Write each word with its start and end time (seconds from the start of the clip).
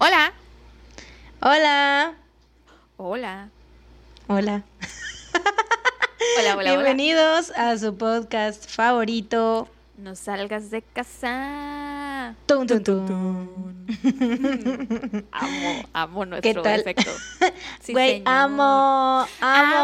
Hola. 0.00 0.32
Hola. 1.40 2.14
Hola. 2.96 3.48
Hola. 4.28 4.62
Hola, 6.38 6.56
hola, 6.56 6.70
Bienvenidos 6.70 7.50
a 7.56 7.76
su 7.78 7.96
podcast 7.96 8.68
favorito. 8.70 9.68
No 9.96 10.14
salgas 10.14 10.70
de 10.70 10.82
casa. 10.82 12.34
Tun, 12.46 12.66
tun, 12.68 12.84
tun. 12.84 13.86
Amo, 15.32 15.82
amo 15.92 16.24
nuestro 16.26 16.52
¿Qué 16.54 16.60
tal? 16.62 16.80
efecto. 16.80 17.10
Sí, 17.80 17.92
Güey, 17.92 18.18
señor. 18.18 18.28
amo, 18.28 19.26
amo. 19.40 19.76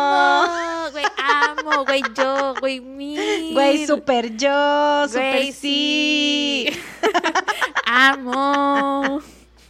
Amo, 0.47 0.91
güey, 0.93 1.05
amo, 1.17 1.85
güey, 1.85 2.03
yo, 2.17 2.55
güey, 2.61 2.81
mil. 2.81 3.53
Güey, 3.55 3.87
super 3.87 4.37
yo, 4.37 5.09
super 5.09 5.37
Güey, 5.37 5.53
sí. 5.53 6.69
Amo. 7.87 9.21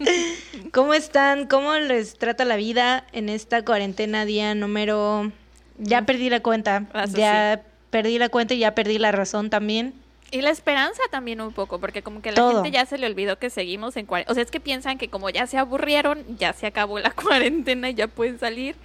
¿Cómo 0.73 0.95
están? 0.95 1.47
¿Cómo 1.47 1.75
les 1.75 2.19
trata 2.19 2.45
la 2.45 2.57
vida 2.57 3.05
en 3.13 3.29
esta 3.29 3.65
cuarentena 3.65 4.25
día 4.25 4.55
número... 4.55 5.33
Ya 5.79 6.03
perdí 6.03 6.31
la 6.31 6.41
cuenta. 6.41 6.87
Ah, 6.93 7.05
eso 7.05 7.17
ya 7.17 7.63
perdí 7.91 8.19
la 8.19 8.29
cuenta 8.29 8.55
y 8.55 8.59
ya 8.59 8.75
perdí 8.75 8.99
la 8.99 9.11
razón 9.11 9.51
también. 9.51 9.95
Y 10.31 10.41
la 10.41 10.51
esperanza 10.51 11.01
también 11.11 11.41
un 11.41 11.53
poco, 11.53 11.79
porque 11.79 12.03
como 12.03 12.23
que 12.23 12.31
la 12.31 12.37
Todo. 12.37 12.55
gente 12.63 12.71
ya 12.71 12.87
se 12.87 12.99
le 12.99 13.07
olvidó 13.07 13.39
que 13.39 13.51
seguimos 13.51 13.97
en 13.97 14.07
cuarentena. 14.07 14.33
O 14.33 14.35
sea, 14.35 14.43
es 14.43 14.51
que 14.51 14.61
piensan 14.61 14.99
que 14.99 15.09
como 15.09 15.31
ya 15.31 15.47
se 15.47 15.59
aburrieron, 15.59 16.25
ya 16.39 16.53
se 16.53 16.67
acabó 16.67 16.99
la 16.99 17.11
cuarentena 17.13 17.91
y 17.91 17.95
ya 17.95 18.09
pueden 18.09 18.39
salir. 18.39 18.77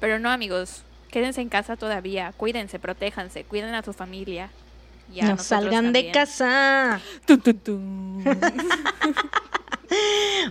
Pero 0.00 0.18
no, 0.18 0.30
amigos, 0.30 0.82
quédense 1.10 1.40
en 1.40 1.48
casa 1.48 1.76
todavía. 1.76 2.32
Cuídense, 2.36 2.78
protéjanse, 2.78 3.44
cuiden 3.44 3.74
a 3.74 3.82
su 3.82 3.92
familia. 3.92 4.50
Y 5.12 5.20
a 5.20 5.24
no 5.24 5.38
salgan 5.38 5.92
de 5.92 6.10
casa. 6.10 7.00
Tun, 7.26 7.40
tun, 7.40 7.58
tun. 7.58 8.24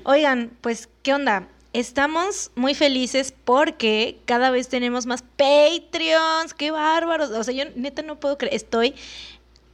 Oigan, 0.05 0.51
pues, 0.61 0.89
¿qué 1.01 1.13
onda? 1.13 1.47
Estamos 1.73 2.51
muy 2.55 2.75
felices 2.75 3.33
porque 3.45 4.19
cada 4.25 4.51
vez 4.51 4.67
tenemos 4.69 5.05
más 5.05 5.23
Patreons. 5.37 6.53
¡Qué 6.53 6.71
bárbaros! 6.71 7.31
O 7.31 7.43
sea, 7.43 7.53
yo 7.53 7.65
neta 7.75 8.01
no 8.03 8.19
puedo 8.19 8.37
creer. 8.37 8.53
Estoy. 8.55 8.93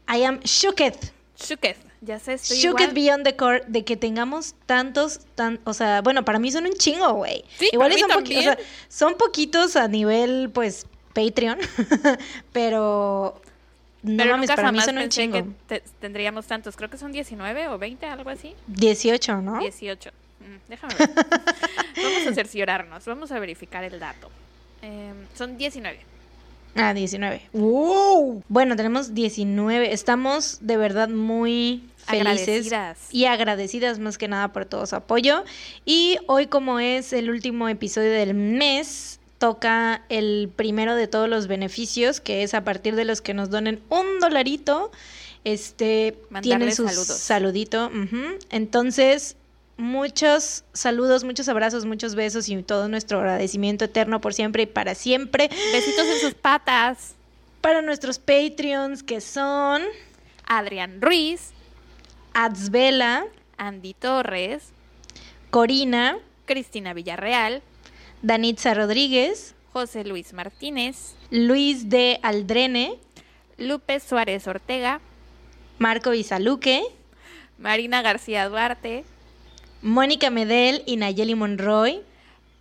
I 0.08 0.24
am 0.24 0.40
shooked. 0.44 1.12
Shooketh, 1.38 1.78
ya 2.02 2.20
sé, 2.20 2.34
estoy 2.34 2.58
Shooked 2.58 2.82
igual. 2.82 2.94
beyond 2.96 3.24
the 3.24 3.36
core 3.38 3.64
de 3.68 3.86
que 3.86 3.96
tengamos 3.96 4.56
tantos, 4.66 5.22
tan, 5.36 5.62
o 5.64 5.74
sea, 5.74 6.02
bueno, 6.02 6.26
para 6.26 6.38
mí 6.38 6.52
son 6.52 6.66
un 6.66 6.74
chingo, 6.74 7.14
güey. 7.14 7.46
Sí, 7.58 7.70
Igual 7.72 7.98
son, 7.98 8.10
poqui- 8.10 8.40
o 8.40 8.42
sea, 8.42 8.58
son 8.90 9.16
poquitos 9.16 9.78
a 9.78 9.88
nivel, 9.88 10.50
pues, 10.54 10.86
Patreon, 11.14 11.60
pero 12.52 13.42
no 14.04 14.18
Pero 14.18 14.32
mames, 14.32 14.50
nunca 14.50 14.56
para 14.56 14.72
mí 14.72 14.82
son 14.82 14.96
un 14.98 15.04
pensé 15.04 15.22
chingo. 15.22 15.38
que 15.38 15.46
te- 15.80 15.84
tendríamos 16.00 16.46
tantos. 16.48 16.76
Creo 16.76 16.90
que 16.90 16.98
son 16.98 17.12
19 17.12 17.68
o 17.70 17.78
20, 17.78 18.06
algo 18.06 18.30
así. 18.30 18.54
18, 18.68 19.42
¿no? 19.42 19.60
18. 19.60 20.10
Mm, 20.40 20.70
déjame 20.70 20.96
ver. 20.96 21.10
vamos 22.04 22.28
a 22.28 22.34
cerciorarnos. 22.34 23.06
Vamos 23.06 23.32
a 23.32 23.40
verificar 23.40 23.84
el 23.84 24.00
dato. 24.00 24.30
Em, 24.82 25.16
son 25.36 25.58
19. 25.58 26.00
Ah, 26.76 26.94
19. 26.94 27.42
¡Wow! 27.54 28.44
Bueno, 28.48 28.76
tenemos 28.76 29.14
19. 29.14 29.92
Estamos 29.92 30.60
de 30.62 30.78
verdad 30.78 31.10
muy 31.10 31.84
felices 31.98 32.68
Agradecidas. 32.68 32.98
y 33.12 33.26
agradecidas 33.26 34.00
más 34.00 34.18
que 34.18 34.28
nada 34.28 34.50
por 34.54 34.66
todo 34.66 34.86
su 34.86 34.96
apoyo. 34.96 35.44
Y 35.84 36.18
hoy 36.28 36.48
como 36.48 36.80
es 36.80 37.12
el 37.12 37.30
último 37.32 37.68
episodio 37.70 38.12
del 38.12 38.34
mes, 38.36 39.19
toca 39.40 40.04
el 40.10 40.52
primero 40.56 40.96
de 40.96 41.08
todos 41.08 41.28
los 41.28 41.48
beneficios, 41.48 42.20
que 42.20 42.44
es 42.44 42.54
a 42.54 42.64
partir 42.64 42.96
de 42.96 43.06
los 43.06 43.22
que 43.22 43.34
nos 43.34 43.50
donen 43.50 43.82
un 43.90 44.20
dolarito. 44.20 44.92
Este 45.46 46.12
tienen 46.12 46.68
Mandarles 46.68 46.76
su 46.76 46.88
saludos. 46.88 47.08
saludito. 47.08 47.92
Entonces, 48.52 49.38
muchos 49.78 50.66
saludos, 50.74 51.24
muchos 51.24 51.48
abrazos, 51.48 51.86
muchos 51.86 52.14
besos 52.14 52.50
y 52.50 52.62
todo 52.62 52.90
nuestro 52.90 53.20
agradecimiento 53.20 53.86
eterno 53.86 54.20
por 54.20 54.34
siempre 54.34 54.64
y 54.64 54.66
para 54.66 54.94
siempre 54.94 55.50
Besitos 55.72 56.06
en 56.06 56.20
sus 56.20 56.34
patas. 56.34 57.16
para 57.62 57.82
nuestros 57.82 58.20
Patreons 58.20 59.04
que 59.04 59.22
son 59.22 59.82
Adrián 60.46 61.02
Ruiz, 61.02 61.52
Adsvela, 62.34 63.26
Andy 63.58 63.94
Torres, 63.94 64.64
Corina, 65.50 66.18
Cristina 66.46 66.94
Villarreal, 66.94 67.62
Danitza 68.22 68.74
Rodríguez, 68.74 69.56
José 69.72 70.04
Luis 70.04 70.34
Martínez, 70.34 71.16
Luis 71.32 71.90
de 71.90 72.20
Aldrene, 72.24 72.98
Lupe 73.58 74.00
Suárez 74.00 74.48
Ortega, 74.48 75.00
Marco 75.78 76.14
Isaluque, 76.14 76.84
Marina 77.58 78.02
García 78.02 78.50
Duarte, 78.50 79.06
Mónica 79.82 80.30
Medel 80.30 80.84
y 80.86 80.98
Nayeli 80.98 81.36
Monroy, 81.36 82.02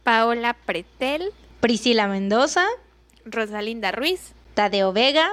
Paola 0.04 0.54
Pretel, 0.54 1.32
Priscila 1.60 2.06
Mendoza, 2.06 2.66
Rosalinda 3.24 3.90
Ruiz, 3.90 4.32
Tadeo 4.54 4.92
Vega, 4.92 5.28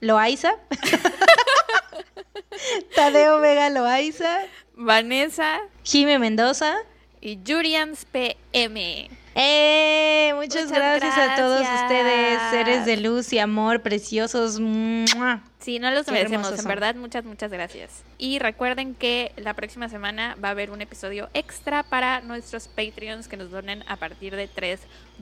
Loaiza, 0.00 0.54
Tadeo 2.94 3.40
Vega 3.40 3.70
Loaiza, 3.70 4.42
Vanessa 4.76 5.60
Jime 5.84 6.18
Mendoza. 6.18 6.76
y 7.20 7.38
Jurians 7.46 8.04
PM. 8.04 9.08
¡Eh! 9.34 10.32
Muchas, 10.34 10.66
Muchas 10.66 10.78
gracias, 10.78 11.16
a 11.16 11.36
todos 11.36 11.60
ustedes, 11.60 12.38
seres 12.50 12.84
de 12.84 12.98
luz 12.98 13.32
y 13.32 13.38
amor, 13.38 13.80
preciosos. 13.80 14.60
¡Mua! 14.60 15.42
Sí, 15.58 15.78
no 15.78 15.90
los 15.90 16.06
merecemos, 16.08 16.58
en 16.58 16.64
verdad, 16.66 16.94
muchas, 16.94 17.24
muchas 17.24 17.50
gracias. 17.50 18.02
Y 18.18 18.38
recuerden 18.38 18.94
que 18.94 19.32
la 19.36 19.54
próxima 19.54 19.88
semana 19.88 20.36
va 20.44 20.48
a 20.48 20.50
haber 20.50 20.70
un 20.70 20.82
episodio 20.82 21.30
extra 21.32 21.82
para 21.82 22.20
nuestros 22.20 22.68
Patreons 22.68 23.26
que 23.26 23.38
nos 23.38 23.50
donen 23.50 23.82
a 23.88 23.96
partir 23.96 24.36
de 24.36 24.46
3 24.46 24.80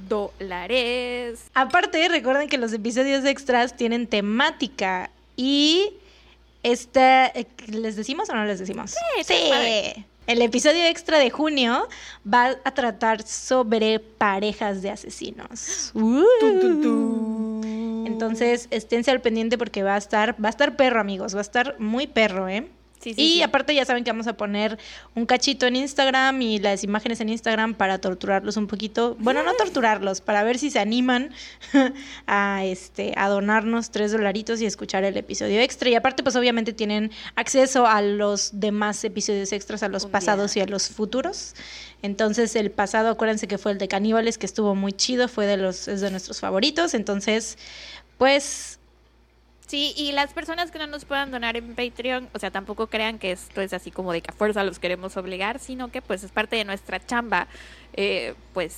dólares. 0.09 1.45
Aparte, 1.55 2.09
recuerden 2.09 2.49
que 2.49 2.59
los 2.59 2.73
episodios 2.73 3.25
extras 3.25 3.77
tienen 3.77 4.09
temática 4.09 5.11
y 5.37 5.93
esta, 6.65 7.27
eh, 7.29 7.47
¿les 7.69 7.95
decimos 7.95 8.29
o 8.29 8.35
no 8.35 8.45
les 8.45 8.59
decimos? 8.59 8.95
Sí, 9.25 9.35
padre. 9.49 10.05
El 10.27 10.41
episodio 10.41 10.85
extra 10.85 11.19
de 11.19 11.31
junio 11.31 11.89
va 12.33 12.57
a 12.65 12.71
tratar 12.73 13.23
sobre 13.23 13.99
parejas 13.99 14.81
de 14.81 14.91
asesinos. 14.91 15.91
Uh. 15.95 17.61
Entonces, 18.07 18.69
esténse 18.71 19.11
al 19.11 19.21
pendiente 19.21 19.59
porque 19.59 19.83
va 19.83 19.95
a 19.95 19.99
estar, 19.99 20.37
va 20.43 20.49
a 20.49 20.51
estar 20.51 20.77
perro, 20.77 21.01
amigos, 21.01 21.35
va 21.35 21.39
a 21.39 21.43
estar 21.43 21.79
muy 21.81 22.07
perro, 22.07 22.49
¿eh? 22.49 22.69
Sí, 23.03 23.15
sí, 23.15 23.21
y 23.21 23.33
sí. 23.35 23.43
aparte 23.43 23.75
ya 23.75 23.85
saben 23.85 24.05
que 24.05 24.13
vamos 24.13 24.29
a 24.29 24.37
poner 24.37 24.79
un 25.17 25.27
cachito 25.27 25.67
en 25.67 25.75
Instagram 25.75 26.41
y 26.41 26.61
las 26.61 26.85
imágenes 26.85 27.21
en 27.21 27.31
Instagram 27.31 27.75
para 27.75 27.99
torturarlos 28.01 28.57
un 28.57 28.69
poquito. 28.69 29.17
Bueno, 29.19 29.43
no 29.43 29.55
torturarlos, 29.55 30.21
para 30.21 30.45
ver 30.45 30.57
si 30.59 30.71
se 30.71 30.79
animan 30.79 31.31
a 32.29 32.65
este 32.65 33.13
a 33.17 33.29
donarnos 33.29 33.91
tres 33.91 34.13
dolaritos 34.13 34.61
y 34.61 34.67
escuchar 34.67 35.03
el 35.03 35.17
episodio 35.17 35.61
extra. 35.61 35.91
Y 35.91 35.97
aparte, 35.97 36.23
pues 36.23 36.37
obviamente 36.37 36.73
tienen 36.73 37.11
acceso 37.35 37.87
a 37.87 38.03
los 38.03 38.61
demás 38.61 39.03
episodios 39.03 39.53
extras, 39.53 39.83
a 39.83 39.89
los 39.89 40.05
Un 40.05 40.13
pasados 40.13 40.55
día. 40.55 40.63
y 40.63 40.67
a 40.67 40.71
los 40.71 40.89
futuros. 40.89 41.55
Entonces, 42.03 42.55
el 42.57 42.71
pasado, 42.71 43.11
acuérdense 43.11 43.49
que 43.49 43.59
fue 43.59 43.73
el 43.73 43.79
de 43.79 43.89
caníbales, 43.89 44.39
que 44.39 44.47
estuvo 44.47 44.75
muy 44.77 44.93
chido, 44.93 45.27
fue 45.29 45.47
de 45.47 45.57
los, 45.57 45.89
es 45.89 46.01
de 46.01 46.11
nuestros 46.11 46.39
favoritos. 46.41 46.95
Entonces, 46.95 47.59
pues 48.19 48.79
Sí, 49.73 49.95
y 49.97 50.13
las 50.13 50.35
personas 50.35 50.71
que 50.71 50.79
no 50.79 50.87
nos 50.87 51.07
puedan 51.07 51.31
donar 51.31 51.57
en 51.57 51.75
Patreon, 51.75 52.29
o 52.35 52.39
sea, 52.39 52.51
tampoco 52.51 52.89
crean 52.89 53.19
que 53.19 53.33
esto 53.33 53.63
es 53.63 53.73
así 53.73 53.91
como 53.91 54.13
de 54.13 54.21
que 54.21 54.31
a 54.31 54.35
fuerza 54.35 54.65
los 54.65 54.79
queremos 54.79 55.17
obligar, 55.17 55.59
sino 55.61 55.91
que 55.91 56.03
pues 56.03 56.23
es 56.25 56.31
parte 56.31 56.57
de 56.57 56.65
nuestra 56.67 57.03
chamba, 57.07 57.47
eh, 57.95 58.35
pues 58.53 58.77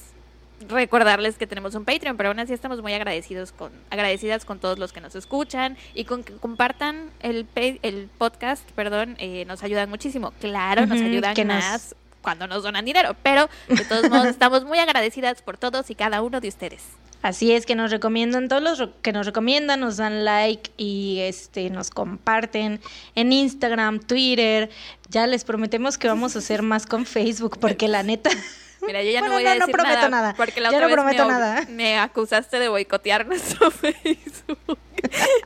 recordarles 0.69 1.37
que 1.37 1.49
tenemos 1.49 1.75
un 1.75 1.84
Patreon, 1.84 2.16
pero 2.16 2.28
aún 2.28 2.38
así 2.38 2.53
estamos 2.53 2.81
muy 2.81 2.93
agradecidos 2.93 3.50
con, 3.50 3.72
agradecidas 3.91 4.44
con 4.44 4.60
todos 4.60 4.78
los 4.78 4.93
que 4.93 5.00
nos 5.00 5.16
escuchan 5.16 5.77
y 5.94 6.04
con 6.04 6.22
que 6.22 6.34
compartan 6.37 7.10
el, 7.22 7.49
el 7.56 8.09
podcast, 8.16 8.62
perdón, 8.77 9.16
eh, 9.19 9.44
nos 9.47 9.65
ayudan 9.65 9.91
muchísimo. 9.91 10.33
Claro, 10.41 10.87
nos 10.87 11.00
ayudan 11.00 11.34
que 11.34 11.44
nos- 11.44 11.56
más 11.56 11.94
cuando 12.22 12.47
nos 12.47 12.62
donan 12.62 12.84
dinero, 12.84 13.16
pero 13.25 13.50
de 13.66 13.84
todos 13.84 14.09
modos 14.09 14.27
estamos 14.28 14.65
muy 14.65 14.78
agradecidas 14.78 15.42
por 15.42 15.59
todos 15.59 15.91
y 15.91 15.97
cada 15.97 16.22
uno 16.22 16.41
de 16.41 16.47
ustedes. 16.47 16.84
Así 17.24 17.53
es 17.53 17.65
que 17.65 17.74
nos 17.74 17.91
recomiendan, 17.91 18.48
todos 18.48 18.62
los 18.62 18.91
que 19.00 19.10
nos 19.10 19.24
recomiendan 19.24 19.80
nos 19.80 19.97
dan 19.97 20.26
like 20.26 20.71
y 20.76 21.21
este 21.21 21.71
nos 21.71 21.88
comparten 21.88 22.82
en 23.15 23.32
Instagram, 23.32 24.00
Twitter. 24.00 24.68
Ya 25.09 25.26
les 25.26 25.42
prometemos 25.42 25.97
que 25.97 26.06
vamos 26.06 26.36
a 26.36 26.41
hacer 26.41 26.60
más 26.60 26.84
con 26.84 27.06
Facebook 27.06 27.59
porque 27.59 27.88
la 27.88 28.03
neta 28.03 28.28
Mira, 28.86 29.03
yo 29.03 29.10
ya 29.10 29.21
Bueno, 29.21 29.32
no 29.32 29.34
voy 29.36 29.44
no, 29.44 29.50
a 29.50 29.54
no 29.54 29.60
decir 29.60 29.72
prometo 29.72 29.94
nada, 29.97 30.09
nada. 30.10 30.34
porque 30.36 30.60
la 30.60 30.71
Ya 30.71 30.76
otra 30.76 30.80
no 30.82 30.86
vez 30.88 30.97
prometo 30.97 31.24
me, 31.24 31.32
nada. 31.32 31.66
me 31.71 31.98
acusaste 31.98 32.59
de 32.59 32.68
boicotear 32.68 33.27
nuestro 33.27 33.70
Facebook. 33.70 34.78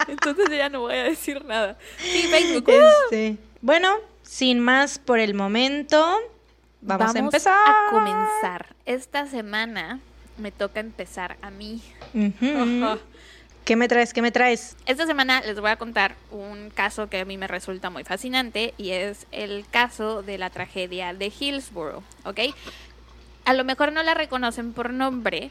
Entonces 0.08 0.46
yo 0.48 0.56
ya 0.56 0.69
no 0.70 0.81
voy 0.81 0.94
a 0.94 1.04
decir 1.04 1.44
nada. 1.44 1.78
Sí, 1.98 2.22
Facebook. 2.28 2.69
este, 2.69 3.36
bueno, 3.60 3.94
sin 4.24 4.58
más 4.58 4.98
por 4.98 5.20
el 5.20 5.34
momento, 5.34 6.19
vamos, 6.81 7.14
a 7.14 7.19
empezar. 7.20 7.56
a 7.69 7.90
comenzar. 7.92 8.74
Esta 8.84 9.28
semana 9.28 10.00
me 10.38 10.52
toca 10.52 10.81
empezar 10.81 11.37
a 11.43 11.50
mí. 11.50 11.82
¿Qué 13.64 13.76
me 13.76 13.87
traes? 13.87 14.14
¿Qué 14.14 14.23
me 14.23 14.31
traes? 14.31 14.76
Esta 14.87 15.06
semana 15.06 15.43
les 15.43 15.61
voy 15.61 15.69
a 15.69 15.76
contar 15.76 16.14
un 16.31 16.70
caso 16.70 17.11
que 17.11 17.20
a 17.20 17.25
mí 17.26 17.37
me 17.37 17.46
resulta 17.46 17.90
muy 17.90 18.02
fascinante 18.02 18.73
y 18.79 18.93
es 18.93 19.26
el 19.31 19.67
caso 19.70 20.23
de 20.23 20.38
la 20.38 20.49
tragedia 20.49 21.12
de 21.12 21.31
Hillsborough, 21.38 22.02
¿ok? 22.25 22.40
A 23.44 23.52
lo 23.52 23.64
mejor 23.64 23.93
no 23.93 24.02
la 24.02 24.14
reconocen 24.14 24.73
por 24.73 24.94
nombre, 24.94 25.50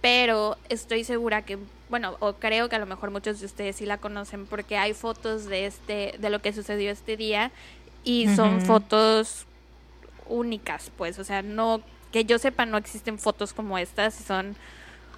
pero 0.00 0.56
estoy 0.68 1.02
segura 1.02 1.42
que, 1.42 1.58
bueno, 1.88 2.16
o 2.20 2.34
creo 2.34 2.68
que 2.68 2.76
a 2.76 2.78
lo 2.78 2.86
mejor 2.86 3.10
muchos 3.10 3.40
de 3.40 3.46
ustedes 3.46 3.74
sí 3.74 3.84
la 3.86 3.98
conocen 3.98 4.46
porque 4.46 4.76
hay 4.76 4.94
fotos 4.94 5.46
de 5.46 5.66
este, 5.66 6.14
de 6.20 6.30
lo 6.30 6.40
que 6.40 6.52
sucedió 6.52 6.92
este 6.92 7.16
día 7.16 7.50
y 8.04 8.28
son 8.36 8.60
fotos 8.60 9.46
únicas, 10.28 10.92
pues, 10.96 11.18
o 11.18 11.24
sea, 11.24 11.42
no, 11.42 11.82
que 12.16 12.24
yo 12.24 12.38
sepa, 12.38 12.64
no 12.64 12.78
existen 12.78 13.18
fotos 13.18 13.52
como 13.52 13.76
estas 13.76 14.18
y 14.18 14.24
son 14.24 14.56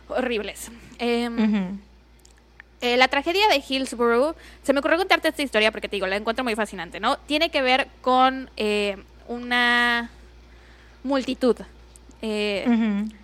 horribles. 0.09 0.69
Em, 0.99 1.79
eh, 2.81 2.97
la 2.97 3.07
tragedia 3.07 3.47
de 3.47 3.63
Hillsborough, 3.67 4.35
se 4.65 4.73
me 4.73 4.81
ocurrió 4.81 4.99
contarte 4.99 5.29
esta 5.29 5.43
historia 5.45 5.71
porque 5.71 5.89
te 5.89 5.95
digo, 5.95 6.09
la 6.09 6.17
encuentro 6.17 6.43
muy 6.43 6.57
fascinante, 6.57 6.99
¿no? 6.99 7.17
Tiene 7.19 7.51
que 7.51 7.63
ver 7.63 7.87
con 8.01 8.51
eh, 8.57 8.97
una 9.29 10.11
multitud. 11.05 11.57
Eh, 12.21 12.65
Ujú. 12.67 13.15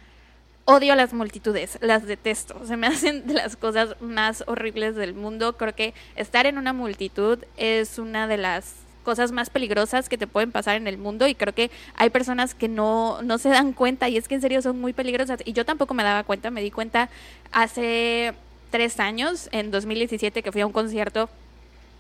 Odio 0.67 0.95
las 0.95 1.13
multitudes, 1.13 1.77
las 1.81 2.07
detesto. 2.07 2.65
Se 2.67 2.77
me 2.77 2.87
hacen 2.93 3.27
de 3.27 3.35
las 3.35 3.57
cosas 3.57 4.01
más 4.01 4.45
horribles 4.47 4.95
del 4.95 5.15
mundo. 5.15 5.57
Creo 5.57 5.75
que 5.75 5.95
estar 6.15 6.47
en 6.47 6.59
una 6.59 6.73
multitud 6.73 7.41
es 7.57 7.99
una 7.99 8.29
de 8.29 8.37
las 8.37 8.84
cosas 9.05 9.31
más 9.31 9.51
peligrosas 9.51 10.09
que 10.09 10.19
te 10.19 10.27
pueden 10.27 10.51
pasar 10.51 10.75
en 10.77 10.89
el 10.89 10.99
mundo 10.99 11.29
y 11.29 11.35
creo 11.37 11.55
que 11.55 11.71
hay 11.95 12.11
personas 12.11 12.55
que 12.55 12.67
no, 12.67 13.23
no 13.23 13.39
se 13.39 13.51
dan 13.51 13.73
cuenta 13.73 14.09
y 14.09 14.17
es 14.17 14.27
que 14.27 14.35
en 14.35 14.41
serio 14.41 14.61
son 14.63 14.81
muy 14.81 14.93
peligrosas 14.93 15.39
y 15.45 15.53
yo 15.53 15.65
tampoco 15.65 15.95
me 15.95 16.03
daba 16.03 16.25
cuenta, 16.25 16.51
me 16.51 16.61
di 16.63 16.71
cuenta 16.73 17.09
hace 17.53 18.35
tres 18.71 18.99
años, 18.99 19.49
en 19.53 19.71
2017, 19.71 20.43
que 20.43 20.51
fui 20.53 20.61
a 20.61 20.67
un 20.67 20.73
concierto 20.73 21.29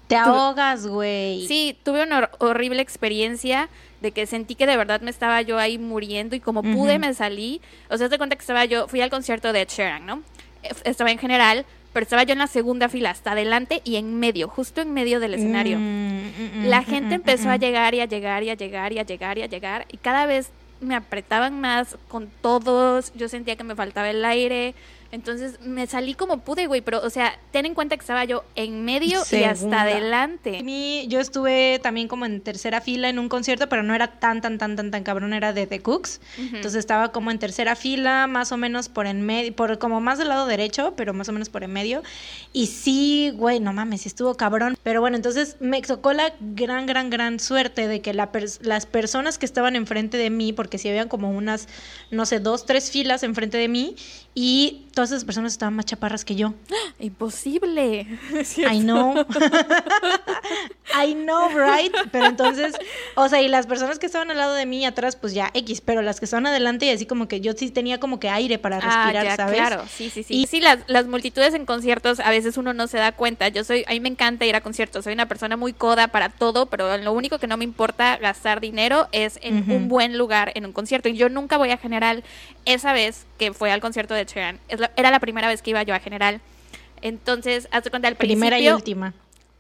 Te 0.08 0.16
ahogas, 0.16 0.86
güey. 0.86 1.46
Sí, 1.46 1.78
tuve 1.84 2.02
una 2.02 2.18
hor- 2.22 2.30
horrible 2.40 2.82
experiencia 2.82 3.68
de 4.00 4.10
que 4.10 4.26
sentí 4.26 4.54
que 4.56 4.66
de 4.66 4.76
verdad 4.76 5.00
me 5.00 5.10
estaba 5.10 5.40
yo 5.42 5.58
ahí 5.58 5.78
muriendo 5.78 6.34
y 6.36 6.40
como 6.40 6.62
pude 6.62 6.98
me 6.98 7.14
salí. 7.14 7.60
O 7.88 7.96
sea, 7.96 8.08
te 8.08 8.18
cuenta 8.18 8.34
que 8.36 8.40
estaba 8.40 8.64
yo, 8.64 8.88
fui 8.88 9.00
al 9.00 9.08
concierto 9.10 9.52
de 9.52 9.62
Ed 9.62 9.68
Sheeran, 9.68 10.04
¿no? 10.04 10.22
Estaba 10.84 11.10
en 11.10 11.18
general, 11.18 11.64
pero 11.94 12.02
estaba 12.02 12.25
yo 12.25 12.32
en 12.32 12.41
la 12.41 12.49
segunda 12.49 12.88
fila, 12.91 13.11
hasta 13.11 13.32
adelante 13.32 13.81
y 13.85 13.96
en 13.96 14.19
medio, 14.19 14.49
justo 14.49 14.82
en 14.82 14.93
medio 14.93 15.20
del 15.20 15.35
escenario. 15.35 15.79
Mm, 15.79 15.82
mm, 15.82 16.62
mm, 16.62 16.64
La 16.67 16.82
gente 16.82 17.11
mm, 17.11 17.20
empezó 17.20 17.49
a 17.49 17.56
llegar 17.56 17.94
y 17.94 18.00
a 18.00 18.05
llegar 18.05 18.43
y 18.43 18.50
a 18.50 18.55
llegar 18.55 18.93
y 18.93 18.99
a 18.99 19.05
llegar 19.05 19.38
y 19.38 19.43
a 19.43 19.46
llegar 19.46 19.87
y 19.91 19.96
cada 19.96 20.26
vez 20.26 20.50
me 20.81 20.96
apretaban 20.96 21.61
más 21.61 21.96
con 22.08 22.29
todos, 22.43 23.12
yo 23.14 23.29
sentía 23.29 23.55
que 23.55 23.64
me 23.64 23.76
faltaba 23.76 24.11
el 24.11 24.25
aire, 24.25 24.75
entonces 25.14 25.61
me 25.62 25.87
salí 25.87 26.14
como 26.14 26.38
pude, 26.38 26.66
güey, 26.66 26.81
pero 26.81 27.00
o 27.02 27.11
sea, 27.11 27.38
ten 27.52 27.66
en 27.66 27.75
cuenta 27.75 27.96
que 27.96 28.00
estaba 28.00 28.25
yo 28.25 28.44
en 28.56 28.84
medio 28.84 29.20
y 29.31 29.44
hasta 29.44 29.55
Segunda. 29.55 29.82
adelante. 29.82 31.06
Yo 31.08 31.20
estuve 31.20 31.78
también 31.82 32.08
como 32.08 32.26
en 32.26 32.40
tercera 32.40 32.81
fila 32.81 33.08
en 33.08 33.19
un 33.19 33.28
concierto, 33.28 33.69
pero 33.69 33.82
no 33.82 33.94
era 33.94 34.19
tan, 34.19 34.40
tan, 34.40 34.58
tan, 34.58 34.76
tan, 34.76 34.90
tan 34.90 35.02
cabrón, 35.05 35.32
era 35.32 35.52
de 35.52 35.66
The 35.66 35.81
Cooks. 35.81 36.20
Entonces 36.38 36.75
estaba 36.76 37.12
como 37.12 37.31
en 37.31 37.38
tercera 37.38 37.76
fila, 37.76 38.26
más 38.26 38.52
o 38.52 38.56
menos 38.56 38.88
por 38.88 39.06
en 39.06 39.22
medio, 39.25 39.55
por 39.55 39.78
como 39.78 40.00
más 40.00 40.19
del 40.19 40.28
lado 40.28 40.46
derecho, 40.46 40.94
pero 40.96 41.14
más 41.14 41.28
o 41.28 41.32
menos 41.32 41.49
por 41.49 41.64
en 41.64 41.72
medio. 41.72 42.02
Y 42.52 42.66
sí, 42.66 43.32
güey, 43.34 43.61
no 43.61 43.72
mames, 43.72 44.02
sí 44.02 44.08
estuvo 44.08 44.34
cabrón. 44.37 44.76
Pero 44.82 45.00
bueno, 45.00 45.16
entonces 45.16 45.56
me 45.61 45.81
tocó 45.82 46.12
la 46.12 46.32
gran, 46.40 46.87
gran, 46.87 47.11
gran 47.11 47.40
suerte 47.40 47.88
de 47.88 48.00
que 48.00 48.12
la 48.14 48.32
pers- 48.32 48.61
las 48.62 48.87
personas 48.87 49.38
que 49.38 49.46
estaban 49.46 49.76
enfrente 49.76 50.16
de 50.19 50.31
mí, 50.31 50.52
porque 50.52 50.78
sí 50.78 50.88
habían 50.88 51.08
como 51.08 51.31
unas, 51.31 51.69
no 52.11 52.26
sé, 52.26 52.40
dos, 52.40 52.66
tres 52.66 52.90
filas 52.90 53.22
enfrente 53.22 53.56
de 53.58 53.69
mí, 53.69 53.96
y 54.34 54.86
todas 54.94 55.10
esas 55.10 55.25
personas 55.25 55.52
estaban 55.52 55.75
más 55.75 55.86
chaparras 55.86 56.25
que 56.25 56.34
yo. 56.34 56.54
Imposible. 56.98 58.06
I 58.70 58.81
know. 58.81 59.14
I 60.96 61.14
know, 61.14 61.48
right? 61.50 61.92
Pero 62.12 62.26
entonces, 62.26 62.75
o 63.16 63.28
sea, 63.28 63.42
y 63.42 63.48
las 63.48 63.66
personas 63.66 63.98
que 63.98 64.06
estaban 64.06 64.31
al 64.31 64.36
lado 64.36 64.54
de 64.54 64.66
mí 64.66 64.84
atrás, 64.86 65.16
pues 65.16 65.34
ya 65.34 65.50
X, 65.54 65.81
pero 65.81 66.02
las 66.02 66.20
que 66.20 66.26
estaban 66.26 66.46
adelante 66.46 66.86
y 66.86 66.90
así 66.90 67.06
como 67.06 67.26
que 67.26 67.40
yo 67.40 67.52
sí 67.54 67.70
tenía 67.70 67.98
como 67.98 68.20
que 68.20 68.28
aire 68.28 68.58
para 68.58 68.76
respirar, 68.81 69.16
ah, 69.16 69.25
ya, 69.25 69.36
¿sabes? 69.36 69.56
Claro, 69.56 69.84
sí, 69.90 70.10
sí, 70.10 70.22
sí. 70.22 70.34
Y- 70.42 70.46
sí, 70.46 70.60
las, 70.60 70.80
las 70.87 71.06
multitudes 71.06 71.54
en 71.54 71.66
conciertos 71.66 72.20
a 72.20 72.30
veces 72.30 72.56
uno 72.56 72.72
no 72.75 72.87
se 72.87 72.98
da 72.98 73.12
cuenta. 73.12 73.48
Yo 73.48 73.64
soy, 73.64 73.84
a 73.88 73.90
mí 73.92 74.00
me 74.00 74.08
encanta 74.08 74.44
ir 74.46 74.54
a 74.54 74.60
conciertos. 74.60 75.04
Soy 75.04 75.14
una 75.14 75.26
persona 75.26 75.56
muy 75.56 75.72
coda 75.72 76.08
para 76.08 76.28
todo, 76.28 76.66
pero 76.66 76.96
lo 76.98 77.12
único 77.12 77.38
que 77.38 77.46
no 77.48 77.56
me 77.56 77.64
importa 77.64 78.16
gastar 78.19 78.60
dinero 78.60 79.08
es 79.10 79.38
en 79.42 79.70
un 79.70 79.88
buen 79.88 80.16
lugar 80.16 80.52
en 80.54 80.64
un 80.66 80.72
concierto. 80.72 81.08
Y 81.08 81.16
yo 81.16 81.28
nunca 81.28 81.56
voy 81.56 81.70
a 81.70 81.76
General. 81.76 82.22
Esa 82.66 82.92
vez 82.92 83.26
que 83.38 83.52
fue 83.52 83.70
al 83.72 83.81
concierto 83.81 84.14
de 84.14 84.26
Cheran, 84.26 84.60
era 84.69 85.10
la 85.10 85.20
primera 85.20 85.48
vez 85.48 85.62
que 85.62 85.70
iba 85.70 85.82
yo 85.82 85.94
a 85.94 85.98
General. 86.00 86.40
Entonces, 87.02 87.69
hazte 87.70 87.90
cuenta 87.90 88.08
al 88.08 88.16
Primera 88.16 88.56
y 88.58 88.62
principio- 88.62 88.76
última. 88.76 89.14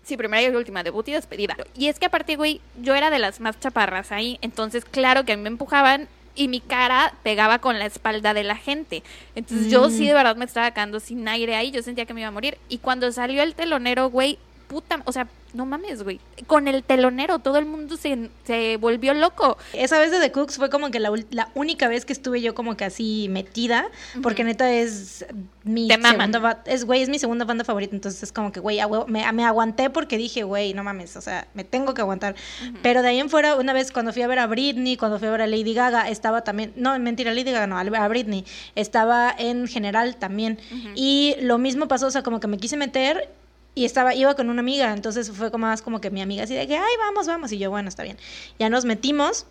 Sí, 0.04 0.16
primera 0.18 0.42
y 0.42 0.54
última, 0.54 0.82
debut 0.82 1.08
y 1.08 1.12
despedida. 1.12 1.56
Y 1.76 1.88
es 1.88 1.98
que 1.98 2.06
aparte, 2.06 2.36
güey, 2.36 2.60
yo 2.82 2.94
era 2.94 3.08
de 3.10 3.18
las 3.18 3.40
más 3.40 3.58
chaparras 3.58 4.12
ahí, 4.12 4.38
entonces 4.42 4.84
claro 4.84 5.24
que 5.24 5.32
a 5.32 5.36
mí 5.36 5.42
me 5.42 5.48
empujaban 5.48 6.08
y 6.34 6.48
mi 6.48 6.60
cara 6.60 7.14
pegaba 7.22 7.58
con 7.60 7.78
la 7.78 7.86
espalda 7.86 8.34
de 8.34 8.44
la 8.44 8.56
gente. 8.56 9.02
Entonces 9.34 9.70
yo 9.70 9.88
sí 9.88 10.02
Mm. 10.04 10.06
de 10.08 10.12
verdad 10.14 10.36
me 10.36 10.44
estaba 10.44 10.70
quedando 10.72 11.00
sin 11.00 11.26
aire 11.26 11.54
ahí, 11.54 11.70
yo 11.70 11.82
sentía 11.82 12.04
que 12.04 12.12
me 12.12 12.20
iba 12.20 12.28
a 12.28 12.32
morir. 12.32 12.58
Y 12.68 12.78
cuando 12.78 13.10
salió 13.12 13.42
el 13.42 13.54
telonero, 13.54 14.10
güey, 14.10 14.38
puta, 14.66 15.02
o 15.04 15.12
sea, 15.12 15.28
no 15.54 15.66
mames, 15.66 16.02
güey. 16.02 16.20
Con 16.46 16.68
el 16.68 16.82
telonero 16.82 17.38
todo 17.38 17.58
el 17.58 17.64
mundo 17.64 17.96
se, 17.96 18.28
se 18.44 18.76
volvió 18.76 19.14
loco. 19.14 19.56
Esa 19.72 19.98
vez 19.98 20.10
de 20.10 20.18
The 20.18 20.32
Cooks 20.32 20.56
fue 20.56 20.68
como 20.68 20.90
que 20.90 20.98
la, 21.00 21.12
la 21.30 21.48
única 21.54 21.88
vez 21.88 22.04
que 22.04 22.12
estuve 22.12 22.40
yo 22.40 22.54
como 22.54 22.76
que 22.76 22.84
así 22.84 23.28
metida, 23.30 23.86
porque 24.22 24.44
neta 24.44 24.70
es 24.72 25.24
mi 25.62 25.88
segunda 25.88 26.62
es 26.66 26.84
güey, 26.84 27.02
es 27.02 27.08
mi 27.08 27.18
segunda 27.18 27.44
banda 27.44 27.64
favorita, 27.64 27.94
entonces 27.94 28.22
es 28.22 28.32
como 28.32 28.52
que 28.52 28.60
güey, 28.60 28.80
me, 29.06 29.30
me 29.32 29.44
aguanté 29.44 29.90
porque 29.90 30.18
dije, 30.18 30.42
güey, 30.42 30.74
no 30.74 30.82
mames, 30.82 31.16
o 31.16 31.20
sea, 31.20 31.46
me 31.54 31.64
tengo 31.64 31.94
que 31.94 32.02
aguantar. 32.02 32.34
Pero 32.82 33.02
de 33.02 33.08
ahí 33.08 33.20
en 33.20 33.30
fuera, 33.30 33.54
una 33.56 33.72
vez 33.72 33.92
cuando 33.92 34.12
fui 34.12 34.22
a 34.22 34.26
ver 34.26 34.40
a 34.40 34.46
Britney, 34.46 34.96
cuando 34.96 35.18
fui 35.18 35.28
a 35.28 35.30
ver 35.30 35.42
a 35.42 35.46
Lady 35.46 35.74
Gaga, 35.74 36.08
estaba 36.08 36.42
también, 36.42 36.72
no, 36.76 36.98
mentira, 36.98 37.32
Lady 37.32 37.52
Gaga 37.52 37.66
no, 37.66 37.78
a 37.78 38.08
Britney, 38.08 38.44
estaba 38.74 39.34
en 39.38 39.68
general 39.68 40.16
también. 40.16 40.58
Y 40.94 41.36
lo 41.40 41.58
mismo 41.58 41.86
pasó, 41.88 42.08
o 42.08 42.10
sea, 42.10 42.22
como 42.22 42.40
que 42.40 42.48
me 42.48 42.58
quise 42.58 42.76
meter 42.76 43.30
y 43.74 43.84
estaba, 43.84 44.14
iba 44.14 44.34
con 44.34 44.50
una 44.50 44.60
amiga, 44.60 44.92
entonces 44.92 45.30
fue 45.30 45.50
como 45.50 45.66
más 45.66 45.82
como 45.82 46.00
que 46.00 46.10
mi 46.10 46.22
amiga 46.22 46.44
así 46.44 46.54
de 46.54 46.66
que, 46.66 46.76
ay, 46.76 46.94
vamos, 46.98 47.26
vamos, 47.26 47.52
y 47.52 47.58
yo, 47.58 47.70
bueno, 47.70 47.88
está 47.88 48.02
bien. 48.02 48.16
Ya 48.58 48.68
nos 48.68 48.84
metimos, 48.84 49.46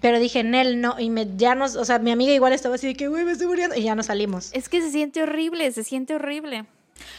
pero 0.00 0.18
dije, 0.18 0.42
Nel, 0.42 0.80
no, 0.80 0.98
y 0.98 1.10
me, 1.10 1.28
ya 1.36 1.54
nos, 1.54 1.76
o 1.76 1.84
sea, 1.84 1.98
mi 1.98 2.10
amiga 2.10 2.32
igual 2.32 2.52
estaba 2.52 2.74
así 2.74 2.88
de 2.88 2.94
que, 2.94 3.08
güey, 3.08 3.24
me 3.24 3.32
estoy 3.32 3.46
muriendo, 3.46 3.76
y 3.76 3.82
ya 3.82 3.94
nos 3.94 4.06
salimos. 4.06 4.50
Es 4.52 4.68
que 4.68 4.80
se 4.80 4.90
siente 4.90 5.22
horrible, 5.22 5.70
se 5.72 5.84
siente 5.84 6.14
horrible. 6.14 6.66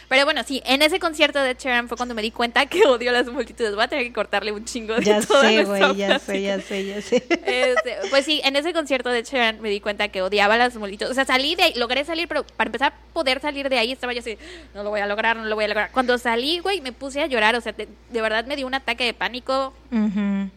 Pero 0.09 0.25
bueno, 0.25 0.43
sí, 0.43 0.61
en 0.65 0.81
ese 0.81 0.99
concierto 0.99 1.39
de 1.39 1.55
Cheran 1.55 1.87
fue 1.87 1.97
cuando 1.97 2.15
me 2.15 2.21
di 2.21 2.31
cuenta 2.31 2.65
que 2.65 2.83
odio 2.85 3.11
las 3.11 3.27
multitudes. 3.27 3.73
Voy 3.75 3.83
a 3.83 3.87
tener 3.87 4.05
que 4.05 4.13
cortarle 4.13 4.51
un 4.51 4.65
chingo 4.65 4.95
de 4.95 5.03
Ya 5.03 5.21
sé, 5.21 5.63
güey, 5.65 5.95
ya 5.95 6.19
sé, 6.19 6.41
ya 6.41 6.59
sé, 6.61 6.85
ya 6.85 7.01
sé. 7.01 7.23
Este, 7.45 7.97
pues 8.09 8.25
sí, 8.25 8.41
en 8.43 8.55
ese 8.55 8.73
concierto 8.73 9.09
de 9.09 9.23
Cheran 9.23 9.61
me 9.61 9.69
di 9.69 9.79
cuenta 9.79 10.07
que 10.07 10.21
odiaba 10.21 10.57
las 10.57 10.75
multitudes. 10.75 11.11
O 11.11 11.13
sea, 11.13 11.25
salí 11.25 11.55
de 11.55 11.63
ahí, 11.63 11.73
logré 11.75 12.05
salir, 12.05 12.27
pero 12.27 12.43
para 12.43 12.67
empezar 12.67 12.93
a 12.93 13.13
poder 13.13 13.39
salir 13.41 13.69
de 13.69 13.77
ahí 13.77 13.91
estaba 13.91 14.13
yo 14.13 14.19
así, 14.19 14.37
no 14.73 14.83
lo 14.83 14.89
voy 14.89 15.01
a 15.01 15.07
lograr, 15.07 15.35
no 15.37 15.45
lo 15.45 15.55
voy 15.55 15.65
a 15.65 15.67
lograr. 15.67 15.91
Cuando 15.91 16.17
salí, 16.17 16.59
güey, 16.59 16.81
me 16.81 16.91
puse 16.91 17.21
a 17.21 17.27
llorar. 17.27 17.55
O 17.55 17.61
sea, 17.61 17.73
de, 17.73 17.87
de 18.09 18.21
verdad 18.21 18.45
me 18.45 18.55
dio 18.55 18.67
un 18.67 18.73
ataque 18.73 19.03
de 19.03 19.13
pánico 19.13 19.73
Ujú. 19.91 20.49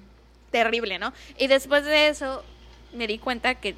terrible, 0.50 0.99
¿no? 0.99 1.12
Y 1.38 1.47
después 1.47 1.85
de 1.85 2.09
eso 2.09 2.45
me 2.92 3.06
di 3.06 3.18
cuenta 3.18 3.54
que 3.54 3.75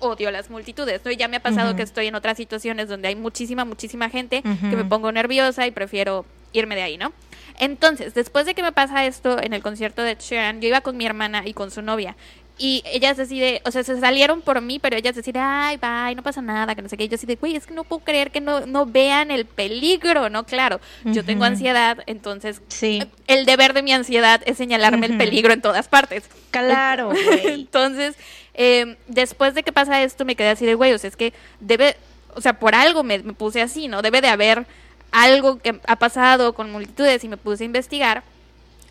odio 0.00 0.30
las 0.30 0.50
multitudes, 0.50 1.00
¿no? 1.04 1.10
Y 1.10 1.16
ya 1.16 1.28
me 1.28 1.36
ha 1.36 1.40
pasado 1.40 1.76
que 1.76 1.82
estoy 1.82 2.08
en 2.08 2.14
otras 2.14 2.36
situaciones 2.36 2.88
donde 2.88 3.08
hay 3.08 3.16
muchísima, 3.16 3.64
muchísima 3.64 4.10
gente 4.10 4.42
que 4.42 4.76
me 4.76 4.84
pongo 4.84 5.12
nerviosa 5.12 5.66
y 5.66 5.70
prefiero 5.70 6.24
irme 6.52 6.74
de 6.74 6.82
ahí, 6.82 6.96
¿no? 6.98 7.12
Entonces, 7.58 8.14
después 8.14 8.46
de 8.46 8.54
que 8.54 8.62
me 8.62 8.72
pasa 8.72 9.04
esto 9.04 9.40
en 9.40 9.52
el 9.52 9.62
concierto 9.62 10.02
de 10.02 10.16
Sharon, 10.18 10.60
yo 10.60 10.68
iba 10.68 10.80
con 10.80 10.96
mi 10.96 11.04
hermana 11.06 11.42
y 11.46 11.52
con 11.52 11.70
su 11.70 11.82
novia. 11.82 12.16
Y 12.62 12.82
ellas 12.84 13.18
así 13.18 13.40
de, 13.40 13.62
o 13.64 13.70
sea, 13.70 13.82
se 13.84 13.98
salieron 13.98 14.42
por 14.42 14.60
mí, 14.60 14.78
pero 14.78 14.94
ellas 14.94 15.14
decían, 15.14 15.36
ay, 15.38 15.78
bye, 15.78 16.14
no 16.14 16.22
pasa 16.22 16.42
nada, 16.42 16.74
que 16.74 16.82
no 16.82 16.90
sé 16.90 16.98
qué. 16.98 17.04
Y 17.04 17.08
yo 17.08 17.14
así 17.14 17.24
de, 17.26 17.36
güey, 17.36 17.56
es 17.56 17.66
que 17.66 17.72
no 17.72 17.84
puedo 17.84 18.04
creer 18.04 18.30
que 18.30 18.42
no, 18.42 18.66
no 18.66 18.84
vean 18.84 19.30
el 19.30 19.46
peligro, 19.46 20.28
¿no? 20.28 20.44
Claro, 20.44 20.78
yo 21.04 21.24
tengo 21.24 21.44
ansiedad, 21.44 22.02
entonces 22.06 22.60
Sí, 22.68 23.02
el 23.28 23.46
deber 23.46 23.72
de 23.72 23.82
mi 23.82 23.92
ansiedad 23.92 24.42
es 24.44 24.58
señalarme 24.58 25.06
el 25.06 25.16
peligro 25.16 25.54
en 25.54 25.62
todas 25.62 25.88
partes. 25.88 26.28
claro. 26.50 27.12
Entonces, 27.44 28.14
eh, 28.62 28.98
después 29.08 29.54
de 29.54 29.62
que 29.62 29.72
pasa 29.72 30.02
esto, 30.02 30.26
me 30.26 30.36
quedé 30.36 30.50
así 30.50 30.66
de, 30.66 30.74
güey, 30.74 30.92
o 30.92 30.98
sea, 30.98 31.08
es 31.08 31.16
que 31.16 31.32
debe, 31.60 31.96
o 32.34 32.42
sea, 32.42 32.58
por 32.58 32.74
algo 32.74 33.02
me, 33.02 33.18
me 33.20 33.32
puse 33.32 33.62
así, 33.62 33.88
¿no? 33.88 34.02
Debe 34.02 34.20
de 34.20 34.28
haber 34.28 34.66
algo 35.12 35.60
que 35.60 35.80
ha 35.86 35.96
pasado 35.96 36.52
con 36.52 36.70
multitudes 36.70 37.24
y 37.24 37.28
me 37.28 37.38
puse 37.38 37.64
a 37.64 37.66
investigar. 37.66 38.22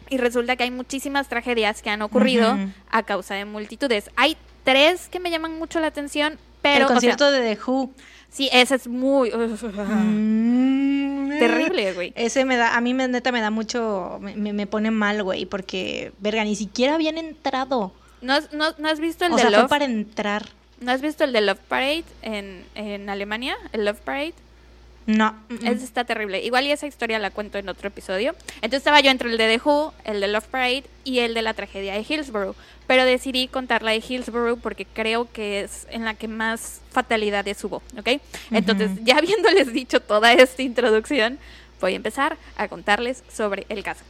Y 0.10 0.18
resulta 0.18 0.56
que 0.56 0.64
hay 0.64 0.72
muchísimas 0.72 1.30
tragedias 1.30 1.84
que 1.84 1.92
han 1.92 2.02
ocurrido 2.02 2.58
a 2.90 3.04
causa 3.04 3.36
de 3.36 3.46
multitudes. 3.46 4.10
Hay 4.16 4.38
tres 4.64 5.08
que 5.08 5.20
me 5.20 5.30
llaman 5.30 5.60
mucho 5.60 5.80
la 5.80 5.86
atención, 5.86 6.40
pero... 6.64 6.78
el 6.78 6.84
o 6.86 6.88
sea, 6.88 6.96
concierto 6.96 7.30
de 7.30 7.56
The 7.56 7.62
Who. 7.64 7.92
sí, 8.32 8.50
ese 8.52 8.74
es 8.74 8.88
muy... 8.88 9.32
Mm, 11.30 11.38
terrible, 11.38 11.94
güey. 11.94 12.12
Ese 12.16 12.44
me 12.44 12.58
da, 12.58 12.76
a 12.76 12.82
mí 12.82 12.96
me, 12.96 13.08
neta 13.08 13.32
me 13.32 13.40
da 13.40 13.52
mucho, 13.52 14.20
me 14.20 14.66
pone 14.66 14.90
mal, 14.90 15.22
güey, 15.22 15.46
porque, 15.46 16.12
verga, 16.18 16.44
ni 16.44 16.56
siquiera 16.56 16.96
habían 16.96 17.20
entrado. 17.20 17.94
¿No 18.22 18.34
has, 18.34 18.52
no, 18.54 18.74
no 18.78 18.90
has 18.90 19.00
visto 19.00 19.26
el 19.26 19.34
o 19.34 19.36
de 19.36 19.42
sea, 19.42 19.52
Love? 19.52 19.62
fue 19.62 19.70
para 19.70 19.86
entrar. 19.86 20.46
¿No 20.82 20.92
has 20.92 21.02
visto 21.02 21.24
el 21.24 21.34
de 21.34 21.42
Love 21.42 21.60
Parade 21.68 22.06
en, 22.22 22.64
en 22.76 23.10
Alemania? 23.10 23.58
¿El 23.74 23.86
Love 23.86 24.00
Parade? 24.00 24.34
No. 25.06 25.36
Esa 25.50 25.84
está 25.84 26.04
terrible. 26.04 26.44
Igual 26.44 26.68
y 26.68 26.72
esa 26.72 26.86
historia 26.86 27.18
la 27.18 27.32
cuento 27.32 27.58
en 27.58 27.68
otro 27.68 27.88
episodio. 27.88 28.36
Entonces 28.58 28.78
estaba 28.78 29.00
yo 29.00 29.10
entre 29.10 29.32
el 29.32 29.38
de 29.40 29.58
The 29.58 29.62
Who, 29.68 29.92
el 30.04 30.22
de 30.22 30.28
Love 30.28 30.46
Parade 30.46 30.84
y 31.04 31.20
el 31.20 31.34
de 31.34 31.42
la 31.42 31.56
tragedia 31.56 31.94
de 31.94 32.06
Hillsborough. 32.08 32.56
Pero 32.86 33.06
decidí 33.06 33.48
contar 33.48 33.82
la 33.82 33.92
de 33.92 34.04
Hillsborough 34.08 34.60
porque 34.60 34.86
creo 34.86 35.28
que 35.32 35.62
es 35.62 35.88
en 35.90 36.06
la 36.06 36.14
que 36.14 36.28
más 36.28 36.82
fatalidades 36.92 37.64
hubo, 37.64 37.82
¿ok? 37.98 38.22
Entonces, 38.52 38.92
ya 39.04 39.18
habiéndoles 39.18 39.74
dicho 39.74 40.00
toda 40.00 40.32
esta 40.34 40.62
introducción, 40.62 41.40
voy 41.82 41.94
a 41.94 41.96
empezar 41.96 42.38
a 42.56 42.68
contarles 42.68 43.24
sobre 43.34 43.66
el 43.70 43.84
caso. 43.84 44.04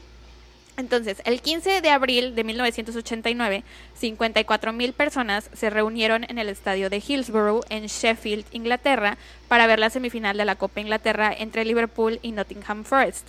Entonces, 0.79 1.21
el 1.25 1.41
15 1.41 1.81
de 1.81 1.89
abril 1.89 2.35
de 2.35 2.45
1989, 2.45 3.65
54 3.95 4.71
mil 4.71 4.93
personas 4.93 5.49
se 5.51 5.69
reunieron 5.69 6.23
en 6.29 6.37
el 6.37 6.47
estadio 6.47 6.89
de 6.89 7.03
Hillsborough 7.05 7.65
en 7.67 7.87
Sheffield, 7.87 8.45
Inglaterra, 8.53 9.17
para 9.49 9.67
ver 9.67 9.79
la 9.79 9.89
semifinal 9.89 10.37
de 10.37 10.45
la 10.45 10.55
Copa 10.55 10.79
Inglaterra 10.79 11.35
entre 11.37 11.65
Liverpool 11.65 12.19
y 12.21 12.31
Nottingham 12.31 12.85
Forest. 12.85 13.27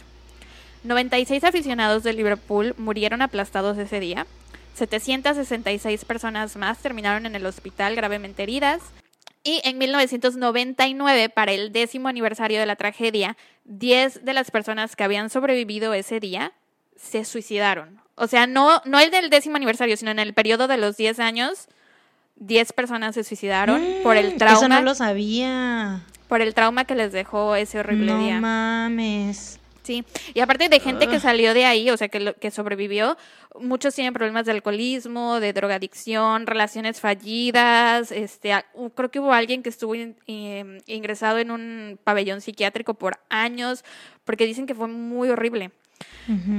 96 0.84 1.42
aficionados 1.42 2.04
de 2.04 2.12
Liverpool 2.12 2.76
murieron 2.78 3.20
aplastados 3.20 3.76
ese 3.78 3.98
día. 3.98 4.28
766 4.74 6.04
personas 6.04 6.54
más 6.54 6.78
terminaron 6.78 7.26
en 7.26 7.34
el 7.34 7.46
hospital 7.46 7.96
gravemente 7.96 8.44
heridas. 8.44 8.80
Y 9.42 9.60
en 9.64 9.76
1999, 9.76 11.30
para 11.30 11.50
el 11.50 11.72
décimo 11.72 12.06
aniversario 12.06 12.60
de 12.60 12.66
la 12.66 12.76
tragedia, 12.76 13.36
10 13.64 14.24
de 14.24 14.34
las 14.34 14.52
personas 14.52 14.94
que 14.94 15.02
habían 15.02 15.30
sobrevivido 15.30 15.94
ese 15.94 16.20
día 16.20 16.52
se 17.00 17.24
suicidaron. 17.24 18.00
O 18.14 18.26
sea, 18.26 18.46
no, 18.46 18.82
no 18.84 18.98
el 19.00 19.10
del 19.10 19.30
décimo 19.30 19.56
aniversario, 19.56 19.96
sino 19.96 20.10
en 20.10 20.18
el 20.18 20.34
periodo 20.34 20.68
de 20.68 20.76
los 20.76 20.96
10 20.96 21.18
años, 21.20 21.68
10 22.36 22.72
personas 22.72 23.14
se 23.14 23.24
suicidaron 23.24 23.82
por 24.02 24.16
el 24.16 24.34
Mm, 24.34 24.38
trauma. 24.38 24.58
Eso 24.58 24.68
no 24.68 24.82
lo 24.82 24.94
sabía. 24.94 26.02
Por 26.28 26.40
el 26.42 26.54
trauma 26.54 26.84
que 26.84 26.94
les 26.94 27.12
dejó 27.12 27.54
ese 27.56 27.78
horrible 27.80 28.12
no 28.12 28.18
día. 28.18 28.40
mames. 28.40 29.58
Sí, 29.82 30.04
y 30.34 30.40
aparte 30.40 30.68
de 30.68 30.78
gente 30.78 31.08
que 31.08 31.18
salió 31.18 31.54
de 31.54 31.64
ahí, 31.64 31.88
o 31.90 31.96
sea, 31.96 32.08
que, 32.08 32.20
lo- 32.20 32.34
que 32.34 32.50
sobrevivió, 32.50 33.16
muchos 33.58 33.94
tienen 33.94 34.12
problemas 34.12 34.44
de 34.44 34.52
alcoholismo, 34.52 35.40
de 35.40 35.52
drogadicción, 35.54 36.46
relaciones 36.46 37.00
fallidas, 37.00 38.12
este, 38.12 38.52
creo 38.94 39.10
que 39.10 39.18
hubo 39.20 39.32
alguien 39.32 39.62
que 39.62 39.70
estuvo 39.70 39.94
in- 39.94 40.14
ingresado 40.86 41.38
en 41.38 41.50
un 41.50 41.98
pabellón 42.04 42.42
psiquiátrico 42.42 42.94
por 42.94 43.18
años, 43.30 43.82
porque 44.24 44.44
dicen 44.46 44.66
que 44.66 44.74
fue 44.74 44.86
muy 44.86 45.30
horrible. 45.30 45.70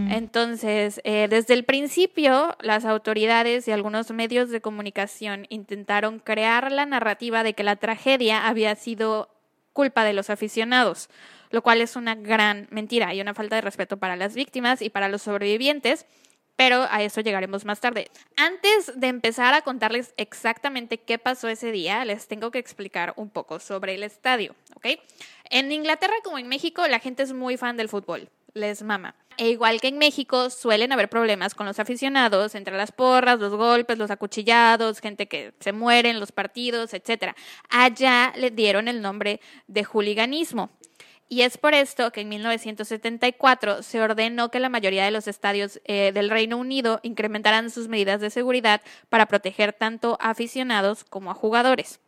Entonces, 0.09 0.99
eh, 1.03 1.27
desde 1.29 1.53
el 1.53 1.63
principio, 1.63 2.57
las 2.61 2.83
autoridades 2.83 3.67
y 3.67 3.71
algunos 3.71 4.11
medios 4.11 4.49
de 4.49 4.59
comunicación 4.59 5.45
intentaron 5.49 6.19
crear 6.19 6.71
la 6.71 6.85
narrativa 6.85 7.43
de 7.43 7.53
que 7.53 7.63
la 7.63 7.77
tragedia 7.77 8.47
había 8.47 8.75
sido 8.75 9.29
culpa 9.73 10.03
de 10.03 10.13
los 10.13 10.29
aficionados, 10.29 11.09
lo 11.51 11.61
cual 11.61 11.81
es 11.81 11.95
una 11.95 12.15
gran 12.15 12.67
mentira 12.69 13.13
y 13.13 13.21
una 13.21 13.33
falta 13.33 13.55
de 13.55 13.61
respeto 13.61 13.97
para 13.97 14.15
las 14.15 14.35
víctimas 14.35 14.81
y 14.81 14.89
para 14.89 15.07
los 15.07 15.21
sobrevivientes. 15.21 16.05
Pero 16.57 16.85
a 16.91 17.01
eso 17.01 17.21
llegaremos 17.21 17.65
más 17.65 17.79
tarde. 17.79 18.11
Antes 18.35 18.91
de 18.99 19.07
empezar 19.07 19.53
a 19.53 19.61
contarles 19.61 20.13
exactamente 20.17 20.99
qué 20.99 21.17
pasó 21.17 21.47
ese 21.47 21.71
día, 21.71 22.03
les 22.05 22.27
tengo 22.27 22.51
que 22.51 22.59
explicar 22.59 23.13
un 23.15 23.29
poco 23.29 23.59
sobre 23.59 23.95
el 23.95 24.03
estadio, 24.03 24.53
¿ok? 24.75 24.99
En 25.49 25.71
Inglaterra 25.71 26.13
como 26.23 26.37
en 26.37 26.47
México, 26.47 26.85
la 26.87 26.99
gente 26.99 27.23
es 27.23 27.33
muy 27.33 27.57
fan 27.57 27.77
del 27.77 27.89
fútbol, 27.89 28.29
les 28.53 28.83
mama. 28.83 29.15
E 29.37 29.49
igual 29.49 29.81
que 29.81 29.87
en 29.87 29.97
México, 29.97 30.49
suelen 30.49 30.91
haber 30.91 31.09
problemas 31.09 31.55
con 31.55 31.65
los 31.65 31.79
aficionados, 31.79 32.55
entre 32.55 32.77
las 32.77 32.91
porras, 32.91 33.39
los 33.39 33.53
golpes, 33.53 33.97
los 33.97 34.11
acuchillados, 34.11 34.99
gente 34.99 35.27
que 35.27 35.53
se 35.59 35.71
muere 35.73 36.09
en 36.09 36.19
los 36.19 36.31
partidos, 36.31 36.93
etc. 36.93 37.33
Allá 37.69 38.33
le 38.35 38.51
dieron 38.51 38.87
el 38.87 39.01
nombre 39.01 39.39
de 39.67 39.83
hooliganismo. 39.83 40.69
Y 41.31 41.43
es 41.43 41.57
por 41.57 41.73
esto 41.73 42.11
que 42.11 42.21
en 42.21 42.29
1974 42.29 43.83
se 43.83 44.01
ordenó 44.01 44.51
que 44.51 44.59
la 44.59 44.67
mayoría 44.67 45.05
de 45.05 45.11
los 45.11 45.29
estadios 45.29 45.79
eh, 45.85 46.11
del 46.13 46.29
Reino 46.29 46.57
Unido 46.57 46.99
incrementaran 47.03 47.69
sus 47.69 47.87
medidas 47.87 48.19
de 48.19 48.29
seguridad 48.29 48.81
para 49.07 49.27
proteger 49.27 49.71
tanto 49.71 50.17
a 50.19 50.31
aficionados 50.31 51.05
como 51.05 51.31
a 51.31 51.33
jugadores. 51.33 52.01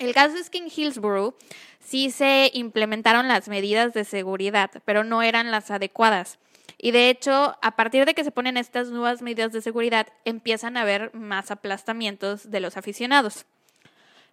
El 0.00 0.14
caso 0.14 0.38
es 0.38 0.48
que 0.48 0.56
en 0.56 0.68
Hillsborough 0.74 1.34
sí 1.78 2.10
se 2.10 2.50
implementaron 2.54 3.28
las 3.28 3.48
medidas 3.48 3.92
de 3.92 4.06
seguridad, 4.06 4.70
pero 4.86 5.04
no 5.04 5.20
eran 5.20 5.50
las 5.50 5.70
adecuadas. 5.70 6.38
Y 6.78 6.92
de 6.92 7.10
hecho, 7.10 7.58
a 7.60 7.76
partir 7.76 8.06
de 8.06 8.14
que 8.14 8.24
se 8.24 8.30
ponen 8.30 8.56
estas 8.56 8.88
nuevas 8.88 9.20
medidas 9.20 9.52
de 9.52 9.60
seguridad, 9.60 10.06
empiezan 10.24 10.78
a 10.78 10.82
haber 10.82 11.14
más 11.14 11.50
aplastamientos 11.50 12.50
de 12.50 12.60
los 12.60 12.78
aficionados. 12.78 13.44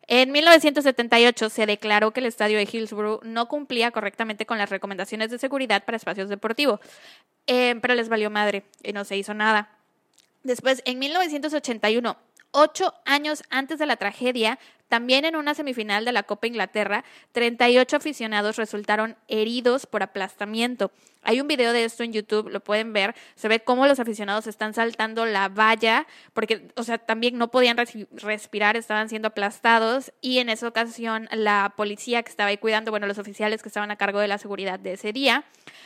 En 0.08 0.32
1978 0.32 1.50
se 1.50 1.66
declaró 1.66 2.12
que 2.12 2.22
el 2.22 2.28
estadio 2.28 2.58
de 2.58 2.70
Hillsborough 2.72 3.26
no 3.26 3.50
cumplía 3.50 3.92
correctamente 3.92 4.46
con 4.46 4.58
las 4.58 4.70
recomendaciones 4.70 5.32
de 5.32 5.38
seguridad 5.38 5.84
para 5.84 5.98
espacios 5.98 6.30
deportivos, 6.30 6.80
Eh, 7.50 7.76
pero 7.82 7.94
les 7.94 8.08
valió 8.08 8.30
madre 8.30 8.64
y 8.84 8.94
no 8.94 9.04
se 9.04 9.18
hizo 9.18 9.34
nada. 9.34 9.70
Después, 10.44 10.82
en 10.86 11.00
1981, 11.00 12.18
ocho 12.52 12.94
años 13.06 13.44
antes 13.50 13.80
de 13.80 13.86
la 13.86 13.98
tragedia, 13.98 14.60
también 14.90 15.26
en 15.26 15.36
una 15.36 15.54
semifinal 15.54 16.06
de 16.06 16.12
la 16.12 16.24
Copa 16.24 16.48
Inglaterra, 16.48 17.04
38 17.34 17.98
aficionados 17.98 18.56
resultaron 18.58 19.16
heridos 19.28 19.86
por 19.86 20.04
aplastamiento. 20.04 20.92
Hay 21.24 21.42
un 21.42 21.48
video 21.48 21.74
de 21.74 21.84
esto 21.84 22.04
en 22.04 22.14
YouTube, 22.14 22.48
lo 22.50 22.62
pueden 22.62 22.94
ver. 22.94 23.14
Se 23.36 23.50
ve 23.50 23.60
cómo 23.60 23.86
los 23.86 24.00
aficionados 24.00 24.48
están 24.48 24.74
saltando 24.74 25.26
la 25.26 25.50
valla, 25.50 26.08
porque, 26.32 26.70
o 26.76 26.84
sea, 26.84 27.00
también 27.00 27.38
no 27.38 27.50
podían 27.52 27.76
respirar, 28.14 28.78
estaban 28.78 29.10
siendo 29.10 29.28
aplastados. 29.30 30.14
Y 30.22 30.38
en 30.38 30.48
esa 30.50 30.70
ocasión, 30.70 31.28
la 31.32 31.74
policía 31.76 32.24
que 32.24 32.30
estaba 32.30 32.50
ahí 32.50 32.58
cuidando, 32.58 32.92
bueno, 32.92 33.08
los 33.08 33.18
oficiales 33.18 33.62
que 33.62 33.68
estaban 33.68 33.92
a 33.92 33.98
cargo 33.98 34.20
de 34.20 34.30
la 34.30 34.38
seguridad 34.38 34.80
de 34.80 34.94
ese 34.94 35.12
día, 35.12 35.44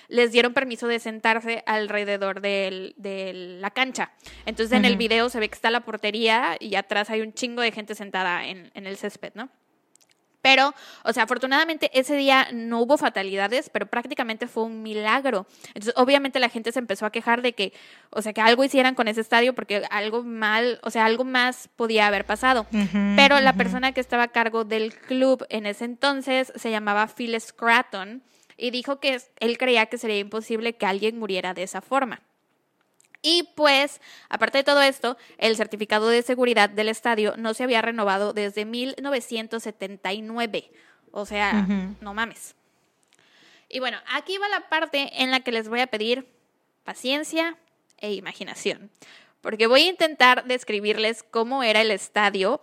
les 0.10 0.32
dieron 0.32 0.54
permiso 0.54 0.88
de 0.88 1.00
sentarse 1.00 1.64
alrededor 1.66 2.42
del- 2.42 2.94
de 2.98 3.32
la 3.34 3.72
cancha. 3.72 4.12
Entonces, 4.46 4.78
en 4.78 4.86
el 4.86 4.98
video 4.98 5.30
se 5.30 5.40
ve 5.40 5.50
que 5.50 5.56
está 5.56 5.72
la 5.72 5.80
portería 5.82 6.56
y 6.60 6.76
atrás 6.76 7.10
hay 7.10 7.22
un 7.22 7.34
chingo 7.34 7.62
de 7.64 7.72
gente 7.72 7.96
sentada 7.96 8.46
en, 8.46 8.70
en 8.76 8.86
el 8.86 8.91
césped, 8.98 9.32
¿no? 9.36 9.50
Pero, 10.42 10.74
o 11.04 11.14
sea, 11.14 11.24
afortunadamente 11.24 11.92
ese 11.94 12.16
día 12.16 12.48
no 12.52 12.82
hubo 12.82 12.98
fatalidades, 12.98 13.70
pero 13.70 13.86
prácticamente 13.86 14.48
fue 14.48 14.64
un 14.64 14.82
milagro. 14.82 15.46
Entonces, 15.68 15.94
obviamente 15.98 16.40
la 16.40 16.50
gente 16.50 16.72
se 16.72 16.80
empezó 16.80 17.06
a 17.06 17.12
quejar 17.12 17.42
de 17.42 17.54
que, 17.54 17.74
o 18.10 18.22
sea, 18.22 18.34
que 18.34 18.42
algo 18.42 18.64
hicieran 18.64 18.96
con 18.96 19.08
ese 19.08 19.22
estadio 19.22 19.54
porque 19.54 19.84
algo 19.92 20.24
mal, 20.24 20.80
o 20.84 20.90
sea, 20.90 21.06
algo 21.06 21.24
más 21.24 21.70
podía 21.76 22.08
haber 22.08 22.26
pasado. 22.26 22.66
Pero 23.16 23.40
la 23.40 23.54
persona 23.54 23.92
que 23.92 24.02
estaba 24.02 24.24
a 24.24 24.28
cargo 24.30 24.64
del 24.64 24.94
club 24.96 25.46
en 25.50 25.66
ese 25.66 25.86
entonces 25.86 26.52
se 26.56 26.72
llamaba 26.72 27.08
Phil 27.08 27.40
Scratton 27.40 28.24
y 28.58 28.72
dijo 28.72 29.00
que 29.00 29.22
él 29.40 29.58
creía 29.58 29.86
que 29.88 29.98
sería 29.98 30.20
imposible 30.20 30.74
que 30.76 30.86
alguien 30.86 31.20
muriera 31.20 31.54
de 31.54 31.64
esa 31.64 31.82
forma. 31.82 32.22
Y 33.22 33.50
pues, 33.56 34.02
aparte 34.30 34.60
de 34.60 34.64
todo 34.64 34.82
esto, 34.82 35.18
el 35.38 35.56
certificado 35.56 36.10
de 36.10 36.24
seguridad 36.24 36.70
del 36.70 36.90
estadio 36.90 37.36
no 37.38 37.54
se 37.54 37.64
había 37.64 37.82
renovado 37.82 38.34
desde 38.34 38.66
1979. 38.66 40.72
O 41.12 41.26
sea, 41.26 41.68
no 42.00 42.14
mames. 42.14 42.56
Y 43.70 43.80
bueno, 43.80 43.98
aquí 44.14 44.38
va 44.38 44.50
la 44.50 44.70
parte 44.70 45.22
en 45.22 45.32
la 45.32 45.42
que 45.42 45.52
les 45.52 45.70
voy 45.70 45.82
a 45.82 45.88
pedir 45.88 46.28
paciencia 46.84 47.58
e 47.98 48.14
imaginación. 48.14 48.90
Porque 49.42 49.68
voy 49.68 49.84
a 49.84 49.90
intentar 49.90 50.46
describirles 50.46 51.24
cómo 51.24 51.64
era 51.64 51.82
el 51.82 51.92
estadio. 51.92 52.62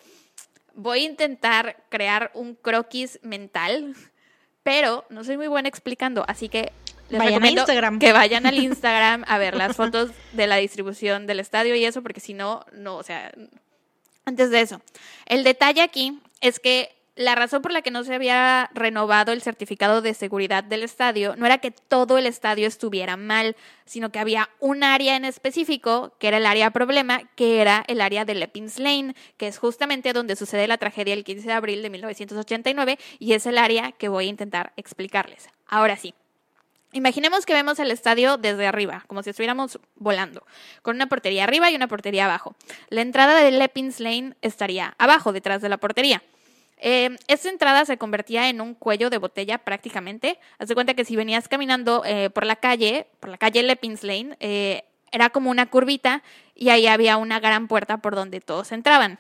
Voy 0.75 1.01
a 1.01 1.07
intentar 1.07 1.85
crear 1.89 2.31
un 2.35 2.55
croquis 2.55 3.19
mental, 3.23 3.95
pero 4.63 5.05
no 5.09 5.25
soy 5.25 5.37
muy 5.37 5.49
buena 5.49 5.69
explicando, 5.69 6.25
así 6.29 6.49
que 6.49 6.73
les 7.11 7.19
Vayan 7.19 7.23
a 7.23 7.37
recomiendo 7.37 7.61
Instagram. 7.63 7.99
que 7.99 8.13
vayan 8.13 8.47
al 8.47 8.59
Instagram 8.59 9.25
a 9.27 9.39
ver 9.39 9.57
las 9.57 9.77
fotos 9.77 10.11
de 10.33 10.47
la 10.47 10.57
distribución 10.57 11.27
del 11.27 11.41
estadio 11.41 11.75
y 11.75 11.85
eso, 11.85 12.03
porque 12.03 12.21
si 12.21 12.35
no, 12.35 12.65
no, 12.73 12.97
o 12.97 13.03
sea, 13.03 13.33
antes 14.25 14.51
de 14.51 14.61
eso, 14.61 14.81
el 15.27 15.45
detalle 15.45 15.83
aquí 15.83 16.21
es 16.41 16.61
que 16.61 16.95
la 17.19 17.35
razón 17.35 17.63
por 17.63 17.73
la 17.73 17.83
que 17.83 17.91
no 17.91 18.05
se 18.05 18.15
había 18.15 18.71
renovado 18.75 19.33
el 19.33 19.43
certificado 19.43 20.03
de 20.03 20.15
seguridad 20.15 20.63
del 20.63 20.85
estadio 20.85 21.35
no 21.35 21.47
era 21.47 21.59
que 21.59 21.73
todo 21.73 22.17
el 22.17 22.27
estadio 22.27 22.69
estuviera 22.69 23.17
mal, 23.17 23.57
sino 23.87 24.13
que 24.13 24.21
había 24.21 24.49
un 24.61 24.85
área 24.85 25.17
en 25.17 25.25
específico, 25.25 26.13
que 26.21 26.29
era 26.29 26.37
el 26.37 26.47
área 26.47 26.71
problema, 26.71 27.23
que 27.35 27.61
era 27.61 27.85
el 27.89 28.01
área 28.01 28.25
de 28.25 28.37
Leppins 28.37 28.79
Lane, 28.79 29.17
que 29.37 29.49
es 29.49 29.59
justamente 29.59 30.13
donde 30.13 30.37
sucede 30.37 30.69
la 30.69 30.79
tragedia 30.79 31.13
el 31.13 31.25
15 31.25 31.49
de 31.49 31.53
abril 31.53 31.83
de 31.83 31.91
1989 31.91 32.99
y 33.19 33.33
es 33.33 33.47
el 33.47 33.59
área 33.59 33.91
que 33.91 34.09
voy 34.09 34.27
a 34.27 34.29
intentar 34.29 34.73
explicarles. 34.77 35.49
Ahora 35.67 35.97
sí. 35.97 36.15
Imaginemos 36.93 37.45
que 37.45 37.53
vemos 37.53 37.79
el 37.79 37.91
estadio 37.91 38.39
desde 38.39 38.67
arriba, 38.67 39.05
como 39.07 39.23
si 39.23 39.31
estuviéramos 39.31 39.79
volando, 39.97 40.47
con 40.81 40.97
una 40.97 41.07
portería 41.07 41.45
arriba 41.45 41.71
y 41.71 41.77
una 41.77 41.87
portería 41.87 42.25
abajo. 42.25 42.57
La 42.89 43.03
entrada 43.03 43.39
de 43.39 43.51
Leppins 43.51 44.01
Lane 44.01 44.37
estaría 44.41 44.95
abajo, 44.99 45.33
detrás 45.33 45.61
de 45.61 45.69
la 45.69 45.77
portería. 45.77 46.23
Eh, 46.79 47.17
esta 47.27 47.51
entrada 47.51 47.85
se 47.85 47.99
convertía 47.99 48.49
en 48.49 48.61
un 48.61 48.75
cuello 48.75 49.11
de 49.11 49.19
botella 49.19 49.59
prácticamente. 49.59 50.39
Haz 50.59 50.69
de 50.69 50.75
cuenta 50.75 50.95
que 50.95 51.05
si 51.05 51.15
venías 51.17 51.49
caminando 51.49 52.05
eh, 52.07 52.31
por 52.31 52.47
la 52.47 52.57
calle, 52.57 53.07
por 53.21 53.31
la 53.31 53.39
calle 53.39 53.63
Leppins 53.63 54.03
Lane, 54.03 54.37
eh, 54.41 54.85
era 55.11 55.31
como 55.31 55.51
una 55.51 55.67
curvita 55.67 56.23
y 56.55 56.71
ahí 56.71 56.87
había 56.87 57.17
una 57.17 57.41
gran 57.41 57.69
puerta 57.69 57.99
por 57.99 58.15
donde 58.15 58.41
todos 58.41 58.73
entraban. 58.73 59.19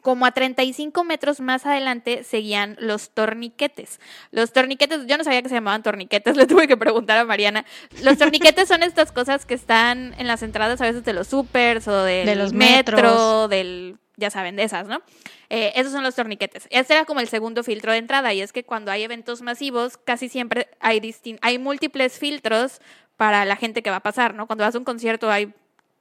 Como 0.00 0.26
a 0.26 0.30
35 0.30 1.02
metros 1.04 1.40
más 1.40 1.66
adelante 1.66 2.22
seguían 2.24 2.76
los 2.78 3.10
torniquetes. 3.10 4.00
Los 4.30 4.52
torniquetes, 4.52 5.06
yo 5.06 5.18
no 5.18 5.24
sabía 5.24 5.42
que 5.42 5.48
se 5.48 5.56
llamaban 5.56 5.82
torniquetes, 5.82 6.36
le 6.36 6.46
tuve 6.46 6.68
que 6.68 6.76
preguntar 6.76 7.18
a 7.18 7.24
Mariana. 7.24 7.64
Los 8.02 8.16
torniquetes 8.18 8.68
son 8.68 8.82
estas 8.82 9.12
cosas 9.12 9.44
que 9.44 9.54
están 9.54 10.14
en 10.18 10.26
las 10.26 10.42
entradas 10.42 10.80
a 10.80 10.84
veces 10.84 11.04
de 11.04 11.12
los 11.12 11.26
supers 11.28 11.88
o 11.88 12.04
del 12.04 12.26
De 12.26 12.36
los 12.36 12.52
metro, 12.52 12.96
metros. 12.96 13.50
del, 13.50 13.96
ya 14.16 14.30
saben, 14.30 14.56
de 14.56 14.62
esas, 14.64 14.86
¿no? 14.86 15.02
Eh, 15.50 15.72
esos 15.76 15.92
son 15.92 16.02
los 16.04 16.14
torniquetes. 16.14 16.68
Este 16.70 16.94
era 16.94 17.04
como 17.04 17.20
el 17.20 17.28
segundo 17.28 17.64
filtro 17.64 17.90
de 17.92 17.98
entrada 17.98 18.32
y 18.34 18.40
es 18.40 18.52
que 18.52 18.64
cuando 18.64 18.90
hay 18.92 19.02
eventos 19.02 19.42
masivos 19.42 19.96
casi 19.96 20.28
siempre 20.28 20.68
hay, 20.78 21.00
distin- 21.00 21.38
hay 21.42 21.58
múltiples 21.58 22.18
filtros 22.18 22.80
para 23.16 23.44
la 23.44 23.56
gente 23.56 23.82
que 23.82 23.90
va 23.90 23.96
a 23.96 24.00
pasar, 24.02 24.34
¿no? 24.34 24.46
Cuando 24.46 24.64
vas 24.64 24.74
a 24.74 24.78
un 24.78 24.84
concierto 24.84 25.30
hay 25.30 25.52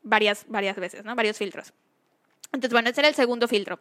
varias, 0.04 0.46
varias 0.50 0.75
veces, 0.77 1.04
¿no? 1.04 1.16
Varios 1.16 1.38
filtros. 1.38 1.74
Entonces, 2.51 2.72
bueno, 2.72 2.89
ese 2.89 3.01
era 3.01 3.10
el 3.10 3.16
segundo 3.16 3.48
filtro. 3.48 3.80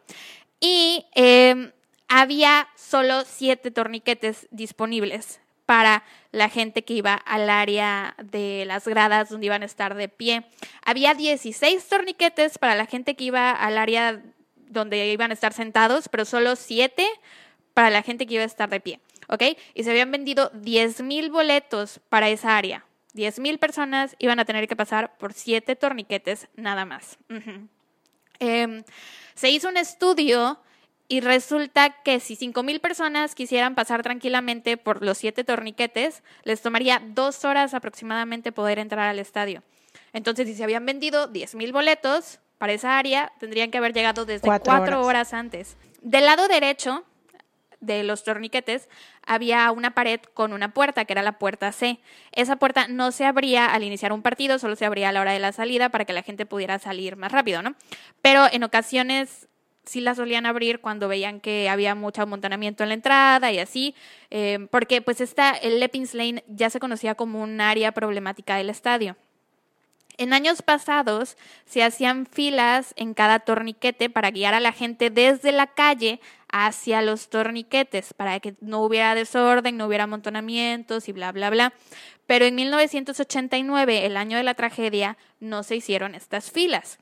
Y 0.59 1.05
eh, 1.15 1.71
había 2.07 2.67
solo 2.75 3.23
siete 3.25 3.71
torniquetes 3.71 4.47
disponibles 4.51 5.39
para 5.65 6.03
la 6.31 6.47
gente 6.47 6.83
que 6.83 6.93
iba 6.93 7.13
al 7.13 7.49
área 7.49 8.15
de 8.23 8.63
las 8.65 8.87
gradas 8.87 9.29
donde 9.29 9.47
iban 9.47 9.63
a 9.63 9.65
estar 9.65 9.95
de 9.95 10.07
pie. 10.07 10.45
Había 10.85 11.13
16 11.13 11.85
torniquetes 11.89 12.57
para 12.57 12.75
la 12.75 12.85
gente 12.85 13.15
que 13.15 13.25
iba 13.25 13.51
al 13.51 13.77
área 13.77 14.23
donde 14.55 15.11
iban 15.11 15.31
a 15.31 15.33
estar 15.33 15.51
sentados, 15.51 16.07
pero 16.07 16.23
solo 16.23 16.55
siete 16.55 17.05
para 17.73 17.89
la 17.89 18.01
gente 18.01 18.25
que 18.25 18.35
iba 18.35 18.43
a 18.43 18.47
estar 18.47 18.69
de 18.69 18.79
pie. 18.79 18.99
¿Ok? 19.27 19.43
Y 19.73 19.83
se 19.83 19.91
habían 19.91 20.09
vendido 20.09 20.49
10 20.53 21.01
mil 21.01 21.29
boletos 21.29 21.99
para 22.07 22.29
esa 22.29 22.55
área. 22.55 22.85
10 23.13 23.39
mil 23.39 23.59
personas 23.59 24.15
iban 24.19 24.39
a 24.39 24.45
tener 24.45 24.69
que 24.69 24.75
pasar 24.77 25.17
por 25.17 25.33
siete 25.33 25.75
torniquetes 25.75 26.47
nada 26.55 26.85
más. 26.85 27.17
Ujú. 27.29 27.67
Eh, 28.39 28.83
se 29.35 29.49
hizo 29.49 29.69
un 29.69 29.77
estudio 29.77 30.59
y 31.07 31.21
resulta 31.21 32.01
que 32.03 32.19
si 32.19 32.35
5 32.35 32.63
mil 32.63 32.79
personas 32.81 33.33
quisieran 33.35 33.75
pasar 33.75 34.03
tranquilamente 34.03 34.75
por 34.77 35.03
los 35.03 35.17
siete 35.17 35.43
torniquetes, 35.43 36.21
les 36.43 36.61
tomaría 36.61 37.01
dos 37.05 37.45
horas 37.45 37.73
aproximadamente 37.73 38.51
poder 38.51 38.79
entrar 38.79 39.07
al 39.07 39.19
estadio. 39.19 39.63
Entonces, 40.11 40.47
si 40.47 40.55
se 40.55 40.63
habían 40.63 40.85
vendido 40.85 41.27
10 41.27 41.55
mil 41.55 41.71
boletos 41.71 42.39
para 42.57 42.73
esa 42.73 42.97
área, 42.97 43.31
tendrían 43.39 43.71
que 43.71 43.77
haber 43.77 43.93
llegado 43.93 44.25
desde 44.25 44.45
Cuatro 44.45 44.73
cuatro, 44.73 44.95
horas. 44.97 45.07
horas 45.07 45.33
antes. 45.33 45.77
Del 46.01 46.25
lado 46.25 46.47
derecho 46.47 47.05
de 47.79 48.03
los 48.03 48.23
torniquetes 48.23 48.89
había 49.25 49.71
una 49.71 49.91
pared 49.91 50.19
con 50.33 50.53
una 50.53 50.73
puerta, 50.73 51.05
que 51.05 51.13
era 51.13 51.21
la 51.21 51.37
puerta 51.37 51.71
C. 51.71 51.99
Esa 52.31 52.55
puerta 52.55 52.87
no 52.87 53.11
se 53.11 53.25
abría 53.25 53.65
al 53.67 53.83
iniciar 53.83 54.13
un 54.13 54.21
partido, 54.21 54.59
solo 54.59 54.75
se 54.75 54.85
abría 54.85 55.09
a 55.09 55.11
la 55.11 55.21
hora 55.21 55.31
de 55.31 55.39
la 55.39 55.51
salida 55.51 55.89
para 55.89 56.05
que 56.05 56.13
la 56.13 56.23
gente 56.23 56.45
pudiera 56.45 56.79
salir 56.79 57.15
más 57.15 57.31
rápido, 57.31 57.61
¿no? 57.61 57.75
Pero 58.21 58.45
en 58.51 58.63
ocasiones 58.63 59.47
sí 59.87 60.01
la 60.01 60.15
solían 60.15 60.45
abrir 60.45 60.79
cuando 60.79 61.07
veían 61.07 61.39
que 61.39 61.69
había 61.69 61.95
mucho 61.95 62.21
amontonamiento 62.21 62.83
en 62.83 62.89
la 62.89 62.95
entrada 62.95 63.51
y 63.51 63.59
así, 63.59 63.95
eh, 64.29 64.67
porque 64.69 65.01
pues 65.01 65.21
esta, 65.21 65.51
el 65.51 65.79
Leppings 65.79 66.13
Lane 66.13 66.43
ya 66.47 66.69
se 66.69 66.79
conocía 66.79 67.15
como 67.15 67.41
un 67.41 67.61
área 67.61 67.91
problemática 67.93 68.57
del 68.57 68.69
estadio. 68.69 69.15
En 70.17 70.33
años 70.33 70.63
pasados 70.63 71.37
se 71.65 71.83
hacían 71.83 72.25
filas 72.25 72.93
en 72.97 73.13
cada 73.13 73.39
torniquete 73.39 74.09
para 74.09 74.31
guiar 74.31 74.55
a 74.55 74.59
la 74.59 74.71
gente 74.71 75.11
desde 75.11 75.51
la 75.51 75.67
calle 75.67 76.19
hacia 76.51 77.01
los 77.01 77.29
torniquetes, 77.29 78.13
para 78.13 78.39
que 78.39 78.55
no 78.61 78.81
hubiera 78.81 79.15
desorden, 79.15 79.77
no 79.77 79.85
hubiera 79.87 80.05
amontonamientos 80.05 81.07
y 81.09 81.11
bla, 81.11 81.31
bla, 81.31 81.49
bla. 81.49 81.73
Pero 82.25 82.45
en 82.45 82.55
1989, 82.55 84.05
el 84.05 84.17
año 84.17 84.37
de 84.37 84.43
la 84.43 84.53
tragedia, 84.53 85.17
no 85.39 85.63
se 85.63 85.75
hicieron 85.75 86.15
estas 86.15 86.51
filas. 86.51 86.99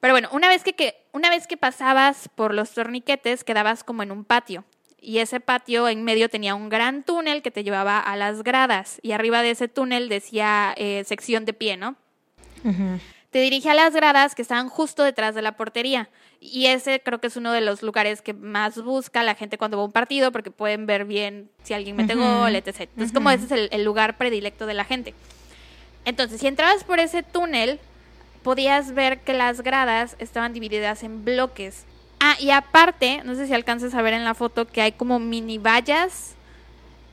Pero 0.00 0.14
bueno, 0.14 0.28
una 0.32 0.48
vez 0.48 0.62
que, 0.64 0.72
que- 0.74 0.96
una 1.12 1.28
vez 1.30 1.46
que 1.46 1.56
pasabas 1.56 2.28
por 2.34 2.54
los 2.54 2.70
torniquetes, 2.72 3.44
quedabas 3.44 3.84
como 3.84 4.02
en 4.02 4.10
un 4.12 4.24
patio. 4.24 4.64
Y 5.02 5.18
ese 5.18 5.40
patio 5.40 5.88
en 5.88 6.04
medio 6.04 6.28
tenía 6.28 6.54
un 6.54 6.68
gran 6.68 7.02
túnel 7.04 7.42
que 7.42 7.50
te 7.50 7.64
llevaba 7.64 7.98
a 7.98 8.16
las 8.16 8.42
gradas. 8.42 8.98
Y 9.02 9.12
arriba 9.12 9.42
de 9.42 9.50
ese 9.52 9.68
túnel 9.68 10.08
decía 10.08 10.74
eh, 10.76 11.04
sección 11.06 11.44
de 11.44 11.52
pie, 11.54 11.76
¿no? 11.76 11.96
Te 13.30 13.40
dirige 13.40 13.70
a 13.70 13.74
las 13.74 13.94
gradas 13.94 14.34
que 14.34 14.42
estaban 14.42 14.68
justo 14.68 15.02
detrás 15.02 15.34
de 15.34 15.42
la 15.42 15.52
portería. 15.56 16.08
Y 16.40 16.66
ese 16.66 17.00
creo 17.00 17.20
que 17.20 17.28
es 17.28 17.36
uno 17.36 17.52
de 17.52 17.60
los 17.60 17.82
lugares 17.82 18.22
que 18.22 18.32
más 18.32 18.82
busca 18.82 19.22
la 19.22 19.34
gente 19.34 19.58
cuando 19.58 19.76
va 19.76 19.82
a 19.84 19.86
un 19.86 19.92
partido, 19.92 20.32
porque 20.32 20.50
pueden 20.50 20.86
ver 20.86 21.04
bien 21.04 21.50
si 21.62 21.74
alguien 21.74 21.96
mete 21.96 22.14
Ujú. 22.16 22.24
gol, 22.24 22.56
etc. 22.56 22.80
Entonces, 22.80 23.12
como 23.12 23.30
ese 23.30 23.44
es 23.44 23.52
el, 23.52 23.68
el 23.72 23.84
lugar 23.84 24.16
predilecto 24.16 24.66
de 24.66 24.74
la 24.74 24.84
gente. 24.84 25.14
Entonces, 26.04 26.40
si 26.40 26.46
entrabas 26.46 26.82
por 26.82 26.98
ese 26.98 27.22
túnel, 27.22 27.78
podías 28.42 28.94
ver 28.94 29.20
que 29.20 29.34
las 29.34 29.60
gradas 29.60 30.16
estaban 30.18 30.52
divididas 30.52 31.02
en 31.02 31.24
bloques. 31.24 31.84
Ah, 32.20 32.36
y 32.40 32.50
aparte, 32.50 33.22
no 33.24 33.34
sé 33.34 33.46
si 33.46 33.54
alcanzas 33.54 33.94
a 33.94 34.02
ver 34.02 34.14
en 34.14 34.24
la 34.24 34.34
foto 34.34 34.66
que 34.66 34.80
hay 34.80 34.92
como 34.92 35.18
mini 35.18 35.58
vallas 35.58 36.34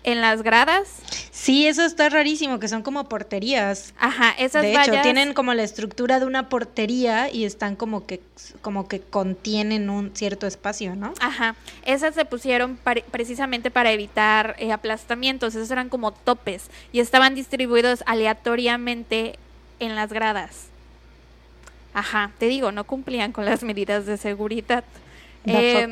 en 0.07 0.21
las 0.21 0.41
gradas. 0.41 0.87
Sí, 1.31 1.67
eso 1.67 1.83
está 1.83 2.07
rarísimo, 2.07 2.59
que 2.59 2.69
son 2.69 2.81
como 2.81 3.09
porterías. 3.09 3.93
Ajá, 3.99 4.33
esas 4.39 4.61
de 4.61 4.73
hecho, 4.73 4.93
tienen 5.01 5.33
como 5.33 5.53
la 5.53 5.63
estructura 5.63 6.21
de 6.21 6.25
una 6.25 6.47
portería 6.47 7.29
y 7.29 7.43
están 7.43 7.75
como 7.75 8.05
que, 8.05 8.21
como 8.61 8.87
que 8.87 9.01
contienen 9.01 9.89
un 9.89 10.15
cierto 10.15 10.47
espacio, 10.47 10.95
¿no? 10.95 11.13
Ajá, 11.19 11.55
esas 11.83 12.15
se 12.15 12.23
pusieron 12.23 12.79
precisamente 13.11 13.69
para 13.69 13.91
evitar 13.91 14.55
eh, 14.59 14.71
aplastamientos, 14.71 15.55
esos 15.55 15.69
eran 15.71 15.89
como 15.89 16.13
topes 16.13 16.69
y 16.93 17.01
estaban 17.01 17.35
distribuidos 17.35 18.01
aleatoriamente 18.05 19.37
en 19.81 19.93
las 19.95 20.13
gradas. 20.13 20.67
Ajá, 21.93 22.31
te 22.37 22.45
digo, 22.45 22.71
no 22.71 22.85
cumplían 22.85 23.33
con 23.33 23.43
las 23.43 23.61
medidas 23.61 24.05
de 24.05 24.15
seguridad. 24.15 24.85
Eh, 25.45 25.89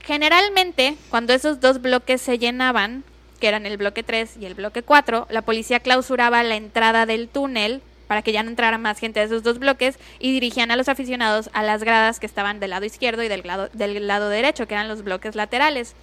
generalmente, 0.00 0.96
cuando 1.10 1.32
esos 1.32 1.60
dos 1.60 1.80
bloques 1.80 2.20
se 2.20 2.38
llenaban, 2.38 3.04
que 3.38 3.48
eran 3.48 3.66
el 3.66 3.76
bloque 3.76 4.02
3 4.02 4.36
y 4.40 4.46
el 4.46 4.54
bloque 4.54 4.82
4, 4.82 5.26
la 5.30 5.42
policía 5.42 5.80
clausuraba 5.80 6.42
la 6.42 6.56
entrada 6.56 7.06
del 7.06 7.28
túnel 7.28 7.82
para 8.06 8.22
que 8.22 8.32
ya 8.32 8.42
no 8.44 8.50
entrara 8.50 8.78
más 8.78 8.98
gente 9.00 9.18
de 9.20 9.26
esos 9.26 9.42
dos 9.42 9.58
bloques 9.58 9.98
y 10.20 10.30
dirigían 10.32 10.70
a 10.70 10.76
los 10.76 10.88
aficionados 10.88 11.50
a 11.52 11.62
las 11.64 11.82
gradas 11.82 12.20
que 12.20 12.26
estaban 12.26 12.60
del 12.60 12.70
lado 12.70 12.84
izquierdo 12.84 13.22
y 13.22 13.28
del 13.28 13.42
lado, 13.44 13.68
del 13.72 14.06
lado 14.06 14.28
derecho, 14.28 14.68
que 14.68 14.74
eran 14.74 14.86
los 14.88 15.02
bloques 15.02 15.34
laterales. 15.34 15.94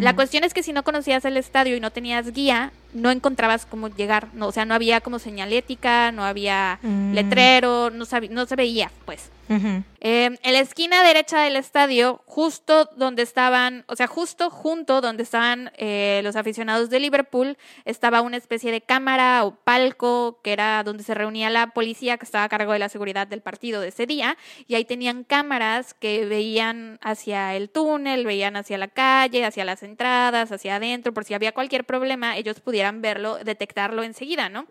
La 0.00 0.16
cuestión 0.16 0.42
es 0.42 0.52
que 0.52 0.64
si 0.64 0.72
no 0.72 0.82
conocías 0.82 1.24
el 1.24 1.36
estadio 1.36 1.76
y 1.76 1.80
no 1.80 1.92
tenías 1.92 2.32
guía, 2.32 2.72
no 2.92 3.12
encontrabas 3.12 3.66
cómo 3.66 3.86
llegar, 3.88 4.26
no, 4.34 4.48
o 4.48 4.52
sea, 4.52 4.64
no 4.64 4.74
había 4.74 5.00
como 5.00 5.20
señalética, 5.20 6.10
no 6.10 6.24
había 6.24 6.80
Mm. 6.82 7.12
letrero, 7.14 7.90
no, 7.90 8.04
no 8.30 8.46
se 8.46 8.56
veía, 8.56 8.90
pues. 9.04 9.30
Eh, 9.48 10.38
en 10.42 10.52
la 10.52 10.60
esquina 10.60 11.02
derecha 11.02 11.40
del 11.40 11.56
estadio, 11.56 12.22
justo 12.26 12.90
donde 12.96 13.22
estaban, 13.22 13.84
o 13.88 13.96
sea, 13.96 14.06
justo 14.06 14.50
junto 14.50 15.00
donde 15.00 15.22
estaban 15.22 15.70
eh, 15.76 16.20
los 16.22 16.36
aficionados 16.36 16.90
de 16.90 17.00
Liverpool, 17.00 17.56
estaba 17.84 18.20
una 18.20 18.36
especie 18.36 18.72
de 18.72 18.80
cámara 18.80 19.44
o 19.44 19.54
palco 19.54 20.40
que 20.42 20.52
era 20.52 20.82
donde 20.84 21.02
se 21.02 21.14
reunía 21.14 21.50
la 21.50 21.68
policía 21.68 22.18
que 22.18 22.24
estaba 22.24 22.44
a 22.44 22.48
cargo 22.48 22.72
de 22.72 22.78
la 22.78 22.88
seguridad 22.88 23.26
del 23.26 23.40
partido 23.40 23.80
de 23.80 23.88
ese 23.88 24.06
día, 24.06 24.36
y 24.66 24.74
ahí 24.74 24.84
tenían 24.84 25.24
cámaras 25.24 25.94
que 25.94 26.24
veían 26.26 26.98
hacia 27.02 27.54
el 27.54 27.70
túnel, 27.70 28.24
veían 28.24 28.56
hacia 28.56 28.78
la 28.78 28.88
calle, 28.88 29.44
hacia 29.44 29.64
las 29.64 29.82
entradas, 29.82 30.52
hacia 30.52 30.76
adentro, 30.76 31.14
por 31.14 31.24
si 31.24 31.34
había 31.34 31.52
cualquier 31.52 31.84
problema, 31.84 32.36
ellos 32.36 32.60
pudieran 32.60 33.00
verlo, 33.00 33.38
detectarlo 33.38 34.02
enseguida, 34.02 34.48
¿no? 34.48 34.66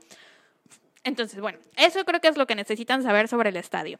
Entonces, 1.05 1.39
bueno, 1.39 1.59
eso 1.77 2.03
creo 2.03 2.19
que 2.19 2.27
es 2.27 2.35
lo 2.35 2.47
que 2.47 2.55
necesitan 2.55 3.03
saber 3.03 3.27
sobre 3.27 3.49
el 3.49 3.57
estadio. 3.57 3.99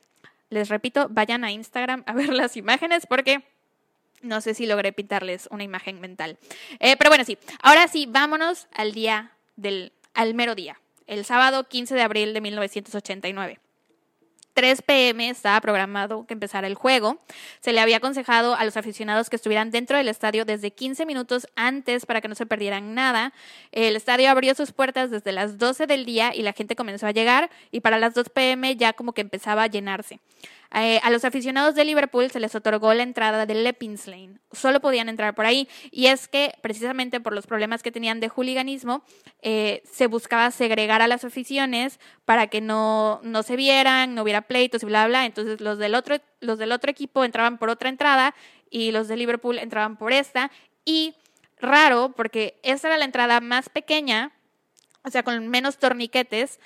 Les 0.50 0.70
repito, 0.70 1.08
vayan 1.10 1.44
a 1.44 1.52
Instagram 1.52 2.04
a 2.06 2.14
ver 2.14 2.30
las 2.30 2.58
imágenes 2.58 3.06
porque 3.08 3.44
no 4.22 4.42
sé 4.42 4.54
si 4.54 4.66
logré 4.66 4.94
pintarles 4.94 5.48
una 5.52 5.64
imagen 5.64 6.00
mental. 6.00 6.38
Eh, 6.80 6.96
pero 6.98 7.10
bueno, 7.10 7.24
sí. 7.24 7.38
Ahora 7.62 7.88
sí, 7.88 8.08
vámonos 8.10 8.68
al 8.74 8.94
día 8.94 9.32
del, 9.56 9.92
al 10.14 10.34
mero 10.34 10.56
día, 10.56 10.80
el 11.08 11.26
sábado 11.26 11.66
15 11.66 11.96
de 11.96 12.02
abril 12.02 12.34
de 12.34 12.42
1989. 12.42 13.60
3 14.56 14.82
pm 14.84 15.30
estaba 15.30 15.60
programado 15.60 16.26
que 16.26 16.34
empezara 16.34 16.66
el 16.66 16.76
juego. 16.76 17.20
Se 17.60 17.74
le 17.74 17.82
había 17.82 17.98
aconsejado 17.98 18.56
a 18.56 18.64
los 18.64 18.78
aficionados 18.78 19.30
que 19.30 19.36
estuvieran 19.36 19.70
dentro 19.70 19.98
del 19.98 20.08
estadio 20.08 20.46
desde 20.46 20.72
15 20.72 21.06
minutos 21.06 21.48
antes 21.58 22.06
para 22.06 22.22
que 22.22 22.30
no 22.30 22.36
se 22.36 22.46
perdieran 22.46 22.96
nada. 22.96 23.34
El 23.74 23.98
estadio 23.98 24.30
abrió 24.30 24.56
sus 24.56 24.72
puertas 24.72 25.12
desde 25.12 25.34
las 25.34 25.58
12 25.58 25.88
del 25.88 26.06
día 26.06 26.34
y 26.34 26.42
la 26.42 26.54
gente 26.54 26.78
comenzó 26.78 27.06
a 27.06 27.12
llegar 27.12 27.50
y 27.70 27.82
para 27.82 28.00
las 28.00 28.14
2 28.14 28.30
pm 28.30 28.78
ya 28.78 28.94
como 28.94 29.12
que 29.12 29.22
empezaba 29.22 29.64
a 29.64 29.68
llenarse. 29.68 30.22
Eh, 30.78 31.00
a 31.04 31.10
los 31.10 31.24
aficionados 31.24 31.74
de 31.74 31.86
Liverpool 31.86 32.30
se 32.30 32.42
les 32.42 32.54
otorgó 32.54 32.94
la 32.94 33.04
entrada 33.04 33.46
del 33.46 33.64
Leppings 33.64 34.08
Lane. 34.08 34.40
Solo 34.52 34.82
podían 34.82 35.08
entrar 35.08 35.34
por 35.34 35.46
ahí. 35.46 35.70
Y 35.90 36.08
es 36.08 36.28
que, 36.28 36.54
precisamente 36.62 37.22
por 37.22 37.34
los 37.34 37.48
problemas 37.48 37.82
que 37.82 37.94
tenían 37.94 38.20
de 38.20 38.28
hooliganismo, 38.28 39.02
eh, 39.42 39.84
se 39.90 40.08
buscaba 40.08 40.52
segregar 40.52 41.02
a 41.02 41.08
las 41.08 41.24
aficiones 41.24 42.02
para 42.26 42.48
que 42.48 42.60
no, 42.60 43.22
no 43.24 43.42
se 43.44 43.56
vieran, 43.56 44.16
no 44.16 44.24
hubiera 44.24 44.42
pleitos 44.42 44.84
y 44.84 44.86
bla, 44.86 45.08
bla. 45.08 45.26
Entonces, 45.26 45.62
los 45.62 45.78
del, 45.78 45.96
otro, 45.96 46.18
los 46.42 46.60
del 46.60 46.74
otro 46.74 46.92
equipo 46.92 47.24
entraban 47.24 47.58
por 47.58 47.70
otra 47.70 47.88
entrada 47.88 48.36
y 48.70 48.92
los 48.92 49.08
de 49.08 49.16
Liverpool 49.16 49.60
entraban 49.60 49.96
por 49.96 50.12
esta. 50.12 50.52
Y 50.84 51.16
raro, 51.58 52.12
porque 52.18 52.60
esta 52.64 52.90
era 52.90 52.98
la 52.98 53.06
entrada 53.06 53.40
más 53.40 53.70
pequeña, 53.70 54.34
o 55.06 55.10
sea, 55.10 55.24
con 55.24 55.48
menos 55.48 55.78
torniquetes, 55.78 56.60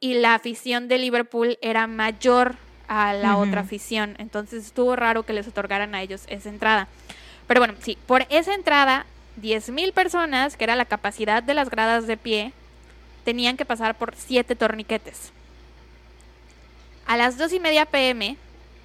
y 0.00 0.14
la 0.14 0.34
afición 0.34 0.88
de 0.88 0.98
Liverpool 0.98 1.58
era 1.62 1.86
mayor 1.86 2.56
a 2.88 3.12
la 3.12 3.36
otra 3.36 3.62
afición. 3.62 4.14
Entonces 4.18 4.66
estuvo 4.66 4.96
raro 4.96 5.24
que 5.24 5.32
les 5.32 5.48
otorgaran 5.48 5.94
a 5.94 6.02
ellos 6.02 6.24
esa 6.28 6.48
entrada. 6.48 6.88
Pero 7.46 7.60
bueno, 7.60 7.74
sí, 7.80 7.96
por 8.06 8.26
esa 8.28 8.54
entrada, 8.54 9.06
10.000 9.40 9.92
personas, 9.92 10.56
que 10.56 10.64
era 10.64 10.76
la 10.76 10.84
capacidad 10.84 11.42
de 11.42 11.54
las 11.54 11.70
gradas 11.70 12.06
de 12.06 12.16
pie, 12.16 12.52
tenían 13.24 13.56
que 13.56 13.64
pasar 13.64 13.96
por 13.96 14.14
siete 14.16 14.56
torniquetes. 14.56 15.32
A 17.06 17.16
las 17.16 17.38
2 17.38 17.52
y 17.52 17.60
media 17.60 17.86
pm, 17.86 18.36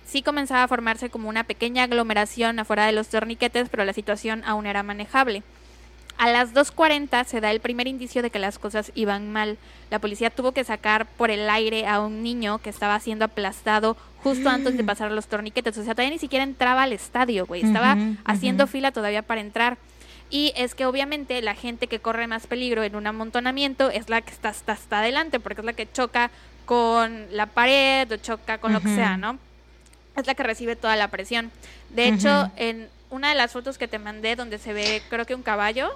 sí 0.06 0.22
comenzaba 0.22 0.64
a 0.64 0.68
formarse 0.68 1.10
como 1.10 1.30
una 1.30 1.44
pequeña 1.44 1.84
aglomeración 1.84 2.60
afuera 2.60 2.86
de 2.86 2.92
los 2.92 3.08
torniquetes, 3.08 3.70
pero 3.70 3.86
la 3.86 3.94
situación 3.94 4.44
aún 4.46 4.66
era 4.66 4.84
manejable. 4.84 5.44
A 6.18 6.30
las 6.30 6.54
2.40 6.54 7.26
se 7.26 7.42
da 7.42 7.52
el 7.52 7.60
primer 7.60 7.88
indicio 7.88 8.22
de 8.22 8.30
que 8.30 8.40
las 8.40 8.60
cosas 8.60 8.92
iban 8.96 9.32
mal. 9.32 9.58
La 9.90 10.00
policía 10.00 10.30
tuvo 10.30 10.52
que 10.52 10.64
sacar 10.64 11.06
por 11.06 11.32
el 11.32 11.50
aire 11.50 11.88
a 11.88 12.00
un 12.00 12.22
niño 12.22 12.60
que 12.60 12.70
estaba 12.70 13.00
siendo 13.00 13.26
aplastado 13.26 13.98
justo 14.24 14.50
antes 14.50 14.78
de 14.78 14.84
pasar 14.84 15.12
los 15.12 15.28
torniquetes. 15.28 15.78
O 15.78 15.84
sea, 15.84 15.96
todavía 15.96 16.14
ni 16.14 16.20
siquiera 16.20 16.44
entraba 16.44 16.84
al 16.84 16.94
estadio, 16.94 17.46
güey. 17.46 17.64
Estaba 17.64 17.98
haciendo 18.24 18.68
fila 18.68 18.92
todavía 18.92 19.24
para 19.24 19.42
entrar. 19.42 19.78
Y 20.30 20.54
es 20.56 20.76
que 20.76 20.86
obviamente 20.86 21.42
la 21.42 21.56
gente 21.56 21.88
que 21.88 22.00
corre 22.00 22.26
más 22.28 22.48
peligro 22.48 22.84
en 22.84 22.96
un 22.96 23.06
amontonamiento 23.06 23.90
es 23.90 24.10
la 24.10 24.22
que 24.22 24.32
está 24.32 24.50
hasta, 24.50 24.72
hasta 24.74 25.00
adelante, 25.00 25.40
porque 25.40 25.62
es 25.62 25.66
la 25.66 25.74
que 25.74 25.92
choca 25.92 26.32
con 26.66 27.26
la 27.32 27.48
pared 27.48 28.10
o 28.12 28.18
choca 28.18 28.60
con 28.60 28.72
lo 28.72 28.80
que 28.80 28.96
sea, 28.96 29.18
¿no? 29.18 29.38
Es 30.16 30.28
la 30.28 30.36
que 30.36 30.44
recibe 30.44 30.78
toda 30.78 30.96
la 30.96 31.10
presión. 31.10 31.52
De 31.90 32.08
hecho, 32.08 32.50
en 32.56 32.88
una 33.12 33.30
de 33.30 33.36
las 33.36 33.52
fotos 33.52 33.78
que 33.78 33.88
te 33.88 34.00
mandé 34.00 34.36
donde 34.36 34.58
se 34.58 34.74
ve, 34.74 35.02
creo 35.10 35.26
que 35.26 35.36
un 35.36 35.44
caballo, 35.44 35.92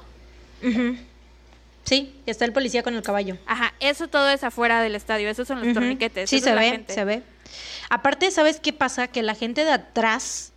Sí, 1.86 2.16
está 2.26 2.46
el 2.46 2.54
policía 2.54 2.82
con 2.82 2.96
el 2.96 3.04
caballo. 3.04 3.38
Ajá, 3.46 3.74
eso 3.80 4.08
todo 4.08 4.30
es 4.30 4.44
afuera 4.44 4.82
del 4.82 4.96
estadio, 4.96 5.30
esos 5.30 5.48
son 5.48 5.64
los 5.64 5.74
torniquetes. 5.74 6.30
Sí, 6.30 6.40
se 6.40 6.54
ve, 6.54 6.84
se 6.88 7.06
ve. 7.06 7.22
Aparte, 7.90 8.32
¿sabes 8.32 8.60
qué 8.60 8.74
pasa? 8.74 9.08
Que 9.08 9.22
la 9.22 9.36
gente 9.36 9.64
de 9.64 9.72
atrás 9.72 10.52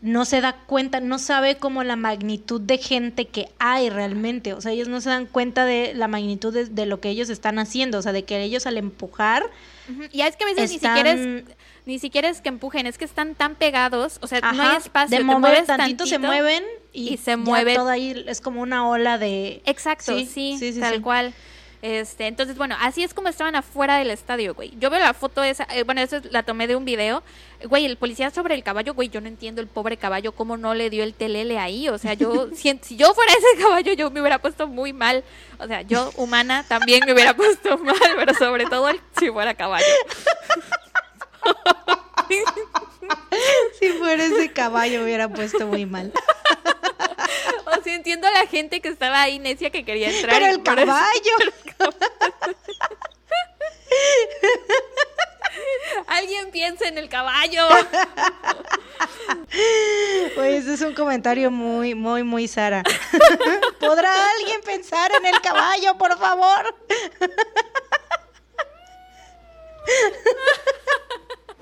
no 0.00 0.24
se 0.24 0.40
da 0.40 0.54
cuenta, 0.54 0.98
no 1.00 1.18
sabe 1.18 1.56
como 1.56 1.84
la 1.84 1.94
magnitud 1.94 2.60
de 2.60 2.78
gente 2.78 3.26
que 3.26 3.50
hay 3.58 3.90
realmente. 3.90 4.54
O 4.54 4.60
sea, 4.60 4.72
ellos 4.72 4.88
no 4.88 5.00
se 5.00 5.10
dan 5.10 5.26
cuenta 5.26 5.64
de 5.64 5.92
la 5.94 6.08
magnitud 6.08 6.52
de, 6.52 6.86
lo 6.86 7.00
que 7.00 7.10
ellos 7.10 7.28
están 7.28 7.58
haciendo. 7.58 7.98
O 7.98 8.02
sea, 8.02 8.12
de 8.12 8.24
que 8.24 8.42
ellos 8.42 8.66
al 8.66 8.78
empujar. 8.78 9.48
Y 10.10 10.22
es 10.22 10.36
que 10.36 10.44
a 10.44 10.46
veces 10.46 10.70
ni 10.70 10.78
siquiera 10.78 11.12
es 11.12 11.44
ni 11.90 11.98
siquiera 11.98 12.28
es 12.28 12.40
que 12.40 12.48
empujen, 12.48 12.86
es 12.86 12.98
que 12.98 13.04
están 13.04 13.34
tan 13.34 13.56
pegados, 13.56 14.18
o 14.22 14.28
sea, 14.28 14.40
no 14.40 14.62
hay 14.62 14.76
espacio. 14.76 15.18
De 15.18 15.24
mover 15.24 15.66
tantito, 15.66 16.06
se 16.06 16.20
mueven 16.20 16.62
y, 16.92 17.16
se 17.16 17.36
mueve. 17.36 17.74
Todo 17.74 17.88
ahí 17.88 18.24
es 18.28 18.40
como 18.40 18.62
una 18.62 18.88
ola 18.88 19.18
de. 19.18 19.60
Exacto, 19.66 20.16
sí, 20.24 20.76
tal 20.78 21.02
cual. 21.02 21.34
Este, 21.82 22.26
entonces, 22.26 22.56
bueno, 22.58 22.76
así 22.78 23.02
es 23.02 23.12
como 23.12 23.28
estaban 23.28 23.56
afuera 23.56 23.96
del 23.96 24.10
estadio, 24.10 24.54
güey. 24.54 24.72
Yo 24.78 24.88
veo 24.88 25.00
la 25.00 25.14
foto 25.14 25.42
esa, 25.42 25.66
eh, 25.74 25.82
bueno, 25.82 26.00
esa 26.00 26.20
la 26.30 26.44
tomé 26.44 26.68
de 26.68 26.76
un 26.76 26.84
video. 26.84 27.24
Güey, 27.64 27.86
el 27.86 27.96
policía 27.96 28.30
sobre 28.30 28.54
el 28.54 28.62
caballo, 28.62 28.94
güey, 28.94 29.08
yo 29.08 29.20
no 29.20 29.26
entiendo 29.26 29.60
el 29.60 29.66
pobre 29.66 29.96
caballo 29.96 30.30
cómo 30.30 30.56
no 30.58 30.74
le 30.74 30.90
dio 30.90 31.02
el 31.02 31.14
telele 31.14 31.58
ahí. 31.58 31.88
O 31.88 31.98
sea, 31.98 32.14
yo, 32.14 32.50
si, 32.54 32.78
si, 32.82 32.96
yo 32.96 33.12
fuera 33.14 33.32
ese 33.32 33.62
caballo, 33.62 33.94
yo 33.94 34.12
me 34.12 34.20
hubiera 34.20 34.38
puesto 34.38 34.68
muy 34.68 34.92
mal. 34.92 35.24
O 35.58 35.66
sea, 35.66 35.82
yo, 35.82 36.12
humana, 36.16 36.64
también 36.68 37.02
me 37.04 37.14
hubiera 37.14 37.34
puesto 37.34 37.78
mal, 37.84 37.96
pero 38.14 38.32
sobre 38.34 38.66
todo 38.66 38.88
si 39.18 39.30
fuera 39.30 39.54
caballo. 39.54 39.86
si 43.80 43.88
fuera 43.90 44.24
ese 44.24 44.52
caballo 44.52 45.02
hubiera 45.02 45.28
puesto 45.28 45.66
muy 45.66 45.86
mal. 45.86 46.12
O 47.66 47.82
sea, 47.82 47.94
entiendo 47.94 48.26
a 48.26 48.30
la 48.30 48.46
gente 48.46 48.80
que 48.80 48.88
estaba 48.88 49.22
ahí 49.22 49.38
necia 49.38 49.70
que 49.70 49.84
quería 49.84 50.10
entrar. 50.10 50.38
Pero 50.38 50.46
el 50.52 50.62
caballo. 50.62 51.36
Alguien 56.06 56.50
piensa 56.50 56.88
en 56.88 56.98
el 56.98 57.08
caballo. 57.08 57.66
Pues 60.34 60.62
ese 60.62 60.74
es 60.74 60.80
un 60.82 60.94
comentario 60.94 61.50
muy, 61.50 61.94
muy, 61.94 62.22
muy 62.22 62.48
Sara. 62.48 62.82
¿Podrá 63.80 64.12
alguien 64.32 64.60
pensar 64.62 65.10
en 65.12 65.26
el 65.26 65.40
caballo, 65.40 65.96
por 65.98 66.18
favor? 66.18 66.74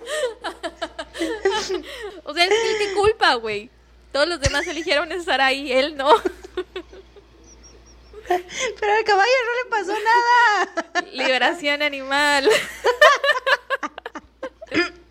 o 2.25 2.35
sea, 2.35 2.44
es 2.44 2.51
qué 2.79 2.94
culpa, 2.94 3.35
güey. 3.35 3.71
Todos 4.12 4.29
los 4.29 4.40
demás 4.40 4.66
eligieron 4.66 5.11
estar 5.12 5.40
ahí, 5.40 5.73
él 5.73 5.97
no. 5.97 6.09
Pero 8.29 8.92
al 8.92 9.05
caballo 9.05 9.31
no 9.47 9.64
le 9.64 9.71
pasó 9.71 9.92
nada. 9.92 10.68
Liberación 11.12 11.83
animal. 11.83 12.49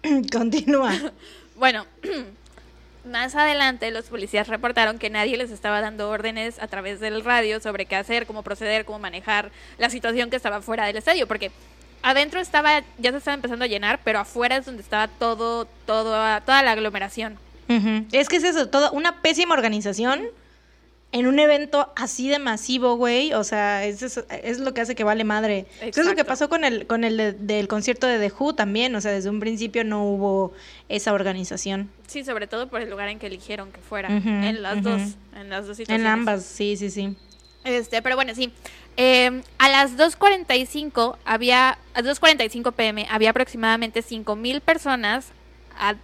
Continúa. 0.31 0.93
Bueno, 1.55 1.85
más 3.05 3.35
adelante 3.35 3.91
los 3.91 4.05
policías 4.05 4.47
reportaron 4.47 4.99
que 4.99 5.09
nadie 5.09 5.37
les 5.37 5.51
estaba 5.51 5.81
dando 5.81 6.09
órdenes 6.09 6.59
a 6.59 6.67
través 6.67 6.99
del 6.99 7.23
radio 7.23 7.59
sobre 7.59 7.85
qué 7.85 7.95
hacer, 7.95 8.27
cómo 8.27 8.43
proceder, 8.43 8.85
cómo 8.85 8.99
manejar 8.99 9.51
la 9.77 9.89
situación 9.89 10.29
que 10.29 10.35
estaba 10.35 10.61
fuera 10.61 10.85
del 10.85 10.97
estadio, 10.97 11.27
porque 11.27 11.51
adentro 12.01 12.39
estaba, 12.39 12.83
ya 12.97 13.11
se 13.11 13.17
estaba 13.17 13.35
empezando 13.35 13.65
a 13.65 13.67
llenar, 13.67 13.99
pero 14.03 14.19
afuera 14.19 14.57
es 14.57 14.65
donde 14.65 14.81
estaba 14.81 15.07
todo, 15.07 15.65
todo, 15.85 16.11
toda 16.41 16.63
la 16.63 16.71
aglomeración. 16.71 17.37
Es 18.11 18.29
que 18.29 18.37
es 18.37 18.43
eso, 18.43 18.69
toda 18.69 18.91
una 18.91 19.21
pésima 19.21 19.53
organización 19.53 20.21
en 21.11 21.25
un 21.25 21.39
evento 21.39 21.91
así 21.95 22.29
de 22.29 22.39
masivo, 22.39 22.95
güey. 22.95 23.33
O 23.33 23.43
sea, 23.43 23.85
es, 23.85 24.01
es 24.01 24.59
lo 24.59 24.73
que 24.73 24.81
hace 24.81 24.95
que 24.95 25.03
vale 25.03 25.23
madre. 25.23 25.65
Eso 25.81 26.01
es 26.01 26.07
lo 26.07 26.15
que 26.15 26.25
pasó 26.25 26.49
con 26.49 26.63
el, 26.63 26.85
con 26.87 27.03
el 27.03 27.35
del 27.47 27.67
concierto 27.67 28.07
de 28.07 28.19
The 28.19 28.33
Who 28.37 28.53
también. 28.55 28.95
O 28.95 29.01
sea, 29.01 29.11
desde 29.11 29.29
un 29.29 29.39
principio 29.39 29.83
no 29.83 30.03
hubo 30.03 30.53
esa 30.89 31.13
organización. 31.13 31.89
Sí, 32.07 32.23
sobre 32.23 32.47
todo 32.47 32.67
por 32.67 32.81
el 32.81 32.89
lugar 32.89 33.09
en 33.09 33.19
que 33.19 33.27
eligieron 33.27 33.71
que 33.71 33.81
fuera. 33.81 34.09
en 34.09 34.61
las 34.61 34.81
dos, 34.81 35.01
en 35.35 35.49
las 35.49 35.67
dos 35.67 35.77
situaciones. 35.77 36.05
En 36.05 36.07
ambas, 36.07 36.43
sí, 36.43 36.77
sí, 36.77 36.89
sí. 36.89 37.15
Este, 37.63 38.01
pero 38.01 38.15
bueno, 38.15 38.33
sí. 38.35 38.51
Em, 38.97 39.43
a 39.59 39.69
las 39.69 39.95
2.45 39.95 41.17
había, 41.23 41.77
a 41.93 42.01
2.45 42.01 42.73
pm 42.73 43.07
había 43.09 43.29
aproximadamente 43.29 44.03
5.000 44.03 44.59
personas 44.59 45.31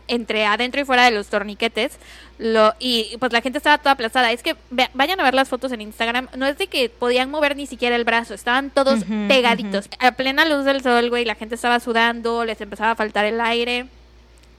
entre 0.07 0.45
adentro 0.45 0.79
y 0.81 0.85
fuera 0.85 1.05
de 1.05 1.11
los 1.11 1.27
torniquetes. 1.27 1.97
Lo, 2.37 2.73
y 2.77 3.17
pues 3.19 3.33
la 3.33 3.41
gente 3.41 3.57
estaba 3.57 3.79
toda 3.79 3.91
aplastada. 3.91 4.31
Es 4.31 4.43
que 4.43 4.55
vayan 4.93 5.19
a 5.19 5.23
ver 5.23 5.33
las 5.33 5.49
fotos 5.49 5.71
en 5.71 5.81
Instagram. 5.81 6.27
No 6.35 6.45
es 6.45 6.57
de 6.59 6.67
que 6.67 6.89
podían 6.89 7.31
mover 7.31 7.55
ni 7.55 7.65
siquiera 7.65 7.95
el 7.95 8.03
brazo. 8.03 8.35
Estaban 8.35 8.69
todos 8.69 9.03
pegaditos. 9.27 9.89
A 9.99 10.11
plena 10.11 10.45
luz 10.45 10.65
del 10.65 10.83
sol, 10.83 11.09
güey. 11.09 11.25
La 11.25 11.35
gente 11.35 11.55
estaba 11.55 11.79
sudando. 11.79 12.45
Les 12.45 12.61
empezaba 12.61 12.91
a 12.91 12.95
faltar 12.95 13.25
el 13.25 13.41
aire. 13.41 13.87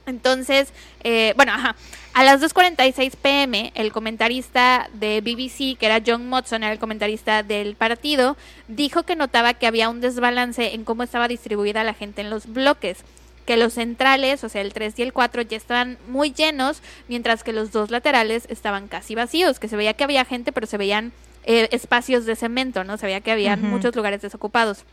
Entonces, 0.05 0.73
eh, 1.03 1.33
bueno, 1.35 1.53
ajá. 1.53 1.75
A 2.15 2.23
las 2.23 2.41
2.46 2.41 3.17
pm, 3.21 3.73
el 3.75 3.91
comentarista 3.91 4.89
de 4.93 5.19
BBC, 5.19 5.77
que 5.77 5.85
era 5.85 6.01
John 6.03 6.29
Motson, 6.29 6.63
era 6.63 6.71
el 6.71 6.79
comentarista 6.79 7.43
del 7.43 7.75
partido, 7.75 8.37
dijo 8.69 9.03
que 9.03 9.17
notaba 9.17 9.53
que 9.53 9.67
había 9.67 9.89
un 9.89 9.99
desbalance 9.99 10.75
en 10.75 10.85
cómo 10.85 11.03
estaba 11.03 11.27
distribuida 11.27 11.83
la 11.83 11.93
gente 11.93 12.21
en 12.21 12.29
los 12.29 12.47
bloques 12.47 12.99
que 13.45 13.57
los 13.57 13.73
centrales, 13.73 14.45
o 14.45 14.49
sea, 14.49 14.61
el 14.61 14.71
3 14.71 14.97
y 14.97 15.01
el 15.01 15.11
4 15.11 15.41
ya 15.41 15.57
estaban 15.57 15.97
muy 16.07 16.31
llenos, 16.31 16.81
mientras 17.09 17.43
que 17.43 17.51
los 17.51 17.73
dos 17.73 17.91
laterales 17.91 18.47
estaban 18.49 18.87
casi 18.87 19.13
vacíos, 19.13 19.59
que 19.59 19.67
se 19.67 19.75
veía 19.75 19.93
que 19.93 20.05
había 20.05 20.23
gente, 20.23 20.53
pero 20.53 20.67
se 20.67 20.77
veían 20.77 21.11
eh, 21.43 21.67
espacios 21.71 22.25
de 22.25 22.37
cemento, 22.37 22.85
¿no? 22.85 22.95
Se 22.95 23.07
veía 23.07 23.19
que 23.19 23.31
había 23.31 23.57
muchos 23.57 23.93
lugares 23.93 24.21
desocupados 24.21 24.85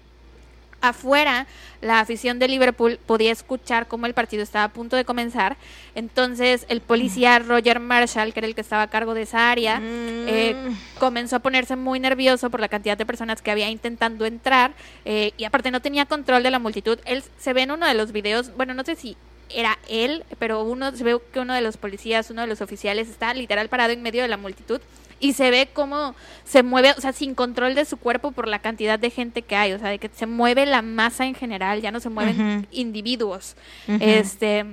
afuera 0.83 1.47
la 1.81 2.01
afición 2.01 2.39
de 2.39 2.49
Liverpool 2.49 2.99
podía 3.07 3.33
escuchar 3.33 3.89
cómo 3.89 4.07
el 4.07 4.15
partido 4.15 4.43
estaba 4.43 4.65
a 4.65 4.69
punto 4.73 4.97
de 4.97 5.05
comenzar. 5.05 5.57
Entonces 5.95 6.65
el 6.69 6.81
policía 6.81 7.39
Roger 7.39 7.81
Marshall, 7.81 8.33
que 8.33 8.41
era 8.41 8.47
el 8.47 8.55
que 8.55 8.61
estaba 8.61 8.83
a 8.83 8.91
cargo 8.91 9.15
de 9.15 9.23
esa 9.23 9.51
área, 9.51 9.81
eh, 9.83 10.55
mm. 10.55 10.99
comenzó 10.99 11.37
a 11.37 11.39
ponerse 11.41 11.77
muy 11.77 11.99
nervioso 11.99 12.51
por 12.51 12.61
la 12.61 12.69
cantidad 12.69 12.97
de 12.97 13.07
personas 13.07 13.43
que 13.43 13.51
había 13.51 13.69
intentando 13.71 14.27
entrar 14.27 14.75
eh, 15.05 15.33
y 15.37 15.45
aparte 15.45 15.71
no 15.71 15.81
tenía 15.81 16.07
control 16.07 16.43
de 16.43 16.51
la 16.51 16.59
multitud. 16.59 16.99
Él 17.05 17.25
se 17.39 17.53
ve 17.53 17.63
en 17.63 17.73
uno 17.73 17.87
de 17.87 17.95
los 17.95 18.13
videos, 18.13 18.55
bueno, 18.57 18.75
no 18.75 18.85
sé 18.85 18.95
si 18.95 19.17
era 19.55 19.79
él, 19.89 20.25
pero 20.39 20.63
uno 20.63 20.95
se 20.95 21.05
ve 21.05 21.19
que 21.33 21.41
uno 21.41 21.55
de 21.55 21.61
los 21.61 21.77
policías, 21.77 22.31
uno 22.31 22.43
de 22.43 22.47
los 22.47 22.61
oficiales 22.61 23.09
está 23.09 23.35
literal 23.35 23.69
parado 23.69 23.93
en 23.93 24.03
medio 24.03 24.23
de 24.23 24.29
la 24.29 24.37
multitud 24.37 24.81
y 25.23 25.35
se 25.35 25.51
ve 25.51 25.69
cómo 25.73 26.15
se 26.45 26.65
mueve, 26.65 26.93
o 26.99 27.01
sea, 27.01 27.13
sin 27.13 27.35
control 27.35 27.77
de 27.77 27.85
su 27.85 27.97
cuerpo 27.97 28.33
por 28.33 28.49
la 28.49 28.59
cantidad 28.59 28.99
de 28.99 29.09
gente 29.09 29.43
que 29.43 29.55
hay, 29.55 29.73
o 29.73 29.79
sea, 29.79 29.89
de 29.89 29.99
que 29.99 30.11
se 30.13 30.27
mueve 30.27 30.67
la 30.67 30.83
masa 30.83 31.25
en 31.25 31.35
general, 31.35 31.81
ya 31.81 31.93
no 31.93 32.01
se 32.01 32.11
mueven 32.11 32.67
individuos. 32.73 33.55
Este, 33.87 34.67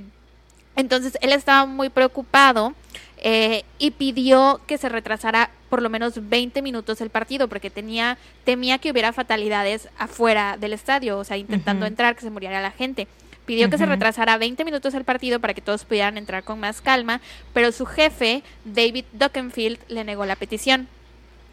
entonces 0.76 1.20
él 1.22 1.34
estaba 1.34 1.68
muy 1.68 1.90
preocupado 1.90 2.74
eh, 3.18 3.64
y 3.78 3.92
pidió 3.92 4.60
que 4.66 4.80
se 4.80 4.90
retrasara 4.90 5.52
por 5.70 5.84
lo 5.84 5.90
menos 5.90 6.30
20 6.30 6.64
minutos 6.64 7.00
el 7.00 7.12
partido 7.12 7.48
porque 7.48 7.70
tenía 7.70 8.18
temía 8.44 8.80
que 8.80 8.90
hubiera 8.90 9.14
fatalidades 9.14 9.88
afuera 10.00 10.58
del 10.60 10.74
estadio, 10.74 11.20
o 11.20 11.24
sea, 11.24 11.38
intentando 11.38 11.86
entrar, 11.86 12.16
que 12.16 12.22
se 12.22 12.32
muriera 12.32 12.60
la 12.60 12.72
gente. 12.72 13.08
Pidió 13.50 13.68
que 13.72 13.80
se 13.80 13.88
retrasara 13.88 14.38
20 14.38 14.64
minutos 14.64 14.94
el 14.94 15.06
partido 15.06 15.40
para 15.40 15.56
que 15.56 15.62
todos 15.62 15.84
pudieran 15.84 16.20
entrar 16.20 16.44
con 16.44 16.60
más 16.60 16.82
calma, 16.82 17.20
pero 17.52 17.72
su 17.72 17.88
jefe, 17.88 18.44
David 18.64 19.06
Duckenfield, 19.14 19.80
le 19.88 20.04
negó 20.04 20.24
la 20.28 20.36
petición. 20.36 20.88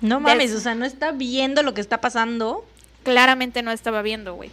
No 0.02 0.20
mames, 0.20 0.52
o 0.52 0.60
sea, 0.60 0.74
no 0.74 0.84
está 0.84 1.12
viendo 1.12 1.62
lo 1.62 1.72
que 1.72 1.80
está 1.80 2.02
pasando. 2.02 2.66
Claramente 3.02 3.62
no 3.62 3.70
estaba 3.70 4.02
viendo, 4.02 4.34
güey. 4.34 4.50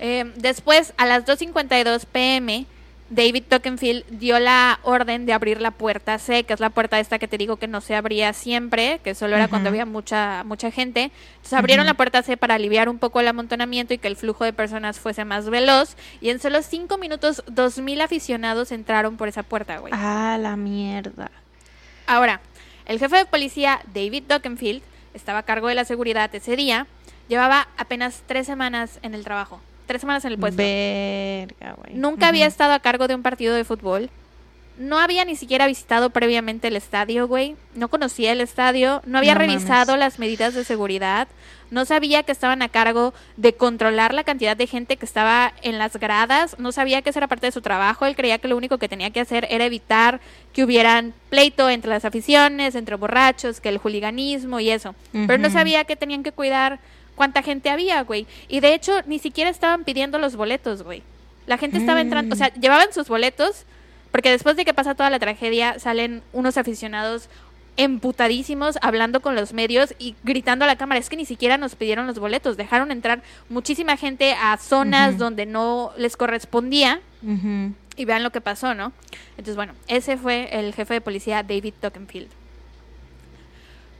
Eh, 0.00 0.32
después, 0.34 0.92
a 0.96 1.06
las 1.06 1.24
2.52 1.24 2.04
pm, 2.04 2.66
David 3.14 3.44
Tockenfield 3.46 4.04
dio 4.08 4.38
la 4.40 4.80
orden 4.84 5.26
de 5.26 5.34
abrir 5.34 5.60
la 5.60 5.70
puerta 5.70 6.18
C, 6.18 6.44
que 6.44 6.54
es 6.54 6.60
la 6.60 6.70
puerta 6.70 6.98
esta 6.98 7.18
que 7.18 7.28
te 7.28 7.36
digo 7.36 7.56
que 7.56 7.68
no 7.68 7.82
se 7.82 7.94
abría 7.94 8.32
siempre, 8.32 9.00
que 9.04 9.14
solo 9.14 9.36
era 9.36 9.48
cuando 9.48 9.68
había 9.68 9.84
mucha 9.84 10.44
mucha 10.44 10.70
gente. 10.70 11.10
Entonces 11.36 11.52
abrieron 11.52 11.84
la 11.84 11.92
puerta 11.92 12.22
C 12.22 12.38
para 12.38 12.54
aliviar 12.54 12.88
un 12.88 12.98
poco 12.98 13.20
el 13.20 13.28
amontonamiento 13.28 13.92
y 13.92 13.98
que 13.98 14.08
el 14.08 14.16
flujo 14.16 14.44
de 14.44 14.54
personas 14.54 14.98
fuese 14.98 15.26
más 15.26 15.50
veloz. 15.50 15.94
Y 16.22 16.30
en 16.30 16.40
solo 16.40 16.62
cinco 16.62 16.96
minutos, 16.96 17.44
dos 17.46 17.78
mil 17.78 18.00
aficionados 18.00 18.72
entraron 18.72 19.18
por 19.18 19.28
esa 19.28 19.42
puerta, 19.42 19.76
güey. 19.76 19.92
Ah, 19.94 20.38
la 20.40 20.56
mierda. 20.56 21.30
Ahora, 22.06 22.40
el 22.86 22.98
jefe 22.98 23.18
de 23.18 23.26
policía, 23.26 23.82
David 23.92 24.24
Dockenfield, 24.26 24.82
estaba 25.12 25.40
a 25.40 25.42
cargo 25.42 25.68
de 25.68 25.74
la 25.74 25.84
seguridad 25.84 26.34
ese 26.34 26.56
día. 26.56 26.86
Llevaba 27.28 27.68
apenas 27.76 28.22
tres 28.26 28.46
semanas 28.46 28.98
en 29.02 29.12
el 29.12 29.22
trabajo. 29.22 29.60
Tres 29.92 30.00
semanas 30.00 30.24
en 30.24 30.32
el 30.32 30.38
puesto. 30.38 30.56
Verga, 30.56 31.74
güey. 31.76 31.92
Nunca 31.92 32.28
había 32.28 32.46
estado 32.46 32.72
a 32.72 32.78
cargo 32.80 33.08
de 33.08 33.14
un 33.14 33.20
partido 33.20 33.54
de 33.54 33.62
fútbol. 33.62 34.08
No 34.78 34.98
había 34.98 35.26
ni 35.26 35.36
siquiera 35.36 35.66
visitado 35.66 36.08
previamente 36.08 36.68
el 36.68 36.76
estadio, 36.76 37.28
güey. 37.28 37.56
No 37.74 37.88
conocía 37.88 38.32
el 38.32 38.40
estadio. 38.40 39.02
No 39.04 39.18
había 39.18 39.34
No 39.34 39.40
revisado 39.40 39.92
mames. 39.92 40.00
las 40.00 40.18
medidas 40.18 40.54
de 40.54 40.64
seguridad. 40.64 41.28
No 41.70 41.84
sabía 41.84 42.22
que 42.22 42.32
estaban 42.32 42.62
a 42.62 42.70
cargo 42.70 43.12
de 43.36 43.52
controlar 43.52 44.14
la 44.14 44.24
cantidad 44.24 44.56
de 44.56 44.66
gente 44.66 44.96
que 44.96 45.04
estaba 45.04 45.52
en 45.60 45.76
las 45.76 45.98
gradas. 45.98 46.58
No 46.58 46.72
sabía 46.72 47.02
que 47.02 47.10
eso 47.10 47.18
era 47.18 47.28
parte 47.28 47.48
de 47.48 47.52
su 47.52 47.60
trabajo. 47.60 48.06
Él 48.06 48.16
creía 48.16 48.38
que 48.38 48.48
lo 48.48 48.56
único 48.56 48.78
que 48.78 48.88
tenía 48.88 49.10
que 49.10 49.20
hacer 49.20 49.46
era 49.50 49.66
evitar 49.66 50.22
que 50.54 50.64
hubieran 50.64 51.12
pleito 51.28 51.68
entre 51.68 51.90
las 51.90 52.06
aficiones, 52.06 52.74
entre 52.76 52.96
borrachos, 52.96 53.60
que 53.60 53.68
el 53.68 53.76
juliganismo 53.76 54.58
y 54.58 54.70
eso. 54.70 54.94
Pero 55.12 55.36
no 55.36 55.50
sabía 55.50 55.84
que 55.84 55.96
tenían 55.96 56.22
que 56.22 56.32
cuidar 56.32 56.80
cuánta 57.22 57.40
gente 57.44 57.70
había, 57.70 58.02
güey. 58.02 58.26
Y 58.48 58.58
de 58.58 58.74
hecho, 58.74 59.00
ni 59.06 59.20
siquiera 59.20 59.48
estaban 59.48 59.84
pidiendo 59.84 60.18
los 60.18 60.34
boletos, 60.34 60.82
güey. 60.82 61.04
La 61.46 61.56
gente 61.56 61.78
estaba 61.78 62.00
entrando, 62.00 62.34
o 62.34 62.36
sea, 62.36 62.52
llevaban 62.54 62.92
sus 62.92 63.06
boletos, 63.06 63.64
porque 64.10 64.28
después 64.28 64.56
de 64.56 64.64
que 64.64 64.74
pasa 64.74 64.96
toda 64.96 65.08
la 65.08 65.20
tragedia, 65.20 65.78
salen 65.78 66.24
unos 66.32 66.56
aficionados 66.56 67.28
emputadísimos 67.76 68.76
hablando 68.82 69.20
con 69.20 69.36
los 69.36 69.52
medios 69.52 69.94
y 70.00 70.16
gritando 70.24 70.64
a 70.64 70.66
la 70.68 70.74
cámara, 70.74 70.98
es 70.98 71.08
que 71.08 71.16
ni 71.16 71.24
siquiera 71.24 71.58
nos 71.58 71.76
pidieron 71.76 72.08
los 72.08 72.18
boletos, 72.18 72.56
dejaron 72.56 72.90
entrar 72.90 73.22
muchísima 73.48 73.96
gente 73.96 74.32
a 74.32 74.56
zonas 74.56 75.16
donde 75.16 75.46
no 75.46 75.92
les 75.96 76.16
correspondía 76.16 77.00
y 77.96 78.04
vean 78.04 78.24
lo 78.24 78.32
que 78.32 78.40
pasó, 78.40 78.74
¿no? 78.74 78.90
Entonces, 79.30 79.54
bueno, 79.54 79.74
ese 79.86 80.16
fue 80.16 80.48
el 80.50 80.74
jefe 80.74 80.94
de 80.94 81.00
policía 81.00 81.44
David 81.44 81.74
Tockenfield. 81.80 82.41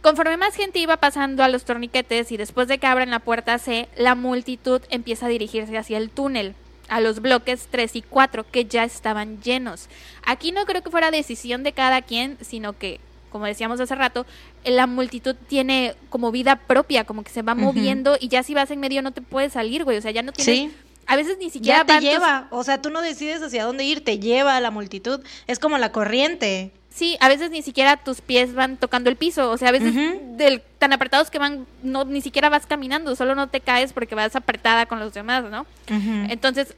Conforme 0.03 0.37
más 0.37 0.57
gente 0.57 0.81
iba 0.81 0.97
pasando 0.97 1.45
a 1.45 1.49
los 1.49 1.65
torniquetes 1.65 2.33
y 2.33 2.37
después 2.37 2.67
de 2.67 2.79
que 2.79 2.89
abren 2.89 3.11
la 3.11 3.21
puerta 3.21 3.57
C, 3.59 3.89
la 3.97 4.17
multitud 4.17 4.83
empieza 4.91 5.27
a 5.27 5.29
dirigirse 5.29 5.79
hacia 5.79 5.97
el 5.97 6.11
túnel, 6.11 6.55
a 6.89 7.01
los 7.01 7.21
bloques 7.21 7.69
3 7.71 7.97
y 7.97 8.03
4 8.03 8.45
que 8.51 8.65
ya 8.65 8.83
estaban 8.83 9.41
llenos. 9.43 9.89
Aquí 10.25 10.51
no 10.51 10.65
creo 10.67 10.83
que 10.83 10.91
fuera 10.91 11.13
decisión 11.13 11.63
de 11.63 11.73
cada 11.73 12.03
quien, 12.03 12.37
sino 12.41 12.77
que, 12.77 12.99
como 13.31 13.47
decíamos 13.47 13.79
hace 13.79 13.95
rato, 13.95 14.27
la 14.65 14.89
multitud 14.89 15.37
tiene 15.49 15.95
como 16.11 16.33
vida 16.33 16.57
propia, 16.57 17.05
como 17.05 17.23
que 17.23 17.31
se 17.31 17.43
va 17.43 17.55
moviendo 17.55 18.17
y 18.19 18.27
ya 18.27 18.43
si 18.43 18.55
vas 18.55 18.73
en 18.73 18.81
medio 18.81 19.03
no 19.03 19.13
te 19.13 19.23
puedes 19.23 19.53
salir, 19.53 19.85
güey, 19.85 19.99
o 19.99 20.03
sea, 20.03 20.11
ya 20.11 20.23
no 20.23 20.33
tienes... 20.33 20.71
Sí. 20.71 20.77
A 21.07 21.17
veces 21.17 21.37
ni 21.39 21.51
siquiera 21.51 21.79
Ya 21.79 21.85
te 21.85 21.93
van 21.95 22.01
tus- 22.03 22.11
lleva. 22.11 22.47
O 22.51 22.65
sea, 22.65 22.81
tú 22.81 22.91
no 22.91 23.03
decides 23.03 23.43
hacia 23.43 23.65
dónde 23.65 23.85
ir, 23.85 24.05
te 24.05 24.19
lleva 24.19 24.57
a 24.57 24.61
la 24.61 24.71
multitud. 24.71 25.21
Es 25.47 25.59
como 25.59 25.77
la 25.79 25.93
corriente. 25.93 26.71
Sí, 26.95 27.17
a 27.21 27.29
veces 27.29 27.51
ni 27.51 27.63
siquiera 27.63 27.97
tus 27.97 28.21
pies 28.21 28.55
van 28.55 28.77
tocando 28.77 29.09
el 29.09 29.17
piso, 29.17 29.51
o 29.51 29.57
sea, 29.57 29.71
a 29.71 29.73
veces 29.73 29.95
del, 30.37 30.61
tan 30.79 30.93
apretados 30.93 31.31
que 31.31 31.39
van, 31.39 31.67
no 31.83 32.05
ni 32.05 32.21
siquiera 32.21 32.51
vas 32.51 32.67
caminando, 32.67 33.17
solo 33.17 33.35
no 33.35 33.49
te 33.49 33.61
caes 33.61 33.95
porque 33.95 34.15
vas 34.15 34.37
apretada 34.37 34.85
con 34.85 35.01
los 35.01 35.15
demás, 35.15 35.45
¿no? 35.45 35.65
Entonces, 35.89 36.75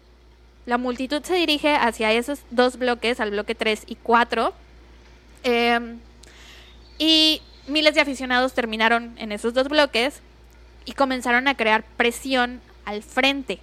la 0.67 0.79
multitud 0.79 1.21
se 1.25 1.35
dirige 1.35 1.75
hacia 1.75 2.13
esos 2.13 2.39
dos 2.53 2.79
bloques, 2.79 3.19
al 3.19 3.33
bloque 3.33 3.57
3 3.57 3.83
y 3.89 3.97
4, 3.97 4.55
eh, 5.43 5.97
y 6.99 7.43
miles 7.67 7.95
de 7.97 8.01
aficionados 8.01 8.53
terminaron 8.55 9.15
en 9.19 9.33
esos 9.33 9.53
dos 9.53 9.69
bloques 9.69 10.21
y 10.85 10.93
comenzaron 10.93 11.49
a 11.49 11.57
crear 11.57 11.83
presión 11.97 12.61
al 12.85 13.03
frente. 13.03 13.59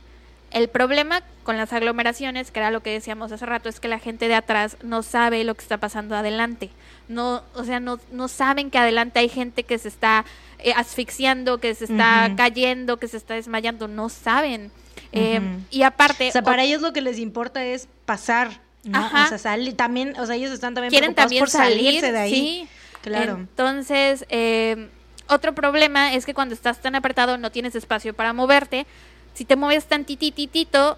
El 0.51 0.67
problema 0.67 1.21
con 1.43 1.57
las 1.57 1.71
aglomeraciones, 1.73 2.51
que 2.51 2.59
era 2.59 2.71
lo 2.71 2.81
que 2.83 2.91
decíamos 2.91 3.31
hace 3.31 3.45
rato, 3.45 3.69
es 3.69 3.79
que 3.79 3.87
la 3.87 3.99
gente 3.99 4.27
de 4.27 4.35
atrás 4.35 4.77
no 4.83 5.01
sabe 5.01 5.43
lo 5.43 5.55
que 5.55 5.61
está 5.61 5.77
pasando 5.77 6.15
adelante. 6.15 6.69
No, 7.07 7.43
o 7.55 7.63
sea, 7.63 7.79
no, 7.79 7.99
no 8.11 8.27
saben 8.27 8.69
que 8.69 8.77
adelante 8.77 9.19
hay 9.19 9.29
gente 9.29 9.63
que 9.63 9.77
se 9.77 9.87
está 9.87 10.25
eh, 10.59 10.73
asfixiando, 10.75 11.57
que 11.59 11.73
se 11.73 11.85
está 11.85 12.31
cayendo, 12.35 12.97
que 12.97 13.07
se 13.07 13.17
está 13.17 13.33
desmayando. 13.33 13.87
No 13.87 14.09
saben. 14.09 14.71
Eh. 15.13 15.41
Y 15.71 15.83
aparte, 15.83 16.29
O 16.29 16.31
sea, 16.31 16.43
para 16.43 16.61
o- 16.61 16.65
ellos 16.65 16.81
lo 16.81 16.93
que 16.93 17.01
les 17.01 17.17
importa 17.17 17.63
es 17.63 17.87
pasar. 18.05 18.59
¿no? 18.83 18.97
Ajá. 18.97 19.25
O 19.25 19.29
sea, 19.29 19.37
salir 19.37 19.75
también, 19.77 20.15
o 20.19 20.25
sea, 20.25 20.35
ellos 20.35 20.51
están 20.51 20.73
también 20.73 20.89
quieren 20.89 21.13
preocupados 21.13 21.29
también 21.29 21.41
por 21.41 21.49
salirse 21.49 21.99
salir 22.01 22.13
de 22.13 22.19
ahí. 22.19 22.33
sí. 22.33 22.67
Claro. 23.01 23.35
Entonces, 23.37 24.25
eh, 24.29 24.89
otro 25.27 25.53
problema 25.55 26.13
es 26.13 26.25
que 26.25 26.33
cuando 26.33 26.53
estás 26.53 26.81
tan 26.81 26.95
apretado 26.95 27.37
no 27.37 27.51
tienes 27.51 27.73
espacio 27.75 28.13
para 28.13 28.33
moverte. 28.33 28.85
Si 29.33 29.45
te 29.45 29.55
mueves 29.55 29.85
tantititito, 29.85 30.97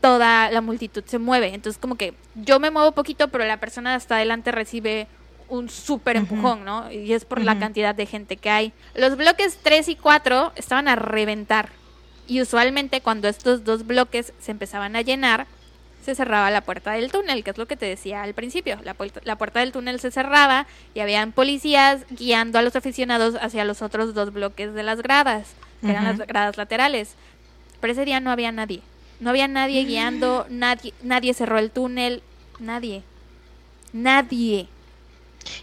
toda 0.00 0.50
la 0.50 0.60
multitud 0.60 1.04
se 1.06 1.18
mueve. 1.18 1.54
Entonces, 1.54 1.80
como 1.80 1.96
que 1.96 2.14
yo 2.34 2.58
me 2.60 2.70
muevo 2.70 2.92
poquito, 2.92 3.28
pero 3.28 3.44
la 3.44 3.58
persona 3.58 3.90
de 3.90 3.96
hasta 3.96 4.16
adelante 4.16 4.50
recibe 4.52 5.06
un 5.48 5.68
súper 5.68 6.16
empujón, 6.16 6.64
¿no? 6.64 6.90
Y 6.92 7.12
es 7.12 7.24
por 7.24 7.42
la 7.42 7.54
cantidad 7.60 7.94
de 7.94 8.06
gente 8.06 8.36
que 8.36 8.50
hay. 8.50 8.72
Los 8.94 9.16
bloques 9.16 9.58
3 9.62 9.88
y 9.88 9.96
4 9.96 10.52
estaban 10.56 10.86
a 10.88 10.96
reventar. 10.96 11.70
Y 12.28 12.40
usualmente 12.40 13.00
cuando 13.00 13.26
estos 13.28 13.64
dos 13.64 13.84
bloques 13.86 14.32
se 14.38 14.52
empezaban 14.52 14.94
a 14.94 15.02
llenar, 15.02 15.46
se 16.04 16.14
cerraba 16.14 16.50
la 16.50 16.60
puerta 16.62 16.92
del 16.92 17.10
túnel, 17.10 17.42
que 17.44 17.50
es 17.50 17.58
lo 17.58 17.66
que 17.66 17.76
te 17.76 17.84
decía 17.86 18.22
al 18.22 18.32
principio. 18.32 18.78
La, 18.84 18.94
puerta- 18.94 19.20
la 19.24 19.36
puerta 19.36 19.60
del 19.60 19.72
túnel 19.72 19.98
se 20.00 20.10
cerraba 20.12 20.66
y 20.94 21.00
habían 21.00 21.32
policías 21.32 22.02
guiando 22.10 22.58
a 22.58 22.62
los 22.62 22.76
aficionados 22.76 23.34
hacia 23.40 23.64
los 23.64 23.82
otros 23.82 24.14
dos 24.14 24.32
bloques 24.32 24.72
de 24.72 24.82
las 24.84 25.02
gradas, 25.02 25.48
que 25.82 25.90
eran 25.90 26.04
las 26.04 26.26
gradas 26.26 26.56
laterales. 26.56 27.16
Pero 27.80 27.92
ese 27.92 28.04
día 28.04 28.20
no 28.20 28.30
había 28.30 28.52
nadie. 28.52 28.82
No 29.20 29.30
había 29.30 29.48
nadie 29.48 29.84
guiando, 29.84 30.46
nadie, 30.48 30.94
nadie 31.02 31.34
cerró 31.34 31.58
el 31.58 31.70
túnel, 31.70 32.22
nadie. 32.58 33.02
Nadie. 33.92 34.68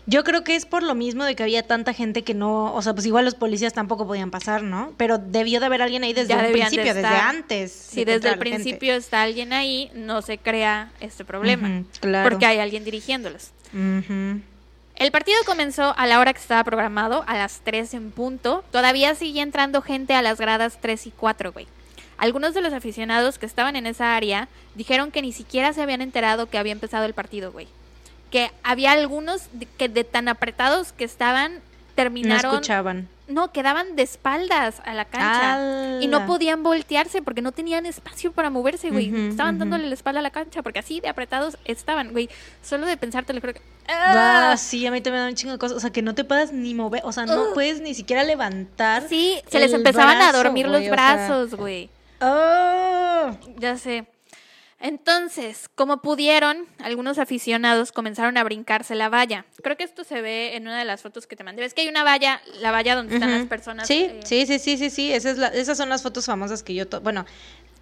Yo 0.06 0.23
creo 0.23 0.43
que 0.43 0.56
es 0.56 0.65
por 0.65 0.84
lo 0.84 0.95
mismo 0.95 1.23
de 1.23 1.36
que 1.36 1.43
había 1.43 1.63
tanta 1.63 1.93
gente 1.93 2.23
que 2.23 2.34
no, 2.34 2.73
o 2.73 2.82
sea, 2.82 2.93
pues 2.93 3.06
igual 3.06 3.25
los 3.25 3.36
policías 3.36 3.73
tampoco 3.73 4.08
podían 4.08 4.32
pasar, 4.32 4.63
¿no? 4.63 4.93
Pero 4.97 5.17
debió 5.17 5.60
de 5.60 5.67
haber 5.67 5.82
alguien 5.82 6.03
ahí 6.03 6.13
desde 6.13 6.36
de 6.36 6.51
principio, 6.51 6.93
desde 6.93 7.06
antes. 7.06 7.71
Si 7.71 8.06
desde 8.06 8.30
el 8.30 8.36
gente. 8.36 8.39
principio 8.39 8.95
está 8.95 9.21
alguien 9.21 9.53
ahí, 9.53 9.91
no 9.93 10.21
se 10.21 10.38
crea 10.38 10.91
este 10.99 11.25
problema. 11.25 11.84
Claro. 11.99 12.30
Porque 12.30 12.45
hay 12.45 12.60
alguien 12.60 12.84
dirigiéndolos. 12.84 13.51
El 13.73 15.12
partido 15.12 15.38
comenzó 15.45 15.93
a 15.95 16.08
la 16.08 16.19
hora 16.19 16.34
que 16.34 16.39
estaba 16.39 16.63
programado, 16.63 17.23
a 17.27 17.36
las 17.36 17.62
3 17.63 17.93
en 17.93 18.12
punto. 18.12 18.63
Todavía 18.71 19.13
seguía 19.13 19.43
entrando 19.43 19.82
gente 19.82 20.15
a 20.15 20.23
las 20.23 20.39
gradas 20.39 20.80
3 20.82 21.08
y 21.08 21.12
4, 21.12 21.51
güey. 21.53 21.67
Algunos 22.17 22.53
de 22.53 22.62
los 22.62 22.73
aficionados 22.73 23.38
que 23.38 23.45
estaban 23.45 23.75
en 23.75 23.86
esa 23.86 24.15
área 24.15 24.47
dijeron 24.75 25.12
que 25.12 25.21
ni 25.21 25.32
siquiera 25.34 25.73
se 25.73 25.82
habían 25.82 26.01
enterado 26.01 26.49
que 26.49 26.58
había 26.58 26.71
empezado 26.71 27.06
el 27.06 27.13
partido, 27.13 27.51
güey. 27.51 27.67
Que 28.32 28.51
había 28.63 28.91
algunos 28.91 29.43
de- 29.53 29.65
que 29.67 29.88
de 29.89 30.03
tan 30.03 30.27
apretados 30.27 30.91
que 30.91 31.03
estaban 31.06 31.56
No 31.56 31.62
terminaron 31.95 32.53
escuchaban. 32.56 33.08
no, 33.27 33.51
quedaban 33.51 33.95
de 33.95 34.03
espaldas 34.03 34.82
a 34.86 34.93
la 34.93 35.06
cancha 35.06 35.99
y 36.01 36.08
no 36.08 36.25
podían 36.27 36.62
voltearse 36.63 37.21
porque 37.21 37.41
no 37.41 37.51
tenían 37.51 37.86
espacio 37.86 38.32
para 38.32 38.49
moverse, 38.49 38.89
güey. 38.91 39.30
Estaban 39.30 39.58
dándole 39.60 39.88
la 39.88 39.93
espalda 39.93 40.19
a 40.19 40.23
la 40.23 40.30
cancha 40.30 40.62
porque 40.62 40.80
así 40.80 40.99
de 40.99 41.08
apretados 41.10 41.58
estaban, 41.65 42.12
güey. 42.12 42.30
Solo 42.63 42.86
de 42.86 42.97
pensártelo 42.97 43.41
creo 43.41 43.53
que 43.56 43.62
Ah, 43.89 44.56
sí, 44.58 44.86
a 44.86 44.91
mí 44.91 44.99
también 45.01 45.21
me 45.21 45.25
da 45.25 45.30
un 45.30 45.36
chingo 45.36 45.53
de 45.53 45.60
cosas. 45.60 45.77
O 45.77 45.80
sea, 45.80 45.91
que 45.91 46.01
no 46.01 46.13
te 46.13 46.23
puedas 46.25 46.51
ni 46.51 46.73
mover. 46.73 47.01
O 47.06 47.12
sea, 47.13 47.25
no 47.25 47.53
puedes 47.53 47.80
ni 47.82 47.93
siquiera 47.93 48.23
levantar. 48.23 49.03
Sí, 49.08 49.39
se 49.49 49.60
les 49.60 49.71
empezaban 49.73 50.21
a 50.21 50.32
dormir 50.34 50.67
güey, 50.67 50.88
los 50.88 50.91
o 50.91 50.95
sea. 50.95 51.27
¡Oh! 52.21 53.32
Ya 53.58 53.77
sé. 53.77 54.08
Entonces, 54.80 55.69
como 55.73 56.03
pudieron, 56.03 56.67
algunos 56.84 57.17
aficionados 57.17 57.91
comenzaron 57.91 58.38
a 58.38 58.43
brincarse 58.43 58.93
la 58.93 59.10
valla. 59.10 59.45
Creo 59.63 59.75
que 59.75 59.84
esto 59.84 60.03
se 60.03 60.21
ve 60.21 60.56
en 60.56 60.63
una 60.67 60.77
de 60.77 60.86
las 60.86 61.01
fotos 61.01 61.25
que 61.25 61.36
te 61.36 61.43
mandé. 61.43 61.65
Es 61.65 61.73
que 61.73 61.82
hay 61.82 61.88
una 61.88 62.03
valla, 62.03 62.41
la 62.62 62.69
valla 62.69 62.95
donde 62.95 63.15
están 63.15 63.32
las 63.32 63.47
personas. 63.47 63.88
Sí, 63.88 64.03
eh, 64.08 64.19
sí, 64.23 64.45
sí, 64.45 64.60
sí, 64.60 64.77
sí, 64.77 64.89
sí. 64.91 65.12
Esa 65.12 65.32
es 65.32 65.38
la- 65.39 65.47
esas 65.47 65.77
son 65.77 65.89
las 65.89 66.03
fotos 66.03 66.27
famosas 66.27 66.62
que 66.62 66.75
yo, 66.75 66.86
bueno, 67.01 67.25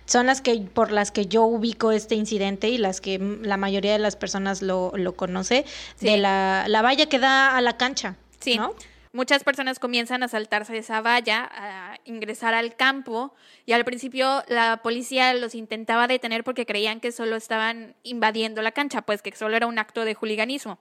son 0.06 0.26
las 0.26 0.40
que 0.42 0.56
por 0.74 0.92
las 0.94 1.12
que 1.12 1.26
yo 1.26 1.44
ubico 1.44 1.92
este 1.92 2.16
incidente 2.16 2.70
y 2.70 2.78
las 2.78 3.02
que 3.02 3.20
la 3.42 3.58
mayoría 3.58 3.92
de 3.92 4.00
las 4.00 4.16
personas 4.16 4.62
lo, 4.62 4.94
lo 4.96 5.16
conoce 5.18 5.66
Sí. 5.98 6.06
de 6.06 6.18
la, 6.18 6.66
la 6.70 6.82
valla 6.82 7.08
que 7.10 7.20
da 7.20 7.58
a 7.58 7.62
la 7.62 7.76
cancha. 7.76 8.16
Sí. 8.40 8.58
¿no? 8.58 8.74
Muchas 9.16 9.46
personas 9.46 9.80
comienzan 9.80 10.24
a 10.24 10.28
saltarse 10.28 10.78
esa 10.78 11.00
valla, 11.00 11.50
a 11.54 11.98
ingresar 12.04 12.54
al 12.54 12.76
campo 12.76 13.34
y 13.66 13.72
al 13.72 13.86
principio 13.86 14.44
la 14.50 14.82
policía 14.84 15.34
los 15.34 15.56
intentaba 15.56 16.06
detener 16.08 16.44
porque 16.44 16.66
creían 16.66 17.00
que 17.00 17.14
solo 17.14 17.38
estaban 17.38 17.96
invadiendo 18.04 18.62
la 18.62 18.74
cancha, 18.74 19.04
pues 19.04 19.22
que 19.22 19.32
solo 19.32 19.56
era 19.56 19.68
un 19.68 19.80
acto 19.80 20.04
de 20.04 20.16
juliganismo. 20.16 20.80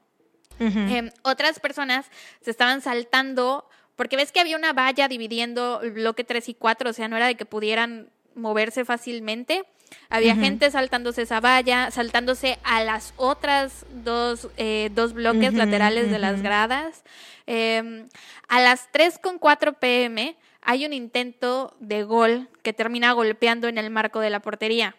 Em, 0.59 1.12
otras 1.23 1.61
personas 1.61 2.11
se 2.40 2.51
estaban 2.51 2.81
saltando 2.81 3.68
porque 3.94 4.16
ves 4.16 4.33
que 4.33 4.40
había 4.40 4.57
una 4.57 4.73
valla 4.73 5.07
dividiendo 5.07 5.81
el 5.83 5.92
bloque 5.92 6.25
3 6.25 6.49
y 6.49 6.55
4, 6.55 6.90
o 6.90 6.92
sea, 6.92 7.07
no 7.07 7.16
era 7.16 7.29
de 7.29 7.37
que 7.37 7.47
pudieran 7.47 8.11
moverse 8.35 8.85
fácilmente. 8.85 9.62
Había 10.09 10.37
gente 10.37 10.70
saltándose 10.70 11.22
esa 11.22 11.40
valla, 11.40 11.90
saltándose 11.90 12.59
a 12.62 12.85
las 12.85 13.14
otras 13.16 13.85
dos, 14.04 14.48
eh, 14.57 14.90
dos 14.94 15.12
bloques 15.12 15.54
laterales 15.54 16.11
de 16.11 16.18
las 16.18 16.42
gradas. 16.42 17.02
Eh, 17.46 18.07
a 18.48 18.61
las 18.61 18.90
3.4 18.92 19.74
pm 19.78 20.37
hay 20.62 20.87
un 20.87 20.92
intento 20.92 21.74
de 21.78 22.04
gol 22.04 22.48
que 22.62 22.72
termina 22.72 23.12
golpeando 23.12 23.68
en 23.68 23.78
el 23.78 23.90
marco 23.90 24.20
de 24.20 24.30
la 24.30 24.40
portería. 24.40 24.96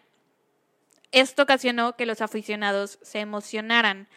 Esto 1.12 1.42
ocasionó 1.42 1.96
que 1.96 2.06
los 2.06 2.20
aficionados 2.20 2.98
se 3.02 3.20
emocionaran. 3.20 4.08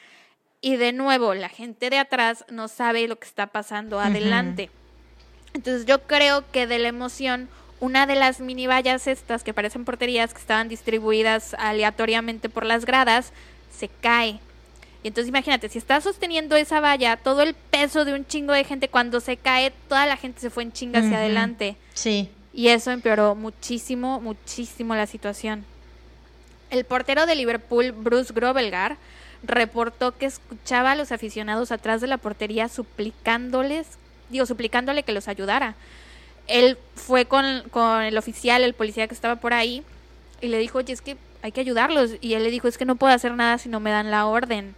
Y 0.62 0.76
de 0.76 0.92
nuevo, 0.92 1.34
la 1.34 1.50
gente 1.50 1.90
de 1.90 1.98
atrás 1.98 2.46
no 2.50 2.68
sabe 2.68 3.08
lo 3.08 3.18
que 3.18 3.28
está 3.28 3.48
pasando 3.48 4.00
adelante. 4.00 4.70
Entonces 5.54 5.86
yo 5.86 6.04
creo 6.04 6.50
que 6.52 6.68
de 6.68 6.80
la 6.80 6.90
emoción, 6.90 7.50
una 7.80 8.06
de 8.06 8.16
las 8.16 8.40
mini 8.40 8.68
vallas 8.68 9.08
estas 9.08 9.44
que 9.44 9.54
parecen 9.54 9.86
porterías 9.86 10.34
que 10.34 10.40
estaban 10.40 10.70
distribuidas 10.70 11.54
aleatoriamente 11.58 12.50
por 12.50 12.66
las 12.66 12.86
gradas, 12.86 13.32
se 13.76 13.88
cae. 13.88 14.40
Y 15.02 15.08
entonces 15.08 15.30
imagínate, 15.30 15.70
si 15.70 15.78
estás 15.78 16.04
sosteniendo 16.04 16.58
esa 16.58 16.82
valla, 16.82 17.16
todo 17.16 17.42
el 17.42 17.54
peso 17.54 18.04
de 18.04 18.14
un 18.14 18.26
chingo 18.26 18.52
de 18.52 18.66
gente, 18.66 18.90
cuando 18.90 19.22
se 19.22 19.38
cae, 19.38 19.72
toda 19.88 20.06
la 20.06 20.18
gente 20.18 20.42
se 20.42 20.50
fue 20.50 20.64
en 20.64 20.74
chinga 20.74 21.00
hacia 21.00 21.18
adelante. 21.18 21.78
Sí. 21.94 22.30
Y 22.54 22.68
eso 22.68 22.92
empeoró 22.92 23.36
muchísimo, 23.36 24.20
muchísimo 24.20 24.96
la 24.96 25.06
situación. 25.06 25.64
El 26.70 26.84
portero 26.84 27.26
de 27.26 27.36
Liverpool, 27.36 27.94
Bruce 27.94 28.34
Grovelgar, 28.34 28.98
reportó 29.42 30.18
que 30.18 30.26
escuchaba 30.26 30.92
a 30.92 30.96
los 30.96 31.14
aficionados 31.14 31.72
atrás 31.72 32.02
de 32.02 32.08
la 32.08 32.18
portería 32.18 32.68
suplicándoles, 32.68 33.88
digo, 34.30 34.46
suplicándole 34.46 35.04
que 35.04 35.14
los 35.14 35.30
ayudara. 35.30 35.76
Él 36.50 36.78
fue 36.96 37.26
con, 37.26 37.64
con 37.72 38.02
el 38.02 38.18
oficial, 38.18 38.64
el 38.64 38.74
policía 38.74 39.08
que 39.08 39.14
estaba 39.14 39.38
por 39.38 39.54
ahí, 39.54 39.84
y 40.42 40.48
le 40.48 40.58
dijo, 40.58 40.80
oye, 40.80 40.92
es 40.94 41.02
que 41.02 41.16
hay 41.42 41.52
que 41.52 41.62
ayudarlos. 41.62 42.12
Y 42.22 42.34
él 42.34 42.44
le 42.44 42.52
dijo, 42.52 42.68
es 42.68 42.78
que 42.78 42.86
no 42.86 42.96
puedo 42.96 43.14
hacer 43.14 43.34
nada 43.34 43.58
si 43.58 43.70
no 43.70 43.80
me 43.80 43.92
dan 43.92 44.12
la 44.12 44.26
orden. 44.26 44.76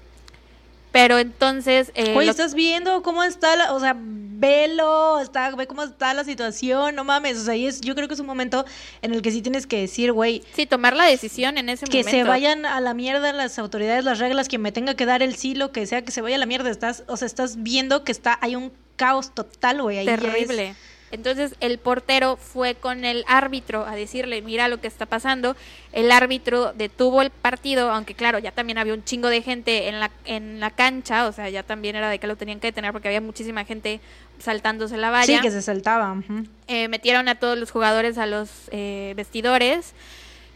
Pero 0.92 1.18
entonces... 1.20 1.92
eh, 1.96 2.14
Oye, 2.18 2.26
lo- 2.26 2.32
estás 2.32 2.54
viendo 2.54 3.02
cómo 3.02 3.24
está 3.24 3.56
la, 3.56 3.74
o 3.74 3.80
sea, 3.80 3.96
velo, 3.98 5.20
está, 5.22 5.50
ve 5.56 5.66
cómo 5.66 5.84
está 5.84 6.14
la 6.14 6.26
situación, 6.26 6.96
no 6.96 7.06
mames, 7.06 7.38
o 7.38 7.46
sea, 7.46 7.56
y 7.56 7.66
es, 7.66 7.80
yo 7.80 7.96
creo 7.96 8.10
que 8.10 8.14
es 8.16 8.20
un 8.20 8.26
momento 8.26 8.66
en 9.02 9.14
el 9.14 9.22
que 9.22 9.32
sí 9.32 9.42
tienes 9.42 9.68
que 9.68 9.80
decir, 9.80 10.12
güey, 10.12 10.44
sí, 10.54 10.66
tomar 10.66 10.96
la 10.98 11.06
decisión 11.06 11.58
en 11.58 11.70
ese 11.70 11.86
que 11.86 12.00
momento. 12.00 12.12
se 12.12 12.24
vayan 12.26 12.66
a 12.66 12.82
la 12.82 12.94
mierda 12.94 13.32
las 13.32 13.58
autoridades, 13.58 14.04
las 14.04 14.20
reglas, 14.20 14.50
quien 14.50 14.62
me 14.62 14.74
tenga 14.74 14.96
que 14.96 15.06
dar 15.06 15.22
el 15.24 15.36
sí, 15.36 15.56
lo 15.56 15.72
que 15.72 15.86
sea, 15.86 16.02
que 16.02 16.12
se 16.12 16.20
vaya 16.22 16.36
a 16.36 16.40
la 16.40 16.46
mierda, 16.46 16.70
estás, 16.70 17.04
o 17.08 17.16
sea, 17.16 17.26
estás 17.26 17.64
viendo 17.64 18.04
que 18.04 18.12
está, 18.12 18.38
hay 18.42 18.58
un 18.58 18.74
caos 18.98 19.34
total, 19.34 19.82
güey, 19.82 20.00
es- 20.00 20.06
terrible. 20.06 20.76
Entonces 21.12 21.56
el 21.60 21.78
portero 21.78 22.38
fue 22.38 22.76
con 22.76 23.04
el 23.06 23.24
árbitro 23.28 23.86
a 23.86 23.96
decirle, 23.96 24.42
mira 24.42 24.68
lo 24.68 24.80
que 24.80 24.88
está 24.88 25.06
pasando. 25.06 25.56
El 25.92 26.12
árbitro 26.12 26.74
detuvo 26.74 27.22
el 27.22 27.30
partido, 27.30 27.92
aunque 27.92 28.16
claro, 28.16 28.40
ya 28.40 28.52
también 28.52 28.78
había 28.78 28.94
un 28.94 29.04
chingo 29.04 29.28
de 29.28 29.42
gente 29.42 29.90
en 29.90 30.00
la, 30.00 30.10
en 30.26 30.60
la 30.60 30.72
cancha, 30.72 31.28
o 31.28 31.32
sea, 31.32 31.50
ya 31.50 31.64
también 31.64 31.96
era 31.96 32.10
de 32.10 32.20
que 32.20 32.28
lo 32.28 32.36
tenían 32.38 32.60
que 32.60 32.68
detener 32.68 32.92
porque 32.94 33.10
había 33.10 33.22
muchísima 33.22 33.66
gente 33.66 34.00
saltándose 34.40 34.98
la 34.98 35.10
valla. 35.12 35.38
Sí, 35.38 35.42
que 35.42 35.52
se 35.52 35.62
saltaba. 35.62 36.14
ujú. 36.14 36.46
Eh, 36.68 36.88
metieron 36.88 37.28
a 37.28 37.36
todos 37.36 37.58
los 37.58 37.72
jugadores 37.72 38.18
a 38.18 38.26
los 38.26 38.50
eh, 38.72 39.14
vestidores 39.16 39.94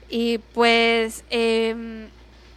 y 0.10 0.38
pues 0.54 1.24
em, 1.30 2.08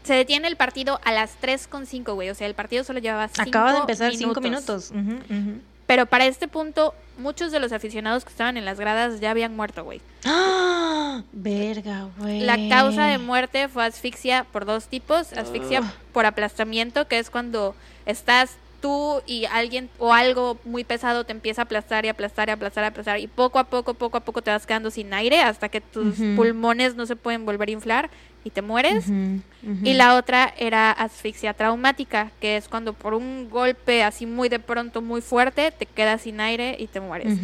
se 0.05 0.15
detiene 0.15 0.49
el 0.49 0.57
partido 0.57 1.01
a 1.05 1.13
las 1.13 1.39
3.5, 1.41 2.15
güey. 2.15 2.31
O 2.31 2.35
sea, 2.35 2.47
el 2.47 2.55
partido 2.55 2.85
solo 2.85 2.99
llevaba 3.01 3.29
cinco 3.29 3.43
Acaba 3.51 3.73
de 3.73 3.79
empezar 3.81 4.15
cinco 4.15 4.41
minutos. 4.41 4.91
ujú, 4.91 5.17
ujú. 5.29 5.61
Pero 5.89 6.05
para 6.05 6.27
este 6.27 6.49
punto, 6.49 6.95
muchos 7.17 7.51
de 7.51 7.61
los 7.61 7.73
aficionados 7.73 8.23
que 8.23 8.31
estaban 8.31 8.59
en 8.59 8.67
las 8.67 8.79
gradas 8.79 9.21
ya 9.21 9.31
habían 9.31 9.57
muerto, 9.57 9.85
güey. 9.85 10.03
¡Ah! 10.27 11.23
Verga, 11.33 12.11
güey. 12.19 12.41
La 12.41 12.59
causa 12.69 13.07
de 13.07 13.17
muerte 13.17 13.69
fue 13.69 13.87
asfixia 13.87 14.45
por 14.53 14.67
dos 14.67 14.89
tipos. 14.89 15.33
Asfixia 15.33 15.81
Ugh. 15.81 15.87
por 16.13 16.27
aplastamiento, 16.27 17.09
que 17.09 17.19
es 17.19 17.31
cuando 17.31 17.75
estás 18.05 18.59
tú 18.83 19.23
y 19.27 19.47
alguien 19.47 19.89
o 19.99 20.13
algo 20.13 20.59
muy 20.67 20.85
pesado 20.85 21.25
te 21.25 21.33
empieza 21.33 21.63
a 21.63 21.65
aplastar 21.65 22.05
y 22.05 22.09
aplastar 22.09 22.51
y 22.51 22.53
aplastar 22.53 22.85
y 22.85 22.87
aplastar 22.89 23.19
y 23.19 23.27
poco 23.27 23.59
a 23.59 23.65
poco, 23.65 23.95
poco 23.95 24.19
a 24.19 24.21
poco 24.21 24.43
te 24.43 24.51
vas 24.51 24.67
quedando 24.67 24.91
sin 24.91 25.15
aire 25.15 25.41
hasta 25.41 25.71
que 25.71 25.81
tus 25.81 26.17
pulmones 26.37 26.97
no 26.97 27.07
se 27.07 27.17
pueden 27.17 27.47
volver 27.47 27.71
a 27.71 27.73
inflar 27.73 28.11
y 28.45 28.51
te 28.51 28.63
mueres. 28.63 29.07
Y 29.83 29.95
la 29.95 30.17
otra 30.17 30.53
era 30.57 30.91
asfixia 30.91 31.55
traumática, 31.55 32.31
que 32.41 32.57
es 32.57 32.69
cuando 32.69 32.93
por 32.93 33.15
un 33.15 33.51
golpe 33.51 34.03
así 34.03 34.27
muy 34.27 34.49
de 34.49 34.59
pronto, 34.59 35.03
muy 35.03 35.21
fuerte, 35.21 35.71
te 35.71 35.87
quedas 35.87 36.23
sin 36.23 36.41
aire 36.41 36.77
y 36.79 36.87
te 36.87 37.01
mueres. 37.01 37.39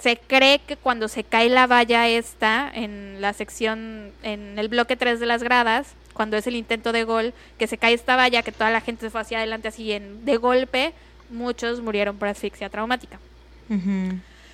Se 0.00 0.16
cree 0.16 0.58
que 0.58 0.76
cuando 0.76 1.08
se 1.08 1.24
cae 1.24 1.48
la 1.48 1.66
valla 1.66 2.08
esta 2.08 2.70
en 2.72 3.20
la 3.20 3.32
sección, 3.32 4.12
en 4.22 4.58
el 4.58 4.68
bloque 4.68 4.96
3 4.96 5.20
de 5.20 5.26
las 5.26 5.42
gradas, 5.42 5.94
cuando 6.12 6.36
es 6.36 6.46
el 6.46 6.56
intento 6.56 6.92
de 6.92 7.04
gol, 7.04 7.34
que 7.58 7.66
se 7.66 7.78
cae 7.78 7.94
esta 7.94 8.16
valla, 8.16 8.42
que 8.42 8.52
toda 8.52 8.70
la 8.70 8.80
gente 8.80 9.06
se 9.06 9.10
fue 9.10 9.20
hacia 9.20 9.38
adelante 9.38 9.68
así 9.68 9.92
en, 9.92 10.24
de 10.24 10.36
golpe, 10.36 10.92
muchos 11.30 11.80
murieron 11.80 12.16
por 12.16 12.28
asfixia 12.28 12.68
traumática. 12.70 13.18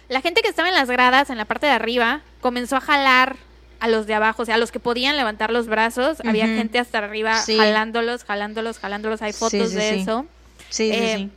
La 0.08 0.20
gente 0.20 0.42
que 0.42 0.48
estaba 0.48 0.68
en 0.68 0.74
las 0.74 0.90
gradas, 0.90 1.30
en 1.30 1.36
la 1.36 1.44
parte 1.44 1.66
de 1.66 1.72
arriba, 1.72 2.20
comenzó 2.40 2.76
a 2.76 2.80
jalar 2.80 3.36
a 3.80 3.88
los 3.88 4.06
de 4.06 4.14
abajo, 4.14 4.42
o 4.42 4.44
sea, 4.44 4.56
a 4.56 4.58
los 4.58 4.70
que 4.72 4.78
podían 4.80 5.16
levantar 5.16 5.50
los 5.50 5.66
brazos, 5.66 6.18
había 6.24 6.46
gente 6.46 6.78
hasta 6.78 6.98
arriba 6.98 7.38
Sí. 7.38 7.56
jalándolos, 7.56 8.24
jalándolos, 8.24 8.78
jalándolos, 8.78 9.22
hay 9.22 9.32
fotos 9.32 9.70
sí, 9.70 9.76
de 9.76 10.00
eso. 10.00 10.26
Sí, 10.68 10.90
sí, 10.90 10.92
Eh, 10.92 11.14
sí. 11.16 11.30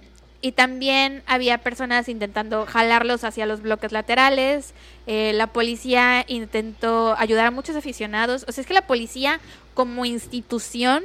Y 0.46 0.52
también 0.52 1.24
había 1.26 1.60
personas 1.60 2.10
intentando 2.10 2.66
jalarlos 2.66 3.24
hacia 3.24 3.46
los 3.46 3.62
bloques 3.62 3.94
laterales. 3.94 4.74
Eh, 5.08 5.32
la 5.34 5.48
policía 5.48 6.26
intentó 6.28 7.16
ayudar 7.18 7.46
a 7.46 7.52
muchos 7.52 7.78
aficionados. 7.78 8.44
O 8.50 8.52
sea, 8.52 8.62
es 8.62 8.68
que 8.68 8.74
la 8.74 8.86
policía 8.86 9.40
como 9.74 10.04
institución 10.04 11.02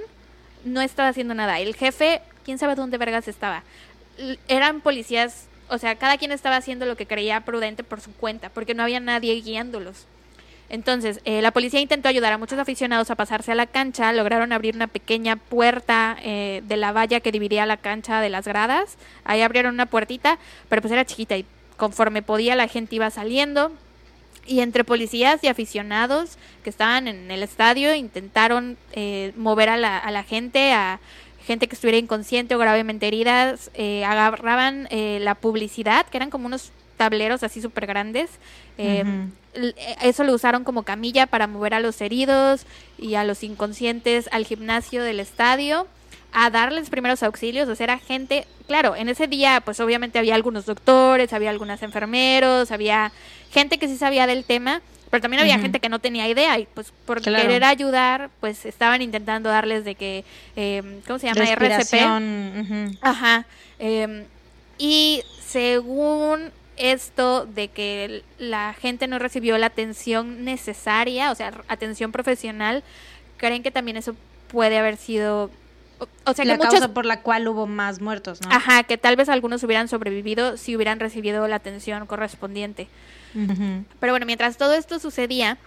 no 0.64 0.80
estaba 0.80 1.08
haciendo 1.10 1.34
nada. 1.34 1.60
El 1.60 1.76
jefe, 1.76 2.20
quién 2.44 2.58
sabe 2.58 2.74
dónde 2.74 2.98
vergas 2.98 3.28
estaba. 3.28 3.62
Eran 4.48 4.80
policías, 4.80 5.46
o 5.68 5.78
sea, 5.78 5.94
cada 5.94 6.18
quien 6.18 6.32
estaba 6.32 6.56
haciendo 6.56 6.84
lo 6.84 6.96
que 6.96 7.06
creía 7.06 7.42
prudente 7.42 7.84
por 7.84 8.00
su 8.00 8.12
cuenta, 8.12 8.48
porque 8.48 8.74
no 8.74 8.82
había 8.82 8.98
nadie 8.98 9.40
guiándolos. 9.40 10.06
Entonces, 10.70 11.20
eh, 11.24 11.40
la 11.40 11.50
policía 11.50 11.80
intentó 11.80 12.08
ayudar 12.08 12.32
a 12.32 12.38
muchos 12.38 12.58
aficionados 12.58 13.10
a 13.10 13.14
pasarse 13.14 13.52
a 13.52 13.54
la 13.54 13.66
cancha, 13.66 14.12
lograron 14.12 14.52
abrir 14.52 14.74
una 14.74 14.86
pequeña 14.86 15.36
puerta 15.36 16.16
eh, 16.22 16.62
de 16.66 16.76
la 16.76 16.92
valla 16.92 17.20
que 17.20 17.32
dividía 17.32 17.64
la 17.64 17.78
cancha 17.78 18.20
de 18.20 18.28
las 18.28 18.46
gradas, 18.46 18.98
ahí 19.24 19.40
abrieron 19.40 19.74
una 19.74 19.86
puertita, 19.86 20.38
pero 20.68 20.82
pues 20.82 20.92
era 20.92 21.06
chiquita 21.06 21.36
y 21.36 21.46
conforme 21.76 22.22
podía 22.22 22.56
la 22.56 22.68
gente 22.68 22.96
iba 22.96 23.10
saliendo. 23.10 23.72
Y 24.46 24.60
entre 24.60 24.82
policías 24.82 25.44
y 25.44 25.48
aficionados 25.48 26.38
que 26.64 26.70
estaban 26.70 27.06
en 27.06 27.30
el 27.30 27.42
estadio 27.42 27.94
intentaron 27.94 28.78
eh, 28.92 29.32
mover 29.36 29.68
a 29.68 29.76
la, 29.76 29.98
a 29.98 30.10
la 30.10 30.22
gente, 30.22 30.72
a 30.72 31.00
gente 31.48 31.66
que 31.66 31.76
estuviera 31.76 31.96
inconsciente 31.96 32.54
o 32.54 32.58
gravemente 32.58 33.08
heridas, 33.08 33.70
eh, 33.72 34.04
agarraban 34.04 34.86
eh, 34.90 35.18
la 35.22 35.34
publicidad, 35.34 36.04
que 36.06 36.18
eran 36.18 36.28
como 36.28 36.44
unos 36.44 36.72
tableros 36.98 37.42
así 37.42 37.62
súper 37.62 37.86
grandes. 37.86 38.28
eh, 38.76 39.02
eh, 39.54 39.74
eso 40.02 40.22
lo 40.24 40.34
usaron 40.34 40.62
como 40.64 40.82
camilla 40.82 41.26
para 41.26 41.46
mover 41.46 41.72
a 41.74 41.80
los 41.80 42.00
heridos 42.02 42.66
y 42.98 43.14
a 43.14 43.24
los 43.24 43.42
inconscientes 43.42 44.28
al 44.30 44.44
gimnasio 44.44 45.02
del 45.02 45.18
estadio 45.20 45.86
a 46.32 46.50
darles 46.50 46.90
primeros 46.90 47.22
auxilios, 47.22 47.68
o 47.70 47.74
sea, 47.74 47.84
era 47.84 47.98
gente, 47.98 48.46
claro, 48.66 48.94
en 48.94 49.08
ese 49.08 49.26
día 49.26 49.62
pues 49.64 49.80
obviamente 49.80 50.18
había 50.18 50.34
algunos 50.34 50.66
doctores, 50.66 51.32
había 51.32 51.48
algunos 51.48 51.82
enfermeros, 51.82 52.70
había 52.70 53.10
gente 53.50 53.78
que 53.78 53.88
sí 53.88 53.96
sabía 53.96 54.26
del 54.26 54.44
tema, 54.44 54.82
pero 55.10 55.22
también 55.22 55.40
había 55.40 55.58
gente 55.58 55.80
que 55.80 55.88
no 55.88 55.98
tenía 56.00 56.28
idea 56.28 56.58
y 56.58 56.66
pues 56.74 56.92
por 57.06 57.22
Claro. 57.22 57.42
querer 57.42 57.64
ayudar 57.64 58.28
pues 58.40 58.66
estaban 58.66 59.00
intentando 59.00 59.48
darles 59.48 59.86
de 59.86 59.94
que, 59.94 60.22
eh, 60.54 61.00
¿cómo 61.06 61.18
se 61.18 61.28
llama? 61.28 61.44
RCP. 61.50 61.94
Ajá. 63.00 63.46
eh, 63.78 64.26
y 64.76 65.22
según 65.44 66.52
esto 66.78 67.46
de 67.46 67.68
que 67.68 68.22
la 68.38 68.74
gente 68.74 69.06
no 69.06 69.18
recibió 69.18 69.58
la 69.58 69.66
atención 69.66 70.44
necesaria, 70.44 71.30
o 71.30 71.34
sea, 71.34 71.52
atención 71.68 72.12
profesional, 72.12 72.82
creen 73.36 73.62
que 73.62 73.70
también 73.70 73.96
eso 73.96 74.14
puede 74.48 74.78
haber 74.78 74.96
sido... 74.96 75.50
O, 76.24 76.32
sea, 76.32 76.44
que 76.44 76.50
la 76.50 76.56
muchos... 76.56 76.70
causa 76.70 76.94
por 76.94 77.04
la 77.04 77.22
cual 77.22 77.48
hubo 77.48 77.66
más 77.66 78.00
muertos, 78.00 78.40
¿no? 78.40 78.50
Ajá, 78.52 78.84
que 78.84 78.96
tal 78.98 79.16
vez 79.16 79.28
algunos 79.28 79.62
hubieran 79.64 79.88
sobrevivido 79.88 80.56
si 80.56 80.76
hubieran 80.76 81.00
recibido 81.00 81.48
la 81.48 81.56
atención 81.56 82.06
correspondiente. 82.06 82.88
Pero 84.00 84.12
bueno, 84.12 84.24
mientras 84.24 84.56
todo 84.56 84.74
esto 84.74 84.98
sucedía, 84.98 85.58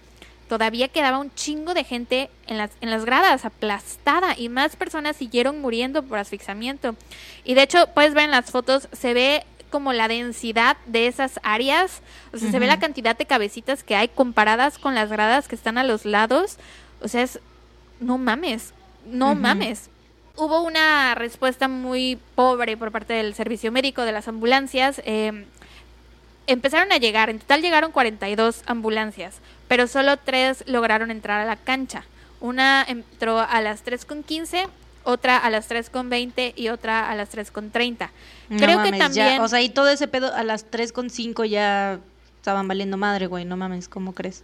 todavía 0.48 0.88
quedaba 0.88 1.18
un 1.18 1.34
chingo 1.34 1.74
de 1.74 1.84
gente 1.84 2.28
en 2.46 2.58
las, 2.58 2.70
en 2.80 2.90
las 2.90 3.04
gradas, 3.04 3.44
aplastada, 3.44 4.34
y 4.36 4.48
más 4.48 4.76
personas 4.76 5.16
siguieron 5.16 5.60
muriendo 5.60 6.02
por 6.02 6.18
asfixiamiento. 6.18 6.94
Y 7.44 7.54
de 7.54 7.62
hecho, 7.62 7.86
puedes 7.94 8.12
ver 8.14 8.24
en 8.24 8.32
las 8.32 8.50
fotos, 8.50 8.88
se 8.92 9.14
ve 9.14 9.46
como 9.72 9.92
la 9.92 10.06
densidad 10.06 10.76
de 10.86 11.08
esas 11.08 11.40
áreas, 11.42 12.00
o 12.32 12.38
sea, 12.38 12.52
se 12.52 12.58
ve 12.60 12.68
la 12.68 12.78
cantidad 12.78 13.16
de 13.16 13.26
cabecitas 13.26 13.82
que 13.82 13.96
hay 13.96 14.06
comparadas 14.06 14.78
con 14.78 14.94
las 14.94 15.10
gradas 15.10 15.48
que 15.48 15.56
están 15.56 15.78
a 15.78 15.82
los 15.82 16.04
lados. 16.04 16.58
O 17.00 17.08
sea, 17.08 17.22
es, 17.22 17.40
no 17.98 18.18
mames, 18.18 18.72
no 19.04 19.34
mames. 19.34 19.90
Hubo 20.36 20.62
una 20.62 21.16
respuesta 21.16 21.66
muy 21.66 22.18
pobre 22.36 22.76
por 22.76 22.92
parte 22.92 23.14
del 23.14 23.34
servicio 23.34 23.72
médico 23.72 24.02
de 24.02 24.12
las 24.12 24.28
ambulancias. 24.28 25.02
eh, 25.04 25.46
empezaron 26.46 26.92
a 26.92 26.98
llegar, 26.98 27.30
en 27.30 27.38
total 27.38 27.62
llegaron 27.62 27.92
42 27.92 28.62
ambulancias, 28.66 29.40
pero 29.68 29.86
solo 29.86 30.16
tres 30.18 30.64
lograron 30.66 31.10
entrar 31.10 31.40
a 31.40 31.44
la 31.44 31.56
cancha. 31.56 32.04
Una 32.40 32.84
entró 32.86 33.38
a 33.38 33.60
las 33.60 33.84
3.15, 33.84 34.68
otra 35.04 35.36
a 35.36 35.50
las 35.50 35.70
3.20 35.70 36.52
y 36.56 36.68
otra 36.68 37.10
a 37.10 37.14
las 37.14 37.34
3.30. 37.34 38.10
No 38.48 38.58
Creo 38.58 38.82
que 38.82 38.90
también... 38.92 39.36
ya, 39.36 39.42
o 39.42 39.48
sea, 39.48 39.60
y 39.62 39.68
todo 39.68 39.88
ese 39.88 40.08
pedo 40.08 40.34
a 40.34 40.44
las 40.44 40.70
3.5 40.70 41.44
ya 41.46 42.00
estaban 42.36 42.68
valiendo 42.68 42.96
madre, 42.96 43.26
güey. 43.26 43.44
No 43.44 43.56
mames, 43.56 43.88
¿cómo 43.88 44.12
crees? 44.12 44.42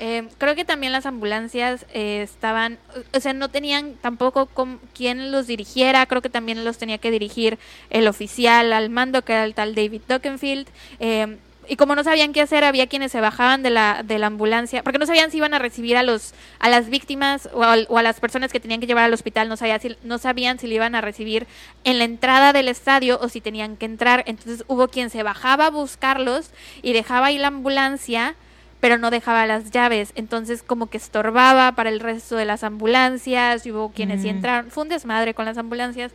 Eh, 0.00 0.28
creo 0.38 0.56
que 0.56 0.64
también 0.64 0.92
las 0.92 1.06
ambulancias 1.06 1.86
eh, 1.94 2.22
estaban, 2.22 2.78
o 3.12 3.20
sea, 3.20 3.32
no 3.32 3.48
tenían 3.48 3.94
tampoco 4.00 4.46
con 4.46 4.80
quién 4.92 5.30
los 5.30 5.46
dirigiera, 5.46 6.04
creo 6.06 6.20
que 6.20 6.30
también 6.30 6.64
los 6.64 6.78
tenía 6.78 6.98
que 6.98 7.12
dirigir 7.12 7.58
el 7.90 8.08
oficial 8.08 8.72
al 8.72 8.90
mando, 8.90 9.22
que 9.22 9.34
era 9.34 9.44
el 9.44 9.54
tal 9.54 9.74
David 9.74 10.02
Dockenfield. 10.08 10.66
eh, 10.98 11.38
y 11.68 11.76
como 11.76 11.94
no 11.94 12.04
sabían 12.04 12.32
qué 12.32 12.40
hacer, 12.40 12.64
había 12.64 12.86
quienes 12.86 13.12
se 13.12 13.20
bajaban 13.20 13.62
de 13.62 13.70
la, 13.70 14.02
de 14.04 14.18
la 14.18 14.26
ambulancia, 14.26 14.82
porque 14.82 14.98
no 14.98 15.06
sabían 15.06 15.30
si 15.30 15.38
iban 15.38 15.54
a 15.54 15.58
recibir 15.58 15.96
a 15.96 16.02
los 16.02 16.34
a 16.58 16.68
las 16.68 16.88
víctimas 16.88 17.48
o 17.52 17.62
a, 17.62 17.76
o 17.88 17.98
a 17.98 18.02
las 18.02 18.20
personas 18.20 18.52
que 18.52 18.60
tenían 18.60 18.80
que 18.80 18.86
llevar 18.86 19.04
al 19.04 19.12
hospital, 19.12 19.48
no, 19.48 19.56
sabía 19.56 19.78
si, 19.78 19.96
no 20.02 20.18
sabían 20.18 20.58
si 20.58 20.66
le 20.66 20.76
iban 20.76 20.94
a 20.94 21.00
recibir 21.00 21.46
en 21.84 21.98
la 21.98 22.04
entrada 22.04 22.52
del 22.52 22.68
estadio 22.68 23.18
o 23.20 23.28
si 23.28 23.40
tenían 23.40 23.76
que 23.76 23.86
entrar. 23.86 24.24
Entonces 24.26 24.64
hubo 24.68 24.88
quien 24.88 25.10
se 25.10 25.22
bajaba 25.22 25.66
a 25.66 25.70
buscarlos 25.70 26.50
y 26.82 26.92
dejaba 26.92 27.26
ahí 27.26 27.38
la 27.38 27.48
ambulancia 27.48 28.34
pero 28.80 28.98
no 28.98 29.10
dejaba 29.10 29.46
las 29.46 29.70
llaves, 29.70 30.12
entonces 30.14 30.62
como 30.62 30.88
que 30.88 30.98
estorbaba 30.98 31.72
para 31.72 31.88
el 31.88 32.00
resto 32.00 32.36
de 32.36 32.44
las 32.44 32.62
ambulancias, 32.64 33.64
y 33.64 33.72
hubo 33.72 33.90
quienes 33.92 34.20
sí 34.20 34.26
Mm. 34.26 34.36
entraron, 34.36 34.70
fue 34.70 34.82
un 34.82 34.90
desmadre 34.90 35.32
con 35.32 35.46
las 35.46 35.56
ambulancias, 35.56 36.12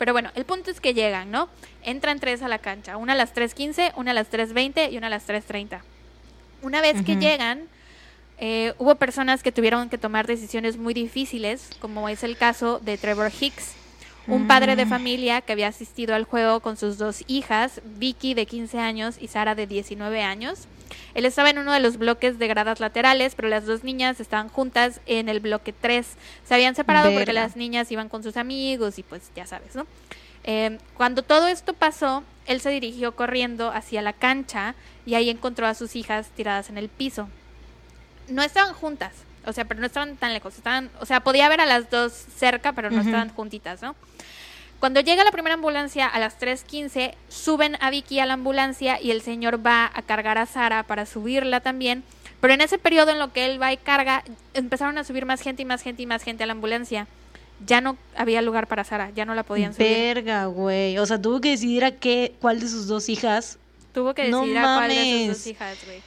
pero 0.00 0.14
bueno, 0.14 0.30
el 0.34 0.46
punto 0.46 0.70
es 0.70 0.80
que 0.80 0.94
llegan, 0.94 1.30
¿no? 1.30 1.50
Entran 1.82 2.20
tres 2.20 2.40
a 2.40 2.48
la 2.48 2.58
cancha, 2.58 2.96
una 2.96 3.12
a 3.12 3.16
las 3.16 3.34
3.15, 3.34 3.92
una 3.96 4.12
a 4.12 4.14
las 4.14 4.30
3.20 4.32 4.90
y 4.90 4.96
una 4.96 5.08
a 5.08 5.10
las 5.10 5.28
3.30. 5.28 5.82
Una 6.62 6.80
vez 6.80 7.04
que 7.04 7.16
llegan, 7.16 7.68
eh, 8.38 8.72
hubo 8.78 8.94
personas 8.94 9.42
que 9.42 9.52
tuvieron 9.52 9.90
que 9.90 9.98
tomar 9.98 10.26
decisiones 10.26 10.78
muy 10.78 10.94
difíciles, 10.94 11.68
como 11.80 12.08
es 12.08 12.22
el 12.24 12.38
caso 12.38 12.78
de 12.78 12.96
Trevor 12.96 13.30
Hicks, 13.38 13.74
un 14.26 14.46
padre 14.46 14.74
de 14.74 14.86
Mm. 14.86 14.88
familia 14.88 15.40
que 15.42 15.52
había 15.52 15.68
asistido 15.68 16.14
al 16.14 16.24
juego 16.24 16.60
con 16.60 16.78
sus 16.78 16.96
dos 16.96 17.22
hijas, 17.26 17.82
Vicky 17.84 18.32
de 18.32 18.46
15 18.46 18.78
años 18.78 19.16
y 19.20 19.28
Sara 19.28 19.54
de 19.54 19.66
19 19.66 20.22
años. 20.22 20.60
Él 21.14 21.24
estaba 21.24 21.50
en 21.50 21.58
uno 21.58 21.72
de 21.72 21.80
los 21.80 21.96
bloques 21.96 22.38
de 22.38 22.46
gradas 22.48 22.80
laterales, 22.80 23.34
pero 23.34 23.48
las 23.48 23.66
dos 23.66 23.84
niñas 23.84 24.20
estaban 24.20 24.48
juntas 24.48 25.00
en 25.06 25.28
el 25.28 25.40
bloque 25.40 25.72
3. 25.72 26.06
Se 26.44 26.54
habían 26.54 26.74
separado 26.74 27.12
porque 27.12 27.32
las 27.32 27.56
niñas 27.56 27.90
iban 27.90 28.08
con 28.08 28.22
sus 28.22 28.36
amigos 28.36 28.98
y 28.98 29.02
pues 29.02 29.30
ya 29.34 29.46
sabes, 29.46 29.74
¿no? 29.74 29.86
Eh, 30.44 30.78
cuando 30.96 31.22
todo 31.22 31.48
esto 31.48 31.74
pasó, 31.74 32.22
él 32.46 32.60
se 32.60 32.70
dirigió 32.70 33.14
corriendo 33.14 33.70
hacia 33.70 34.02
la 34.02 34.12
cancha 34.12 34.74
y 35.04 35.14
ahí 35.14 35.30
encontró 35.30 35.66
a 35.66 35.74
sus 35.74 35.96
hijas 35.96 36.28
tiradas 36.30 36.70
en 36.70 36.78
el 36.78 36.88
piso. 36.88 37.28
No 38.28 38.42
estaban 38.42 38.74
juntas, 38.74 39.12
o 39.44 39.52
sea, 39.52 39.64
pero 39.64 39.80
no 39.80 39.86
estaban 39.86 40.16
tan 40.16 40.32
lejos. 40.32 40.56
Estaban, 40.56 40.90
o 41.00 41.06
sea, 41.06 41.20
podía 41.20 41.48
ver 41.48 41.60
a 41.60 41.66
las 41.66 41.90
dos 41.90 42.12
cerca, 42.12 42.72
pero 42.72 42.90
no 42.90 43.00
estaban 43.00 43.30
juntitas, 43.30 43.82
¿no? 43.82 43.94
Cuando 44.80 45.00
llega 45.00 45.24
la 45.24 45.30
primera 45.30 45.54
ambulancia 45.54 46.06
a 46.06 46.18
las 46.18 46.40
3.15, 46.40 47.14
suben 47.28 47.76
a 47.80 47.90
Vicky 47.90 48.18
a 48.18 48.26
la 48.26 48.32
ambulancia 48.34 49.00
y 49.00 49.10
el 49.10 49.20
señor 49.20 49.64
va 49.64 49.90
a 49.94 50.02
cargar 50.02 50.38
a 50.38 50.46
Sara 50.46 50.82
para 50.84 51.04
subirla 51.06 51.60
también. 51.60 52.02
Pero 52.40 52.54
en 52.54 52.62
ese 52.62 52.78
periodo 52.78 53.10
en 53.10 53.18
lo 53.18 53.32
que 53.34 53.44
él 53.44 53.60
va 53.60 53.72
y 53.72 53.76
carga, 53.76 54.24
empezaron 54.54 54.96
a 54.96 55.04
subir 55.04 55.26
más 55.26 55.42
gente 55.42 55.60
y 55.62 55.64
más 55.66 55.82
gente 55.82 56.02
y 56.02 56.06
más 56.06 56.22
gente 56.22 56.44
a 56.44 56.46
la 56.46 56.52
ambulancia. 56.52 57.06
Ya 57.66 57.82
no 57.82 57.98
había 58.16 58.40
lugar 58.40 58.66
para 58.68 58.84
Sara, 58.84 59.10
ya 59.14 59.26
no 59.26 59.34
la 59.34 59.42
podían 59.42 59.74
subir. 59.74 59.86
Verga, 59.90 60.46
güey. 60.46 60.96
O 60.96 61.04
sea, 61.04 61.20
tuvo 61.20 61.42
que 61.42 61.50
decidir 61.50 61.84
a 61.84 61.90
qué, 61.90 62.34
cuál 62.40 62.58
de 62.58 62.66
sus 62.68 62.86
dos 62.86 63.10
hijas. 63.10 63.58
Tuvo 63.92 64.14
que 64.14 64.28
No 64.30 64.40
decidir 64.40 64.58
a 64.58 64.62
cuál 64.62 64.88
de 64.88 65.26
sus 65.26 65.36
dos 65.36 65.46
hijas, 65.46 65.78
güey. 65.84 66.00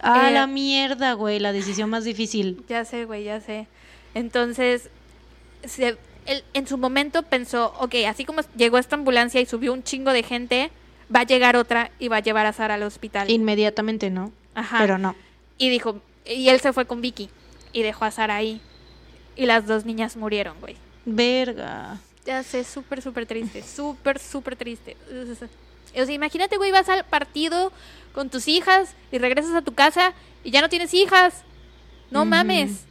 A 0.00 0.28
Eh, 0.28 0.32
la 0.32 0.46
mierda, 0.46 1.14
güey. 1.14 1.40
La 1.40 1.50
decisión 1.50 1.90
más 1.90 2.04
difícil. 2.04 2.62
Ya 2.68 2.84
sé, 2.84 3.04
güey, 3.04 3.24
ya 3.24 3.40
sé. 3.40 3.66
Entonces, 4.14 4.90
se- 5.64 5.96
él 6.26 6.44
en 6.54 6.66
su 6.66 6.78
momento 6.78 7.22
pensó, 7.22 7.74
ok, 7.78 7.94
así 8.08 8.24
como 8.24 8.42
llegó 8.56 8.78
esta 8.78 8.96
ambulancia 8.96 9.40
y 9.40 9.46
subió 9.46 9.72
un 9.72 9.82
chingo 9.82 10.12
de 10.12 10.22
gente, 10.22 10.70
va 11.14 11.20
a 11.20 11.24
llegar 11.24 11.56
otra 11.56 11.90
y 11.98 12.08
va 12.08 12.16
a 12.16 12.20
llevar 12.20 12.46
a 12.46 12.52
Sara 12.52 12.74
al 12.74 12.82
hospital. 12.82 13.30
Inmediatamente, 13.30 14.10
¿no? 14.10 14.32
Ajá. 14.54 14.78
Pero 14.78 14.98
no. 14.98 15.14
Y 15.58 15.68
dijo, 15.68 16.00
y 16.24 16.48
él 16.48 16.60
se 16.60 16.72
fue 16.72 16.86
con 16.86 17.00
Vicky 17.00 17.30
y 17.72 17.82
dejó 17.82 18.04
a 18.04 18.10
Sara 18.10 18.36
ahí. 18.36 18.60
Y 19.36 19.46
las 19.46 19.66
dos 19.66 19.84
niñas 19.84 20.16
murieron, 20.16 20.58
güey. 20.60 20.76
Verga. 21.04 21.98
Ya 22.24 22.42
sé, 22.42 22.64
súper, 22.64 23.02
súper 23.02 23.26
triste. 23.26 23.62
Súper, 23.62 24.18
súper 24.18 24.56
triste. 24.56 24.96
O 25.96 26.04
sea, 26.04 26.14
imagínate, 26.14 26.56
güey, 26.56 26.70
vas 26.70 26.88
al 26.88 27.04
partido 27.04 27.72
con 28.12 28.30
tus 28.30 28.48
hijas 28.48 28.94
y 29.12 29.18
regresas 29.18 29.54
a 29.54 29.62
tu 29.62 29.74
casa 29.74 30.14
y 30.42 30.50
ya 30.50 30.60
no 30.60 30.68
tienes 30.68 30.94
hijas. 30.94 31.42
No 32.10 32.24
mames. 32.24 32.84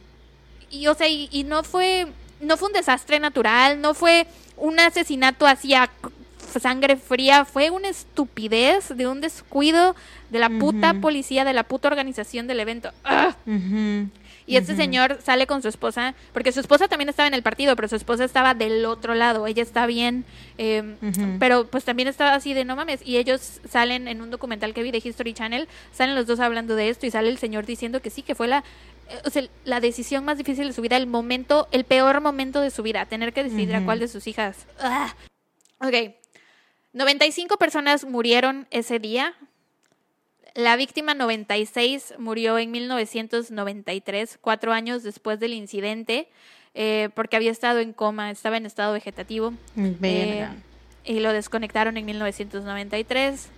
Y, 0.70 0.86
o 0.86 0.94
sea, 0.94 1.08
y, 1.08 1.28
y 1.32 1.44
no 1.44 1.64
fue, 1.64 2.06
no 2.40 2.56
fue 2.56 2.68
un 2.68 2.74
desastre 2.74 3.18
natural, 3.20 3.80
no 3.80 3.94
fue 3.94 4.26
un 4.56 4.78
asesinato 4.80 5.46
así 5.46 5.74
a 5.74 5.86
c- 5.86 6.60
sangre 6.60 6.96
fría, 6.96 7.44
fue 7.44 7.70
una 7.70 7.88
estupidez 7.88 8.88
de 8.96 9.06
un 9.08 9.20
descuido 9.20 9.96
de 10.30 10.38
la 10.38 10.48
puta 10.48 10.94
policía, 10.94 11.44
de 11.44 11.52
la 11.52 11.64
puta 11.64 11.88
organización 11.88 12.46
del 12.46 12.60
evento. 12.60 12.90
¡Ah! 13.04 13.34
Y 14.46 14.56
este 14.58 14.76
señor 14.76 15.20
sale 15.24 15.46
con 15.46 15.62
su 15.62 15.68
esposa, 15.68 16.14
porque 16.34 16.52
su 16.52 16.60
esposa 16.60 16.86
también 16.86 17.08
estaba 17.08 17.26
en 17.26 17.32
el 17.32 17.42
partido, 17.42 17.74
pero 17.76 17.88
su 17.88 17.96
esposa 17.96 18.24
estaba 18.24 18.52
del 18.52 18.84
otro 18.84 19.14
lado, 19.14 19.46
ella 19.46 19.62
está 19.62 19.86
bien, 19.86 20.26
eh, 20.58 20.96
Ujú. 21.00 21.36
pero 21.40 21.66
pues 21.66 21.84
también 21.84 22.08
estaba 22.08 22.34
así 22.34 22.52
de 22.52 22.66
no 22.66 22.76
mames, 22.76 23.00
y 23.06 23.16
ellos 23.16 23.60
salen 23.66 24.06
en 24.06 24.20
un 24.20 24.30
documental 24.30 24.74
que 24.74 24.82
vi 24.82 24.90
de 24.90 25.00
History 25.02 25.32
Channel, 25.32 25.66
salen 25.94 26.14
los 26.14 26.26
dos 26.26 26.40
hablando 26.40 26.76
de 26.76 26.90
esto 26.90 27.06
y 27.06 27.10
sale 27.10 27.30
el 27.30 27.38
señor 27.38 27.64
diciendo 27.64 28.02
que 28.02 28.10
sí, 28.10 28.20
que 28.20 28.34
fue 28.34 28.46
la, 28.46 28.64
o 29.24 29.30
sea, 29.30 29.44
la 29.64 29.80
decisión 29.80 30.24
más 30.24 30.38
difícil 30.38 30.66
de 30.66 30.72
su 30.72 30.82
vida, 30.82 30.96
el 30.96 31.06
momento, 31.06 31.68
el 31.72 31.84
peor 31.84 32.20
momento 32.20 32.60
de 32.60 32.70
su 32.70 32.82
vida, 32.82 33.06
tener 33.06 33.32
que 33.32 33.44
decidir 33.44 33.74
a 33.74 33.84
cuál 33.84 34.00
de 34.00 34.08
sus 34.08 34.26
hijas. 34.26 34.66
Ah. 34.80 35.14
Ok, 35.80 36.14
95 36.92 37.56
personas 37.58 38.04
murieron 38.04 38.66
ese 38.70 38.98
día, 38.98 39.34
la 40.54 40.76
víctima 40.76 41.14
96 41.14 42.14
murió 42.18 42.58
en 42.58 42.70
1993, 42.70 44.38
cuatro 44.40 44.72
años 44.72 45.02
después 45.02 45.40
del 45.40 45.52
incidente, 45.52 46.28
eh, 46.74 47.08
porque 47.14 47.36
había 47.36 47.50
estado 47.50 47.80
en 47.80 47.92
coma, 47.92 48.30
estaba 48.30 48.56
en 48.56 48.66
estado 48.66 48.92
vegetativo 48.92 49.52
eh, 49.76 50.48
y 51.04 51.18
lo 51.18 51.32
desconectaron 51.32 51.96
en 51.96 52.06
1993. 52.06 53.48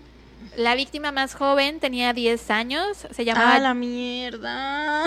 La 0.57 0.75
víctima 0.75 1.13
más 1.13 1.35
joven 1.35 1.81
tenía 1.81 2.15
10 2.15 2.51
años, 2.51 3.07
se 3.11 3.25
llamaba, 3.27 3.57
¡Ah, 3.57 3.59
la 3.59 3.75
mierda! 3.75 5.05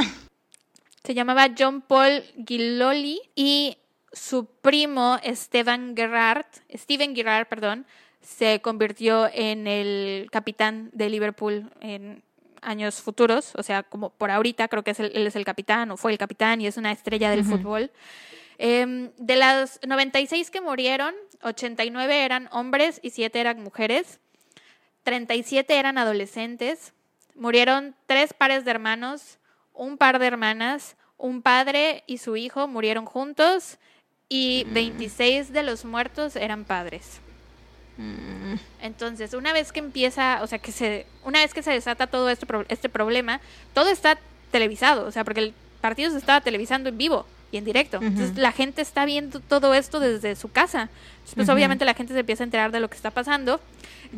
Se 1.10 1.16
llamaba 1.16 1.47
John 1.57 1.82
Paul 1.82 2.22
Giloli 2.47 3.20
y 3.34 3.76
su 4.14 4.45
primo 4.45 5.18
Esteban 5.24 5.95
Gerrard, 5.97 6.45
Steven 6.72 7.16
Gerrard, 7.16 7.47
perdón, 7.47 7.88
se 8.22 8.62
convirtió 8.62 9.28
en 9.34 9.66
el 9.66 10.30
capitán 10.32 10.91
de 10.93 11.10
Liverpool 11.10 11.72
en 11.82 12.22
años 12.62 13.01
futuros, 13.01 13.53
o 13.55 13.64
sea, 13.64 13.82
como 13.82 14.12
por 14.12 14.30
ahorita 14.30 14.68
creo 14.68 14.84
que 14.84 14.91
es 14.91 14.99
el- 14.99 15.12
él 15.16 15.26
es 15.26 15.36
el 15.36 15.45
capitán 15.45 15.89
o 15.89 15.97
fue 15.97 16.12
el 16.12 16.20
capitán 16.20 16.62
y 16.62 16.68
es 16.68 16.78
una 16.78 16.91
estrella 16.91 17.32
del 17.32 17.43
fútbol. 17.43 17.89
Em, 18.60 19.10
de 19.18 19.36
las 19.36 19.80
96 19.88 20.51
que 20.51 20.62
murieron, 20.62 21.16
89 21.41 22.24
eran 22.24 22.49
hombres 22.51 22.99
y 23.01 23.10
7 23.10 23.39
eran 23.39 23.64
mujeres. 23.64 24.20
37 25.01 25.76
eran 25.80 25.97
adolescentes. 25.97 26.93
Murieron 27.34 27.95
tres 28.05 28.32
pares 28.34 28.64
de 28.64 28.70
hermanos, 28.70 29.39
un 29.74 29.97
par 29.97 30.20
de 30.20 30.28
hermanas, 30.28 30.97
un 31.20 31.41
padre 31.43 32.03
y 32.07 32.17
su 32.17 32.36
hijo 32.38 32.67
murieron 32.67 33.05
juntos 33.05 33.78
y 34.30 34.63
26 34.72 35.53
de 35.53 35.63
los 35.63 35.86
muertos 35.86 36.36
eran 36.36 36.63
padres. 36.63 37.20
Mm, 37.97 38.55
Entonces, 38.82 39.34
una 39.34 39.51
vez 39.53 39.72
que 39.72 39.80
empieza, 39.80 40.39
o 40.41 40.47
sea, 40.47 40.59
que 40.59 40.72
se, 40.72 41.05
una 41.24 41.39
vez 41.39 41.53
que 41.53 41.61
se 41.61 41.72
desata 41.72 42.07
todo 42.07 42.30
este, 42.30 42.47
este 42.70 42.89
problema, 42.89 43.41
todo 43.74 43.89
está 43.89 44.17
televisado, 44.51 45.05
o 45.05 45.11
sea, 45.11 45.24
porque 45.26 45.41
el 45.41 45.53
partido 45.82 46.09
se 46.11 46.17
estaba 46.17 46.41
televisando 46.41 46.89
en 46.89 46.97
vivo 46.97 47.26
y 47.51 47.57
en 47.57 47.65
directo. 47.65 47.97
Entonces, 48.01 48.38
la 48.38 48.51
gente 48.51 48.82
está 48.82 49.05
viendo 49.05 49.39
todo 49.41 49.74
esto 49.74 49.99
desde 49.99 50.36
su 50.36 50.49
casa. 50.51 50.89
Pues, 51.36 51.47
Ujú. 51.47 51.55
obviamente, 51.55 51.84
la 51.84 51.93
gente 51.95 52.13
se 52.13 52.20
empieza 52.20 52.43
a 52.43 52.45
enterar 52.45 52.72
de 52.72 52.80
lo 52.80 52.89
que 52.89 52.95
está 52.95 53.11
pasando. 53.11 53.59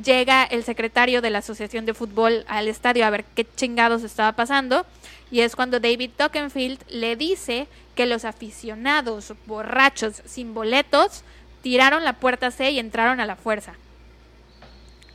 Llega 0.04 0.44
el 0.44 0.64
secretario 0.64 1.22
de 1.22 1.30
la 1.32 1.40
Asociación 1.40 1.86
de 1.86 1.94
Fútbol 1.94 2.46
al 2.48 2.68
estadio 2.68 3.06
a 3.06 3.10
ver 3.10 3.24
qué 3.36 3.48
chingados 3.56 4.04
estaba 4.04 4.34
pasando. 4.34 4.86
Y 5.32 5.42
es 5.42 5.56
cuando 5.56 5.80
David 5.80 6.12
Dockenfield 6.18 6.84
le 6.90 7.16
dice 7.16 7.68
que 7.96 8.06
los 8.06 8.26
aficionados 8.26 9.34
borrachos 9.46 10.22
sin 10.26 10.54
boletos 10.54 11.24
tiraron 11.62 12.04
la 12.04 12.14
puerta 12.14 12.52
C 12.52 12.72
y 12.72 12.80
entraron 12.80 13.22
a 13.22 13.26
la 13.26 13.38
fuerza. 13.38 13.74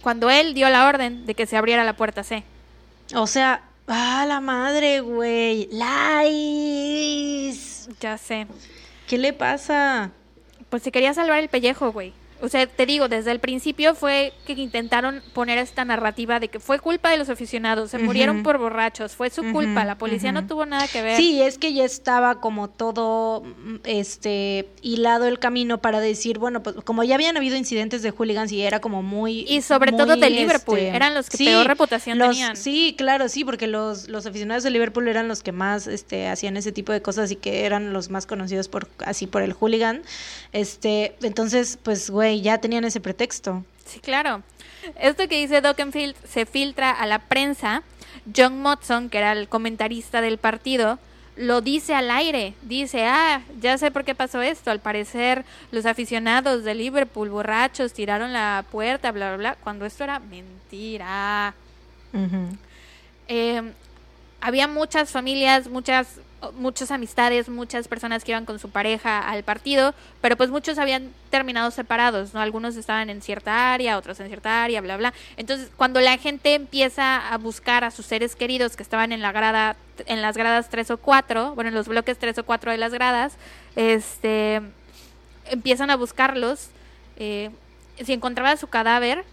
Cuando 0.01 0.31
él 0.31 0.55
dio 0.55 0.71
la 0.71 0.89
orden 0.89 1.27
de 1.27 1.35
que 1.35 1.47
se 1.47 1.57
abriera 1.57 1.85
la 1.85 1.97
puerta 1.97 2.25
C. 2.25 2.45
O 3.15 3.27
sea, 3.27 3.63
¡ah, 3.87 4.25
la 4.27 4.41
madre, 4.41 5.01
güey! 5.01 5.69
¡Lies! 5.71 7.89
Ya 8.01 8.17
sé. 8.17 8.47
¿Qué 9.07 9.19
le 9.19 9.33
pasa? 9.33 10.11
Pues 10.71 10.83
se 10.83 10.93
quería 10.93 11.15
salvar 11.15 11.41
el 11.41 11.49
pellejo, 11.49 11.93
güey. 11.93 12.13
O 12.43 12.49
sea, 12.49 12.67
te 12.67 12.85
digo, 12.87 13.09
desde 13.09 13.31
el 13.33 13.41
principio 13.41 13.95
fue 13.95 14.33
que 14.47 14.53
intentaron 14.53 15.23
poner 15.33 15.59
esta 15.59 15.85
narrativa 15.85 16.39
de 16.41 16.49
que 16.49 16.61
fue 16.61 16.79
culpa 16.79 17.11
de 17.11 17.17
los 17.17 17.29
aficionados, 17.29 17.91
se 17.91 17.99
murieron 17.99 18.43
por 18.43 18.59
borrachos, 18.59 19.13
fue 19.13 19.31
su 19.31 19.43
culpa, 19.53 19.85
la 19.85 19.97
policía 19.99 20.33
no 20.33 20.47
tuvo 20.47 20.67
nada 20.67 20.87
que 20.89 21.03
ver. 21.03 21.17
Sí, 21.17 21.41
es 21.41 21.59
que 21.59 21.73
ya 21.73 21.85
estaba 21.85 22.41
como 22.41 22.69
todo 22.69 23.43
este 23.85 24.69
hilado 24.83 25.27
el 25.27 25.39
camino 25.39 25.79
para 25.79 26.01
decir, 26.01 26.39
bueno, 26.39 26.63
pues 26.63 26.77
como 26.85 27.05
ya 27.05 27.15
habían 27.15 27.37
habido 27.37 27.57
incidentes 27.57 28.03
de 28.03 28.11
hooligans 28.11 28.53
y 28.53 28.63
era 28.63 28.81
como 28.81 29.03
muy 29.03 29.47
Y 29.49 29.63
sobre 29.63 29.93
muy, 29.93 29.99
todo 30.01 30.17
de 30.17 30.31
Liverpool, 30.31 30.79
este, 30.79 30.97
eran 30.97 31.15
los 31.15 31.31
que 31.31 31.39
peor 31.39 31.67
reputación 31.67 32.19
los- 32.19 32.31
tenían. 32.31 32.57
Sí, 32.57 32.95
claro, 32.99 33.29
sí, 33.29 33.45
porque 33.45 33.67
los, 33.67 34.09
los 34.09 34.27
aficionados 34.27 34.63
de 34.63 34.71
Liverpool 34.71 35.09
eran 35.09 35.29
los 35.29 35.43
que 35.43 35.53
más 35.53 35.87
este 35.87 36.29
hacían 36.29 36.57
ese 36.57 36.73
tipo 36.73 36.93
de 36.93 37.01
cosas 37.03 37.31
y 37.31 37.37
que 37.37 37.65
eran 37.65 37.93
los 37.93 38.11
más 38.11 38.27
conocidos 38.27 38.69
por 38.69 38.89
así 39.05 39.27
por 39.27 39.43
el 39.43 39.53
hooligan. 39.53 40.03
Este, 40.53 41.17
entonces, 41.23 41.79
pues 41.83 42.11
güey, 42.11 42.26
ya 42.35 42.59
tenían 42.59 42.85
ese 42.85 43.01
pretexto. 43.01 43.65
Sí, 43.85 44.01
claro. 44.01 44.43
Esto 45.01 45.29
que 45.29 45.41
dice 45.41 45.61
Dockenfield 45.61 46.17
se 46.27 46.47
filtra 46.47 46.91
a 46.91 47.07
la 47.07 47.19
prensa. 47.21 47.83
John 48.35 48.61
Motson, 48.61 49.09
que 49.09 49.19
era 49.19 49.33
el 49.33 49.49
comentarista 49.49 50.21
del 50.21 50.39
partido, 50.39 50.99
lo 51.37 51.61
dice 51.61 51.95
al 51.95 52.11
aire. 52.11 52.55
Dice, 52.63 53.05
ah, 53.07 53.43
ya 53.61 53.79
sé 53.79 53.91
por 53.91 54.05
qué 54.05 54.15
pasó 54.15 54.43
esto. 54.43 54.71
Al 54.71 54.81
parecer, 54.81 55.45
los 55.71 55.87
aficionados 55.87 56.65
de 56.65 56.75
Liverpool, 56.75 57.31
borrachos, 57.31 57.93
tiraron 57.93 58.33
la 58.33 58.65
puerta, 58.71 59.13
bla, 59.13 59.29
bla, 59.29 59.37
bla. 59.37 59.57
Cuando 59.63 59.87
esto 59.87 60.05
era 60.05 60.19
mentira. 60.19 61.55
Eh, 63.29 63.63
había 64.41 64.69
muchas 64.69 65.11
familias, 65.11 65.69
muchas 65.69 66.21
muchas 66.55 66.91
amistades, 66.91 67.49
muchas 67.49 67.89
personas 67.89 68.25
que 68.25 68.33
iban 68.33 68.45
con 68.45 68.59
su 68.59 68.71
pareja 68.71 69.21
al 69.21 69.43
partido, 69.43 69.95
pero 70.21 70.37
pues 70.37 70.51
muchos 70.51 70.79
habían 70.79 71.13
terminado 71.31 71.71
separados, 71.71 72.35
¿no? 72.35 72.41
Algunos 72.41 72.77
estaban 72.77 73.11
en 73.11 73.23
cierta 73.23 73.73
área, 73.73 73.99
otros 73.99 74.21
en 74.21 74.29
cierta 74.29 74.63
área, 74.63 74.81
bla, 74.81 74.97
bla. 74.97 75.15
Entonces, 75.37 75.71
cuando 75.77 76.01
la 76.01 76.19
gente 76.19 76.55
empieza 76.55 77.29
a 77.29 77.39
buscar 77.39 77.85
a 77.85 77.91
sus 77.91 78.07
seres 78.07 78.37
queridos 78.37 78.77
que 78.77 78.83
estaban 78.83 79.13
en 79.13 79.23
la 79.23 79.33
grada, 79.33 79.77
en 80.07 80.23
las 80.23 80.37
gradas 80.37 80.69
3 80.69 80.91
o 80.93 80.99
4, 80.99 81.55
bueno, 81.55 81.69
en 81.69 81.75
los 81.75 81.89
bloques 81.89 82.19
3 82.19 82.39
o 82.39 82.45
4 82.45 82.71
de 82.71 82.79
las 82.79 82.93
gradas, 82.93 83.35
este, 83.75 84.61
empiezan 85.51 85.91
a 85.91 85.97
buscarlos. 85.97 86.69
eh, 87.17 87.51
si 88.05 88.13
encontrabas 88.13 88.61
su 88.61 88.67
cadáver, 88.67 89.25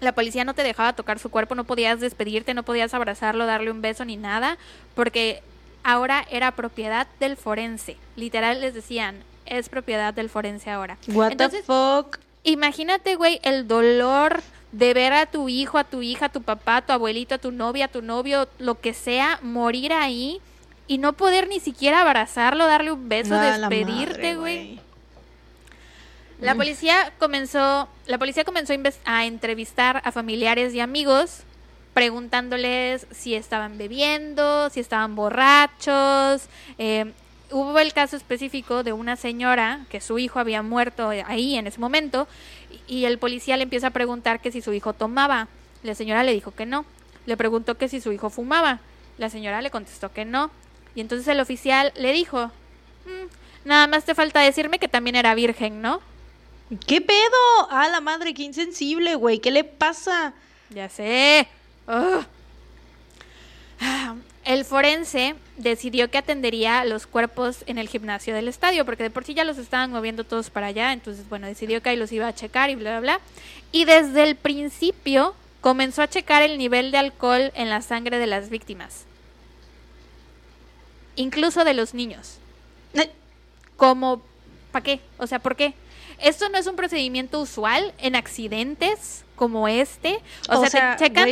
la 0.00 0.12
policía 0.12 0.44
no 0.44 0.54
te 0.54 0.62
dejaba 0.62 0.92
tocar 0.94 1.18
su 1.18 1.30
cuerpo, 1.30 1.54
no 1.54 1.64
podías 1.64 2.00
despedirte, 2.00 2.54
no 2.54 2.62
podías 2.62 2.94
abrazarlo, 2.94 3.46
darle 3.46 3.70
un 3.70 3.82
beso 3.82 4.04
ni 4.04 4.16
nada, 4.16 4.56
porque 4.94 5.42
ahora 5.82 6.26
era 6.30 6.52
propiedad 6.52 7.06
del 7.20 7.36
forense. 7.36 7.96
Literal 8.16 8.60
les 8.60 8.74
decían, 8.74 9.22
es 9.46 9.68
propiedad 9.68 10.12
del 10.14 10.28
forense 10.28 10.70
ahora. 10.70 10.98
What 11.08 11.32
Entonces, 11.32 11.60
the 11.60 11.66
fuck? 11.66 12.18
Imagínate, 12.44 13.16
güey, 13.16 13.40
el 13.42 13.66
dolor 13.68 14.42
de 14.72 14.94
ver 14.94 15.12
a 15.12 15.26
tu 15.26 15.48
hijo, 15.48 15.78
a 15.78 15.84
tu 15.84 16.02
hija, 16.02 16.26
a 16.26 16.28
tu 16.28 16.42
papá, 16.42 16.76
a 16.76 16.82
tu 16.82 16.92
abuelito, 16.92 17.34
a 17.34 17.38
tu 17.38 17.52
novia, 17.52 17.86
a 17.86 17.88
tu 17.88 18.02
novio, 18.02 18.48
lo 18.58 18.80
que 18.80 18.94
sea, 18.94 19.38
morir 19.42 19.92
ahí 19.92 20.40
y 20.86 20.98
no 20.98 21.12
poder 21.14 21.48
ni 21.48 21.60
siquiera 21.60 22.02
abrazarlo, 22.02 22.66
darle 22.66 22.92
un 22.92 23.08
beso, 23.08 23.34
despedirte, 23.34 24.36
güey. 24.36 24.80
La 26.40 26.54
policía 26.54 27.12
comenzó, 27.18 27.88
la 28.06 28.16
policía 28.18 28.44
comenzó 28.44 28.72
a 29.04 29.26
entrevistar 29.26 30.00
a 30.04 30.12
familiares 30.12 30.72
y 30.72 30.80
amigos, 30.80 31.40
preguntándoles 31.98 33.08
si 33.10 33.34
estaban 33.34 33.76
bebiendo, 33.76 34.70
si 34.70 34.78
estaban 34.78 35.16
borrachos. 35.16 36.48
eh, 36.78 37.12
hubo 37.50 37.76
el 37.80 37.92
caso 37.92 38.14
específico 38.16 38.84
de 38.84 38.92
una 38.92 39.16
señora 39.16 39.80
que 39.90 40.00
su 40.00 40.20
hijo 40.20 40.38
había 40.38 40.62
muerto 40.62 41.08
ahí 41.08 41.56
en 41.56 41.66
ese 41.66 41.80
momento 41.80 42.28
y 42.86 43.06
el 43.06 43.18
policía 43.18 43.56
le 43.56 43.64
empieza 43.64 43.88
a 43.88 43.90
preguntar 43.90 44.40
que 44.40 44.52
si 44.52 44.60
su 44.60 44.72
hijo 44.74 44.92
tomaba. 44.92 45.48
La 45.82 45.96
señora 45.96 46.22
le 46.22 46.32
dijo 46.34 46.52
que 46.52 46.66
no. 46.66 46.84
Le 47.26 47.36
preguntó 47.36 47.76
que 47.76 47.88
si 47.88 48.00
su 48.00 48.12
hijo 48.12 48.30
fumaba. 48.30 48.78
La 49.16 49.28
señora 49.28 49.60
le 49.60 49.72
contestó 49.72 50.12
que 50.12 50.24
no. 50.24 50.52
Y 50.94 51.00
entonces 51.00 51.26
el 51.26 51.40
oficial 51.40 51.92
le 51.96 52.12
dijo, 52.12 52.46
"Mm, 53.06 53.28
nada 53.68 53.88
más 53.88 54.04
te 54.04 54.14
falta 54.14 54.40
decirme 54.40 54.78
que 54.78 54.86
también 54.86 55.16
era 55.16 55.34
virgen, 55.34 55.82
¿no? 55.82 56.00
¿Qué 56.86 57.00
pedo? 57.00 57.68
Ah, 57.70 57.88
la 57.90 58.00
madre, 58.00 58.34
qué 58.34 58.44
insensible, 58.44 59.16
güey. 59.16 59.40
¿Qué 59.40 59.50
le 59.50 59.64
pasa? 59.64 60.32
Ya 60.70 60.88
sé. 60.88 61.48
Ah, 61.88 62.26
El 64.44 64.64
forense 64.64 65.34
decidió 65.56 66.10
que 66.10 66.18
atendería 66.18 66.84
los 66.84 67.06
cuerpos 67.06 67.64
en 67.66 67.78
el 67.78 67.88
gimnasio 67.88 68.34
del 68.34 68.48
estadio, 68.48 68.84
porque 68.84 69.02
de 69.02 69.10
por 69.10 69.24
sí 69.24 69.34
ya 69.34 69.44
los 69.44 69.58
estaban 69.58 69.90
moviendo 69.90 70.24
todos 70.24 70.50
para 70.50 70.68
allá, 70.68 70.92
entonces 70.92 71.28
bueno, 71.28 71.46
decidió 71.46 71.82
que 71.82 71.90
ahí 71.90 71.96
los 71.96 72.12
iba 72.12 72.26
a 72.26 72.34
checar 72.34 72.70
y 72.70 72.74
bla, 72.74 72.92
bla, 72.92 73.00
bla. 73.00 73.20
Y 73.72 73.84
desde 73.84 74.22
el 74.22 74.36
principio 74.36 75.34
comenzó 75.60 76.02
a 76.02 76.08
checar 76.08 76.42
el 76.42 76.56
nivel 76.56 76.90
de 76.92 76.98
alcohol 76.98 77.52
en 77.54 77.68
la 77.68 77.82
sangre 77.82 78.18
de 78.18 78.26
las 78.26 78.48
víctimas, 78.48 79.04
incluso 81.16 81.64
de 81.64 81.74
los 81.74 81.94
niños. 81.94 82.38
Como, 83.76 84.22
¿para 84.72 84.82
qué? 84.82 85.00
O 85.18 85.26
sea, 85.26 85.38
¿por 85.38 85.56
qué? 85.56 85.74
Esto 86.20 86.48
no 86.48 86.58
es 86.58 86.66
un 86.66 86.74
procedimiento 86.74 87.40
usual 87.40 87.94
en 87.98 88.16
accidentes 88.16 89.24
como 89.36 89.68
este. 89.68 90.20
O, 90.48 90.66
sea, 90.66 90.96
te 90.96 91.04
checan, 91.04 91.28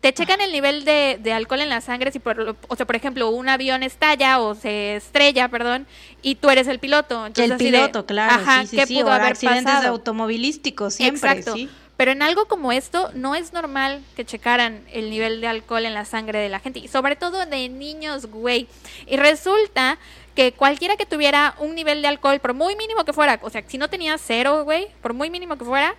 te 0.00 0.14
checan 0.14 0.40
el 0.40 0.50
nivel 0.50 0.84
de, 0.84 1.18
de 1.20 1.32
alcohol 1.32 1.60
en 1.60 1.68
la 1.68 1.80
sangre 1.80 2.10
si 2.10 2.18
por, 2.18 2.56
o 2.68 2.76
sea, 2.76 2.86
por 2.86 2.96
ejemplo, 2.96 3.28
un 3.30 3.48
avión 3.48 3.82
estalla 3.82 4.40
o 4.40 4.54
se 4.54 4.96
estrella, 4.96 5.48
perdón, 5.48 5.86
y 6.22 6.36
tú 6.36 6.48
eres 6.48 6.68
el 6.68 6.78
piloto. 6.78 7.26
Entonces, 7.26 7.52
el 7.52 7.58
de, 7.58 7.64
piloto, 7.64 8.06
claro. 8.06 8.34
Ajá, 8.34 8.62
sí, 8.62 8.68
sí, 8.68 8.76
¿qué 8.76 8.86
sí, 8.86 8.94
pudo 8.94 9.12
haber 9.12 9.32
accidentes 9.32 9.64
pasado? 9.64 9.88
automovilísticos 9.88 10.94
siempre, 10.94 11.30
Exacto. 11.30 11.54
sí. 11.54 11.68
Pero 11.98 12.12
en 12.12 12.22
algo 12.22 12.46
como 12.46 12.72
esto 12.72 13.10
no 13.12 13.34
es 13.34 13.52
normal 13.52 14.02
que 14.16 14.24
checaran 14.24 14.82
el 14.90 15.10
nivel 15.10 15.42
de 15.42 15.48
alcohol 15.48 15.84
en 15.84 15.92
la 15.92 16.06
sangre 16.06 16.38
de 16.38 16.48
la 16.48 16.58
gente 16.58 16.78
y 16.78 16.88
sobre 16.88 17.14
todo 17.14 17.44
de 17.44 17.68
niños, 17.68 18.24
güey. 18.24 18.68
Y 19.06 19.18
resulta 19.18 19.98
que 20.34 20.52
cualquiera 20.52 20.96
que 20.96 21.04
tuviera 21.04 21.54
un 21.58 21.74
nivel 21.74 22.00
de 22.00 22.08
alcohol, 22.08 22.40
por 22.40 22.54
muy 22.54 22.74
mínimo 22.74 23.04
que 23.04 23.12
fuera, 23.12 23.38
o 23.42 23.50
sea, 23.50 23.62
si 23.66 23.76
no 23.76 23.90
tenías 23.90 24.22
cero, 24.24 24.64
güey, 24.64 24.86
por 25.02 25.12
muy 25.12 25.28
mínimo 25.28 25.58
que 25.58 25.64
fuera, 25.66 25.94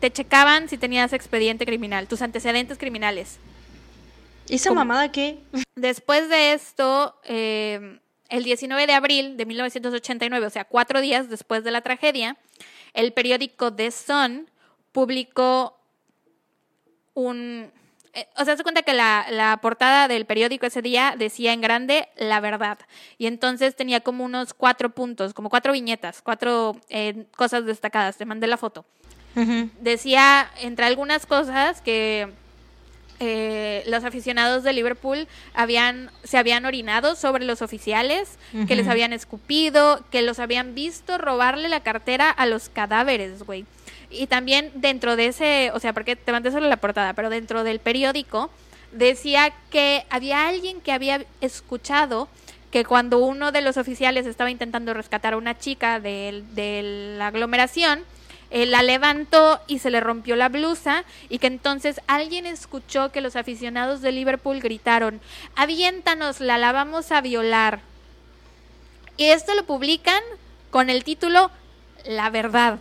te 0.00 0.10
checaban 0.10 0.68
si 0.68 0.78
tenías 0.78 1.12
expediente 1.12 1.66
criminal, 1.66 2.06
tus 2.08 2.22
antecedentes 2.22 2.78
criminales. 2.78 3.38
¿Esa 4.48 4.72
mamada 4.72 5.10
qué? 5.10 5.38
Después 5.74 6.28
de 6.28 6.52
esto, 6.52 7.18
eh, 7.24 7.98
el 8.28 8.44
19 8.44 8.86
de 8.86 8.92
abril 8.92 9.36
de 9.36 9.46
1989, 9.46 10.46
o 10.46 10.50
sea, 10.50 10.64
cuatro 10.64 11.00
días 11.00 11.28
después 11.28 11.64
de 11.64 11.70
la 11.70 11.80
tragedia, 11.80 12.36
el 12.92 13.12
periódico 13.12 13.72
The 13.72 13.90
Sun 13.90 14.50
publicó 14.92 15.78
un... 17.14 17.72
eh, 18.12 18.26
o 18.36 18.44
sea, 18.44 18.56
se 18.56 18.62
cuenta 18.62 18.82
que 18.82 18.92
la, 18.92 19.26
la 19.30 19.56
portada 19.62 20.08
del 20.08 20.26
periódico 20.26 20.66
ese 20.66 20.82
día 20.82 21.14
decía 21.16 21.52
en 21.52 21.60
grande 21.60 22.08
la 22.16 22.40
verdad. 22.40 22.78
Y 23.18 23.26
entonces 23.26 23.74
tenía 23.74 24.00
como 24.00 24.24
unos 24.24 24.52
cuatro 24.52 24.90
puntos, 24.90 25.32
como 25.32 25.48
cuatro 25.48 25.72
viñetas, 25.72 26.22
cuatro 26.22 26.76
eh, 26.88 27.26
cosas 27.36 27.64
destacadas. 27.64 28.16
Te 28.16 28.26
mandé 28.26 28.46
la 28.46 28.56
foto 28.56 28.84
Decía 29.80 30.50
entre 30.60 30.86
algunas 30.86 31.26
cosas 31.26 31.80
que 31.80 32.28
eh, 33.20 33.84
los 33.86 34.04
aficionados 34.04 34.64
de 34.64 34.72
Liverpool 34.72 35.28
habían 35.54 36.10
se 36.24 36.36
habían 36.36 36.64
orinado 36.64 37.14
sobre 37.14 37.44
los 37.44 37.62
oficiales, 37.62 38.38
que 38.66 38.76
les 38.76 38.88
habían 38.88 39.12
escupido, 39.12 40.04
que 40.10 40.22
los 40.22 40.38
habían 40.38 40.74
visto 40.74 41.16
robarle 41.18 41.68
la 41.68 41.80
cartera 41.80 42.30
a 42.30 42.46
los 42.46 42.68
cadáveres, 42.68 43.44
güey. 43.44 43.66
Y 44.10 44.26
también 44.26 44.70
dentro 44.74 45.16
de 45.16 45.26
ese, 45.26 45.70
o 45.74 45.80
sea, 45.80 45.92
porque 45.92 46.16
te 46.16 46.32
mandé 46.32 46.50
solo 46.50 46.68
la 46.68 46.76
portada, 46.76 47.14
pero 47.14 47.30
dentro 47.30 47.64
del 47.64 47.78
periódico 47.78 48.50
decía 48.92 49.52
que 49.70 50.04
había 50.10 50.48
alguien 50.48 50.80
que 50.80 50.92
había 50.92 51.24
escuchado 51.40 52.28
que 52.70 52.84
cuando 52.84 53.18
uno 53.18 53.52
de 53.52 53.60
los 53.60 53.76
oficiales 53.76 54.26
estaba 54.26 54.50
intentando 54.50 54.94
rescatar 54.94 55.34
a 55.34 55.36
una 55.36 55.56
chica 55.56 56.00
de, 56.00 56.42
de 56.54 57.14
la 57.16 57.28
aglomeración, 57.28 58.00
eh, 58.50 58.66
la 58.66 58.82
levantó 58.82 59.60
y 59.66 59.78
se 59.78 59.90
le 59.90 60.00
rompió 60.00 60.36
la 60.36 60.48
blusa 60.48 61.04
y 61.28 61.38
que 61.38 61.46
entonces 61.46 62.00
alguien 62.06 62.46
escuchó 62.46 63.10
que 63.12 63.20
los 63.20 63.36
aficionados 63.36 64.00
de 64.00 64.12
Liverpool 64.12 64.60
gritaron, 64.60 65.20
aviéntanos, 65.56 66.40
la 66.40 66.58
la 66.58 66.72
vamos 66.72 67.12
a 67.12 67.20
violar. 67.20 67.80
Y 69.16 69.26
esto 69.26 69.54
lo 69.54 69.64
publican 69.64 70.22
con 70.70 70.90
el 70.90 71.04
título 71.04 71.50
La 72.04 72.30
verdad. 72.30 72.78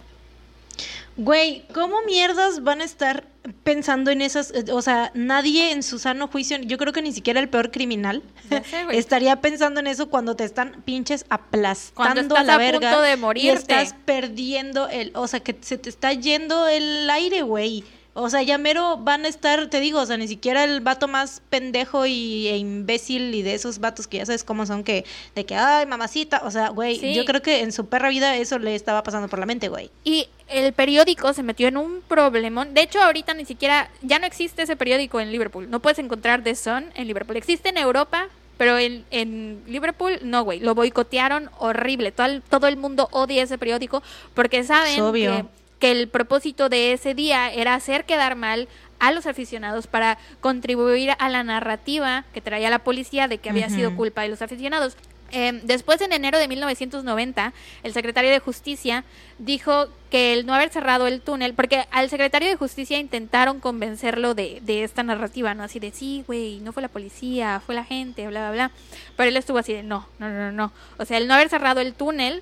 Güey, 1.16 1.66
¿cómo 1.74 2.02
mierdas 2.04 2.64
van 2.64 2.82
a 2.82 2.86
estar 2.86 3.24
pensando 3.64 4.12
en 4.12 4.22
esas? 4.22 4.52
eh, 4.52 4.66
O 4.72 4.82
sea, 4.82 5.12
nadie 5.14 5.72
en 5.72 5.84
su 5.84 6.00
sano 6.00 6.28
juicio, 6.28 6.58
yo 6.58 6.78
creo 6.78 6.94
que 6.94 7.02
ni 7.02 7.12
siquiera 7.12 7.40
el 7.40 7.50
peor 7.50 7.72
criminal, 7.72 8.24
sé, 8.50 8.64
estaría 8.92 9.42
pensando 9.42 9.80
en 9.80 9.88
eso 9.88 10.10
cuando 10.10 10.36
te 10.36 10.44
están 10.44 10.82
pinches 10.86 11.26
aplastando 11.30 11.96
Cuando 11.96 12.22
a 12.22 12.24
estás 12.24 12.46
la 12.48 12.54
a 12.56 12.58
verga. 12.58 12.80
punto 12.90 13.02
de 13.02 13.14
Y 13.14 13.18
morirte. 13.18 13.52
estás 13.54 13.96
perdiendo 14.06 14.88
el, 14.88 15.12
o 15.16 15.28
sea, 15.28 15.40
que 15.42 15.56
se 15.62 15.78
te 15.78 15.90
está 15.90 16.14
yendo 16.14 16.68
el 16.68 17.10
aire, 17.10 17.42
güey. 17.42 17.84
O 18.16 18.30
sea, 18.30 18.44
ya 18.44 18.60
mero 18.60 18.98
van 18.98 19.26
a 19.26 19.28
estar, 19.28 19.68
te 19.70 19.80
digo, 19.80 20.00
o 20.00 20.06
sea, 20.06 20.18
ni 20.18 20.28
siquiera 20.28 20.64
el 20.64 20.82
vato 20.82 21.08
más 21.08 21.42
pendejo 21.50 22.06
y, 22.06 22.48
e 22.48 22.58
imbécil 22.58 23.34
y 23.34 23.42
de 23.42 23.56
esos 23.56 23.80
vatos 23.80 24.08
que 24.08 24.18
ya 24.18 24.26
sabes 24.26 24.44
cómo 24.44 24.68
son, 24.68 24.84
que 24.84 25.04
de 25.34 25.46
que, 25.46 25.56
ay, 25.56 25.88
mamacita, 25.88 26.42
o 26.46 26.52
sea, 26.52 26.70
güey, 26.70 27.14
yo 27.16 27.26
creo 27.26 27.42
que 27.42 27.62
en 27.62 27.72
su 27.72 27.88
perra 27.88 28.10
vida 28.10 28.36
eso 28.38 28.60
le 28.60 28.76
estaba 28.76 29.02
pasando 29.02 29.28
por 29.30 29.40
la 29.40 29.48
mente, 29.48 29.68
güey. 29.68 29.90
Y 30.04 30.28
el 30.48 30.74
periódico 30.74 31.34
se 31.34 31.42
metió 31.42 31.68
en 31.68 31.78
un 31.78 32.02
problemón. 32.08 32.76
De 32.76 32.82
hecho, 32.82 33.02
ahorita 33.02 33.34
ni 33.34 33.46
siquiera, 33.46 33.90
ya 34.04 34.20
no 34.20 34.28
existe 34.28 34.62
ese 34.62 34.76
periódico 34.76 35.20
en 35.20 35.32
Liverpool. 35.32 35.70
No 35.72 35.80
puedes 35.80 35.98
encontrar 35.98 36.44
The 36.44 36.54
Sun 36.56 36.92
en 36.94 37.08
Liverpool. 37.08 37.38
Existe 37.38 37.70
en 37.70 37.78
Europa, 37.78 38.28
pero 38.58 38.78
en, 38.78 39.06
en 39.10 39.64
Liverpool, 39.66 40.20
no, 40.22 40.44
güey. 40.44 40.60
Lo 40.60 40.76
boicotearon 40.76 41.50
horrible. 41.58 42.12
Todo 42.12 42.28
el, 42.28 42.42
todo 42.44 42.68
el 42.68 42.78
mundo 42.78 43.10
odia 43.12 43.42
ese 43.42 43.58
periódico 43.58 44.04
porque 44.36 44.64
saben 44.64 45.14
que 45.14 45.46
que 45.84 45.92
el 45.92 46.08
propósito 46.08 46.70
de 46.70 46.94
ese 46.94 47.14
día 47.14 47.52
era 47.52 47.76
hacer 47.76 48.06
quedar 48.06 48.38
mal 48.38 48.70
a 49.00 49.12
los 49.12 49.26
aficionados 49.26 49.86
para 49.86 50.18
contribuir 50.40 51.12
a 51.20 51.28
la 51.28 51.44
narrativa 51.44 52.24
que 52.34 52.40
traía 52.40 52.70
la 52.70 52.80
policía 52.80 53.28
de 53.28 53.38
que 53.38 53.50
había 53.50 53.70
sido 53.70 53.94
culpa 53.98 54.22
de 54.22 54.30
los 54.30 54.42
aficionados. 54.42 54.96
Em, 55.32 55.60
después, 55.64 56.00
en 56.00 56.14
enero 56.14 56.40
de 56.40 56.48
1990, 56.48 57.52
el 57.84 57.92
secretario 57.92 58.32
de 58.32 58.40
Justicia 58.40 59.04
dijo 59.40 59.90
que 60.10 60.32
el 60.32 60.46
no 60.46 60.54
haber 60.54 60.70
cerrado 60.70 61.06
el 61.06 61.20
túnel, 61.20 61.54
porque 61.54 61.84
al 61.92 62.10
secretario 62.10 62.48
de 62.48 62.56
Justicia 62.56 62.98
intentaron 62.98 63.60
convencerlo 63.60 64.36
de, 64.36 64.62
de 64.62 64.86
esta 64.86 65.04
narrativa, 65.04 65.54
¿no? 65.54 65.64
Así 65.64 65.80
de, 65.80 65.92
sí, 65.92 66.24
güey, 66.28 66.62
no 66.62 66.72
fue 66.72 66.82
la 66.82 66.88
policía, 66.88 67.62
fue 67.66 67.76
la 67.76 67.84
gente, 67.84 68.26
bla, 68.30 68.40
bla, 68.40 68.52
bla. 68.52 68.72
Pero 69.18 69.28
él 69.28 69.36
estuvo 69.36 69.58
así 69.58 69.74
de, 69.74 69.84
no, 69.84 70.08
no, 70.18 70.30
no, 70.30 70.54
no. 70.54 70.72
O 70.98 71.04
sea, 71.04 71.18
el 71.18 71.28
no 71.28 71.34
haber 71.34 71.50
cerrado 71.50 71.82
el 71.82 71.94
túnel 71.94 72.42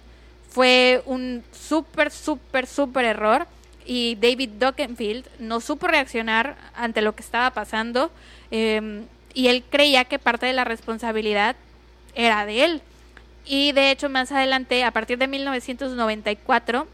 fue 0.52 1.02
un 1.06 1.44
súper, 1.52 2.12
súper, 2.12 2.68
súper 2.68 3.06
error 3.06 3.48
y 3.86 4.16
David 4.16 4.50
Dockenfield 4.60 5.26
no 5.40 5.62
supo 5.62 5.88
reaccionar 5.88 6.58
ante 6.76 7.02
lo 7.02 7.16
que 7.16 7.24
estaba 7.24 7.50
pasando 7.52 8.12
em, 8.52 9.06
y 9.34 9.48
él 9.48 9.64
creía 9.70 10.06
que 10.06 10.20
parte 10.20 10.46
de 10.46 10.54
la 10.54 10.66
responsabilidad 10.66 11.56
era 12.16 12.46
de 12.46 12.66
él. 12.66 12.82
Y 13.46 13.72
de 13.72 13.92
hecho 13.92 14.10
más 14.10 14.32
adelante, 14.32 14.84
a 14.84 14.92
partir 14.92 15.18
de 15.18 15.28
1994, 15.28 16.88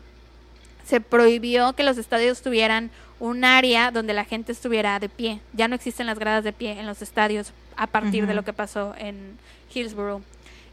se 0.85 1.01
prohibió 1.01 1.73
que 1.73 1.83
los 1.83 1.97
estadios 1.97 2.41
tuvieran 2.41 2.91
un 3.19 3.43
área 3.43 3.91
donde 3.91 4.13
la 4.13 4.23
gente 4.23 4.51
estuviera 4.51 4.99
de 4.99 5.09
pie. 5.09 5.41
Ya 5.53 5.67
no 5.67 5.75
existen 5.75 6.05
las 6.05 6.19
gradas 6.19 6.43
de 6.43 6.53
pie 6.53 6.79
en 6.79 6.85
los 6.85 7.01
estadios 7.01 7.51
a 7.75 7.87
partir 7.87 8.27
de 8.27 8.35
lo 8.35 8.43
que 8.43 8.53
pasó 8.53 8.93
en 8.97 9.37
Hillsborough. 9.73 10.21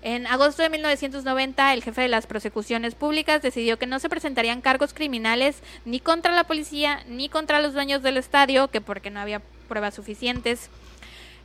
En 0.04 0.26
agosto 0.26 0.62
de 0.62 0.68
1990, 0.68 1.72
el 1.72 1.82
jefe 1.82 2.02
de 2.02 2.08
las 2.08 2.26
prosecuciones 2.26 2.94
públicas 2.94 3.40
decidió 3.40 3.78
que 3.78 3.86
no 3.86 3.98
se 3.98 4.10
presentarían 4.10 4.60
cargos 4.60 4.92
criminales 4.92 5.62
ni 5.86 5.98
contra 5.98 6.34
la 6.34 6.44
policía 6.44 7.02
ni 7.08 7.30
contra 7.30 7.62
los 7.62 7.72
dueños 7.72 8.02
del 8.02 8.18
estadio, 8.18 8.68
que 8.68 8.82
porque 8.82 9.08
no 9.08 9.20
había 9.20 9.40
pruebas 9.66 9.94
suficientes. 9.94 10.68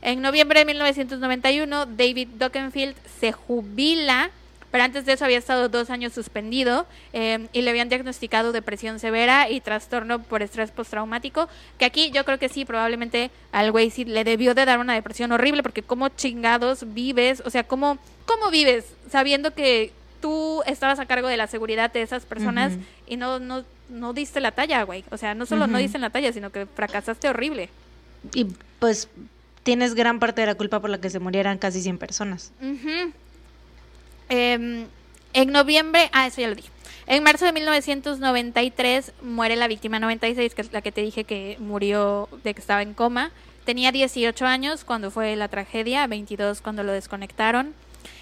En 0.02 0.20
noviembre 0.20 0.58
de 0.60 0.66
1991, 0.66 1.86
David 1.86 2.28
Dockenfield 2.36 2.96
se 3.18 3.32
jubila 3.32 4.30
pero 4.70 4.84
antes 4.84 5.04
de 5.04 5.12
eso 5.12 5.24
había 5.24 5.38
estado 5.38 5.68
dos 5.68 5.90
años 5.90 6.12
suspendido 6.12 6.86
eh, 7.12 7.48
y 7.52 7.62
le 7.62 7.70
habían 7.70 7.88
diagnosticado 7.88 8.52
depresión 8.52 8.98
severa 8.98 9.50
y 9.50 9.60
trastorno 9.60 10.22
por 10.22 10.42
estrés 10.42 10.70
postraumático, 10.70 11.48
que 11.78 11.84
aquí 11.84 12.10
yo 12.10 12.24
creo 12.24 12.38
que 12.38 12.48
sí, 12.48 12.64
probablemente 12.64 13.30
al 13.52 13.72
güey 13.72 13.90
sí 13.90 14.04
le 14.04 14.24
debió 14.24 14.54
de 14.54 14.64
dar 14.64 14.78
una 14.78 14.94
depresión 14.94 15.32
horrible, 15.32 15.62
porque 15.62 15.82
cómo 15.82 16.08
chingados 16.08 16.94
vives, 16.94 17.42
o 17.44 17.50
sea, 17.50 17.64
cómo, 17.64 17.98
cómo 18.26 18.50
vives 18.50 18.84
sabiendo 19.10 19.52
que 19.52 19.92
tú 20.20 20.62
estabas 20.66 20.98
a 20.98 21.06
cargo 21.06 21.28
de 21.28 21.36
la 21.36 21.46
seguridad 21.46 21.92
de 21.92 22.02
esas 22.02 22.24
personas 22.24 22.72
y 23.06 23.16
no, 23.16 23.38
no, 23.38 23.64
no 23.88 24.12
diste 24.12 24.40
la 24.40 24.52
talla, 24.52 24.82
güey. 24.84 25.04
O 25.10 25.16
sea, 25.16 25.34
no 25.34 25.46
solo 25.46 25.66
no 25.66 25.78
diste 25.78 25.98
la 25.98 26.10
talla, 26.10 26.32
sino 26.32 26.50
que 26.50 26.66
fracasaste 26.66 27.28
horrible. 27.28 27.70
Y 28.34 28.46
pues 28.78 29.08
tienes 29.62 29.94
gran 29.94 30.18
parte 30.18 30.42
de 30.42 30.46
la 30.46 30.54
culpa 30.54 30.80
por 30.80 30.90
la 30.90 31.00
que 31.00 31.10
se 31.10 31.18
murieran 31.18 31.58
casi 31.58 31.82
100 31.82 31.98
personas. 31.98 32.52
Em, 34.30 34.86
en 35.32 35.52
noviembre, 35.52 36.08
ah, 36.12 36.26
eso 36.26 36.40
ya 36.40 36.48
lo 36.48 36.54
dije. 36.54 36.70
En 37.06 37.24
marzo 37.24 37.44
de 37.44 37.52
1993 37.52 39.12
muere 39.22 39.56
la 39.56 39.66
víctima 39.66 39.98
96, 39.98 40.54
que 40.54 40.62
es 40.62 40.72
la 40.72 40.80
que 40.80 40.92
te 40.92 41.02
dije 41.02 41.24
que 41.24 41.56
murió 41.58 42.28
de 42.44 42.54
que 42.54 42.60
estaba 42.60 42.82
en 42.82 42.94
coma. 42.94 43.32
Tenía 43.64 43.90
18 43.90 44.46
años 44.46 44.84
cuando 44.84 45.10
fue 45.10 45.34
la 45.34 45.48
tragedia, 45.48 46.06
22 46.06 46.60
cuando 46.60 46.84
lo 46.84 46.92
desconectaron. 46.92 47.74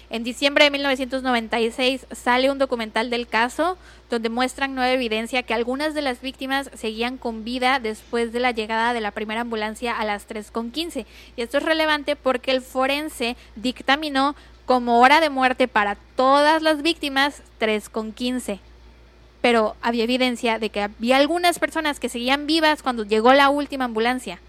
En 0.09 0.23
diciembre 0.23 0.63
de 0.63 0.71
1996 0.71 2.07
sale 2.11 2.49
un 2.49 2.57
documental 2.57 3.11
del 3.11 3.27
caso 3.27 3.77
donde 4.09 4.29
muestran 4.29 4.73
nueva 4.73 4.91
evidencia 4.91 5.43
que 5.43 5.53
algunas 5.53 5.93
de 5.93 6.01
las 6.01 6.21
víctimas 6.21 6.71
seguían 6.73 7.17
con 7.17 7.43
vida 7.43 7.79
después 7.79 8.33
de 8.33 8.39
la 8.39 8.49
llegada 8.49 8.93
de 8.93 9.01
la 9.01 9.11
primera 9.11 9.41
ambulancia 9.41 9.95
a 9.95 10.05
las 10.05 10.27
3.15. 10.27 11.05
Y 11.37 11.41
esto 11.43 11.59
es 11.59 11.63
relevante 11.63 12.15
porque 12.15 12.49
el 12.49 12.61
forense 12.61 13.37
dictaminó 13.55 14.35
como 14.69 14.99
hora 14.99 15.19
de 15.19 15.31
muerte 15.31 15.67
para 15.67 15.95
todas 16.15 16.61
las 16.61 16.83
víctimas 16.83 17.41
3,15. 17.59 18.59
Pero 19.41 19.75
había 19.81 20.03
evidencia 20.03 20.59
de 20.59 20.69
que 20.69 20.83
había 20.83 21.17
algunas 21.17 21.57
personas 21.57 21.99
que 21.99 22.07
seguían 22.07 22.45
vivas 22.45 22.83
cuando 22.83 23.03
llegó 23.03 23.33
la 23.33 23.49
última 23.49 23.85
ambulancia. 23.85 24.39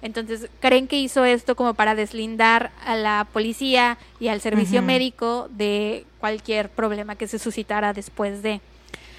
Entonces, 0.00 0.48
creen 0.60 0.88
que 0.88 0.96
hizo 0.98 1.26
esto 1.26 1.54
como 1.54 1.74
para 1.74 1.94
deslindar 1.94 2.70
a 2.82 2.96
la 2.96 3.26
policía 3.30 3.98
y 4.18 4.28
al 4.28 4.40
servicio 4.40 4.80
médico 4.80 5.48
de 5.50 6.06
cualquier 6.18 6.70
problema 6.70 7.16
que 7.16 7.28
se 7.28 7.38
suscitara 7.38 7.92
después 7.92 8.42
de. 8.42 8.62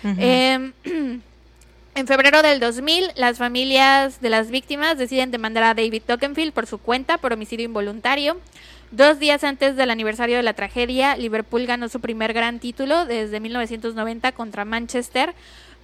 Em, 0.04 0.74
en 1.94 2.08
febrero 2.08 2.42
del 2.42 2.60
2000, 2.60 3.12
las 3.18 3.38
familias 3.38 4.20
de 4.20 4.32
las 4.32 4.50
víctimas 4.50 4.98
deciden 4.98 5.30
demandar 5.30 5.64
a 5.64 5.76
David 5.76 6.02
Tokenfield 6.08 6.54
por 6.54 6.66
su 6.66 6.80
cuenta 6.80 7.20
por 7.20 7.34
homicidio 7.34 7.66
involuntario. 7.66 8.40
Dos 8.94 9.18
días 9.18 9.44
antes 9.44 9.76
del 9.76 9.90
aniversario 9.90 10.38
de 10.38 10.44
la 10.44 10.54
tragedia, 10.54 11.18
Liverpool 11.18 11.66
ganó 11.66 11.90
su 11.90 12.00
primer 12.00 12.32
gran 12.32 12.60
título 12.60 13.08
desde 13.08 13.40
1990 13.40 14.34
contra 14.34 14.66
Manchester. 14.66 15.34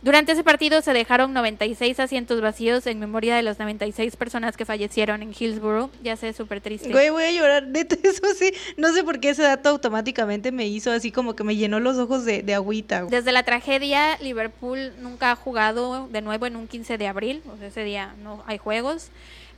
Durante 0.03 0.33
ese 0.33 0.43
partido 0.43 0.79
se 0.83 0.93
dejaron 0.93 1.33
96 1.33 1.99
asientos 1.99 2.39
vacíos 2.39 2.85
en 2.85 2.99
memoria 2.99 3.35
de 3.35 3.41
las 3.41 3.57
96 3.57 4.15
personas 4.15 4.55
que 4.55 4.63
fallecieron 4.63 5.23
en 5.23 5.33
Hillsborough. 5.33 5.89
Ya 6.03 6.17
sé, 6.17 6.33
súper 6.33 6.61
triste. 6.61 6.91
Güey, 6.91 7.09
voy 7.09 7.23
a 7.23 7.31
llorar. 7.31 7.65
Neta, 7.65 7.95
eso 8.03 8.27
sí. 8.37 8.53
No 8.77 8.93
sé 8.93 9.03
por 9.03 9.19
qué 9.19 9.29
ese 9.31 9.41
dato 9.41 9.69
automáticamente 9.69 10.51
me 10.51 10.67
hizo 10.67 10.91
así 10.91 11.11
como 11.11 11.35
que 11.35 11.43
me 11.43 11.55
llenó 11.55 11.79
los 11.79 11.97
ojos 11.97 12.25
de, 12.25 12.43
de 12.43 12.53
agüita. 12.53 13.05
Desde 13.05 13.31
la 13.31 13.41
tragedia, 13.41 14.19
Liverpool 14.21 14.93
nunca 14.99 15.31
ha 15.31 15.35
jugado 15.35 16.07
de 16.11 16.21
nuevo 16.21 16.45
en 16.45 16.55
un 16.57 16.67
15 16.67 16.99
de 16.99 17.07
abril. 17.07 17.41
O 17.51 17.57
sea, 17.57 17.69
ese 17.69 17.83
día 17.83 18.13
no 18.21 18.43
hay 18.45 18.59
juegos. 18.59 19.09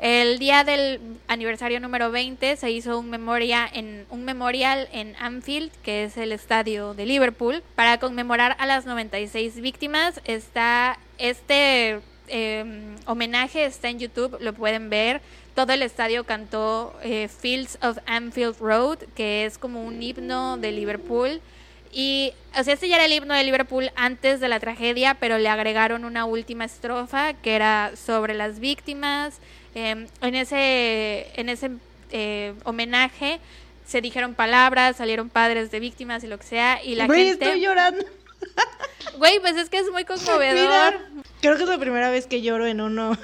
El 0.02 0.39
día 0.39 0.64
del 0.64 0.99
aniversario 1.28 1.80
número 1.80 2.10
20 2.10 2.56
se 2.56 2.72
hizo 2.72 2.97
un, 2.97 3.12
memoria 3.12 3.70
en, 3.72 4.08
un 4.10 4.26
memorial 4.26 4.89
en 4.91 5.16
Anfield, 5.20 5.72
que 5.84 6.06
es 6.06 6.18
el 6.18 6.32
estadio 6.32 6.95
de 6.95 7.06
Liverpool, 7.06 7.62
para 7.76 7.99
conmemorar 7.99 8.56
a 8.58 8.66
las 8.66 8.88
96 8.88 9.62
víctimas. 9.62 10.20
Está 10.26 10.97
este 11.20 11.99
em, 12.30 12.95
homenaje, 13.06 13.64
está 13.66 13.89
en 13.89 13.99
YouTube, 13.99 14.38
lo 14.41 14.54
pueden 14.54 14.89
ver. 14.89 15.22
Todo 15.54 15.72
el 15.74 15.84
estadio 15.84 16.24
cantó 16.24 16.95
eh, 17.04 17.28
Fields 17.28 17.78
of 17.84 17.99
Anfield 18.08 18.58
Road, 18.60 18.97
que 19.14 19.45
es 19.45 19.60
como 19.60 19.86
un 19.86 20.02
himno 20.02 20.58
de 20.58 20.72
Liverpool. 20.72 21.41
Y, 21.93 22.34
o 22.58 22.64
sea, 22.64 22.74
este 22.74 22.88
ya 22.88 22.95
era 22.95 23.06
el 23.06 23.14
himno 23.14 23.36
de 23.36 23.43
Liverpool 23.43 23.91
antes 23.95 24.39
de 24.39 24.47
la 24.47 24.60
tragedia, 24.60 25.18
pero 25.20 25.38
le 25.38 25.49
agregaron 25.49 26.06
una 26.06 26.26
última 26.26 26.66
estrofa 26.66 27.34
que 27.34 27.54
era 27.54 27.91
sobre 27.95 28.34
las 28.34 28.60
víctimas, 28.60 29.41
Em, 29.74 30.08
en 30.22 30.36
ese, 30.36 31.32
en 31.36 31.50
ese 31.50 31.72
eh, 32.12 32.54
homenaje 32.64 33.40
se 33.86 34.02
dijeron 34.02 34.36
palabras, 34.36 34.98
salieron 34.98 35.30
padres 35.30 35.72
de 35.72 35.80
víctimas 35.80 36.24
y 36.24 36.28
lo 36.28 36.38
que 36.38 36.46
sea, 36.46 36.84
y 36.84 36.96
la 36.96 37.08
Güey, 37.08 37.30
gente... 37.30 37.46
estoy 37.46 37.62
llorando. 37.62 38.06
Güey, 39.18 39.40
pues 39.40 39.56
es 39.58 39.70
que 39.70 39.78
es 39.78 39.92
muy 39.92 40.06
conmovedor. 40.06 40.96
creo 41.42 41.58
que 41.58 41.64
es 41.64 41.70
la 41.70 41.78
primera 41.78 42.10
vez 42.10 42.28
que 42.28 42.42
lloro 42.42 42.66
en 42.66 42.82
uno... 42.82 43.18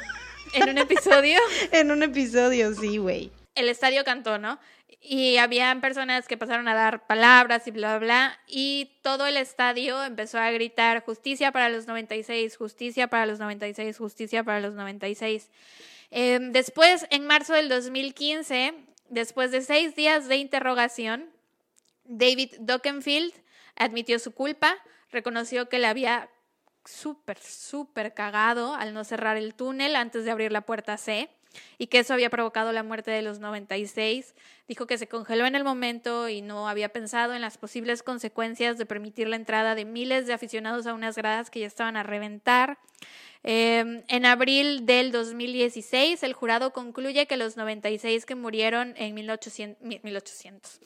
¿En 0.54 0.70
un 0.70 0.78
episodio? 0.78 1.40
en 1.72 1.92
un 1.92 2.04
episodio, 2.04 2.74
sí, 2.74 2.98
güey. 2.98 3.32
El 3.56 3.70
estadio 3.70 4.04
cantó, 4.04 4.38
¿no? 4.38 4.60
Y 5.02 5.38
habían 5.38 5.82
personas 5.82 6.28
que 6.28 6.38
pasaron 6.38 6.68
a 6.68 6.74
dar 6.74 7.06
palabras 7.08 7.68
y 7.68 7.72
bla, 7.72 7.98
bla, 7.98 8.06
bla. 8.06 8.40
Y 8.48 8.92
todo 9.02 9.26
el 9.28 9.38
estadio 9.38 10.04
empezó 10.04 10.40
a 10.40 10.52
gritar 10.52 11.04
justicia 11.04 11.52
para 11.52 11.70
los 11.70 11.88
96, 11.88 12.58
justicia 12.58 13.08
para 13.08 13.26
los 13.26 13.40
96, 13.40 13.98
justicia 13.98 14.44
para 14.44 14.60
los 14.60 14.74
96. 14.74 15.50
Em, 16.10 16.52
después, 16.52 17.06
en 17.10 17.26
marzo 17.26 17.54
del 17.54 17.70
2015, 17.70 18.74
después 19.10 19.52
de 19.52 19.62
seis 19.62 19.96
días 19.96 20.28
de 20.28 20.38
interrogación, 20.38 21.30
David 22.06 22.54
Dockenfield 22.60 23.34
admitió 23.76 24.20
su 24.20 24.34
culpa, 24.34 24.76
reconoció 25.12 25.70
que 25.70 25.80
le 25.80 25.88
había 25.88 26.30
súper, 26.86 27.38
súper 27.40 28.14
cagado 28.14 28.74
al 28.74 28.94
no 28.94 29.04
cerrar 29.04 29.38
el 29.38 29.54
túnel 29.54 29.96
antes 29.96 30.24
de 30.24 30.32
abrir 30.32 30.52
la 30.52 30.62
puerta 30.62 30.98
C. 30.98 31.30
y 31.78 31.88
que 31.88 32.00
eso 32.00 32.14
había 32.14 32.30
provocado 32.30 32.72
la 32.72 32.84
muerte 32.84 33.12
de 33.12 33.22
los 33.22 33.40
96. 33.40 34.36
Dijo 34.68 34.88
que 34.88 34.98
se 34.98 35.08
congeló 35.08 35.46
en 35.46 35.56
el 35.56 35.64
momento 35.64 36.30
y 36.30 36.42
no 36.42 36.68
había 36.68 36.90
pensado 36.90 37.34
en 37.34 37.42
las 37.42 37.58
posibles 37.58 38.04
consecuencias 38.04 38.78
de 38.78 38.86
permitir 38.86 39.28
la 39.28 39.36
entrada 39.36 39.76
de 39.76 39.86
miles 39.86 40.28
de 40.28 40.34
aficionados 40.34 40.88
a 40.88 40.94
unas 40.94 41.16
gradas 41.16 41.50
que 41.50 41.62
ya 41.62 41.68
estaban 41.68 41.98
a 41.98 42.04
reventar. 42.04 42.78
Eh, 43.44 44.04
en 44.08 44.26
abril 44.26 44.86
del 44.86 45.12
2016, 45.12 46.24
el 46.24 46.34
jurado 46.34 46.74
concluye 46.74 47.28
que 47.28 47.38
los 47.38 47.56
96 47.56 48.26
que 48.26 48.36
murieron 48.36 48.94
en 48.98 49.14
1800, 49.14 49.82
1800 50.04 50.80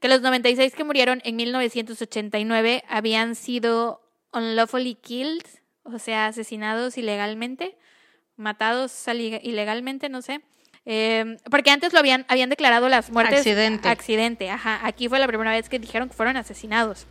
que 0.00 0.08
los 0.08 0.20
96 0.20 0.74
que 0.74 0.84
murieron 0.84 1.20
en 1.24 1.36
1989 1.36 2.84
habían 2.88 3.34
sido 3.34 4.02
unlawfully 4.32 4.94
killed, 4.96 5.46
o 5.84 5.98
sea, 5.98 6.26
asesinados 6.26 6.98
ilegalmente, 6.98 7.76
matados 8.36 8.92
ilegalmente, 9.42 10.08
no 10.08 10.22
sé. 10.22 10.40
Eh, 10.88 11.36
porque 11.50 11.70
antes 11.70 11.92
lo 11.92 11.98
habían, 11.98 12.24
habían 12.28 12.48
declarado 12.48 12.88
las 12.88 13.10
muertes 13.10 13.40
accidente. 13.40 13.88
accidente. 13.88 14.50
Ajá, 14.50 14.80
aquí 14.84 15.08
fue 15.08 15.18
la 15.18 15.26
primera 15.26 15.50
vez 15.50 15.68
que 15.68 15.78
dijeron 15.78 16.08
que 16.08 16.14
fueron 16.14 16.36
asesinados. 16.36 17.06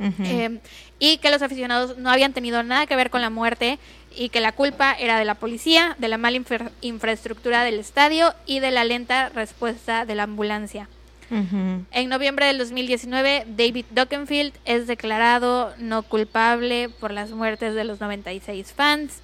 eh, 0.00 0.60
y 1.00 1.18
que 1.18 1.28
los 1.30 1.42
aficionados 1.42 1.98
no 1.98 2.08
habían 2.10 2.32
tenido 2.32 2.62
nada 2.62 2.86
que 2.86 2.94
ver 2.94 3.10
con 3.10 3.20
la 3.20 3.30
muerte 3.30 3.80
y 4.16 4.28
que 4.28 4.40
la 4.40 4.52
culpa 4.52 4.92
era 4.92 5.18
de 5.18 5.24
la 5.24 5.34
policía, 5.34 5.96
de 5.98 6.06
la 6.08 6.18
mala 6.18 6.36
infra 6.36 6.70
infraestructura 6.82 7.64
del 7.64 7.80
estadio 7.80 8.32
y 8.46 8.60
de 8.60 8.70
la 8.70 8.84
lenta 8.84 9.28
respuesta 9.30 10.04
de 10.06 10.14
la 10.14 10.22
ambulancia. 10.22 10.88
Uh 11.30 11.34
-huh. 11.34 11.84
En 11.90 12.08
noviembre 12.08 12.46
del 12.46 12.58
2019, 12.58 13.44
David 13.48 13.86
Dockenfield 13.90 14.54
es 14.64 14.86
declarado 14.86 15.74
no 15.78 16.02
culpable 16.04 16.88
por 16.88 17.10
las 17.10 17.30
muertes 17.32 17.74
de 17.74 17.84
los 17.84 18.00
96 18.00 18.72
fans, 18.72 19.20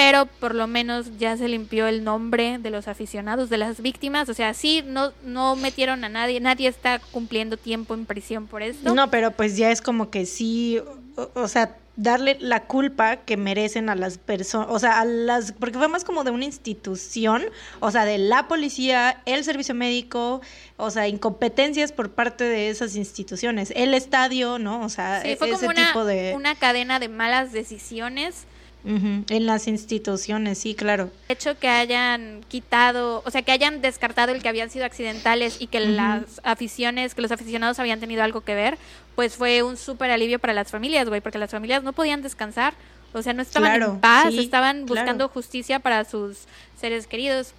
pero 0.00 0.24
por 0.24 0.54
lo 0.54 0.66
menos 0.66 1.18
ya 1.18 1.36
se 1.36 1.46
limpió 1.46 1.86
el 1.86 2.04
nombre 2.04 2.56
de 2.56 2.70
los 2.70 2.88
aficionados, 2.88 3.50
de 3.50 3.58
las 3.58 3.82
víctimas. 3.82 4.30
O 4.30 4.34
sea, 4.34 4.54
sí, 4.54 4.82
no, 4.86 5.12
no 5.22 5.56
metieron 5.56 6.04
a 6.04 6.08
nadie, 6.08 6.40
nadie 6.40 6.68
está 6.68 6.98
cumpliendo 7.10 7.58
tiempo 7.58 7.92
en 7.92 8.06
prisión 8.06 8.46
por 8.46 8.62
esto. 8.62 8.94
No, 8.94 9.10
pero 9.10 9.32
pues 9.32 9.58
ya 9.58 9.70
es 9.70 9.82
como 9.82 10.08
que 10.08 10.24
sí, 10.24 10.80
o, 11.16 11.30
o 11.34 11.48
sea, 11.48 11.76
darle 11.96 12.38
la 12.40 12.64
culpa 12.64 13.16
que 13.16 13.36
merecen 13.36 13.90
a 13.90 13.94
las 13.94 14.16
personas, 14.16 14.68
o 14.70 14.78
sea, 14.78 15.00
a 15.00 15.04
las, 15.04 15.52
porque 15.52 15.76
fue 15.76 15.88
más 15.88 16.04
como 16.04 16.24
de 16.24 16.30
una 16.30 16.46
institución, 16.46 17.42
o 17.80 17.90
sea, 17.90 18.06
de 18.06 18.16
la 18.16 18.48
policía, 18.48 19.20
el 19.26 19.44
servicio 19.44 19.74
médico, 19.74 20.40
o 20.78 20.90
sea, 20.90 21.08
incompetencias 21.08 21.92
por 21.92 22.12
parte 22.12 22.44
de 22.44 22.70
esas 22.70 22.96
instituciones, 22.96 23.70
el 23.76 23.92
estadio, 23.92 24.58
¿no? 24.58 24.80
O 24.80 24.88
sea, 24.88 25.20
sí, 25.20 25.36
fue 25.36 25.50
ese 25.50 25.58
como 25.58 25.72
una, 25.72 25.88
tipo 25.88 26.06
de... 26.06 26.32
una 26.34 26.54
cadena 26.54 26.98
de 27.00 27.10
malas 27.10 27.52
decisiones. 27.52 28.46
Uh 28.82 28.88
-huh. 28.88 29.24
En 29.28 29.46
las 29.46 29.68
instituciones, 29.68 30.58
sí, 30.58 30.74
claro. 30.74 31.10
De 31.28 31.34
hecho, 31.34 31.58
que 31.58 31.68
hayan 31.68 32.40
quitado, 32.48 33.22
o 33.26 33.30
sea, 33.30 33.42
que 33.42 33.52
hayan 33.52 33.82
descartado 33.82 34.32
el 34.32 34.42
que 34.42 34.48
habían 34.48 34.70
sido 34.70 34.86
accidentales 34.86 35.60
y 35.60 35.66
que 35.66 35.78
uh 35.78 35.82
-huh. 35.82 35.96
las 35.96 36.40
aficiones, 36.44 37.14
que 37.14 37.20
los 37.20 37.30
aficionados 37.30 37.78
habían 37.78 38.00
tenido 38.00 38.22
algo 38.22 38.40
que 38.40 38.54
ver, 38.54 38.78
pues 39.16 39.36
fue 39.36 39.62
un 39.62 39.76
súper 39.76 40.10
alivio 40.10 40.38
para 40.38 40.54
las 40.54 40.70
familias, 40.70 41.08
güey, 41.08 41.20
porque 41.20 41.38
las 41.38 41.50
familias 41.50 41.82
no 41.82 41.92
podían 41.92 42.22
descansar, 42.22 42.72
o 43.12 43.22
sea, 43.22 43.34
no 43.34 43.42
estaban 43.42 43.70
claro, 43.70 43.92
en 43.92 44.00
paz, 44.00 44.28
sí, 44.30 44.38
estaban 44.38 44.86
buscando 44.86 45.26
claro. 45.26 45.28
justicia 45.28 45.80
para 45.80 46.04
sus 46.04 46.38
seres 46.80 47.06
queridos. 47.06 47.52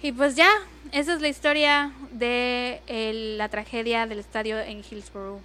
Y 0.00 0.12
pues 0.12 0.36
ya, 0.36 0.50
esa 0.92 1.14
es 1.14 1.20
la 1.20 1.28
historia 1.28 1.90
de 2.12 2.80
el, 2.86 3.38
la 3.38 3.48
tragedia 3.48 4.06
del 4.06 4.20
estadio 4.20 4.60
en 4.60 4.84
Hillsborough. 4.88 5.40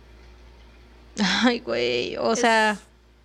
Ay, 1.44 1.60
güey, 1.60 2.18
o 2.18 2.34
es... 2.34 2.40
sea, 2.40 2.78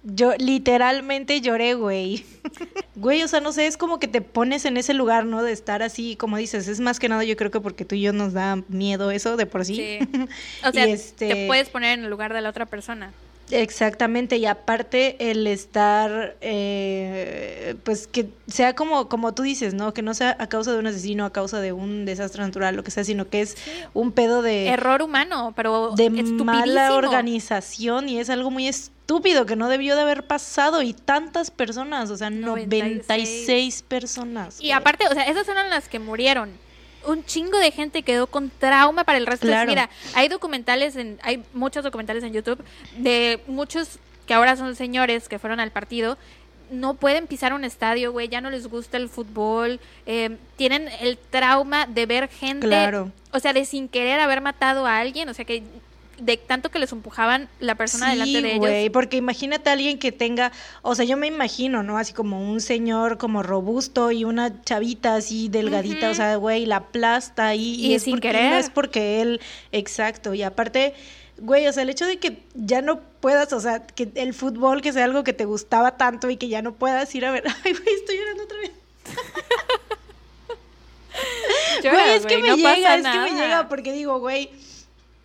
yo 0.02 0.34
literalmente 0.38 1.40
lloré, 1.40 1.74
güey. 1.74 2.24
güey, 2.96 3.22
o 3.22 3.28
sea, 3.28 3.40
no 3.40 3.52
sé, 3.52 3.66
es 3.66 3.76
como 3.76 3.98
que 3.98 4.08
te 4.08 4.20
pones 4.20 4.64
en 4.64 4.76
ese 4.76 4.94
lugar, 4.94 5.24
¿no? 5.24 5.42
De 5.42 5.52
estar 5.52 5.82
así, 5.82 6.16
como 6.16 6.36
dices, 6.36 6.68
es 6.68 6.80
más 6.80 6.98
que 6.98 7.08
nada 7.08 7.24
yo 7.24 7.36
creo 7.36 7.50
que 7.50 7.60
porque 7.60 7.84
tú 7.84 7.94
y 7.94 8.02
yo 8.02 8.12
nos 8.12 8.32
da 8.32 8.62
miedo 8.68 9.10
eso 9.10 9.36
de 9.36 9.46
por 9.46 9.64
sí. 9.64 9.76
sí. 9.76 10.08
O 10.64 10.72
sea, 10.72 10.86
este... 10.86 11.28
te 11.28 11.46
puedes 11.46 11.68
poner 11.68 11.98
en 11.98 12.04
el 12.04 12.10
lugar 12.10 12.32
de 12.32 12.40
la 12.40 12.50
otra 12.50 12.66
persona. 12.66 13.12
Exactamente, 13.50 14.36
y 14.36 14.44
aparte 14.44 15.30
el 15.30 15.46
estar, 15.46 16.36
eh, 16.42 17.76
pues 17.82 18.06
que 18.06 18.28
sea 18.46 18.74
como, 18.74 19.08
como 19.08 19.32
tú 19.32 19.42
dices, 19.42 19.72
¿no? 19.72 19.94
Que 19.94 20.02
no 20.02 20.12
sea 20.12 20.36
a 20.38 20.48
causa 20.48 20.72
de 20.72 20.78
un 20.78 20.86
asesino, 20.86 21.24
a 21.24 21.32
causa 21.32 21.58
de 21.60 21.72
un 21.72 22.04
desastre 22.04 22.42
natural, 22.42 22.76
lo 22.76 22.84
que 22.84 22.90
sea, 22.90 23.04
sino 23.04 23.28
que 23.28 23.40
es 23.40 23.50
sí. 23.52 23.70
un 23.94 24.12
pedo 24.12 24.42
de... 24.42 24.68
Error 24.68 25.00
humano, 25.00 25.54
pero... 25.56 25.92
De 25.96 26.10
mala 26.10 26.94
organización 26.94 28.10
y 28.10 28.18
es 28.18 28.28
algo 28.28 28.50
muy 28.50 28.68
estúpido 28.68 28.97
que 29.46 29.56
no 29.56 29.68
debió 29.68 29.96
de 29.96 30.02
haber 30.02 30.26
pasado 30.26 30.82
y 30.82 30.92
tantas 30.92 31.50
personas, 31.50 32.10
o 32.10 32.16
sea, 32.16 32.30
96, 32.30 33.08
96 33.08 33.82
personas. 33.82 34.60
Y 34.60 34.72
aparte, 34.72 35.06
o 35.08 35.14
sea, 35.14 35.24
esas 35.24 35.46
fueron 35.46 35.70
las 35.70 35.88
que 35.88 35.98
murieron 35.98 36.50
un 37.06 37.24
chingo 37.24 37.58
de 37.58 37.70
gente 37.70 38.02
quedó 38.02 38.26
con 38.26 38.50
trauma 38.50 39.04
para 39.04 39.18
el 39.18 39.26
resto 39.26 39.46
claro. 39.46 39.60
de 39.60 39.66
su 39.66 39.74
vida. 39.74 39.90
Hay 40.14 40.28
documentales, 40.28 40.96
en, 40.96 41.18
hay 41.22 41.42
muchos 41.54 41.84
documentales 41.84 42.22
en 42.22 42.32
YouTube 42.32 42.62
de 42.98 43.40
muchos 43.46 43.98
que 44.26 44.34
ahora 44.34 44.56
son 44.56 44.74
señores 44.76 45.28
que 45.28 45.38
fueron 45.38 45.60
al 45.60 45.70
partido. 45.70 46.18
No 46.70 46.94
pueden 46.94 47.26
pisar 47.26 47.54
un 47.54 47.64
estadio, 47.64 48.12
güey, 48.12 48.28
ya 48.28 48.42
no 48.42 48.50
les 48.50 48.66
gusta 48.66 48.98
el 48.98 49.08
fútbol. 49.08 49.80
Eh, 50.04 50.36
tienen 50.56 50.88
el 51.00 51.16
trauma 51.16 51.86
de 51.86 52.04
ver 52.04 52.28
gente, 52.28 52.66
claro. 52.66 53.10
o 53.32 53.40
sea, 53.40 53.54
de 53.54 53.64
sin 53.64 53.88
querer 53.88 54.20
haber 54.20 54.42
matado 54.42 54.86
a 54.86 54.98
alguien, 54.98 55.30
o 55.30 55.34
sea, 55.34 55.46
que 55.46 55.62
de 56.20 56.36
tanto 56.36 56.70
que 56.70 56.78
les 56.78 56.92
empujaban 56.92 57.48
la 57.60 57.74
persona 57.74 58.06
sí, 58.06 58.12
delante 58.12 58.42
de 58.42 58.48
ellos. 58.48 58.60
Güey, 58.60 58.90
porque 58.90 59.16
imagínate 59.16 59.70
a 59.70 59.72
alguien 59.74 59.98
que 59.98 60.12
tenga, 60.12 60.52
o 60.82 60.94
sea, 60.94 61.04
yo 61.04 61.16
me 61.16 61.26
imagino, 61.26 61.82
¿no? 61.82 61.98
Así 61.98 62.12
como 62.12 62.50
un 62.50 62.60
señor 62.60 63.18
como 63.18 63.42
robusto 63.42 64.10
y 64.10 64.24
una 64.24 64.62
chavita 64.62 65.16
así 65.16 65.48
delgadita, 65.48 66.06
uh 66.06 66.10
-huh. 66.10 66.12
o 66.12 66.14
sea, 66.14 66.36
güey, 66.36 66.66
la 66.66 66.88
plasta 66.88 67.48
ahí. 67.48 67.74
Y, 67.78 67.86
y 67.88 67.94
es 67.94 68.02
sin 68.02 68.14
porque, 68.14 68.28
querer. 68.28 68.50
No 68.50 68.56
es 68.58 68.70
porque 68.70 69.20
él, 69.20 69.40
exacto, 69.72 70.34
y 70.34 70.42
aparte, 70.42 70.94
güey, 71.38 71.66
o 71.66 71.72
sea, 71.72 71.82
el 71.82 71.90
hecho 71.90 72.06
de 72.06 72.18
que 72.18 72.42
ya 72.54 72.82
no 72.82 73.00
puedas, 73.20 73.52
o 73.52 73.60
sea, 73.60 73.86
que 73.86 74.10
el 74.14 74.34
fútbol 74.34 74.82
que 74.82 74.92
sea 74.92 75.04
algo 75.04 75.24
que 75.24 75.32
te 75.32 75.44
gustaba 75.44 75.96
tanto 75.96 76.30
y 76.30 76.36
que 76.36 76.48
ya 76.48 76.62
no 76.62 76.74
puedas 76.74 77.14
ir 77.14 77.24
a 77.24 77.30
ver. 77.30 77.44
Ay, 77.64 77.72
güey, 77.72 77.94
estoy 77.94 78.16
llorando 78.16 78.44
otra 78.44 78.58
vez. 78.58 78.72
Llora, 81.82 82.02
güey, 82.04 82.16
es 82.16 82.26
que 82.26 82.38
me 82.38 82.48
no 82.48 82.56
llega, 82.56 82.96
es 82.96 83.02
nada. 83.02 83.24
que 83.24 83.32
me 83.32 83.40
llega 83.40 83.68
porque 83.68 83.92
digo, 83.92 84.18
güey, 84.18 84.50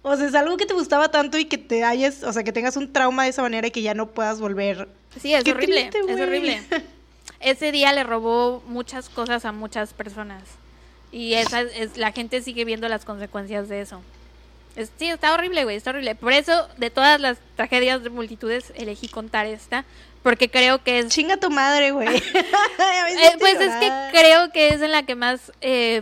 o 0.04 0.18
sea, 0.18 0.28
es 0.28 0.36
algo 0.36 0.58
que 0.58 0.66
te 0.66 0.74
gustaba 0.74 1.10
tanto 1.10 1.38
y 1.38 1.46
que 1.46 1.58
te 1.58 1.84
hayas, 1.84 2.24
o 2.24 2.34
sea, 2.34 2.44
que 2.44 2.52
tengas 2.52 2.76
un 2.76 2.92
trauma 2.92 3.24
de 3.24 3.30
esa 3.30 3.42
manera 3.42 3.68
y 3.68 3.72
que 3.72 3.82
ya 3.82 3.94
no 3.94 4.08
puedas 4.12 4.40
volver. 4.40 4.90
Sí, 5.20 5.34
es 5.34 5.44
Qué 5.44 5.52
horrible, 5.52 5.90
triste, 5.90 6.12
es 6.12 6.20
horrible. 6.20 6.62
Ese 7.40 7.72
día 7.72 7.92
le 7.94 8.04
robó 8.04 8.62
muchas 8.68 9.10
cosas 9.10 9.46
a 9.46 9.52
muchas 9.52 9.94
personas. 9.94 10.44
Y 11.12 11.36
esa 11.36 11.62
es, 11.62 11.98
la 11.98 12.12
gente 12.12 12.42
sigue 12.42 12.66
viendo 12.66 12.90
las 12.90 13.06
consecuencias 13.06 13.70
de 13.70 13.82
eso. 13.82 14.02
Es, 14.76 14.92
sí, 14.98 15.08
está 15.08 15.34
horrible, 15.34 15.64
güey, 15.64 15.78
está 15.78 15.92
horrible. 15.92 16.16
Por 16.16 16.34
eso, 16.34 16.68
de 16.78 16.90
todas 16.90 17.22
las 17.22 17.38
tragedias 17.56 18.04
de 18.04 18.10
multitudes, 18.10 18.74
elegí 18.76 19.08
contar 19.08 19.46
esta. 19.46 19.86
Porque 20.24 20.50
creo 20.50 20.84
que 20.84 21.00
es... 21.00 21.10
Chinga 21.10 21.38
tu 21.38 21.50
madre, 21.50 21.92
güey. 21.92 22.08
eh, 22.18 23.36
pues 23.40 23.60
es 23.60 23.76
que 23.76 23.92
creo 24.12 24.52
que 24.52 24.70
es 24.70 24.82
en 24.82 24.92
la 24.92 25.04
que 25.04 25.16
más... 25.16 25.52
Eh, 25.62 26.02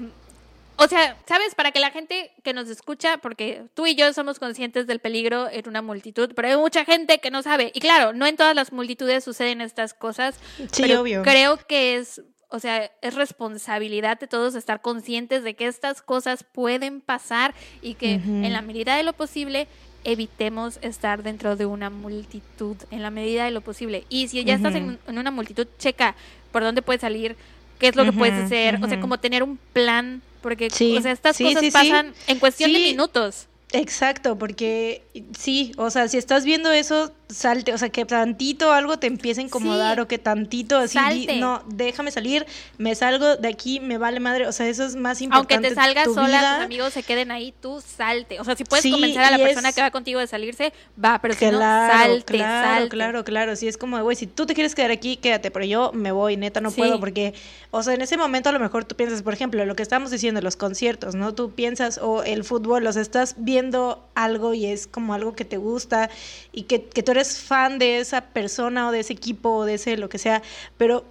o 0.81 0.87
sea, 0.87 1.15
¿sabes? 1.27 1.53
Para 1.55 1.71
que 1.71 1.79
la 1.79 1.91
gente 1.91 2.31
que 2.43 2.53
nos 2.53 2.67
escucha, 2.69 3.17
porque 3.17 3.63
tú 3.75 3.85
y 3.85 3.95
yo 3.95 4.11
somos 4.13 4.39
conscientes 4.39 4.87
del 4.87 4.99
peligro 4.99 5.47
en 5.49 5.67
una 5.67 5.81
multitud, 5.81 6.31
pero 6.35 6.47
hay 6.47 6.57
mucha 6.57 6.85
gente 6.85 7.19
que 7.19 7.29
no 7.29 7.43
sabe. 7.43 7.71
Y 7.75 7.79
claro, 7.79 8.13
no 8.13 8.25
en 8.25 8.35
todas 8.35 8.55
las 8.55 8.71
multitudes 8.73 9.23
suceden 9.23 9.61
estas 9.61 9.93
cosas. 9.93 10.35
Sí, 10.71 10.81
pero 10.81 11.01
obvio. 11.01 11.21
Creo 11.21 11.57
que 11.67 11.97
es, 11.97 12.21
o 12.49 12.59
sea, 12.59 12.91
es 13.01 13.13
responsabilidad 13.13 14.19
de 14.19 14.27
todos 14.27 14.55
estar 14.55 14.81
conscientes 14.81 15.43
de 15.43 15.53
que 15.53 15.67
estas 15.67 16.01
cosas 16.01 16.43
pueden 16.43 17.01
pasar 17.01 17.53
y 17.81 17.93
que 17.93 18.15
uh 18.15 18.19
-huh. 18.19 18.45
en 18.45 18.53
la 18.53 18.61
medida 18.61 18.95
de 18.95 19.03
lo 19.03 19.13
posible 19.13 19.67
evitemos 20.03 20.79
estar 20.81 21.21
dentro 21.21 21.55
de 21.55 21.67
una 21.67 21.91
multitud, 21.91 22.75
en 22.89 23.03
la 23.03 23.11
medida 23.11 23.45
de 23.45 23.51
lo 23.51 23.61
posible. 23.61 24.05
Y 24.09 24.29
si 24.29 24.43
ya 24.43 24.55
uh 24.55 24.55
-huh. 24.55 24.57
estás 24.57 24.75
en, 24.75 24.99
en, 25.07 25.17
una 25.19 25.29
multitud, 25.29 25.67
checa 25.77 26.15
por 26.51 26.63
dónde 26.63 26.81
puedes 26.81 27.01
salir, 27.01 27.35
qué 27.77 27.89
es 27.89 27.95
lo 27.95 28.01
uh 28.01 28.07
-huh. 28.07 28.11
que 28.11 28.17
puedes 28.17 28.33
hacer, 28.33 28.83
o 28.83 28.87
sea, 28.87 28.99
como 28.99 29.19
tener 29.19 29.43
un 29.43 29.57
plan 29.73 30.23
porque 30.41 30.69
sí, 30.69 30.97
o 30.97 31.01
sea, 31.01 31.11
estas 31.11 31.35
sí, 31.37 31.43
cosas 31.43 31.61
sí, 31.61 31.71
pasan 31.71 32.13
en 32.27 32.39
cuestión 32.39 32.71
de 32.73 32.79
minutos. 32.79 33.47
Exacto, 33.73 34.37
porque 34.37 35.03
sí, 35.37 35.73
o 35.77 35.89
sea, 35.89 36.07
si 36.07 36.17
estás 36.17 36.45
viendo 36.45 36.71
eso, 36.71 37.11
salte, 37.29 37.73
o 37.73 37.77
sea, 37.77 37.89
que 37.89 38.05
tantito 38.05 38.71
algo 38.73 38.97
te 38.99 39.07
empiece 39.07 39.41
a 39.41 39.43
incomodar 39.43 39.95
sí. 39.95 40.01
o 40.01 40.07
que 40.07 40.17
tantito 40.17 40.77
así, 40.77 40.97
Salte. 40.97 41.37
no, 41.37 41.63
déjame 41.67 42.11
salir, 42.11 42.45
me 42.77 42.93
salgo 42.95 43.35
de 43.37 43.47
aquí, 43.47 43.79
me 43.79 43.97
vale 43.97 44.19
madre, 44.19 44.47
o 44.47 44.51
sea, 44.51 44.67
eso 44.67 44.85
es 44.85 44.95
más 44.95 45.21
importante. 45.21 45.55
Aunque 45.55 45.69
te 45.69 45.75
salgas 45.75 46.05
tu 46.05 46.13
sola, 46.13 46.27
vida. 46.27 46.55
tus 46.57 46.65
amigos 46.65 46.93
se 46.93 47.03
queden 47.03 47.31
ahí, 47.31 47.53
tú 47.61 47.81
salte. 47.85 48.39
O 48.39 48.43
sea, 48.45 48.55
si 48.55 48.63
puedes 48.65 48.83
Sí, 48.83 48.91
convencer 48.91 49.21
a 49.21 49.31
la 49.31 49.37
persona 49.37 49.69
es- 49.69 49.75
que 49.75 49.81
va 49.81 49.91
contigo 49.91 50.19
de 50.19 50.27
salirse, 50.27 50.73
va, 51.03 51.19
pero 51.21 51.33
si 51.33 51.39
Claro, 51.39 51.57
no, 51.59 51.99
salte, 51.99 52.33
claro, 52.37 52.67
salte. 52.75 52.89
claro, 52.89 53.23
claro. 53.23 53.55
Sí, 53.55 53.67
es 53.67 53.77
como, 53.77 54.01
güey, 54.03 54.15
si 54.15 54.27
tú 54.27 54.45
te 54.45 54.53
quieres 54.53 54.75
quedar 54.75 54.91
aquí, 54.91 55.17
quédate, 55.17 55.51
pero 55.51 55.65
yo 55.65 55.91
me 55.93 56.11
voy, 56.11 56.37
neta, 56.37 56.61
no 56.61 56.69
Sí. 56.71 56.77
puedo, 56.77 56.99
porque, 56.99 57.33
o 57.71 57.81
sea, 57.83 57.93
en 57.93 58.01
ese 58.01 58.17
momento 58.17 58.49
a 58.49 58.51
lo 58.51 58.59
mejor 58.59 58.85
tú 58.85 58.95
piensas, 58.95 59.23
por 59.23 59.33
ejemplo, 59.33 59.65
lo 59.65 59.75
que 59.75 59.83
estamos 59.83 60.11
diciendo, 60.11 60.41
los 60.41 60.55
conciertos, 60.57 61.15
¿no? 61.15 61.33
Tú 61.33 61.51
piensas, 61.51 61.97
o 62.01 62.23
el 62.23 62.43
fútbol, 62.43 62.85
o 62.87 62.93
sea, 62.93 63.01
estás 63.01 63.35
viendo 63.37 64.05
algo 64.15 64.53
y 64.53 64.65
es 64.65 64.85
como 64.87 65.00
algo 65.13 65.33
que 65.35 65.45
te 65.45 65.57
gusta 65.57 66.09
y 66.51 66.63
que, 66.63 66.83
que 66.85 67.03
tú 67.03 67.11
eres 67.11 67.39
fan 67.39 67.79
de 67.79 67.99
esa 67.99 68.21
persona 68.21 68.87
o 68.87 68.91
de 68.91 68.99
ese 69.01 69.13
equipo 69.13 69.49
o 69.55 69.65
de 69.65 69.75
ese 69.75 69.97
lo 69.97 70.09
que 70.09 70.17
sea, 70.17 70.41
pero 70.77 71.03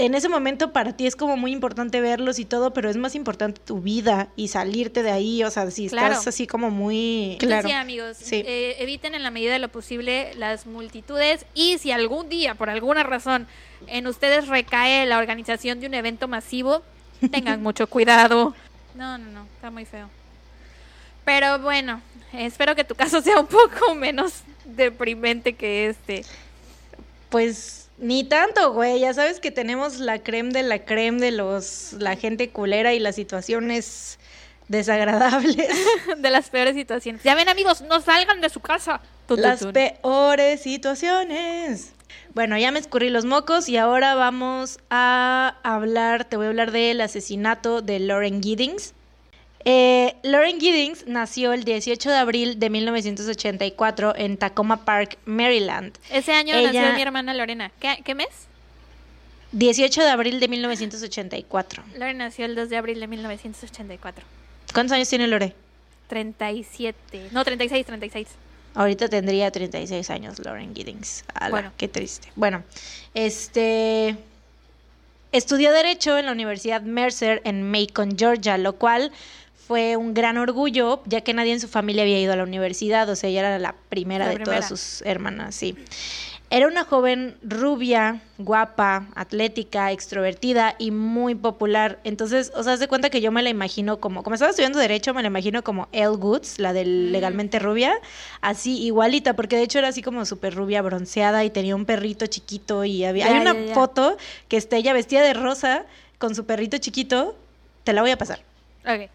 en 0.00 0.14
ese 0.14 0.28
momento 0.28 0.72
para 0.72 0.96
ti 0.96 1.08
es 1.08 1.16
como 1.16 1.36
muy 1.36 1.50
importante 1.50 2.00
verlos 2.00 2.38
y 2.38 2.44
todo, 2.44 2.72
pero 2.72 2.88
es 2.88 2.96
más 2.96 3.16
importante 3.16 3.60
tu 3.64 3.80
vida 3.80 4.28
y 4.36 4.46
salirte 4.46 5.02
de 5.02 5.10
ahí, 5.10 5.42
o 5.42 5.50
sea, 5.50 5.68
si 5.72 5.88
Claro. 5.88 6.12
estás 6.12 6.28
así 6.28 6.46
como 6.46 6.70
muy... 6.70 7.32
Entonces, 7.32 7.64
sí, 7.64 7.72
amigos, 7.72 8.16
Sí. 8.16 8.36
eh, 8.46 8.76
eviten 8.78 9.16
en 9.16 9.24
la 9.24 9.32
medida 9.32 9.52
de 9.52 9.58
lo 9.58 9.68
posible 9.68 10.32
las 10.36 10.66
multitudes 10.66 11.46
y 11.52 11.78
si 11.78 11.90
algún 11.90 12.28
día, 12.28 12.54
por 12.54 12.70
alguna 12.70 13.02
razón, 13.02 13.48
en 13.88 14.06
ustedes 14.06 14.46
recae 14.46 15.04
la 15.06 15.18
organización 15.18 15.80
de 15.80 15.88
un 15.88 15.94
evento 15.94 16.28
masivo, 16.28 16.82
tengan 17.32 17.60
mucho 17.64 17.88
cuidado. 17.88 18.54
No, 18.94 19.18
no, 19.18 19.30
no, 19.32 19.46
está 19.56 19.72
muy 19.72 19.84
feo. 19.84 20.08
Pero 21.28 21.58
bueno, 21.58 22.00
espero 22.32 22.74
que 22.74 22.84
tu 22.84 22.94
caso 22.94 23.20
sea 23.22 23.38
un 23.38 23.46
poco 23.46 23.94
menos 23.94 24.44
deprimente 24.64 25.52
que 25.52 25.88
este. 25.88 26.24
Pues 27.28 27.90
ni 27.98 28.24
tanto, 28.24 28.72
güey. 28.72 29.00
Ya 29.00 29.12
sabes 29.12 29.38
que 29.38 29.50
tenemos 29.50 29.98
la 29.98 30.22
creme 30.22 30.52
de 30.52 30.62
la 30.62 30.86
creme 30.86 31.20
de 31.20 31.32
los 31.32 31.92
la 31.98 32.16
gente 32.16 32.48
culera 32.48 32.94
y 32.94 32.98
las 32.98 33.14
situaciones 33.14 34.18
desagradables. 34.68 35.68
de 36.16 36.30
las 36.30 36.48
peores 36.48 36.74
situaciones. 36.74 37.22
Ya 37.24 37.34
ven, 37.34 37.50
amigos, 37.50 37.82
no 37.82 38.00
salgan 38.00 38.40
de 38.40 38.48
su 38.48 38.60
casa. 38.60 39.02
Tun, 39.26 39.36
tun, 39.36 39.42
las 39.42 39.66
peores 39.66 40.62
situaciones. 40.62 41.92
Bueno, 42.32 42.56
ya 42.56 42.72
me 42.72 42.78
escurrí 42.78 43.10
los 43.10 43.26
mocos 43.26 43.68
y 43.68 43.76
ahora 43.76 44.14
vamos 44.14 44.78
a 44.88 45.58
hablar, 45.62 46.24
te 46.24 46.38
voy 46.38 46.46
a 46.46 46.48
hablar 46.48 46.70
del 46.70 47.02
asesinato 47.02 47.82
de 47.82 47.98
Lauren 47.98 48.42
Giddings. 48.42 48.94
Eh, 49.64 50.14
Lauren 50.22 50.60
Giddings 50.60 51.06
nació 51.06 51.52
el 51.52 51.64
18 51.64 52.10
de 52.10 52.16
abril 52.16 52.58
de 52.58 52.70
1984 52.70 54.14
en 54.16 54.36
Tacoma 54.36 54.84
Park, 54.84 55.18
Maryland. 55.24 55.92
Ese 56.10 56.32
año 56.32 56.54
Ella- 56.54 56.72
nació 56.72 56.94
mi 56.94 57.02
hermana 57.02 57.34
Lorena. 57.34 57.70
¿Qué, 57.80 58.00
qué 58.04 58.14
mes? 58.14 58.28
18 59.52 60.02
de 60.02 60.10
abril 60.10 60.40
de 60.40 60.48
1984. 60.48 61.82
Lorena 61.94 62.26
nació 62.26 62.44
el 62.46 62.54
2 62.54 62.68
de 62.70 62.76
abril 62.76 63.00
de 63.00 63.06
1984. 63.08 64.24
¿Cuántos 64.72 64.94
años 64.94 65.08
tiene 65.08 65.26
Lore? 65.26 65.54
37. 66.08 67.28
No, 67.32 67.44
36, 67.44 67.84
36. 67.86 68.28
Ahorita 68.74 69.08
tendría 69.08 69.50
36 69.50 70.08
años 70.10 70.38
Lauren 70.38 70.74
Giddings. 70.74 71.24
Ala, 71.34 71.50
Bueno. 71.50 71.72
qué 71.76 71.88
triste. 71.88 72.28
Bueno, 72.36 72.62
este 73.14 74.16
estudió 75.32 75.72
derecho 75.72 76.16
en 76.16 76.26
la 76.26 76.32
Universidad 76.32 76.82
Mercer 76.82 77.42
en 77.44 77.68
Macon, 77.70 78.16
Georgia, 78.16 78.56
lo 78.58 78.74
cual 78.76 79.10
fue 79.68 79.96
un 79.96 80.14
gran 80.14 80.38
orgullo, 80.38 81.02
ya 81.04 81.20
que 81.20 81.34
nadie 81.34 81.52
en 81.52 81.60
su 81.60 81.68
familia 81.68 82.02
había 82.02 82.18
ido 82.18 82.32
a 82.32 82.36
la 82.36 82.42
universidad, 82.42 83.06
o 83.10 83.14
sea, 83.14 83.28
ella 83.28 83.40
era 83.40 83.58
la 83.58 83.74
primera 83.90 84.24
La 84.24 84.30
de 84.30 84.36
primera. 84.36 84.56
todas 84.60 84.68
sus 84.68 85.02
hermanas, 85.06 85.54
sí. 85.54 85.76
Era 86.50 86.66
una 86.66 86.84
joven 86.84 87.36
rubia, 87.42 88.22
guapa, 88.38 89.06
atlética, 89.14 89.92
extrovertida 89.92 90.74
y 90.78 90.90
muy 90.90 91.34
popular. 91.34 91.98
Entonces, 92.04 92.50
o 92.56 92.62
sea, 92.62 92.72
haz 92.72 92.80
de 92.80 92.88
cuenta 92.88 93.10
que 93.10 93.20
yo 93.20 93.30
me 93.30 93.42
la 93.42 93.50
imagino 93.50 94.00
como, 94.00 94.22
como 94.22 94.32
estaba 94.32 94.48
estudiando 94.48 94.78
Derecho, 94.78 95.12
me 95.12 95.20
la 95.20 95.28
imagino 95.28 95.62
como 95.62 95.88
Elle 95.92 96.16
Goods, 96.16 96.58
la 96.58 96.72
del 96.72 97.08
Mm. 97.10 97.12
Legalmente 97.12 97.58
Rubia, 97.58 97.92
así 98.40 98.82
igualita, 98.82 99.36
porque 99.36 99.56
de 99.56 99.64
hecho 99.64 99.78
era 99.78 99.88
así 99.88 100.00
como 100.00 100.24
súper 100.24 100.54
rubia, 100.54 100.80
bronceada 100.80 101.44
y 101.44 101.50
tenía 101.50 101.76
un 101.76 101.84
perrito 101.84 102.26
chiquito 102.26 102.86
y 102.86 103.04
había... 103.04 103.26
Ya, 103.26 103.34
Hay 103.34 103.40
una 103.42 103.52
ya, 103.52 103.66
ya. 103.66 103.74
foto 103.74 104.16
que 104.48 104.56
está 104.56 104.76
ella 104.78 104.94
vestida 104.94 105.20
de 105.20 105.34
rosa 105.34 105.84
con 106.16 106.34
su 106.34 106.46
perrito 106.46 106.78
chiquito, 106.78 107.36
te 107.84 107.92
la 107.92 108.00
voy 108.00 108.12
a 108.12 108.16
pasar. 108.16 108.40
Ok. 108.86 109.10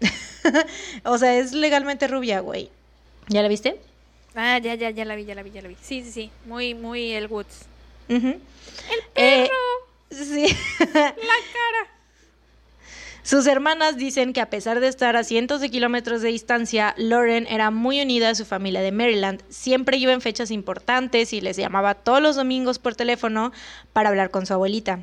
O 1.04 1.18
sea, 1.18 1.36
es 1.38 1.52
legalmente 1.52 2.06
rubia, 2.08 2.40
güey. 2.40 2.70
¿Ya 3.28 3.42
la 3.42 3.48
viste? 3.48 3.80
Ah, 4.34 4.58
ya, 4.58 4.74
ya, 4.74 4.90
ya 4.90 5.04
la 5.04 5.16
vi, 5.16 5.24
ya 5.24 5.34
la 5.34 5.42
vi, 5.42 5.50
ya 5.50 5.62
la 5.62 5.68
vi. 5.68 5.76
Sí, 5.80 6.02
sí, 6.04 6.12
sí. 6.12 6.30
Muy, 6.44 6.74
muy 6.74 7.12
el 7.12 7.26
Woods. 7.26 7.62
Ujú. 8.08 8.26
¡El 8.28 8.40
Eh, 9.14 9.48
perro! 9.48 10.24
Sí. 10.24 10.46
¡La 10.94 11.12
cara! 11.14 11.90
Sus 13.22 13.46
hermanas 13.48 13.96
dicen 13.96 14.32
que 14.32 14.40
a 14.40 14.50
pesar 14.50 14.78
de 14.78 14.86
estar 14.86 15.16
a 15.16 15.24
cientos 15.24 15.60
de 15.60 15.68
kilómetros 15.68 16.22
de 16.22 16.28
distancia, 16.28 16.94
Lauren 16.96 17.48
era 17.48 17.72
muy 17.72 18.00
unida 18.00 18.30
a 18.30 18.34
su 18.36 18.44
familia 18.44 18.82
de 18.82 18.92
Maryland. 18.92 19.42
Siempre 19.48 19.96
iba 19.96 20.12
en 20.12 20.20
fechas 20.20 20.52
importantes 20.52 21.32
y 21.32 21.40
les 21.40 21.56
llamaba 21.56 21.94
todos 21.94 22.22
los 22.22 22.36
domingos 22.36 22.78
por 22.78 22.94
teléfono 22.94 23.50
para 23.92 24.10
hablar 24.10 24.30
con 24.30 24.46
su 24.46 24.52
abuelita. 24.54 25.00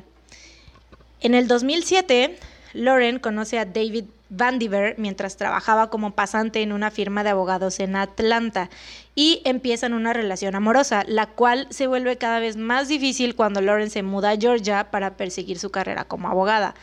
En 1.20 1.34
el 1.34 1.48
2007, 1.48 2.38
Lauren 2.72 3.18
conoce 3.18 3.58
a 3.58 3.66
David 3.66 4.04
Vandiver 4.36 4.94
mientras 4.98 5.36
trabajaba 5.36 5.90
como 5.90 6.12
pasante 6.12 6.62
en 6.62 6.72
una 6.72 6.90
firma 6.90 7.24
de 7.24 7.30
abogados 7.30 7.80
en 7.80 7.96
Atlanta 7.96 8.70
y 9.14 9.42
empiezan 9.44 9.92
una 9.92 10.12
relación 10.12 10.54
amorosa, 10.54 11.04
la 11.06 11.26
cual 11.26 11.66
se 11.70 11.86
vuelve 11.86 12.18
cada 12.18 12.40
vez 12.40 12.56
más 12.56 12.88
difícil 12.88 13.34
cuando 13.34 13.60
Lauren 13.60 13.90
se 13.90 14.02
muda 14.02 14.30
a 14.30 14.36
Georgia 14.36 14.90
para 14.90 15.16
perseguir 15.16 15.58
su 15.58 15.70
carrera 15.70 16.04
como 16.04 16.28
abogada. 16.28 16.74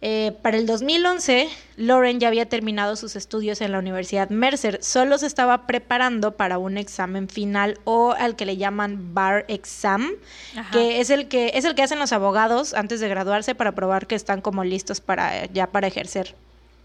Eh, 0.00 0.32
para 0.42 0.56
el 0.56 0.66
2011, 0.66 1.48
Lauren 1.76 2.20
ya 2.20 2.28
había 2.28 2.48
terminado 2.48 2.94
sus 2.94 3.16
estudios 3.16 3.60
en 3.60 3.72
la 3.72 3.80
Universidad 3.80 4.30
Mercer, 4.30 4.78
solo 4.80 5.18
se 5.18 5.26
estaba 5.26 5.66
preparando 5.66 6.36
para 6.36 6.58
un 6.58 6.78
examen 6.78 7.28
final 7.28 7.80
o 7.82 8.12
al 8.12 8.36
que 8.36 8.46
le 8.46 8.56
llaman 8.56 9.12
bar 9.12 9.44
exam, 9.48 10.12
Ajá. 10.56 10.70
que 10.70 11.00
es 11.00 11.10
el 11.10 11.26
que 11.26 11.50
es 11.54 11.64
el 11.64 11.74
que 11.74 11.82
hacen 11.82 11.98
los 11.98 12.12
abogados 12.12 12.74
antes 12.74 13.00
de 13.00 13.08
graduarse 13.08 13.56
para 13.56 13.72
probar 13.72 14.06
que 14.06 14.14
están 14.14 14.40
como 14.40 14.62
listos 14.62 15.00
para 15.00 15.46
ya 15.46 15.66
para 15.72 15.88
ejercer. 15.88 16.36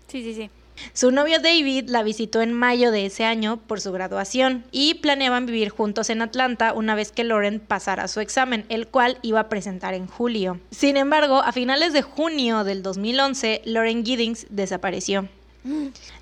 Sí, 0.07 0.23
sí, 0.23 0.33
sí. 0.33 0.49
Su 0.93 1.11
novio 1.11 1.39
David 1.39 1.89
la 1.89 2.03
visitó 2.03 2.41
en 2.41 2.53
mayo 2.53 2.91
de 2.91 3.05
ese 3.05 3.25
año 3.25 3.57
por 3.57 3.79
su 3.79 3.91
graduación 3.91 4.63
y 4.71 4.95
planeaban 4.95 5.45
vivir 5.45 5.69
juntos 5.69 6.09
en 6.09 6.21
Atlanta 6.21 6.73
una 6.73 6.95
vez 6.95 7.11
que 7.11 7.23
Lauren 7.23 7.59
pasara 7.59 8.07
su 8.07 8.19
examen, 8.19 8.65
el 8.69 8.87
cual 8.87 9.17
iba 9.21 9.39
a 9.39 9.49
presentar 9.49 9.93
en 9.93 10.07
julio. 10.07 10.59
Sin 10.71 10.97
embargo, 10.97 11.41
a 11.43 11.51
finales 11.51 11.93
de 11.93 12.01
junio 12.01 12.63
del 12.63 12.83
2011, 12.83 13.61
Lauren 13.65 14.05
Giddings 14.05 14.47
desapareció. 14.49 15.29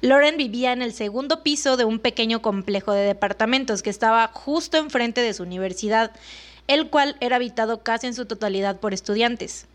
Lauren 0.01 0.37
vivía 0.37 0.71
en 0.71 0.83
el 0.83 0.93
segundo 0.93 1.41
piso 1.41 1.75
de 1.75 1.85
un 1.85 1.99
pequeño 1.99 2.41
complejo 2.41 2.93
de 2.93 3.05
departamentos 3.05 3.81
que 3.81 3.89
estaba 3.89 4.27
justo 4.27 4.77
enfrente 4.77 5.21
de 5.21 5.33
su 5.33 5.43
universidad, 5.43 6.11
el 6.67 6.89
cual 6.89 7.17
era 7.21 7.37
habitado 7.37 7.81
casi 7.81 8.07
en 8.07 8.13
su 8.13 8.25
totalidad 8.25 8.79
por 8.79 8.93
estudiantes. 8.93 9.65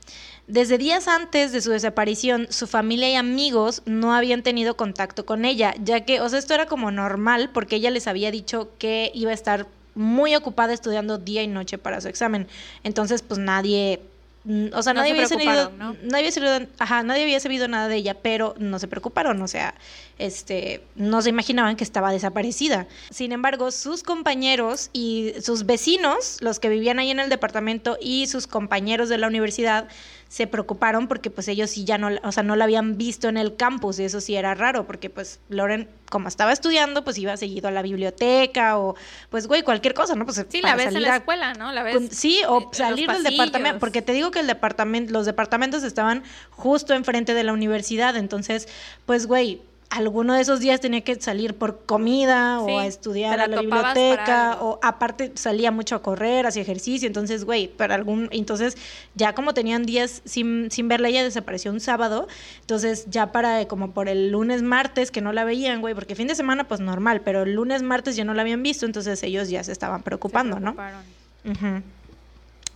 Desde 0.48 0.78
días 0.78 1.08
antes 1.08 1.50
de 1.50 1.60
su 1.60 1.72
desaparición, 1.72 2.46
su 2.50 2.68
familia 2.68 3.10
y 3.10 3.16
amigos 3.16 3.82
no 3.84 4.14
habían 4.14 4.42
tenido 4.42 4.76
contacto 4.76 5.26
con 5.26 5.44
ella, 5.44 5.74
ya 5.82 6.04
que, 6.04 6.20
o 6.20 6.28
sea, 6.28 6.38
esto 6.38 6.54
era 6.54 6.66
como 6.66 6.92
normal 6.92 7.50
porque 7.52 7.76
ella 7.76 7.90
les 7.90 8.06
había 8.06 8.30
dicho 8.30 8.70
que 8.78 9.10
iba 9.12 9.32
a 9.32 9.34
estar 9.34 9.66
muy 9.96 10.36
ocupada 10.36 10.72
estudiando 10.72 11.18
día 11.18 11.42
y 11.42 11.48
noche 11.48 11.78
para 11.78 12.00
su 12.00 12.06
examen. 12.06 12.46
Entonces, 12.84 13.22
pues 13.22 13.40
nadie, 13.40 14.02
mm, 14.44 14.66
o 14.72 14.82
sea, 14.84 14.92
No 14.92 15.00
nadie 15.00 15.26
se 15.26 15.34
había 15.34 15.46
sabido, 15.46 15.72
¿no? 15.76 15.96
nadie 16.04 16.28
había 16.28 16.32
sabido, 16.32 16.68
ajá, 16.78 17.02
nadie 17.02 17.24
había 17.24 17.40
sabido 17.40 17.66
nada 17.66 17.88
de 17.88 17.96
ella, 17.96 18.14
pero 18.14 18.54
no 18.58 18.78
se 18.78 18.86
preocuparon, 18.86 19.42
o 19.42 19.48
sea, 19.48 19.74
este, 20.18 20.82
no 20.94 21.22
se 21.22 21.30
imaginaban 21.30 21.74
que 21.74 21.82
estaba 21.82 22.12
desaparecida. 22.12 22.86
Sin 23.10 23.32
embargo, 23.32 23.72
sus 23.72 24.04
compañeros 24.04 24.90
y 24.92 25.32
sus 25.40 25.66
vecinos, 25.66 26.36
los 26.40 26.60
que 26.60 26.68
vivían 26.68 27.00
ahí 27.00 27.10
en 27.10 27.18
el 27.18 27.30
departamento 27.30 27.98
y 28.00 28.28
sus 28.28 28.46
compañeros 28.46 29.08
de 29.08 29.18
la 29.18 29.26
universidad, 29.26 29.88
se 30.28 30.46
preocuparon 30.46 31.06
porque 31.08 31.30
pues 31.30 31.46
ellos 31.48 31.70
sí 31.70 31.84
ya 31.84 31.98
no, 31.98 32.10
la- 32.10 32.20
o 32.24 32.32
sea, 32.32 32.42
no 32.42 32.56
la 32.56 32.64
habían 32.64 32.96
visto 32.98 33.28
en 33.28 33.36
el 33.36 33.56
campus 33.56 33.98
y 34.00 34.04
eso 34.04 34.20
sí 34.20 34.34
era 34.34 34.54
raro 34.54 34.86
porque 34.86 35.08
pues 35.08 35.38
Lauren, 35.48 35.88
como 36.10 36.28
estaba 36.28 36.52
estudiando, 36.52 37.04
pues 37.04 37.16
iba 37.18 37.36
seguido 37.36 37.68
a 37.68 37.70
la 37.70 37.82
biblioteca 37.82 38.78
o 38.78 38.96
pues 39.30 39.46
güey, 39.46 39.62
cualquier 39.62 39.94
cosa, 39.94 40.14
¿no? 40.14 40.24
Pues 40.24 40.44
Sí, 40.48 40.60
la 40.62 40.74
ves 40.76 40.94
en 40.94 41.02
la 41.02 41.14
a- 41.14 41.16
escuela, 41.18 41.54
¿no? 41.54 41.72
La 41.72 41.82
ves. 41.82 41.94
con- 41.94 42.10
Sí, 42.10 42.40
o 42.48 42.70
salir 42.72 43.08
del 43.10 43.22
departamento, 43.22 43.78
porque 43.78 44.02
te 44.02 44.12
digo 44.12 44.30
que 44.30 44.40
el 44.40 44.46
departamento, 44.46 45.12
los 45.12 45.26
departamentos 45.26 45.82
estaban 45.84 46.22
justo 46.50 46.94
enfrente 46.94 47.32
de 47.34 47.44
la 47.44 47.52
universidad, 47.52 48.16
entonces, 48.16 48.68
pues, 49.06 49.26
güey, 49.26 49.60
alguno 49.90 50.34
de 50.34 50.40
esos 50.40 50.60
días 50.60 50.80
tenía 50.80 51.02
que 51.02 51.14
salir 51.20 51.54
por 51.54 51.84
comida 51.84 52.60
Sí, 52.66 52.72
o 52.72 52.78
a 52.78 52.86
estudiar 52.86 53.40
a 53.40 53.46
la 53.46 53.60
biblioteca 53.60 54.58
o 54.60 54.78
aparte 54.82 55.32
salía 55.34 55.70
mucho 55.70 55.94
a 55.94 56.02
correr, 56.02 56.46
hacía 56.46 56.62
ejercicio, 56.62 57.06
entonces, 57.06 57.44
güey, 57.44 57.68
para 57.68 57.94
algún, 57.94 58.28
entonces 58.32 58.76
ya 59.14 59.34
como 59.34 59.54
tenían 59.54 59.84
días 59.84 60.22
sin, 60.24 60.70
sin 60.70 60.88
verla, 60.88 61.08
ella 61.08 61.24
desapareció 61.24 61.70
un 61.70 61.80
sábado, 61.80 62.26
entonces 62.60 63.06
ya 63.08 63.32
para 63.32 63.60
eh, 63.60 63.66
como 63.66 63.92
por 63.92 64.08
el 64.08 64.30
lunes, 64.30 64.62
martes 64.62 65.10
que 65.10 65.20
no 65.20 65.32
la 65.32 65.44
veían, 65.44 65.80
güey, 65.80 65.94
porque 65.94 66.14
fin 66.14 66.26
de 66.26 66.34
semana 66.34 66.64
pues 66.64 66.80
normal, 66.80 67.22
pero 67.22 67.42
el 67.42 67.54
lunes, 67.54 67.82
martes 67.82 68.16
ya 68.16 68.24
no 68.24 68.34
la 68.34 68.42
habían 68.42 68.62
visto, 68.62 68.86
entonces 68.86 69.22
ellos 69.22 69.48
ya 69.48 69.62
se 69.62 69.72
estaban 69.72 70.02
Se 70.02 70.04
preocupando, 70.04 70.60
¿no? 70.60 70.76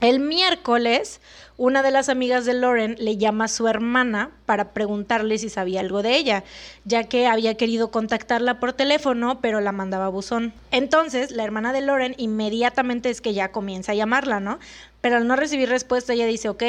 El 0.01 0.21
miércoles, 0.21 1.21
una 1.59 1.83
de 1.83 1.91
las 1.91 2.09
amigas 2.09 2.47
de 2.47 2.55
Lauren 2.55 2.97
le 2.99 3.19
llama 3.19 3.45
a 3.45 3.49
su 3.49 3.69
hermana 3.69 4.31
para 4.47 4.73
preguntarle 4.73 5.37
si 5.37 5.51
sabía 5.51 5.81
algo 5.81 6.03
de 6.03 6.17
ella, 6.17 6.43
ya 6.87 7.05
que 7.05 7.27
había 7.27 7.57
querido 7.57 7.91
contactarla 7.91 8.61
por 8.61 8.73
teléfono, 8.73 9.41
pero 9.43 9.61
la 9.61 9.73
mandaba 9.73 10.09
buzón. 10.09 10.55
Entonces, 10.71 11.31
la 11.33 11.45
hermana 11.45 11.75
de 11.75 11.83
Lauren 11.83 12.15
inmediatamente 12.17 13.11
es 13.11 13.21
que 13.21 13.35
ya 13.35 13.53
comienza 13.53 13.93
a 13.93 13.95
llamarla, 13.95 14.41
¿no? 14.41 14.59
Pero 15.03 15.19
al 15.19 15.27
no 15.27 15.37
recibir 15.37 15.69
respuesta, 15.69 16.15
ella 16.15 16.25
dice, 16.25 16.49
ok, 16.49 16.65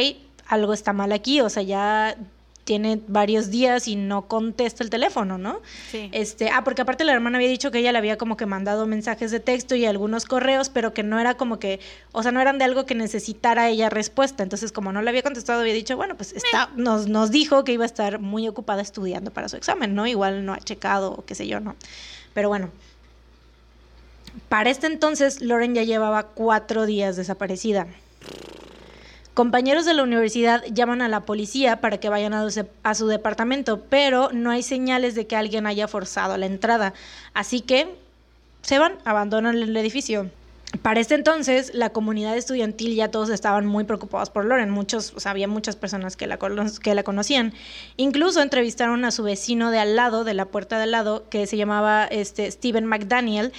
algo 0.47 0.73
está 0.73 0.91
mal 0.91 1.13
aquí, 1.13 1.39
o 1.39 1.49
sea, 1.49 1.63
ya 1.63 2.17
tiene 2.71 3.01
varios 3.09 3.51
días 3.51 3.89
y 3.89 3.97
no 3.97 4.29
contesta 4.29 4.81
el 4.81 4.89
teléfono, 4.89 5.37
¿no? 5.37 5.59
Sí. 5.91 6.09
Este, 6.13 6.51
ah, 6.51 6.63
porque 6.63 6.83
aparte 6.83 7.03
la 7.03 7.11
hermana 7.11 7.37
había 7.37 7.49
dicho 7.49 7.69
que 7.69 7.79
ella 7.79 7.91
le 7.91 7.97
había 7.97 8.17
como 8.17 8.37
que 8.37 8.45
mandado 8.45 8.87
mensajes 8.87 9.29
de 9.29 9.41
texto 9.41 9.75
y 9.75 9.85
algunos 9.85 10.23
correos, 10.23 10.69
pero 10.69 10.93
que 10.93 11.03
no 11.03 11.19
era 11.19 11.33
como 11.33 11.59
que, 11.59 11.81
o 12.13 12.23
sea, 12.23 12.31
no 12.31 12.39
eran 12.39 12.59
de 12.59 12.63
algo 12.63 12.85
que 12.85 12.95
necesitara 12.95 13.67
ella 13.67 13.89
respuesta. 13.89 14.41
Entonces, 14.41 14.71
como 14.71 14.93
no 14.93 15.01
le 15.01 15.09
había 15.09 15.21
contestado, 15.21 15.59
había 15.59 15.73
dicho, 15.73 15.97
bueno, 15.97 16.15
pues 16.15 16.31
está, 16.31 16.69
nos, 16.77 17.09
nos 17.09 17.29
dijo 17.29 17.65
que 17.65 17.73
iba 17.73 17.83
a 17.83 17.87
estar 17.87 18.19
muy 18.19 18.47
ocupada 18.47 18.81
estudiando 18.81 19.31
para 19.31 19.49
su 19.49 19.57
examen, 19.57 19.93
¿no? 19.93 20.07
Igual 20.07 20.45
no 20.45 20.53
ha 20.53 20.59
checado 20.59 21.11
o 21.11 21.25
qué 21.25 21.35
sé 21.35 21.47
yo, 21.47 21.59
¿no? 21.59 21.75
Pero 22.33 22.47
bueno. 22.47 22.69
Para 24.47 24.69
este 24.69 24.87
entonces, 24.87 25.41
Lauren 25.41 25.75
ya 25.75 25.83
llevaba 25.83 26.23
cuatro 26.23 26.85
días 26.85 27.17
desaparecida. 27.17 27.87
Compañeros 29.33 29.85
de 29.85 29.93
la 29.93 30.03
universidad 30.03 30.61
llaman 30.73 31.01
a 31.01 31.07
la 31.07 31.21
policía 31.21 31.79
para 31.79 31.99
que 31.99 32.09
vayan 32.09 32.33
a, 32.33 32.49
su- 32.95 33.07
departamento, 33.07 33.81
pero 33.89 34.29
no 34.33 34.51
hay 34.51 34.61
señales 34.61 35.15
de 35.15 35.25
que 35.25 35.37
alguien 35.37 35.65
haya 35.67 35.87
forzado 35.87 36.35
la 36.37 36.45
entrada. 36.47 36.93
Así 37.33 37.61
que 37.61 37.95
se 38.61 38.77
van, 38.77 38.95
abandonan 39.05 39.55
el 39.55 39.75
edificio. 39.77 40.29
Para 40.81 41.01
este 41.01 41.15
entonces, 41.15 41.73
la 41.73 41.89
comunidad 41.89 42.37
estudiantil 42.37 42.95
ya 42.95 43.11
todos 43.11 43.29
estaban 43.29 43.65
muy 43.65 43.83
preocupados 43.83 44.29
por 44.29 44.45
Lauren. 44.45 44.69
Muchos, 44.69 45.13
o 45.15 45.19
sea, 45.19 45.31
había 45.31 45.47
muchas 45.49 45.75
personas 45.75 46.15
que 46.15 46.27
la, 46.27 46.37
que 46.81 46.95
la 46.95 47.03
conocían. 47.03 47.53
Incluso 47.97 48.41
entrevistaron 48.41 49.03
a 49.03 49.11
su 49.11 49.23
vecino 49.23 49.69
de 49.69 49.79
al 49.79 49.97
lado, 49.97 50.23
de 50.23 50.33
la 50.33 50.45
puerta 50.45 50.77
de 50.77 50.83
al 50.83 50.91
lado, 50.91 51.25
que 51.29 51.45
se 51.45 51.57
llamaba 51.57 52.05
este, 52.05 52.49
Steven 52.49 52.85
McDaniel, 52.85 53.51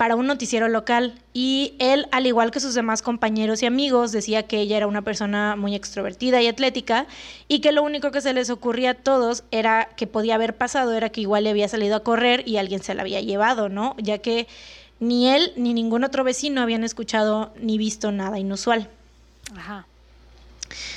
para 0.00 0.16
un 0.16 0.26
noticiero 0.26 0.66
local. 0.68 1.12
Y 1.34 1.74
él, 1.78 2.06
al 2.10 2.26
igual 2.26 2.50
que 2.50 2.58
sus 2.58 2.72
demás 2.72 3.02
compañeros 3.02 3.62
y 3.62 3.66
amigos, 3.66 4.12
decía 4.12 4.44
que 4.44 4.58
ella 4.58 4.78
era 4.78 4.86
una 4.86 5.02
persona 5.02 5.56
muy 5.56 5.74
extrovertida 5.74 6.40
y 6.40 6.46
atlética 6.46 7.06
y 7.48 7.60
que 7.60 7.70
lo 7.70 7.82
único 7.82 8.10
que 8.10 8.22
se 8.22 8.32
les 8.32 8.48
ocurría 8.48 8.92
a 8.92 8.94
todos 8.94 9.44
era 9.50 9.90
que 9.98 10.06
podía 10.06 10.36
haber 10.36 10.56
pasado, 10.56 10.94
era 10.94 11.10
que 11.10 11.20
igual 11.20 11.44
le 11.44 11.50
había 11.50 11.68
salido 11.68 11.96
a 11.96 12.00
correr 12.02 12.48
y 12.48 12.56
alguien 12.56 12.82
se 12.82 12.94
la 12.94 13.02
había 13.02 13.20
llevado, 13.20 13.68
¿no? 13.68 13.94
Ya 13.98 14.16
que 14.16 14.48
ni 15.00 15.28
él 15.28 15.52
ni 15.56 15.74
ningún 15.74 16.02
otro 16.02 16.24
vecino 16.24 16.62
habían 16.62 16.82
escuchado 16.82 17.52
ni 17.60 17.76
visto 17.76 18.10
nada 18.10 18.38
inusual. 18.38 18.88
Ajá. 19.54 19.84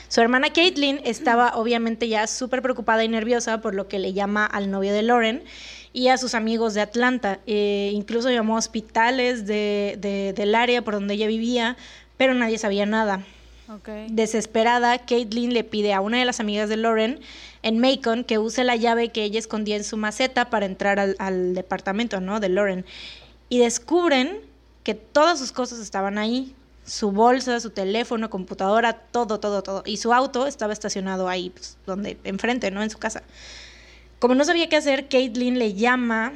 Su 0.07 0.21
hermana 0.21 0.53
Caitlin 0.53 1.01
estaba 1.03 1.57
obviamente 1.57 2.07
ya 2.07 2.25
súper 2.27 2.61
preocupada 2.61 3.03
y 3.03 3.09
nerviosa 3.09 3.59
por 3.59 3.75
lo 3.75 3.89
que 3.89 3.99
le 3.99 4.13
llama 4.13 4.45
al 4.45 4.71
novio 4.71 4.93
de 4.93 5.01
Lauren 5.01 5.43
y 5.93 6.07
a 6.09 6.17
sus 6.17 6.33
amigos 6.33 6.73
de 6.73 6.81
Atlanta. 6.81 7.39
Eh, 7.45 7.91
incluso 7.93 8.29
llamó 8.31 8.55
a 8.55 8.59
hospitales 8.59 9.45
de- 9.45 9.95
de- 9.99 10.33
del 10.33 10.55
área 10.55 10.81
por 10.81 10.95
donde 10.95 11.13
ella 11.13 11.27
vivía, 11.27 11.77
pero 12.17 12.33
nadie 12.33 12.57
sabía 12.57 12.85
nada. 12.85 13.23
Ok. 13.69 13.87
Desesperada, 14.09 14.97
Caitlin 15.05 15.53
le 15.53 15.63
pide 15.63 15.93
a 15.93 16.01
una 16.01 16.17
de 16.19 16.25
las 16.25 16.39
amigas 16.39 16.67
de 16.67 16.77
Lauren 16.77 17.19
en 17.61 17.79
Macon 17.79 18.23
que 18.23 18.37
use 18.37 18.63
la 18.63 18.75
llave 18.75 19.09
que 19.09 19.23
ella 19.23 19.39
escondía 19.39 19.77
en 19.77 19.83
su 19.83 19.95
maceta 19.95 20.49
para 20.49 20.65
entrar 20.65 20.99
al, 20.99 21.15
al 21.19 21.53
departamento 21.55 22.19
¿no? 22.19 22.39
de 22.39 22.49
Lauren. 22.49 22.85
Y 23.49 23.59
descubren 23.59 24.39
que 24.83 24.95
todas 24.95 25.39
sus 25.39 25.51
cosas 25.51 25.79
estaban 25.79 26.17
ahí. 26.17 26.55
Su 26.85 27.11
bolsa, 27.11 27.61
su 27.61 27.69
teléfono, 27.69 28.29
computadora, 28.29 28.91
todo, 28.93 29.39
todo, 29.39 29.63
todo. 29.63 29.83
Y 29.85 29.95
su 29.95 30.11
auto 30.11 30.45
estaba 30.47 30.73
estacionado 30.73 31.29
ahí, 31.29 31.49
pues, 31.51 31.77
donde, 31.85 32.17
enfrente, 32.25 32.71
¿no? 32.71 32.83
En 32.83 32.89
su 32.89 32.97
casa. 32.97 33.23
Como 34.23 34.35
no 34.35 34.45
sabía 34.45 34.69
qué 34.69 34.77
hacer, 34.77 35.09
Caitlin 35.09 35.59
le 35.59 35.73
llama 35.73 36.31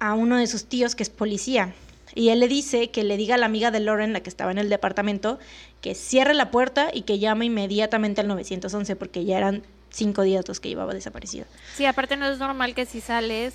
a 0.00 0.14
uno 0.14 0.38
de 0.38 0.48
sus 0.48 0.64
tíos 0.64 0.96
que 0.96 1.04
es 1.04 1.08
policía. 1.08 1.72
Y 2.12 2.30
él 2.30 2.40
le 2.40 2.48
dice 2.48 2.90
que 2.90 3.04
le 3.04 3.16
diga 3.16 3.36
a 3.36 3.38
la 3.38 3.46
amiga 3.46 3.70
de 3.70 3.78
Lauren, 3.78 4.12
la 4.12 4.24
que 4.24 4.28
estaba 4.28 4.50
en 4.50 4.58
el 4.58 4.68
departamento, 4.68 5.38
que 5.80 5.94
cierre 5.94 6.34
la 6.34 6.50
puerta 6.50 6.88
y 6.92 7.02
que 7.02 7.20
llame 7.20 7.44
inmediatamente 7.44 8.22
al 8.22 8.26
911 8.26 8.96
porque 8.96 9.24
ya 9.24 9.38
eran 9.38 9.62
cinco 9.90 10.22
días 10.22 10.48
los 10.48 10.58
que 10.58 10.68
llevaba 10.68 10.94
desaparecida. 10.94 11.44
Sí, 11.76 11.86
aparte 11.86 12.16
no 12.16 12.26
es 12.26 12.40
normal 12.40 12.74
que 12.74 12.86
si 12.86 13.00
sales 13.00 13.54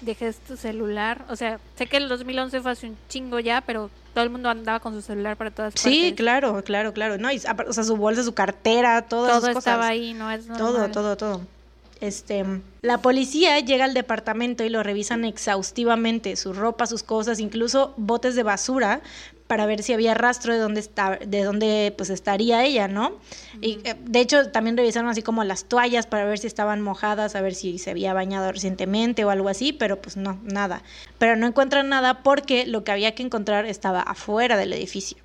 dejes 0.00 0.38
tu 0.38 0.56
celular. 0.56 1.24
O 1.28 1.36
sea, 1.36 1.60
sé 1.76 1.86
que 1.86 1.98
el 1.98 2.08
2011 2.08 2.60
fue 2.62 2.72
hace 2.72 2.88
un 2.88 2.96
chingo 3.08 3.38
ya, 3.38 3.60
pero 3.60 3.92
todo 4.12 4.24
el 4.24 4.30
mundo 4.30 4.48
andaba 4.48 4.80
con 4.80 4.92
su 4.92 5.02
celular 5.02 5.36
para 5.36 5.52
todas 5.52 5.74
partes. 5.74 5.82
Sí, 5.92 6.14
claro, 6.16 6.64
claro, 6.64 6.92
claro. 6.92 7.16
No, 7.16 7.30
y, 7.30 7.36
o 7.36 7.72
sea, 7.72 7.84
su 7.84 7.96
bolsa, 7.96 8.24
su 8.24 8.34
cartera, 8.34 9.02
todas 9.02 9.30
Todo 9.30 9.40
sus 9.40 9.48
cosas. 9.50 9.74
estaba 9.74 9.86
ahí, 9.86 10.14
no 10.14 10.32
es 10.32 10.48
normal. 10.48 10.58
Todo, 10.58 10.90
todo, 10.90 11.16
todo. 11.16 11.59
Este, 12.00 12.44
la 12.80 12.98
policía 12.98 13.58
llega 13.60 13.84
al 13.84 13.92
departamento 13.92 14.64
y 14.64 14.70
lo 14.70 14.82
revisan 14.82 15.24
exhaustivamente, 15.24 16.34
su 16.36 16.54
ropa, 16.54 16.86
sus 16.86 17.02
cosas, 17.02 17.40
incluso 17.40 17.92
botes 17.98 18.34
de 18.34 18.42
basura 18.42 19.02
para 19.46 19.66
ver 19.66 19.82
si 19.82 19.92
había 19.92 20.14
rastro 20.14 20.52
de 20.52 20.60
dónde 20.60 20.78
está, 20.78 21.18
de 21.26 21.42
dónde 21.42 21.92
pues 21.96 22.08
estaría 22.08 22.64
ella, 22.64 22.86
¿no? 22.86 23.18
Y 23.60 23.80
eh, 23.82 23.96
de 23.98 24.20
hecho 24.20 24.48
también 24.50 24.76
revisaron 24.76 25.10
así 25.10 25.22
como 25.22 25.42
las 25.42 25.64
toallas 25.64 26.06
para 26.06 26.24
ver 26.24 26.38
si 26.38 26.46
estaban 26.46 26.80
mojadas, 26.80 27.34
a 27.34 27.40
ver 27.40 27.56
si 27.56 27.76
se 27.78 27.90
había 27.90 28.14
bañado 28.14 28.52
recientemente 28.52 29.24
o 29.24 29.30
algo 29.30 29.48
así, 29.48 29.72
pero 29.72 30.00
pues 30.00 30.16
no, 30.16 30.38
nada. 30.44 30.84
Pero 31.18 31.34
no 31.34 31.48
encuentran 31.48 31.88
nada 31.88 32.22
porque 32.22 32.64
lo 32.64 32.84
que 32.84 32.92
había 32.92 33.16
que 33.16 33.24
encontrar 33.24 33.66
estaba 33.66 34.00
afuera 34.00 34.56
del 34.56 34.72
edificio. 34.72 35.18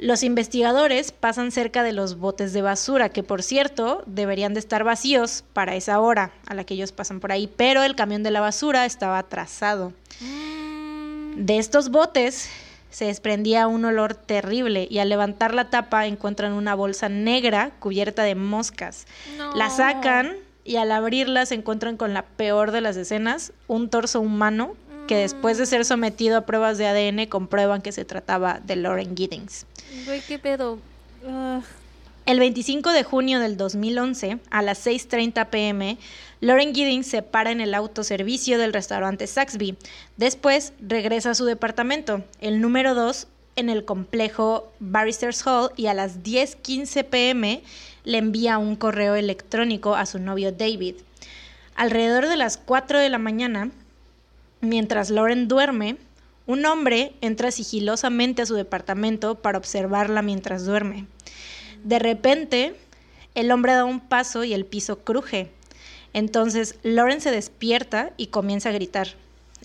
Los 0.00 0.22
investigadores 0.22 1.10
pasan 1.10 1.50
cerca 1.50 1.82
de 1.82 1.92
los 1.92 2.18
botes 2.18 2.52
de 2.52 2.62
basura, 2.62 3.08
que 3.08 3.24
por 3.24 3.42
cierto 3.42 4.04
deberían 4.06 4.54
de 4.54 4.60
estar 4.60 4.84
vacíos 4.84 5.44
para 5.52 5.74
esa 5.74 5.98
hora 6.00 6.30
a 6.46 6.54
la 6.54 6.62
que 6.62 6.74
ellos 6.74 6.92
pasan 6.92 7.18
por 7.18 7.32
ahí, 7.32 7.50
pero 7.56 7.82
el 7.82 7.96
camión 7.96 8.22
de 8.22 8.30
la 8.30 8.40
basura 8.40 8.86
estaba 8.86 9.18
atrasado. 9.18 9.92
Mm, 10.20 11.44
De 11.44 11.58
estos 11.58 11.90
botes 11.90 12.48
se 12.90 13.06
desprendía 13.06 13.66
un 13.66 13.84
olor 13.84 14.14
terrible 14.14 14.86
y 14.88 14.98
al 15.00 15.08
levantar 15.08 15.52
la 15.52 15.68
tapa 15.68 16.06
encuentran 16.06 16.52
una 16.52 16.74
bolsa 16.74 17.08
negra 17.08 17.72
cubierta 17.80 18.22
de 18.22 18.34
moscas. 18.36 19.06
no. 19.36 19.54
La 19.56 19.68
sacan 19.68 20.36
y 20.64 20.76
al 20.76 20.92
abrirla 20.92 21.44
se 21.46 21.54
encuentran 21.54 21.96
con 21.96 22.14
la 22.14 22.22
peor 22.22 22.70
de 22.70 22.82
las 22.82 22.96
escenas, 22.96 23.52
un 23.66 23.88
torso 23.90 24.20
humano 24.20 24.76
que 25.08 25.16
después 25.16 25.58
de 25.58 25.66
ser 25.66 25.84
sometido 25.84 26.36
a 26.36 26.40
pruebas 26.42 26.78
de 26.78 26.86
ADN 26.86 27.26
comprueban 27.26 27.82
que 27.82 27.90
se 27.90 28.04
trataba 28.04 28.60
de 28.64 28.76
Lauren 28.76 29.16
Giddings. 29.16 29.66
Güey, 30.06 30.20
qué 30.20 30.38
pedo. 30.38 30.78
El 32.26 32.38
25 32.38 32.92
de 32.92 33.02
junio 33.02 33.40
del 33.40 33.56
2011, 33.56 34.38
a 34.50 34.62
las 34.62 34.86
6.30 34.86 35.46
pm, 35.48 35.98
Lauren 36.40 36.74
Giddings 36.74 37.06
se 37.06 37.22
para 37.22 37.50
en 37.50 37.62
el 37.62 37.74
autoservicio 37.74 38.58
del 38.58 38.74
restaurante 38.74 39.26
Saxby. 39.26 39.76
Después 40.18 40.74
regresa 40.78 41.30
a 41.30 41.34
su 41.34 41.46
departamento, 41.46 42.22
el 42.40 42.60
número 42.60 42.94
2, 42.94 43.26
en 43.56 43.70
el 43.70 43.86
complejo 43.86 44.70
Barristers 44.78 45.44
Hall, 45.46 45.70
y 45.74 45.86
a 45.86 45.94
las 45.94 46.22
10.15 46.22 47.04
pm 47.04 47.62
le 48.04 48.18
envía 48.18 48.58
un 48.58 48.76
correo 48.76 49.14
electrónico 49.14 49.96
a 49.96 50.04
su 50.04 50.18
novio 50.18 50.52
David. 50.52 50.96
Alrededor 51.76 52.28
de 52.28 52.36
las 52.36 52.58
4 52.58 52.98
de 52.98 53.08
la 53.08 53.18
mañana, 53.18 53.70
mientras 54.60 55.10
Lauren 55.10 55.48
duerme, 55.48 55.96
un 56.46 56.64
hombre 56.64 57.12
entra 57.20 57.50
sigilosamente 57.50 58.42
a 58.42 58.46
su 58.46 58.54
departamento 58.54 59.36
para 59.36 59.58
observarla 59.58 60.22
mientras 60.22 60.64
duerme. 60.64 61.06
De 61.84 61.98
repente, 61.98 62.74
el 63.34 63.50
hombre 63.50 63.74
da 63.74 63.84
un 63.84 64.00
paso 64.00 64.44
y 64.44 64.54
el 64.54 64.64
piso 64.64 65.00
cruje. 65.00 65.50
Entonces, 66.12 66.76
Lauren 66.82 67.20
se 67.20 67.30
despierta 67.30 68.12
y 68.16 68.28
comienza 68.28 68.70
a 68.70 68.72
gritar. 68.72 69.08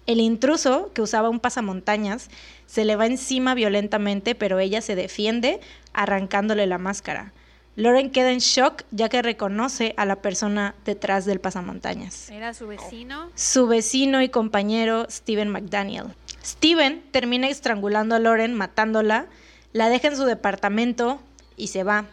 El 0.05 0.19
intruso, 0.19 0.91
que 0.93 1.01
usaba 1.01 1.29
un 1.29 1.39
pasamontañas, 1.39 2.29
se 2.67 2.83
le 2.83 2.97
va 2.97 3.05
encima 3.05 3.55
violentamente, 3.55 4.35
pero 4.35 4.59
ella 4.59 4.81
se 4.81 4.95
defiende 4.95 5.61
arrancándole 5.93 6.67
la 6.67 6.77
máscara. 6.77 7.31
Lauren 7.75 8.11
queda 8.11 8.31
en 8.31 8.39
shock 8.39 8.83
ya 8.91 9.09
que 9.09 9.21
reconoce 9.21 9.95
a 9.97 10.05
la 10.05 10.17
persona 10.17 10.75
detrás 10.85 11.25
del 11.25 11.39
pasamontañas 11.39 12.29
Era 12.29 12.53
su 12.53 12.67
vecino. 12.67 13.29
su 13.33 13.67
vecino 13.67 14.21
y 14.21 14.29
compañero 14.29 15.07
Steven 15.09 15.49
McDaniel. 15.49 16.13
Steven 16.43 17.01
termina 17.11 17.47
estrangulando 17.47 18.15
a 18.15 18.19
Lauren, 18.19 18.53
matándola, 18.53 19.25
la 19.71 19.89
deja 19.89 20.09
en 20.09 20.17
su 20.17 20.25
departamento 20.25 21.19
y 21.57 21.67
se 21.67 21.83
va, 21.83 22.05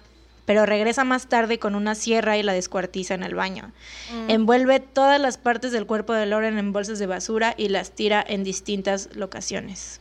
pero 0.47 0.65
regresa 0.67 1.05
más 1.05 1.27
tarde 1.27 1.59
con 1.59 1.75
una 1.75 1.95
sierra 1.95 2.39
y 2.39 2.43
la 2.43 2.53
descuartiza 2.53 3.15
en 3.15 3.23
el 3.23 3.35
baño. 3.35 3.73
Mm. 4.15 4.31
Envuelve 4.31 4.81
todas 4.81 5.21
las 5.21 5.37
partes 5.37 5.73
del 5.73 5.85
cuerpo 5.87 6.13
de 6.15 6.27
Lauren 6.27 6.59
en 6.59 6.73
bolsas 6.73 6.99
de 6.99 7.07
basura 7.07 7.55
y 7.59 7.69
las 7.69 7.91
tira 7.91 8.25
en 8.27 8.45
distintas 8.45 9.11
locaciones. 9.15 10.01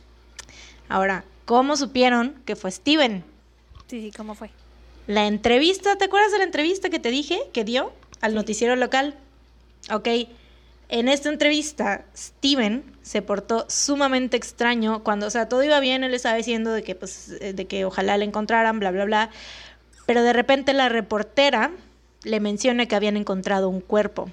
Ahora, 0.88 1.24
¿cómo 1.44 1.76
supieron 1.76 2.40
que 2.46 2.56
fue 2.56 2.70
Steven? 2.70 3.24
Sí, 3.88 4.00
sí, 4.00 4.12
¿cómo 4.16 4.34
fue? 4.34 4.50
La 5.10 5.26
entrevista, 5.26 5.96
¿te 5.96 6.04
acuerdas 6.04 6.30
de 6.30 6.38
la 6.38 6.44
entrevista 6.44 6.88
que 6.88 7.00
te 7.00 7.10
dije 7.10 7.40
que 7.52 7.64
dio 7.64 7.90
al 8.20 8.32
noticiero 8.32 8.76
local? 8.76 9.16
Ok, 9.92 10.06
en 10.88 11.08
esta 11.08 11.30
entrevista, 11.30 12.04
Steven 12.16 12.84
se 13.02 13.20
portó 13.20 13.66
sumamente 13.68 14.36
extraño 14.36 15.02
cuando, 15.02 15.26
o 15.26 15.30
sea, 15.30 15.48
todo 15.48 15.64
iba 15.64 15.80
bien, 15.80 16.04
él 16.04 16.14
estaba 16.14 16.36
diciendo 16.36 16.70
de 16.70 16.84
que, 16.84 16.94
pues, 16.94 17.34
eh, 17.40 17.52
de 17.54 17.64
que 17.66 17.84
ojalá 17.84 18.16
le 18.18 18.24
encontraran, 18.24 18.78
bla, 18.78 18.92
bla, 18.92 19.04
bla, 19.04 19.30
pero 20.06 20.22
de 20.22 20.32
repente 20.32 20.74
la 20.74 20.88
reportera 20.88 21.72
le 22.22 22.38
menciona 22.38 22.86
que 22.86 22.94
habían 22.94 23.16
encontrado 23.16 23.68
un 23.68 23.80
cuerpo, 23.80 24.30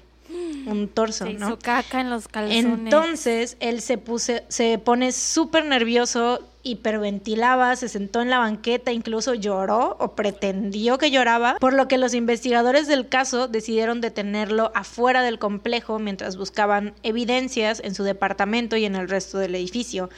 un 0.70 0.88
torso, 0.88 1.26
Se 1.26 1.34
¿no? 1.34 1.48
hizo 1.48 1.58
caca 1.58 2.00
en 2.00 2.10
los 2.10 2.28
calzones. 2.28 2.64
Entonces 2.64 3.56
él 3.60 3.80
se 3.80 3.98
puse, 3.98 4.44
se 4.48 4.78
pone 4.78 5.12
súper 5.12 5.64
nervioso, 5.64 6.40
hiperventilaba, 6.62 7.74
se 7.76 7.88
sentó 7.88 8.20
en 8.20 8.30
la 8.30 8.38
banqueta, 8.38 8.92
incluso 8.92 9.34
lloró 9.34 9.96
o 9.98 10.14
pretendió 10.14 10.98
que 10.98 11.10
lloraba, 11.10 11.56
por 11.60 11.72
lo 11.72 11.88
que 11.88 11.98
los 11.98 12.14
investigadores 12.14 12.86
del 12.86 13.08
caso 13.08 13.48
decidieron 13.48 14.00
detenerlo 14.00 14.70
afuera 14.74 15.22
del 15.22 15.38
complejo 15.38 15.98
mientras 15.98 16.36
buscaban 16.36 16.94
evidencias 17.02 17.80
en 17.84 17.94
su 17.94 18.02
departamento 18.04 18.76
y 18.76 18.84
en 18.84 18.96
el 18.96 19.08
resto 19.08 19.38
del 19.38 19.54
edificio. 19.54 20.10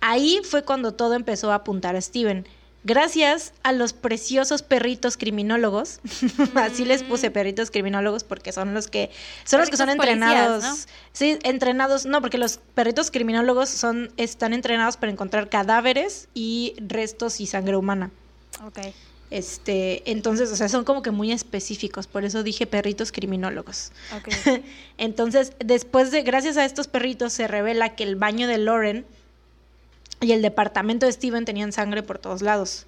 Ahí 0.00 0.40
fue 0.42 0.64
cuando 0.64 0.92
todo 0.92 1.14
empezó 1.14 1.52
a 1.52 1.56
apuntar 1.56 1.96
a 1.96 2.00
Steven. 2.00 2.46
Gracias 2.84 3.54
a 3.62 3.72
los 3.72 3.94
preciosos 3.94 4.62
perritos 4.62 5.16
criminólogos, 5.16 6.00
así 6.54 6.84
les 6.84 7.02
puse 7.02 7.30
perritos 7.30 7.70
criminólogos 7.70 8.24
porque 8.24 8.52
son 8.52 8.74
los 8.74 8.88
que 8.88 9.10
son 9.44 9.60
los 9.60 9.70
que 9.70 9.78
son 9.78 9.86
policías, 9.96 10.12
entrenados. 10.12 10.64
¿no? 10.64 10.76
Sí, 11.12 11.38
entrenados, 11.44 12.04
no, 12.04 12.20
porque 12.20 12.36
los 12.36 12.60
perritos 12.74 13.10
criminólogos 13.10 13.70
son 13.70 14.12
están 14.18 14.52
entrenados 14.52 14.98
para 14.98 15.10
encontrar 15.10 15.48
cadáveres 15.48 16.28
y 16.34 16.74
restos 16.76 17.40
y 17.40 17.46
sangre 17.46 17.76
humana. 17.76 18.10
Ok. 18.66 18.78
Este, 19.30 20.08
entonces, 20.10 20.52
o 20.52 20.56
sea, 20.56 20.68
son 20.68 20.84
como 20.84 21.02
que 21.02 21.10
muy 21.10 21.32
específicos, 21.32 22.06
por 22.06 22.24
eso 22.24 22.42
dije 22.42 22.66
perritos 22.66 23.10
criminólogos. 23.10 23.90
Ok. 24.16 24.28
Entonces, 24.98 25.54
después 25.58 26.10
de, 26.10 26.22
gracias 26.22 26.56
a 26.56 26.64
estos 26.64 26.86
perritos, 26.86 27.32
se 27.32 27.48
revela 27.48 27.96
que 27.96 28.04
el 28.04 28.14
baño 28.14 28.46
de 28.46 28.58
Lauren 28.58 29.06
y 30.20 30.32
el 30.32 30.42
departamento 30.42 31.06
de 31.06 31.12
Steven 31.12 31.44
tenían 31.44 31.72
sangre 31.72 32.02
por 32.02 32.18
todos 32.18 32.42
lados. 32.42 32.86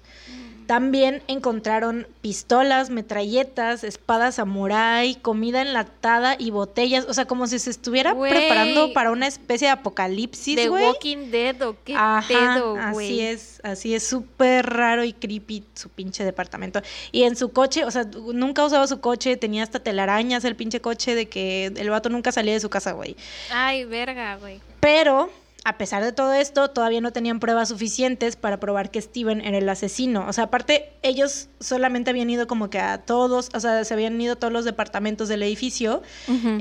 También 0.67 1.23
encontraron 1.29 2.07
pistolas, 2.19 2.89
metralletas, 2.89 3.85
espadas 3.85 4.35
samurai, 4.35 5.15
comida 5.15 5.61
enlatada 5.61 6.35
y 6.37 6.51
botellas. 6.51 7.05
O 7.07 7.13
sea, 7.13 7.23
como 7.23 7.47
si 7.47 7.57
se 7.57 7.69
estuviera 7.69 8.13
preparando 8.19 8.91
para 8.91 9.11
una 9.11 9.27
especie 9.27 9.67
de 9.67 9.71
apocalipsis, 9.71 10.67
güey. 10.67 10.83
Walking 10.83 11.31
Dead 11.31 11.61
o 11.61 11.77
qué 11.85 11.95
Ajá, 11.95 12.27
pedo, 12.27 12.75
así 12.75 12.91
güey. 12.91 13.21
es, 13.21 13.61
así 13.63 13.95
es, 13.95 14.05
súper 14.05 14.65
raro 14.65 15.05
y 15.05 15.13
creepy 15.13 15.63
su 15.73 15.87
pinche 15.87 16.25
departamento. 16.25 16.81
Y 17.13 17.23
en 17.23 17.37
su 17.37 17.53
coche, 17.53 17.85
o 17.85 17.91
sea, 17.91 18.03
nunca 18.03 18.65
usaba 18.65 18.87
su 18.87 18.99
coche, 18.99 19.37
tenía 19.37 19.63
hasta 19.63 19.79
telarañas 19.79 20.43
el 20.43 20.57
pinche 20.57 20.81
coche 20.81 21.15
de 21.15 21.29
que 21.29 21.67
el 21.67 21.89
vato 21.89 22.09
nunca 22.09 22.33
salía 22.33 22.51
de 22.51 22.59
su 22.59 22.69
casa, 22.69 22.91
güey. 22.91 23.15
Ay, 23.51 23.85
verga, 23.85 24.35
güey. 24.35 24.59
Pero, 24.81 25.29
a 25.67 25.77
pesar 25.77 26.01
de 26.01 26.13
todo 26.13 26.31
esto, 26.31 26.69
todavía 26.69 27.01
no 27.01 27.11
tenían 27.11 27.41
pruebas 27.41 27.67
suficientes 27.67 28.37
para 28.37 28.57
probar 28.57 28.89
que 28.89 29.01
Steven 29.01 29.41
era 29.41 29.57
el 29.57 29.67
asesino. 29.67 30.25
O 30.25 30.31
sea, 30.31 30.45
aparte, 30.45 30.93
ellos 31.01 31.49
solamente 31.59 32.09
habían 32.09 32.29
ido 32.29 32.47
como 32.47 32.69
que 32.69 32.79
a 32.79 32.99
todos, 32.99 33.49
o 33.53 33.59
sea, 33.59 33.83
se 33.83 33.93
habían 33.93 34.19
ido 34.21 34.33
a 34.33 34.35
todos 34.37 34.53
los 34.53 34.63
departamentos 34.63 35.27
del 35.27 35.43
edificio, 35.43 36.03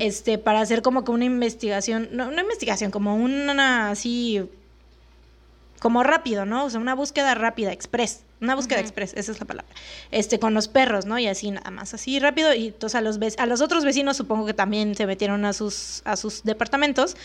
este, 0.01 0.39
para 0.39 0.61
hacer 0.61 0.83
como 0.83 1.05
que 1.05 1.13
una 1.13 1.25
investigación, 1.25 2.09
no, 2.11 2.27
una 2.27 2.43
investigación, 2.43 2.91
como 2.91 3.15
una 3.15 3.91
así, 3.91 4.43
como 5.87 6.03
rápido, 6.03 6.47
¿no? 6.47 6.65
O 6.65 6.71
sea, 6.71 6.81
una 6.81 6.97
búsqueda 6.97 7.37
rápida, 7.37 7.71
express. 7.71 8.25
Una 8.41 8.57
búsqueda 8.57 8.81
express, 8.81 9.15
esa 9.15 9.31
es 9.31 9.39
la 9.39 9.47
palabra. 9.47 9.73
Este, 10.11 10.41
con 10.41 10.53
los 10.53 10.67
perros, 10.67 11.07
¿no? 11.07 11.17
Y 11.17 11.29
así 11.29 11.53
nada 11.53 11.71
más, 11.71 11.95
así 11.95 12.19
rápido. 12.19 12.53
Y 12.53 12.67
entonces 12.67 12.97
a 12.97 13.01
los, 13.03 13.21
a 13.39 13.47
los 13.47 13.61
otros 13.61 13.85
vecinos 13.85 14.17
supongo 14.17 14.47
que 14.47 14.53
también 14.53 14.97
se 14.97 15.07
metieron 15.07 15.45
a 15.45 15.53
sus, 15.53 16.03
a 16.05 16.17
sus 16.17 16.43
departamentos. 16.43 17.17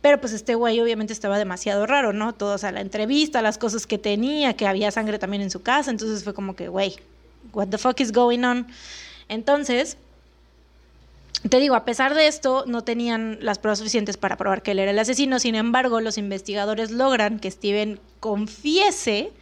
Pero 0.00 0.20
pues 0.20 0.32
este 0.32 0.56
güey 0.56 0.80
obviamente 0.80 1.12
estaba 1.12 1.38
demasiado 1.38 1.86
raro, 1.86 2.12
¿no? 2.12 2.34
Todos 2.34 2.64
a 2.64 2.72
la 2.72 2.80
entrevista, 2.80 3.40
las 3.40 3.56
cosas 3.56 3.86
que 3.86 3.98
tenía, 3.98 4.54
que 4.54 4.66
había 4.66 4.90
sangre 4.90 5.20
también 5.20 5.42
en 5.42 5.52
su 5.52 5.62
casa. 5.62 5.92
Entonces 5.92 6.24
fue 6.24 6.34
como 6.34 6.56
que, 6.56 6.66
güey, 6.66 6.96
what 7.52 7.68
the 7.68 7.78
fuck 7.78 8.00
is 8.00 8.10
going 8.10 8.42
on? 8.42 8.66
Entonces, 9.28 9.96
te 11.48 11.60
digo, 11.60 11.76
a 11.76 11.84
pesar 11.84 12.14
de 12.14 12.26
esto, 12.26 12.64
no 12.66 12.82
tenían 12.82 13.38
las 13.40 13.60
pruebas 13.60 13.78
suficientes 13.78 14.16
para 14.16 14.36
probar 14.36 14.62
que 14.62 14.72
él 14.72 14.80
era 14.80 14.90
el 14.90 14.98
asesino. 14.98 15.38
Sin 15.38 15.54
embargo, 15.54 16.00
los 16.00 16.18
investigadores 16.18 16.90
logran 16.90 17.38
que 17.38 17.48
Steven 17.48 18.00
confiese 18.20 19.32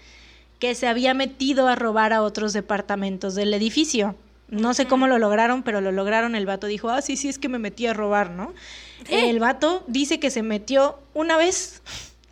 que 0.59 0.75
se 0.75 0.87
había 0.87 1.15
metido 1.15 1.69
a 1.69 1.75
robar 1.75 2.13
a 2.13 2.23
otros 2.23 2.53
departamentos 2.53 3.35
del 3.35 3.53
edificio. 3.55 4.15
No 4.49 4.75
sé 4.75 4.87
cómo 4.87 5.07
lo 5.07 5.19
lograron, 5.19 5.63
pero 5.63 5.81
lo 5.81 5.93
lograron. 5.93 6.35
El 6.35 6.47
vato 6.47 6.67
dijo, 6.67 6.89
ah, 6.89 7.03
sí, 7.03 7.17
sí, 7.17 7.29
es 7.29 7.39
que 7.39 7.49
me 7.49 7.59
metí 7.59 7.87
a 7.87 7.95
robar, 7.95 8.31
¿no? 8.31 8.55
El 9.09 9.39
vato 9.41 9.85
dice 9.87 10.21
que 10.21 10.31
se 10.31 10.43
metió 10.43 10.99
una 11.15 11.37
vez 11.37 11.83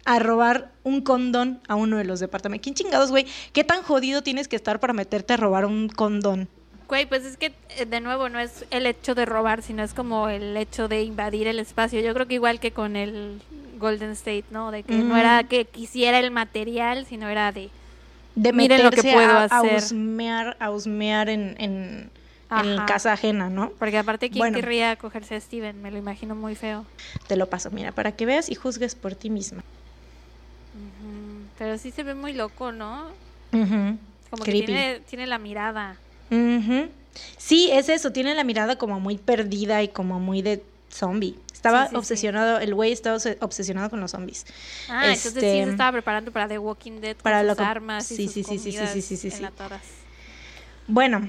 a 0.05 0.19
robar 0.19 0.71
un 0.85 1.01
condón 1.01 1.61
a 1.67 1.75
uno 1.75 1.97
de 1.97 2.05
los 2.05 2.21
departamentos. 2.21 2.63
¿Quién 2.63 2.75
chingados, 2.75 3.11
güey? 3.11 3.27
¿Qué 3.53 3.65
tan 3.65 3.83
jodido 3.83 4.23
tienes 4.23 4.49
que 4.49 4.57
estar 4.57 4.81
para 4.81 4.93
meterte 4.93 5.33
a 5.33 5.37
robar 5.37 5.65
un 5.65 5.89
condón? 5.89 6.49
Güey, 6.89 7.07
pues 7.07 7.25
es 7.25 7.37
que 7.37 7.53
eh, 7.77 7.87
de 7.87 8.01
nuevo 8.01 8.29
no 8.29 8.39
es 8.39 8.67
el 8.71 8.87
hecho 8.87 9.15
de 9.15 9.25
robar, 9.25 9.63
sino 9.63 9.83
es 9.83 9.95
como 9.95 10.29
el 10.29 10.57
hecho 10.57 10.87
de 10.87 11.03
invadir 11.03 11.47
el 11.47 11.59
espacio. 11.59 12.01
Yo 12.01 12.13
creo 12.15 12.29
que 12.29 12.35
igual 12.35 12.61
que 12.61 12.73
con 12.73 12.97
el 12.97 13.41
Golden 13.79 14.11
State, 14.13 14.45
¿no? 14.51 14.71
De 14.71 14.83
que 14.83 14.95
no 14.95 15.15
Mm. 15.15 15.19
era 15.19 15.45
que 15.45 15.65
quisiera 15.65 16.19
el 16.19 16.31
material, 16.31 17.07
sino 17.07 17.29
era 17.29 17.53
de... 17.53 17.71
de 18.35 18.53
Miren 18.53 18.83
lo 18.83 18.91
que 18.91 19.03
puedo 19.03 19.31
a, 19.39 19.45
hacer. 19.45 19.71
a 19.73 19.77
husmear, 19.77 20.57
a 20.61 20.71
husmear 20.71 21.29
en, 21.29 21.57
en, 21.59 22.11
casa 22.87 23.13
ajena, 23.13 23.51
¿no? 23.51 23.71
Porque 23.79 23.99
aparte, 23.99 24.29
¿quién 24.31 24.39
Bueno. 24.41 24.57
querría 24.57 24.95
cogerse 24.97 25.35
a 25.35 25.41
Steven? 25.41 25.81
Me 25.83 25.91
lo 25.91 25.99
imagino 25.99 26.35
muy 26.35 26.55
feo. 26.55 26.85
Te 27.27 27.37
lo 27.37 27.47
paso, 27.51 27.71
mira, 27.73 27.91
para 27.93 28.13
que 28.13 28.27
veas 28.27 28.49
y 28.49 28.55
juzgues 28.55 28.95
por 28.95 29.15
ti 29.15 29.29
misma. 29.31 29.63
Pero 31.59 31.79
sí 31.79 31.91
se 31.91 32.03
ve 32.03 32.15
muy 32.15 32.33
loco, 32.33 32.73
¿no? 32.73 33.07
Como 33.51 34.43
Creepy. 34.43 34.61
que 34.61 34.67
tiene, 34.67 35.01
tiene 35.09 35.27
la 35.27 35.39
mirada. 35.39 35.97
Sí, 37.39 37.71
es 37.73 37.89
eso, 37.89 38.11
tiene 38.13 38.35
la 38.35 38.43
mirada 38.45 38.77
como 38.77 38.99
muy 38.99 39.19
perdida 39.19 39.83
y 39.83 39.89
como 39.89 40.19
muy 40.19 40.43
de 40.43 40.63
zombie. 40.91 41.37
Estaba 41.65 41.85
Sí, 41.85 41.89
sí, 41.89 41.91
sí. 41.93 41.97
obsesionado, 41.97 42.59
el 42.59 42.75
güey 42.75 42.93
estaba 42.93 43.17
obse- 43.17 43.39
obsesionado 43.41 43.89
con 43.89 43.99
los 43.99 44.11
zombies. 44.11 44.45
Ah, 44.91 45.07
entonces 45.07 45.33
sí 45.33 45.39
Este, 45.39 45.65
se 45.65 45.71
estaba 45.71 45.93
preparando 45.93 46.31
para 46.31 46.47
The 46.47 46.59
Walking 46.59 47.01
Dead 47.01 47.15
con 47.17 47.23
para 47.23 47.41
sus 47.41 47.47
lo 47.49 47.57
que- 47.57 47.63
armas 47.63 48.11
y 48.13 48.17
sí, 48.17 48.25
sus 48.27 48.35
sí, 48.35 48.45
sí, 48.45 48.59
sí, 48.59 48.59
sí, 48.59 48.65
comidas 48.79 48.93
sí, 48.93 49.01
sí, 49.03 49.17
sí, 49.17 49.31
sí. 49.31 49.45
Bueno, 50.89 51.27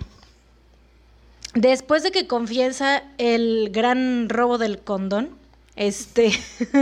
después 1.53 2.03
de 2.03 2.11
que 2.11 2.27
confiesa 2.27 3.03
el 3.17 3.69
gran 3.71 4.27
robo 4.27 4.57
del 4.57 4.79
condón, 4.79 5.29
este, 5.77 6.31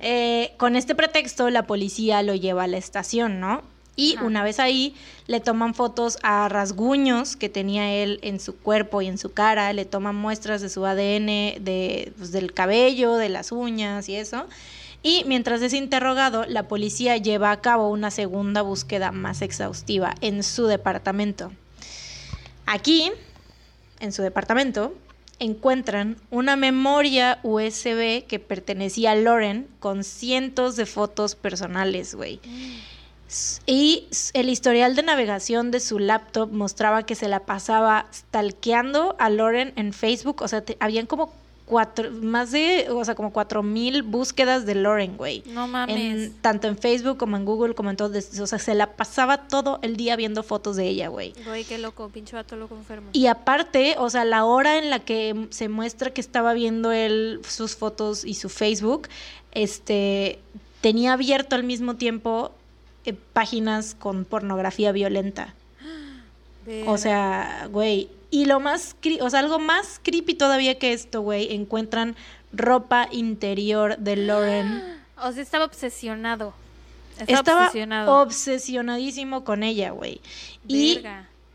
eh, 0.00 0.52
con 0.56 0.76
este 0.76 0.94
pretexto 0.94 1.50
la 1.50 1.66
policía 1.66 2.22
lo 2.22 2.34
lleva 2.36 2.64
a 2.64 2.66
la 2.68 2.76
estación, 2.78 3.40
¿no? 3.40 3.62
Y 3.94 4.16
Ajá. 4.16 4.24
una 4.24 4.42
vez 4.42 4.58
ahí 4.58 4.94
le 5.26 5.40
toman 5.40 5.74
fotos 5.74 6.18
a 6.22 6.48
rasguños 6.48 7.36
que 7.36 7.48
tenía 7.50 7.92
él 7.92 8.18
en 8.22 8.40
su 8.40 8.56
cuerpo 8.56 9.02
y 9.02 9.06
en 9.06 9.18
su 9.18 9.32
cara, 9.32 9.72
le 9.74 9.84
toman 9.84 10.14
muestras 10.16 10.60
de 10.62 10.70
su 10.70 10.86
ADN, 10.86 11.62
de, 11.62 12.12
pues, 12.16 12.32
del 12.32 12.54
cabello, 12.54 13.16
de 13.16 13.28
las 13.28 13.52
uñas 13.52 14.08
y 14.08 14.16
eso. 14.16 14.46
Y 15.02 15.24
mientras 15.26 15.60
es 15.62 15.72
interrogado, 15.74 16.44
la 16.46 16.68
policía 16.68 17.16
lleva 17.16 17.50
a 17.50 17.60
cabo 17.60 17.90
una 17.90 18.10
segunda 18.10 18.62
búsqueda 18.62 19.12
más 19.12 19.42
exhaustiva 19.42 20.14
en 20.20 20.42
su 20.42 20.66
departamento. 20.66 21.52
Aquí, 22.66 23.10
en 24.00 24.12
su 24.12 24.22
departamento, 24.22 24.94
encuentran 25.38 26.16
una 26.30 26.54
memoria 26.56 27.40
USB 27.42 28.24
que 28.26 28.38
pertenecía 28.38 29.10
a 29.10 29.14
Lauren 29.16 29.66
con 29.80 30.04
cientos 30.04 30.76
de 30.76 30.86
fotos 30.86 31.34
personales, 31.34 32.14
güey. 32.14 32.38
S- 32.44 32.82
Y 33.66 34.06
el 34.34 34.48
historial 34.48 34.94
de 34.96 35.02
navegación 35.02 35.70
de 35.70 35.80
su 35.80 35.98
laptop 35.98 36.50
mostraba 36.52 37.04
que 37.04 37.14
se 37.14 37.28
la 37.28 37.40
pasaba 37.40 38.06
stalkeando 38.12 39.16
a 39.18 39.30
Lauren 39.30 39.72
en 39.76 39.92
Facebook. 39.92 40.42
O 40.42 40.48
sea, 40.48 40.62
te- 40.62 40.76
habían 40.80 41.06
como 41.06 41.32
cuatro, 41.64 42.10
más 42.10 42.50
de, 42.50 42.88
o 42.90 43.02
sea, 43.04 43.14
como 43.14 43.32
cuatro 43.32 43.62
mil 43.62 44.02
búsquedas 44.02 44.66
de 44.66 44.74
Lauren, 44.74 45.16
güey. 45.16 45.42
No 45.46 45.66
mames. 45.68 45.96
En- 45.96 46.32
tanto 46.42 46.68
en 46.68 46.76
Facebook 46.76 47.16
como 47.16 47.36
en 47.38 47.44
Google, 47.46 47.74
como 47.74 47.88
en 47.88 47.96
todo. 47.96 48.18
O 48.18 48.46
sea, 48.46 48.58
se 48.58 48.74
la 48.74 48.88
pasaba 48.96 49.48
todo 49.48 49.78
el 49.82 49.96
día 49.96 50.16
viendo 50.16 50.42
fotos 50.42 50.76
de 50.76 50.88
ella, 50.88 51.08
güey. 51.08 51.32
Güey, 51.46 51.64
qué 51.64 51.78
loco, 51.78 52.10
pinche 52.10 52.36
vato 52.36 52.56
loco 52.56 52.74
enfermo. 52.76 53.08
Y 53.12 53.26
aparte, 53.28 53.94
o 53.98 54.10
sea, 54.10 54.24
la 54.26 54.44
hora 54.44 54.76
en 54.76 54.90
la 54.90 54.98
que 54.98 55.46
se 55.50 55.68
muestra 55.70 56.10
que 56.10 56.20
estaba 56.20 56.52
viendo 56.52 56.92
él 56.92 57.40
sus 57.48 57.76
fotos 57.76 58.24
y 58.26 58.34
su 58.34 58.50
Facebook, 58.50 59.08
este, 59.52 60.38
tenía 60.82 61.12
abierto 61.14 61.54
al 61.54 61.62
mismo 61.64 61.94
tiempo 61.96 62.52
eh, 63.04 63.14
páginas 63.32 63.94
con 63.98 64.24
pornografía 64.24 64.92
violenta. 64.92 65.54
O 66.86 66.96
sea, 66.96 67.68
güey. 67.70 68.08
Y 68.30 68.44
lo 68.46 68.60
más, 68.60 68.96
cri- 69.02 69.18
o 69.20 69.28
sea, 69.28 69.40
algo 69.40 69.58
más 69.58 70.00
creepy 70.02 70.34
todavía 70.34 70.78
que 70.78 70.92
esto, 70.92 71.20
güey, 71.20 71.52
encuentran 71.54 72.14
ropa 72.52 73.08
interior 73.10 73.96
de 73.98 74.16
Lauren. 74.16 74.82
O 75.24 75.30
sea, 75.32 75.42
estaba 75.42 75.64
obsesionado. 75.66 76.52
Estaba, 77.18 77.38
Estaba 77.38 77.60
obsesionado. 77.66 78.22
obsesionadísimo 78.22 79.44
con 79.44 79.62
ella, 79.62 79.90
güey. 79.90 80.20
Y 80.66 81.00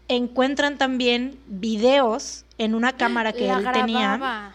encuentran 0.08 0.78
también 0.78 1.38
videos 1.48 2.46
en 2.58 2.76
una 2.76 2.94
cámara 2.98 3.34
que 3.34 3.48
La 3.48 3.58
él 3.60 3.68
tenía 3.74 4.54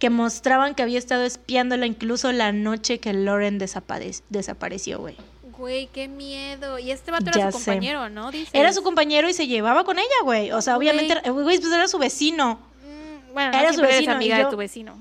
que 0.00 0.08
mostraban 0.10 0.74
que 0.74 0.82
había 0.82 0.98
estado 0.98 1.24
espiándola 1.24 1.84
incluso 1.86 2.32
la 2.32 2.52
noche 2.52 2.98
que 2.98 3.12
Lauren 3.12 3.60
desapare- 3.60 4.22
desapareció, 4.30 4.98
güey. 4.98 5.14
Güey, 5.60 5.88
qué 5.92 6.08
miedo. 6.08 6.78
Y 6.78 6.90
este 6.90 7.10
vato 7.10 7.26
Ya 7.26 7.42
era 7.42 7.52
su 7.52 7.58
sé. 7.58 7.64
compañero, 7.66 8.08
¿no? 8.08 8.30
Dices. 8.32 8.48
Era 8.54 8.72
su 8.72 8.82
compañero 8.82 9.28
y 9.28 9.34
se 9.34 9.46
llevaba 9.46 9.84
con 9.84 9.98
ella, 9.98 10.08
güey. 10.24 10.50
O 10.52 10.62
sea, 10.62 10.76
Güey. 10.76 10.88
obviamente, 10.88 11.30
güey, 11.30 11.58
pues 11.60 11.70
era 11.72 11.86
su 11.86 11.98
vecino. 11.98 12.54
Mm, 12.82 13.34
bueno, 13.34 13.58
era 13.58 13.72
su 13.74 13.80
eres 13.80 13.96
vecino, 13.96 14.12
y 14.12 14.16
amiga 14.16 14.38
yo- 14.38 14.44
de 14.46 14.50
tu 14.50 14.56
vecino. 14.56 14.96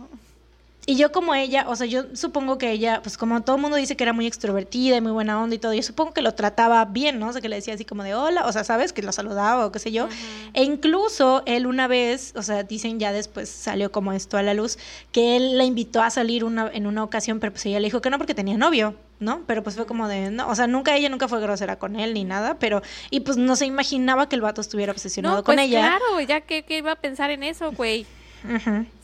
Y 0.90 0.96
yo 0.96 1.12
como 1.12 1.36
ella, 1.36 1.66
o 1.68 1.76
sea, 1.76 1.86
yo 1.86 2.06
supongo 2.14 2.58
que 2.58 2.72
ella, 2.72 3.02
pues 3.04 3.16
como 3.16 3.42
todo 3.44 3.58
el 3.58 3.62
mundo 3.62 3.78
dice 3.78 3.96
que 3.96 4.04
era 4.04 4.12
muy 4.12 4.26
extrovertida 4.26 4.98
y 4.98 5.02
muy 5.02 5.12
buena 5.12 5.40
onda 5.40 5.54
y 5.54 5.60
todo, 5.60 5.72
yo 5.72 5.84
supongo 5.84 6.16
que 6.16 6.24
lo 6.24 6.34
trataba 6.34 6.84
bien, 6.86 7.20
¿no? 7.20 7.28
O 7.28 7.32
sea, 7.32 7.42
que 7.42 7.48
le 7.48 7.58
decía 7.58 7.76
así 7.76 7.86
como 7.86 8.02
de 8.02 8.16
hola, 8.16 8.48
o 8.48 8.52
sea, 8.52 8.64
¿sabes? 8.64 8.92
Que 8.92 9.04
lo 9.04 9.12
saludaba 9.12 9.68
o 9.68 9.72
qué 9.72 9.78
sé 9.78 9.92
yo. 9.92 10.10
E 10.56 10.64
incluso 10.64 11.44
él 11.46 11.68
una 11.68 11.88
vez, 11.88 12.34
o 12.36 12.42
sea, 12.42 12.64
dicen 12.64 13.00
ya 13.00 13.12
después 13.12 13.50
salió 13.50 13.92
como 13.92 14.14
esto 14.14 14.36
a 14.38 14.42
la 14.42 14.56
luz, 14.56 14.80
que 15.12 15.36
él 15.36 15.60
la 15.60 15.64
invitó 15.64 16.02
a 16.02 16.10
salir 16.10 16.44
una, 16.44 16.72
en 16.74 16.88
una 16.88 17.04
ocasión, 17.04 17.40
pero 17.40 17.52
pues 17.52 17.68
ella 17.68 17.80
le 17.80 17.86
dijo 17.86 18.02
que 18.02 18.10
no 18.10 18.18
porque 18.18 18.34
tenía 18.34 18.58
novio. 18.58 18.96
¿no? 19.20 19.42
Pero 19.46 19.62
pues 19.64 19.76
fue 19.76 19.86
como 19.86 20.08
de, 20.08 20.32
no, 20.32 20.48
o 20.48 20.56
sea, 20.56 20.66
nunca 20.66 20.96
ella 20.96 21.10
nunca 21.10 21.28
fue 21.28 21.42
grosera 21.42 21.78
con 21.78 21.98
él 21.98 22.14
ni 22.14 22.24
nada, 22.24 22.56
pero, 22.58 22.82
y 23.10 23.20
pues 23.20 23.36
no 23.36 23.58
se 23.58 23.66
imaginaba 23.66 24.30
que 24.30 24.36
el 24.38 24.42
vato 24.42 24.62
estuviera 24.62 24.94
obsesionado 24.94 25.36
No, 25.36 25.44
con 25.44 25.56
pues 25.56 25.68
ella. 25.68 25.82
claro, 25.82 26.22
ya 26.22 26.40
que, 26.40 26.64
que 26.64 26.78
iba 26.78 26.94
a 26.94 26.96
pensar 26.96 27.30
en 27.30 27.44
eso, 27.44 27.74
güey. 27.74 28.06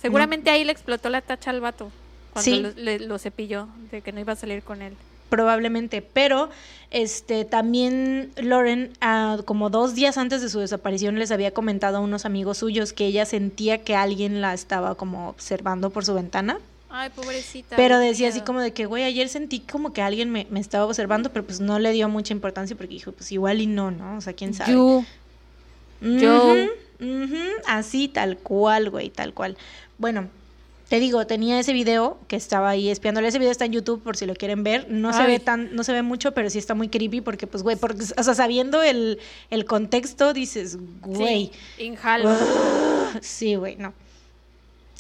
Seguramente 0.02 0.50
ahí 0.50 0.64
le 0.64 0.72
explotó 0.72 1.10
la 1.10 1.22
tacha 1.22 1.52
al 1.52 1.62
vato 1.62 1.92
cuando 2.34 2.44
Sí. 2.52 2.60
lo, 2.62 2.72
le- 2.72 3.00
lo 3.00 3.18
cepilló 3.20 3.68
de 3.92 4.02
que 4.02 4.12
no 4.12 4.20
iba 4.20 4.34
a 4.34 4.36
salir 4.36 4.62
con 4.64 4.82
él. 4.82 4.94
probablemente, 5.30 6.02
pero 6.02 6.50
este 6.92 7.44
también 7.46 8.32
Lauren 8.38 8.92
ah, 9.02 9.40
como 9.46 9.70
dos 9.70 9.96
días 9.96 10.18
antes 10.18 10.42
de 10.42 10.50
su 10.50 10.60
desaparición 10.60 11.18
les 11.20 11.32
había 11.32 11.52
comentado 11.52 11.98
a 11.98 12.00
unos 12.00 12.26
amigos 12.26 12.60
suyos 12.60 12.94
que 12.94 13.06
ella 13.08 13.26
sentía 13.26 13.84
que 13.84 13.96
alguien 13.96 14.40
la 14.40 14.54
estaba 14.54 14.96
como 14.96 15.28
observando 15.30 15.90
por 15.90 16.06
su 16.06 16.14
ventana, 16.14 16.60
Ay, 16.90 17.10
pobrecita. 17.10 17.76
pero 17.76 17.98
decía 18.00 18.30
así 18.30 18.42
como 18.42 18.62
de 18.62 18.72
que, 18.72 18.86
güey, 18.86 19.04
ayer 19.04 19.28
sentí 19.28 19.60
como 19.60 19.92
que 19.92 20.02
alguien 20.04 20.30
me, 20.30 20.46
me 20.52 20.60
estaba 20.62 20.86
observando, 20.86 21.32
pero 21.34 21.44
pues 21.46 21.60
no 21.60 21.80
le 21.80 21.92
dio 21.92 22.08
mucha 22.08 22.32
importancia 22.32 22.78
porque 22.78 22.94
dijo, 22.94 23.12
pues 23.12 23.32
igual 23.34 23.60
y 23.60 23.68
no, 23.68 23.92
¿no? 23.92 24.18
O 24.18 24.22
sea, 24.22 24.34
quién 24.34 24.54
sabe. 24.54 24.72
You. 24.74 25.04
Ujú, 26.02 26.18
Yo. 26.20 26.56
Así, 27.68 28.08
tal 28.08 28.38
cual, 28.38 28.90
güey, 28.90 29.10
tal 29.10 29.34
cual. 29.34 29.58
Bueno, 29.98 30.30
te 30.90 31.00
digo, 31.00 31.26
tenía 31.26 31.60
ese 31.60 31.74
video 31.74 32.20
que 32.28 32.36
estaba 32.36 32.70
ahí 32.70 32.90
espiándole. 32.90 33.28
Ese 33.28 33.40
video 33.40 33.52
está 33.52 33.66
en 33.66 33.72
YouTube 33.72 34.04
por 34.04 34.18
si 34.18 34.26
lo 34.26 34.36
quieren 34.36 34.64
ver. 34.64 34.88
No 34.90 35.14
se 35.14 35.26
ve 35.26 35.40
tan, 35.40 35.76
no 35.76 35.84
se 35.84 35.94
ve 35.94 36.04
mucho, 36.04 36.34
pero 36.34 36.50
sí 36.50 36.60
está 36.60 36.76
muy 36.76 36.90
creepy 36.90 37.22
porque, 37.22 37.48
pues, 37.48 37.64
güey, 37.64 37.76
porque, 37.76 38.04
o 38.16 38.24
sea, 38.24 38.36
sabiendo 38.36 38.84
el, 38.84 39.20
el 39.50 39.66
contexto, 39.66 40.34
dices, 40.34 40.78
güey. 41.02 41.52
Sí, 41.78 41.86
inhalo. 41.86 42.36
Sí, 43.22 43.56
güey, 43.56 43.78
no. 43.78 43.94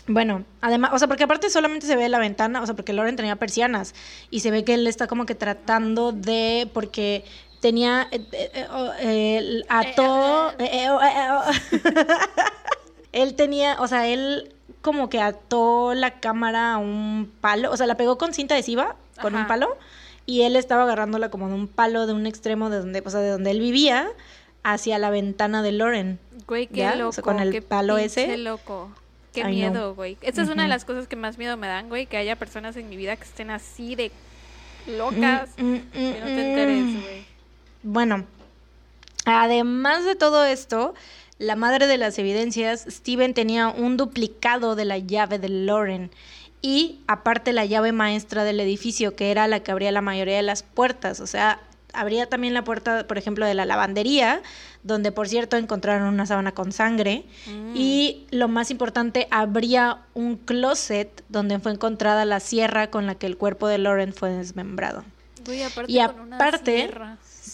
Bueno, 0.07 0.45
además, 0.61 0.91
o 0.93 0.99
sea, 0.99 1.07
porque 1.07 1.23
aparte 1.23 1.49
solamente 1.49 1.87
se 1.87 1.95
ve 1.95 2.07
la 2.09 2.19
ventana, 2.19 2.61
o 2.61 2.65
sea, 2.65 2.75
porque 2.75 2.93
Lauren 2.93 3.15
tenía 3.15 3.35
persianas 3.37 3.95
y 4.29 4.41
se 4.41 4.51
ve 4.51 4.63
que 4.63 4.75
él 4.75 4.85
está 4.85 5.07
como 5.07 5.25
que 5.25 5.33
tratando 5.33 6.11
de, 6.11 6.69
porque 6.73 7.25
tenía, 7.65 8.07
eh, 8.11 8.21
eh, 9.01 9.63
él 13.11 13.33
tenía, 13.35 13.77
o 13.79 13.87
sea, 13.87 14.07
él 14.07 14.53
como 14.81 15.09
que 15.09 15.19
ató 15.19 15.95
la 15.95 16.19
cámara 16.19 16.73
a 16.73 16.77
un 16.77 17.31
palo, 17.41 17.71
o 17.71 17.77
sea, 17.77 17.87
la 17.87 17.97
pegó 17.97 18.19
con 18.19 18.35
cinta 18.35 18.53
adhesiva, 18.53 18.97
con 19.19 19.33
un 19.33 19.47
palo, 19.47 19.79
y 20.27 20.43
él 20.43 20.55
estaba 20.55 20.83
agarrándola 20.83 21.31
como 21.31 21.47
de 21.47 21.55
un 21.55 21.67
palo 21.67 22.05
de 22.05 22.13
un 22.13 22.27
extremo 22.27 22.69
de 22.69 22.77
donde, 22.77 23.01
o 23.03 23.09
sea, 23.09 23.21
de 23.21 23.29
donde 23.31 23.49
él 23.49 23.59
vivía 23.59 24.09
hacia 24.61 24.99
la 24.99 25.09
ventana 25.09 25.63
de 25.63 25.71
Lauren. 25.71 26.19
Güey, 26.45 26.67
qué 26.67 26.81
¿Ya? 26.81 26.93
O 26.93 26.97
loco. 26.97 27.13
sea, 27.13 27.23
con 27.23 27.39
el 27.39 27.51
qué 27.51 27.63
pano 27.63 27.97
ese. 27.97 28.25
pinche 28.25 28.37
loco. 28.37 28.91
Qué 29.33 29.43
miedo, 29.45 29.95
güey. 29.95 30.19
Esa 30.21 30.43
es 30.43 30.49
una 30.49 30.61
de 30.61 30.69
las 30.69 30.85
cosas 30.85 31.07
que 31.07 31.15
más 31.15 31.39
miedo 31.39 31.57
me 31.57 31.65
dan, 31.65 31.89
güey. 31.89 32.05
Que 32.05 32.17
haya 32.17 32.35
personas 32.35 32.77
en 32.77 32.89
mi 32.89 32.95
vida 32.95 33.15
que 33.15 33.23
estén 33.23 33.49
así 33.49 33.95
de 33.95 34.11
locas. 34.85 35.49
Mm, 35.57 35.73
mm, 35.73 35.81
que 35.91 36.19
no 36.19 36.25
mm, 36.25 36.35
te 36.35 36.49
enteres, 36.49 36.83
mm. 36.83 37.01
güey. 37.01 37.34
Bueno, 37.85 38.25
además 39.25 40.05
de 40.05 40.15
todo 40.15 40.43
esto, 40.43 40.95
la 41.37 41.55
madre 41.55 41.85
de 41.85 41.97
las 41.97 42.17
evidencias, 42.17 42.83
Steven 42.89 43.35
tenía 43.35 43.67
un 43.69 43.95
duplicado 43.95 44.75
de 44.75 44.85
la 44.85 44.97
llave 44.97 45.37
de 45.37 45.49
Lauren 45.49 46.09
y 46.63 47.01
aparte 47.05 47.53
la 47.53 47.63
llave 47.63 47.91
maestra 47.91 48.43
del 48.43 48.59
edificio, 48.59 49.15
que 49.15 49.29
era 49.29 49.47
la 49.47 49.59
que 49.59 49.71
abría 49.71 49.91
la 49.91 50.01
mayoría 50.01 50.37
de 50.37 50.41
las 50.41 50.63
puertas. 50.63 51.19
O 51.19 51.27
sea, 51.27 51.59
abría 51.93 52.27
también 52.27 52.55
la 52.55 52.63
puerta, 52.63 53.05
por 53.05 53.19
ejemplo, 53.19 53.45
de 53.45 53.53
la 53.53 53.65
lavandería, 53.65 54.41
donde 54.81 55.11
por 55.11 55.29
cierto 55.29 55.55
encontraron 55.55 56.11
una 56.11 56.25
sábana 56.25 56.53
con 56.53 56.71
sangre. 56.71 57.23
Mm. 57.45 57.75
Y 57.75 58.25
lo 58.31 58.47
más 58.47 58.71
importante, 58.71 59.27
abría 59.29 59.99
un 60.15 60.37
closet 60.37 61.23
donde 61.29 61.59
fue 61.59 61.71
encontrada 61.71 62.25
la 62.25 62.39
sierra 62.39 62.89
con 62.89 63.05
la 63.05 63.13
que 63.13 63.27
el 63.27 63.37
cuerpo 63.37 63.67
de 63.67 63.77
Lauren 63.77 64.11
fue 64.11 64.31
desmembrado. 64.31 65.03
Aparte 65.67 65.91
Y 65.91 65.99
con 65.99 66.19
una 66.19 66.35
aparte. 66.37 66.89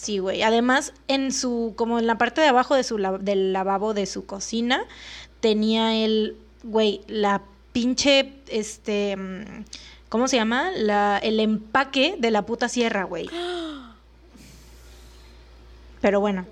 Sí, 0.02 0.18
güey. 0.18 0.42
Además, 0.42 0.92
en 1.08 1.32
su, 1.32 1.74
como 1.76 1.98
en 1.98 2.06
la 2.06 2.18
parte 2.18 2.40
de 2.40 2.48
abajo 2.48 2.74
de 2.74 2.82
su 2.82 2.98
del 3.20 3.52
lavabo 3.52 3.94
de 3.94 4.06
su 4.06 4.26
cocina, 4.26 4.84
tenía 5.40 5.94
el, 5.94 6.36
güey, 6.64 7.02
la 7.06 7.42
pinche, 7.72 8.32
este, 8.48 9.16
mm, 9.16 9.64
¿cómo 10.08 10.28
se 10.28 10.36
llama? 10.36 10.70
La, 10.76 11.18
el 11.18 11.40
empaque 11.40 12.16
de 12.18 12.30
la 12.30 12.44
puta 12.44 12.68
sierra, 12.68 13.04
güey. 13.04 13.30
Pero 16.00 16.20
bueno. 16.20 16.46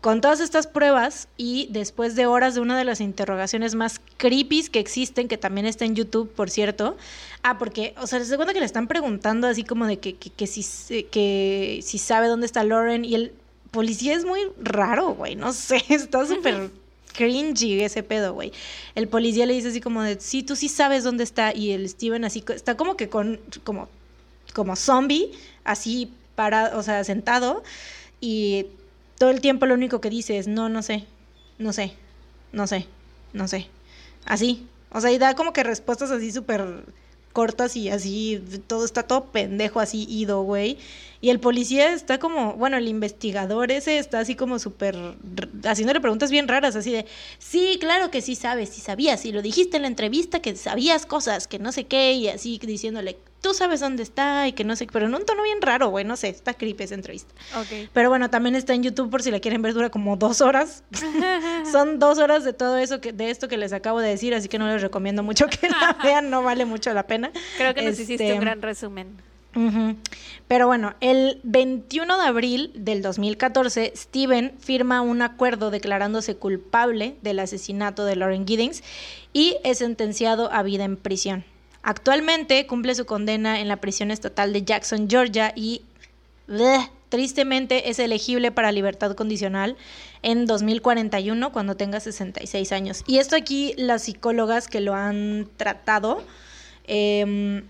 Con 0.00 0.22
todas 0.22 0.40
estas 0.40 0.66
pruebas 0.66 1.28
y 1.36 1.68
después 1.70 2.16
de 2.16 2.26
horas 2.26 2.54
de 2.54 2.60
una 2.60 2.78
de 2.78 2.84
las 2.84 3.00
interrogaciones 3.00 3.74
más 3.74 4.00
creepy 4.16 4.68
que 4.68 4.78
existen, 4.78 5.28
que 5.28 5.36
también 5.36 5.66
está 5.66 5.84
en 5.84 5.94
YouTube, 5.94 6.30
por 6.32 6.48
cierto. 6.48 6.96
Ah, 7.42 7.58
porque, 7.58 7.94
o 8.00 8.06
sea, 8.06 8.24
se 8.24 8.36
cuenta 8.36 8.54
que 8.54 8.60
le 8.60 8.66
están 8.66 8.88
preguntando 8.88 9.46
así 9.46 9.62
como 9.62 9.86
de 9.86 9.98
que, 9.98 10.16
que, 10.16 10.30
que 10.30 10.46
si, 10.46 11.04
que 11.04 11.80
si 11.82 11.98
sabe 11.98 12.28
dónde 12.28 12.46
está 12.46 12.64
Lauren 12.64 13.04
y 13.04 13.14
el 13.14 13.32
policía 13.70 14.14
es 14.14 14.24
muy 14.24 14.40
raro, 14.60 15.14
güey, 15.14 15.36
no 15.36 15.52
sé, 15.52 15.82
está 15.88 16.26
súper 16.26 16.70
cringy 17.12 17.82
ese 17.82 18.02
pedo, 18.02 18.32
güey. 18.32 18.52
El 18.94 19.06
policía 19.06 19.44
le 19.44 19.52
dice 19.52 19.68
así 19.68 19.80
como 19.82 20.02
de, 20.02 20.18
sí, 20.18 20.42
tú 20.42 20.56
sí 20.56 20.68
sabes 20.68 21.04
dónde 21.04 21.24
está 21.24 21.54
y 21.54 21.72
el 21.72 21.88
Steven 21.88 22.24
así, 22.24 22.42
está 22.54 22.76
como 22.76 22.96
que 22.96 23.10
con, 23.10 23.38
como, 23.64 23.88
como 24.54 24.76
zombie, 24.76 25.32
así 25.64 26.10
para, 26.36 26.78
o 26.78 26.82
sea, 26.82 27.04
sentado 27.04 27.62
y 28.20 28.66
todo 29.20 29.28
el 29.28 29.42
tiempo 29.42 29.66
lo 29.66 29.74
único 29.74 30.00
que 30.00 30.08
dice 30.08 30.38
es, 30.38 30.48
no, 30.48 30.70
no 30.70 30.82
sé, 30.82 31.04
no 31.58 31.74
sé, 31.74 31.92
no 32.52 32.66
sé, 32.66 32.86
no 33.34 33.48
sé. 33.48 33.68
Así. 34.24 34.66
O 34.90 35.02
sea, 35.02 35.12
y 35.12 35.18
da 35.18 35.34
como 35.34 35.52
que 35.52 35.62
respuestas 35.62 36.10
así 36.10 36.32
súper 36.32 36.84
cortas 37.34 37.76
y 37.76 37.90
así, 37.90 38.42
todo 38.66 38.86
está 38.86 39.02
todo 39.02 39.26
pendejo 39.26 39.78
así 39.78 40.06
ido, 40.08 40.40
güey. 40.40 40.78
Y 41.20 41.30
el 41.30 41.38
policía 41.38 41.92
está 41.92 42.18
como, 42.18 42.54
bueno, 42.54 42.78
el 42.78 42.88
investigador 42.88 43.70
ese 43.70 43.98
está 43.98 44.20
así 44.20 44.36
como 44.36 44.58
súper, 44.58 44.96
haciéndole 45.64 46.00
preguntas 46.00 46.30
bien 46.30 46.48
raras, 46.48 46.76
así 46.76 46.92
de, 46.92 47.04
sí, 47.38 47.76
claro 47.78 48.10
que 48.10 48.22
sí 48.22 48.34
sabes, 48.34 48.70
sí 48.70 48.80
sabías, 48.80 49.24
y 49.26 49.32
lo 49.32 49.42
dijiste 49.42 49.76
en 49.76 49.82
la 49.82 49.88
entrevista 49.88 50.40
que 50.40 50.56
sabías 50.56 51.04
cosas, 51.04 51.46
que 51.46 51.58
no 51.58 51.72
sé 51.72 51.84
qué, 51.84 52.12
y 52.12 52.28
así 52.28 52.58
diciéndole, 52.58 53.18
tú 53.42 53.52
sabes 53.52 53.80
dónde 53.80 54.02
está, 54.02 54.48
y 54.48 54.52
que 54.52 54.64
no 54.64 54.76
sé, 54.76 54.86
pero 54.90 55.06
en 55.06 55.14
un 55.14 55.26
tono 55.26 55.42
bien 55.42 55.60
raro, 55.60 55.88
güey, 55.88 56.04
no 56.04 56.16
sé, 56.16 56.28
está 56.28 56.54
creepy 56.54 56.84
esa 56.84 56.94
entrevista. 56.94 57.34
Pero 57.92 58.08
bueno, 58.08 58.30
también 58.30 58.56
está 58.56 58.74
en 58.74 58.82
YouTube 58.82 59.10
por 59.10 59.22
si 59.22 59.30
la 59.30 59.40
quieren 59.40 59.60
ver, 59.60 59.74
dura 59.74 59.90
como 59.90 60.16
dos 60.16 60.40
horas. 60.40 60.84
Son 61.70 61.98
dos 61.98 62.18
horas 62.18 62.44
de 62.44 62.52
todo 62.52 62.78
eso, 62.78 63.00
que, 63.00 63.12
de 63.12 63.30
esto 63.30 63.48
que 63.48 63.58
les 63.58 63.72
acabo 63.72 64.00
de 64.00 64.08
decir, 64.08 64.34
así 64.34 64.48
que 64.48 64.58
no 64.58 64.68
les 64.68 64.80
recomiendo 64.80 65.22
mucho 65.22 65.46
que 65.48 65.68
la 65.68 65.98
vean, 66.02 66.30
no 66.30 66.42
vale 66.42 66.64
mucho 66.64 66.92
la 66.94 67.06
pena. 67.06 67.30
Creo 67.58 67.74
que 67.74 67.82
nos 67.82 67.98
hiciste 67.98 68.24
Este, 68.24 68.32
un 68.34 68.40
gran 68.40 68.62
resumen. 68.62 69.29
Pero 70.46 70.66
bueno, 70.66 70.94
el 71.00 71.40
21 71.42 72.18
de 72.18 72.24
abril 72.24 72.72
del 72.74 73.02
2014, 73.02 73.92
Steven 73.96 74.52
firma 74.58 75.00
un 75.00 75.22
acuerdo 75.22 75.70
declarándose 75.70 76.36
culpable 76.36 77.16
del 77.22 77.40
asesinato 77.40 78.04
de 78.04 78.16
Lauren 78.16 78.46
Giddings 78.46 78.82
y 79.32 79.56
es 79.64 79.78
sentenciado 79.78 80.52
a 80.52 80.62
vida 80.62 80.84
en 80.84 80.96
prisión. 80.96 81.44
Actualmente 81.82 82.66
cumple 82.66 82.94
su 82.94 83.06
condena 83.06 83.60
en 83.60 83.68
la 83.68 83.78
prisión 83.78 84.10
estatal 84.10 84.52
de 84.52 84.62
Jackson, 84.62 85.08
Georgia 85.08 85.52
y 85.56 85.82
tristemente 87.08 87.90
es 87.90 87.98
elegible 87.98 88.50
para 88.50 88.72
libertad 88.72 89.14
condicional 89.14 89.76
en 90.22 90.46
2041 90.46 91.52
cuando 91.52 91.76
tenga 91.76 92.00
66 92.00 92.72
años. 92.72 93.04
Y 93.06 93.18
esto 93.18 93.36
aquí 93.36 93.74
las 93.76 94.02
psicólogas 94.02 94.68
que 94.68 94.80
lo 94.80 94.94
han 94.94 95.48
tratado 95.56 96.22
em, 96.86 97.64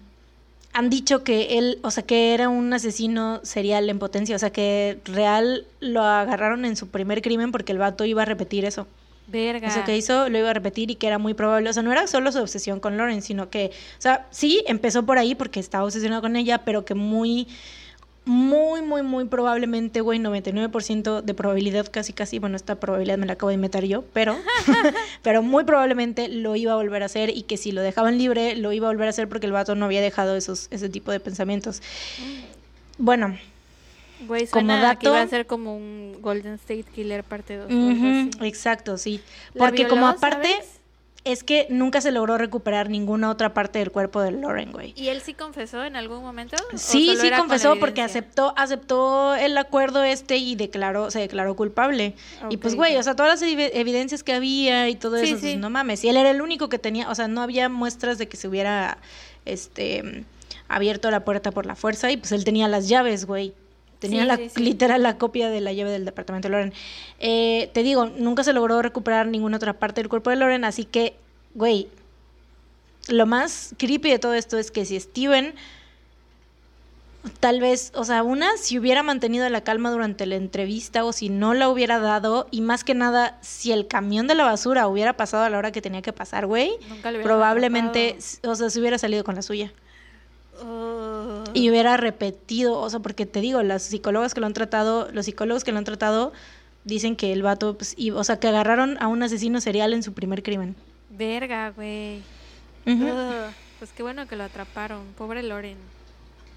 han 0.72 0.90
dicho 0.90 1.24
que 1.24 1.58
él, 1.58 1.78
o 1.82 1.90
sea, 1.90 2.04
que 2.04 2.34
era 2.34 2.48
un 2.48 2.72
asesino 2.72 3.40
serial 3.42 3.88
en 3.90 3.98
potencia, 3.98 4.36
o 4.36 4.38
sea, 4.38 4.50
que 4.50 4.98
real 5.04 5.66
lo 5.80 6.02
agarraron 6.02 6.64
en 6.64 6.76
su 6.76 6.88
primer 6.88 7.22
crimen 7.22 7.50
porque 7.50 7.72
el 7.72 7.78
vato 7.78 8.04
iba 8.04 8.22
a 8.22 8.24
repetir 8.24 8.64
eso. 8.64 8.86
Verga. 9.26 9.68
Eso 9.68 9.84
que 9.84 9.96
hizo 9.96 10.28
lo 10.28 10.38
iba 10.38 10.50
a 10.50 10.54
repetir 10.54 10.90
y 10.90 10.96
que 10.96 11.06
era 11.06 11.18
muy 11.18 11.34
probable. 11.34 11.70
O 11.70 11.72
sea, 11.72 11.82
no 11.82 11.92
era 11.92 12.06
solo 12.06 12.32
su 12.32 12.40
obsesión 12.40 12.80
con 12.80 12.96
Lauren, 12.96 13.22
sino 13.22 13.48
que, 13.48 13.66
o 13.66 14.00
sea, 14.00 14.26
sí, 14.30 14.64
empezó 14.66 15.04
por 15.04 15.18
ahí 15.18 15.34
porque 15.34 15.60
estaba 15.60 15.84
obsesionado 15.84 16.22
con 16.22 16.34
ella, 16.36 16.58
pero 16.64 16.84
que 16.84 16.94
muy, 16.94 17.46
muy, 18.26 18.82
muy, 18.82 19.02
muy 19.02 19.24
probablemente, 19.24 20.00
güey, 20.02 20.18
99% 20.20 21.22
de 21.22 21.34
probabilidad, 21.34 21.86
casi, 21.90 22.12
casi, 22.12 22.38
bueno, 22.38 22.56
esta 22.56 22.74
probabilidad 22.78 23.18
me 23.18 23.26
la 23.26 23.32
acabo 23.32 23.48
de 23.48 23.54
inventar 23.54 23.84
yo, 23.84 24.04
pero, 24.12 24.36
pero 25.22 25.42
muy 25.42 25.64
probablemente 25.64 26.28
lo 26.28 26.54
iba 26.56 26.72
a 26.72 26.76
volver 26.76 27.02
a 27.02 27.06
hacer 27.06 27.30
y 27.36 27.42
que 27.42 27.56
si 27.56 27.72
lo 27.72 27.80
dejaban 27.82 28.18
libre, 28.18 28.56
lo 28.56 28.72
iba 28.72 28.86
a 28.88 28.90
volver 28.90 29.06
a 29.06 29.10
hacer 29.10 29.28
porque 29.28 29.46
el 29.46 29.52
vato 29.52 29.74
no 29.74 29.86
había 29.86 30.00
dejado 30.02 30.36
esos, 30.36 30.68
ese 30.70 30.88
tipo 30.88 31.10
de 31.12 31.20
pensamientos. 31.20 31.82
Bueno, 32.98 33.38
Güey, 34.26 34.46
como 34.48 34.66
suena 34.66 34.80
que 34.98 35.06
dato- 35.06 35.08
iba 35.16 35.22
a 35.22 35.26
ser 35.28 35.46
como 35.46 35.74
un 35.74 36.18
Golden 36.20 36.54
State 36.54 36.84
Killer 36.94 37.24
parte 37.24 37.56
2. 37.56 37.72
ujú, 37.72 38.44
exacto, 38.44 38.98
sí. 38.98 39.22
¿La 39.54 39.64
Porque 39.66 39.88
como 39.88 40.06
aparte... 40.06 40.48
sabes? 40.48 40.79
Es 41.24 41.44
que 41.44 41.66
nunca 41.68 42.00
se 42.00 42.12
logró 42.12 42.38
recuperar 42.38 42.88
ninguna 42.88 43.30
otra 43.30 43.52
parte 43.52 43.78
del 43.78 43.90
cuerpo 43.90 44.22
de 44.22 44.30
Lauren, 44.32 44.72
güey. 44.72 44.94
¿Y 44.96 45.08
él 45.08 45.20
sí 45.20 45.34
confesó 45.34 45.84
en 45.84 45.94
algún 45.96 46.22
momento? 46.22 46.56
¿O 46.72 46.78
Sí, 46.78 47.14
sí 47.20 47.28
con 47.30 47.40
confesó 47.40 47.76
porque 47.78 48.00
aceptó, 48.02 48.54
aceptó 48.56 49.34
el 49.34 49.56
acuerdo 49.58 50.02
este 50.02 50.38
y 50.38 50.56
declaró, 50.56 51.10
se 51.10 51.20
declaró 51.20 51.54
culpable. 51.56 52.14
Y 52.48 52.56
pues, 52.56 52.74
güey, 52.74 52.96
o 52.96 53.02
sea, 53.02 53.14
todas 53.16 53.40
las 53.40 53.48
evi- 53.48 53.70
evidencias 53.74 54.22
que 54.22 54.32
había 54.32 54.88
y 54.88 54.94
todo 54.94 55.18
Sí, 55.18 55.24
eso, 55.32 55.36
sí. 55.36 55.40
pues, 55.42 55.56
no 55.58 55.68
mames. 55.68 56.02
Y 56.04 56.08
él 56.08 56.16
era 56.16 56.30
el 56.30 56.40
único 56.40 56.68
que 56.70 56.78
tenía, 56.78 57.10
o 57.10 57.14
sea, 57.14 57.28
no 57.28 57.42
había 57.42 57.68
muestras 57.68 58.16
de 58.18 58.26
que 58.28 58.36
se 58.38 58.48
hubiera, 58.48 58.96
este, 59.44 60.24
abierto 60.68 61.10
la 61.10 61.24
puerta 61.24 61.50
por 61.50 61.66
la 61.66 61.74
fuerza 61.76 62.10
y 62.10 62.16
pues 62.16 62.32
él 62.32 62.44
tenía 62.44 62.68
las 62.68 62.88
llaves, 62.88 63.26
güey. 63.26 63.52
Tenía 64.00 64.22
Sí, 64.22 64.28
la, 64.28 64.36
sí, 64.36 64.48
sí. 64.48 64.62
literal 64.62 65.02
la 65.02 65.18
copia 65.18 65.50
de 65.50 65.60
la 65.60 65.72
llave 65.72 65.90
del 65.92 66.04
departamento 66.04 66.48
de 66.48 66.52
Loren. 66.52 66.72
Eh, 67.20 67.70
te 67.72 67.82
digo, 67.82 68.06
nunca 68.06 68.42
se 68.42 68.52
logró 68.52 68.82
recuperar 68.82 69.26
ninguna 69.28 69.58
otra 69.58 69.74
parte 69.74 70.00
del 70.00 70.08
cuerpo 70.08 70.30
de 70.30 70.36
Loren, 70.36 70.64
así 70.64 70.84
que, 70.84 71.14
güey, 71.54 71.88
lo 73.08 73.26
más 73.26 73.74
creepy 73.78 74.10
de 74.10 74.18
todo 74.18 74.34
esto 74.34 74.58
es 74.58 74.70
que 74.70 74.84
si 74.84 74.98
Steven 74.98 75.54
tal 77.40 77.60
vez, 77.60 77.92
o 77.94 78.04
sea, 78.04 78.22
una, 78.22 78.56
si 78.56 78.78
hubiera 78.78 79.02
mantenido 79.02 79.48
la 79.48 79.60
calma 79.60 79.90
durante 79.90 80.24
la 80.26 80.36
entrevista 80.36 81.04
o 81.04 81.12
si 81.12 81.28
no 81.28 81.54
la 81.54 81.68
hubiera 81.68 81.98
dado, 81.98 82.48
y 82.50 82.62
más 82.62 82.84
que 82.84 82.94
nada, 82.94 83.38
si 83.42 83.72
el 83.72 83.86
camión 83.86 84.26
de 84.26 84.34
la 84.34 84.44
basura 84.44 84.88
hubiera 84.88 85.16
pasado 85.16 85.44
a 85.44 85.50
la 85.50 85.58
hora 85.58 85.72
que 85.72 85.82
tenía 85.82 86.02
que 86.02 86.12
pasar, 86.12 86.46
güey, 86.46 86.72
probablemente, 87.22 88.16
o 88.42 88.54
sea, 88.54 88.70
se 88.70 88.80
hubiera 88.80 88.98
salido 88.98 89.24
con 89.24 89.34
la 89.34 89.42
suya. 89.42 89.72
Y 91.54 91.70
hubiera 91.70 91.96
repetido, 91.96 92.78
o 92.78 92.88
sea, 92.90 93.00
porque 93.00 93.26
te 93.26 93.40
digo, 93.40 93.62
las 93.62 93.82
psicólogas 93.82 94.34
que 94.34 94.40
lo 94.40 94.46
han 94.46 94.52
tratado, 94.52 95.08
los 95.12 95.26
psicólogos 95.26 95.64
que 95.64 95.72
lo 95.72 95.78
han 95.78 95.84
tratado, 95.84 96.32
dicen 96.84 97.16
que 97.16 97.32
el 97.32 97.42
vato, 97.42 97.76
pues, 97.76 97.94
y- 97.96 98.10
o 98.10 98.22
sea, 98.24 98.38
que 98.38 98.48
agarraron 98.48 98.96
a 99.02 99.08
un 99.08 99.22
asesino 99.22 99.60
serial 99.60 99.92
en 99.92 100.02
su 100.02 100.12
primer 100.12 100.42
crimen. 100.42 100.76
Verga, 101.10 101.70
güey. 101.70 102.22
Pues 103.78 103.92
qué 103.96 104.02
bueno 104.02 104.26
que 104.26 104.36
lo 104.36 104.44
atraparon. 104.44 105.06
Pobre 105.16 105.42
Loren. 105.42 105.76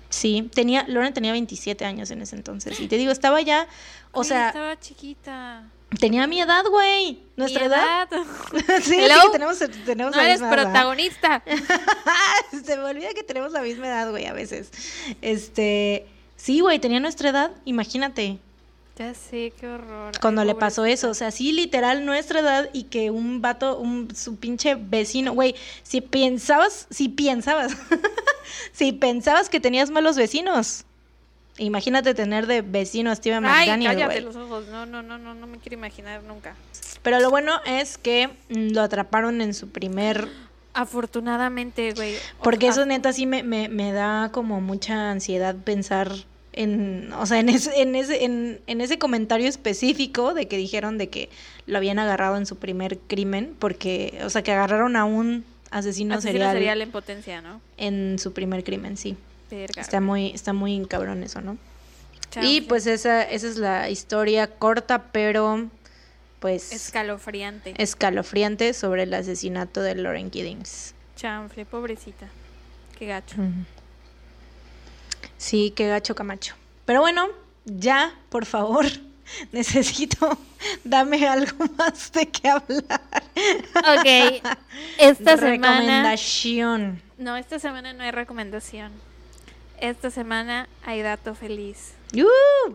Sí, 0.09 0.49
tenía, 0.53 0.85
Lauren 0.88 1.13
tenía 1.13 1.31
27 1.31 1.85
años 1.85 2.11
en 2.11 2.21
ese 2.21 2.35
entonces. 2.35 2.80
Y 2.80 2.88
te 2.88 2.97
digo, 2.97 3.11
estaba 3.11 3.41
ya, 3.41 3.67
o 4.11 4.21
Ay, 4.21 4.27
sea, 4.27 4.47
Estaba 4.49 4.80
chiquita. 4.80 5.63
Tenía 5.99 6.27
mi 6.27 6.41
edad, 6.41 6.63
güey. 6.69 7.19
Nuestra 7.35 7.61
Mi 7.61 7.67
edad. 7.67 8.07
sí, 8.83 8.95
Hello. 8.99 9.15
sí, 9.21 9.29
tenemos, 9.31 9.59
tenemos 9.85 10.11
No 10.15 10.17
la 10.21 10.27
eres 10.27 10.41
misma 10.41 10.55
edad. 10.55 10.63
protagonista. 10.63 11.43
Se 12.65 12.77
me 12.77 12.83
olvida 12.83 13.13
que 13.13 13.23
tenemos 13.23 13.51
la 13.51 13.61
misma 13.61 13.87
edad, 13.87 14.09
güey, 14.11 14.25
a 14.25 14.33
veces. 14.33 14.69
Este, 15.21 16.05
sí, 16.35 16.59
güey, 16.59 16.79
tenía 16.79 16.99
nuestra 16.99 17.29
edad, 17.29 17.51
imagínate. 17.65 18.37
Ya 18.95 19.15
sé, 19.15 19.51
qué 19.59 19.67
horror. 19.67 20.11
Ay, 20.13 20.19
Cuando 20.21 20.45
le 20.45 20.53
pasó 20.53 20.85
eso, 20.85 21.09
o 21.09 21.13
sea, 21.15 21.31
sí, 21.31 21.51
literal, 21.51 22.05
nuestra 22.05 22.41
edad 22.41 22.69
y 22.73 22.83
que 22.83 23.09
un 23.09 23.41
vato, 23.41 23.79
un, 23.79 24.15
su 24.15 24.35
pinche 24.35 24.75
vecino, 24.75 25.33
güey, 25.33 25.55
si 25.81 25.99
pensabas, 26.01 26.85
si 26.91 27.09
pensabas, 27.09 27.75
si 28.71 28.91
pensabas 28.91 29.49
que 29.49 29.59
tenías 29.59 29.89
malos 29.89 30.15
vecinos, 30.15 30.85
imagínate 31.57 32.13
tener 32.13 32.47
de 32.47 32.61
vecino 32.61 33.11
a 33.11 33.15
Steven 33.15 33.45
Ay, 33.45 33.67
McDaniel, 33.67 33.91
cállate 33.91 34.21
los 34.21 34.35
ojos. 34.35 34.67
No, 34.67 34.85
no, 34.85 35.01
no, 35.01 35.17
no, 35.17 35.34
no 35.34 35.47
me 35.47 35.57
quiero 35.57 35.77
imaginar 35.77 36.23
nunca. 36.23 36.55
Pero 37.01 37.19
lo 37.19 37.30
bueno 37.30 37.59
es 37.65 37.97
que 37.97 38.30
mm, 38.49 38.73
lo 38.73 38.81
atraparon 38.81 39.41
en 39.41 39.53
su 39.53 39.69
primer 39.69 40.27
Afortunadamente, 40.75 41.93
güey. 41.93 42.15
Porque 42.41 42.67
eso 42.67 42.85
neta 42.85 43.13
sí 43.13 43.27
me, 43.27 43.43
me, 43.43 43.69
me 43.69 43.91
da 43.91 44.31
como 44.31 44.59
mucha 44.59 45.11
ansiedad 45.11 45.55
pensar 45.55 46.11
en, 46.53 47.11
o 47.13 47.25
sea, 47.25 47.39
en 47.39 47.49
ese, 47.49 47.80
en 47.81 47.95
ese, 47.95 48.25
en, 48.25 48.59
en 48.67 48.81
ese 48.81 48.97
comentario 48.97 49.47
específico 49.47 50.34
de 50.34 50.47
que 50.47 50.57
dijeron 50.57 50.97
de 50.97 51.09
que 51.09 51.30
lo 51.67 51.77
habían 51.77 51.99
agarrado 51.99 52.38
en 52.38 52.45
su 52.45 52.57
primer 52.57 52.97
crimen, 52.99 53.55
porque, 53.59 54.19
o 54.23 54.30
sea, 54.30 54.41
que 54.41 54.51
agarraron 54.51 54.95
a 54.95 55.05
un 55.05 55.45
asesino, 55.71 56.15
asesino 56.15 56.21
serial, 56.21 56.53
serial 56.53 56.81
en 56.81 56.91
potencia, 56.91 57.41
¿no? 57.41 57.61
en 57.77 58.17
su 58.19 58.34
primer 58.34 58.63
crimen, 58.63 58.97
sí. 58.97 59.15
Verga. 59.49 59.81
Está 59.81 60.01
muy, 60.01 60.31
está 60.31 60.53
muy 60.53 60.85
cabrón 60.87 61.23
eso, 61.23 61.41
¿no? 61.41 61.57
Y 62.41 62.61
pues 62.61 62.87
esa, 62.87 63.21
esa 63.23 63.47
es 63.47 63.57
la 63.57 63.89
historia 63.91 64.47
corta, 64.47 65.03
pero 65.11 65.69
pues 66.39 66.71
Escalofriante. 66.73 67.73
escalofriante 67.77 68.73
sobre 68.73 69.03
el 69.03 69.13
asesinato 69.13 69.81
de 69.81 69.95
Lauren 69.95 70.31
Giddings. 70.31 70.95
Chanfle, 71.15 71.65
pobrecita. 71.65 72.27
Qué 72.97 73.05
gacho. 73.05 73.35
Sí, 75.37 75.73
qué 75.75 75.87
gacho 75.87 76.15
Camacho. 76.15 76.55
Pero 76.85 77.01
bueno, 77.01 77.27
ya, 77.65 78.13
por 78.29 78.45
favor, 78.45 78.85
necesito, 79.51 80.37
dame 80.83 81.27
algo 81.27 81.65
más 81.77 82.11
de 82.13 82.27
qué 82.29 82.49
hablar. 82.49 83.01
Ok. 83.75 84.43
Esta 84.97 85.37
semana. 85.37 85.77
Recomendación. 85.77 87.01
No, 87.17 87.37
esta 87.37 87.59
semana 87.59 87.93
no 87.93 88.03
hay 88.03 88.11
recomendación. 88.11 88.91
Esta 89.79 90.09
semana 90.11 90.67
hay 90.85 91.01
dato 91.01 91.35
feliz. 91.35 91.93
¡Uh! 92.15 92.73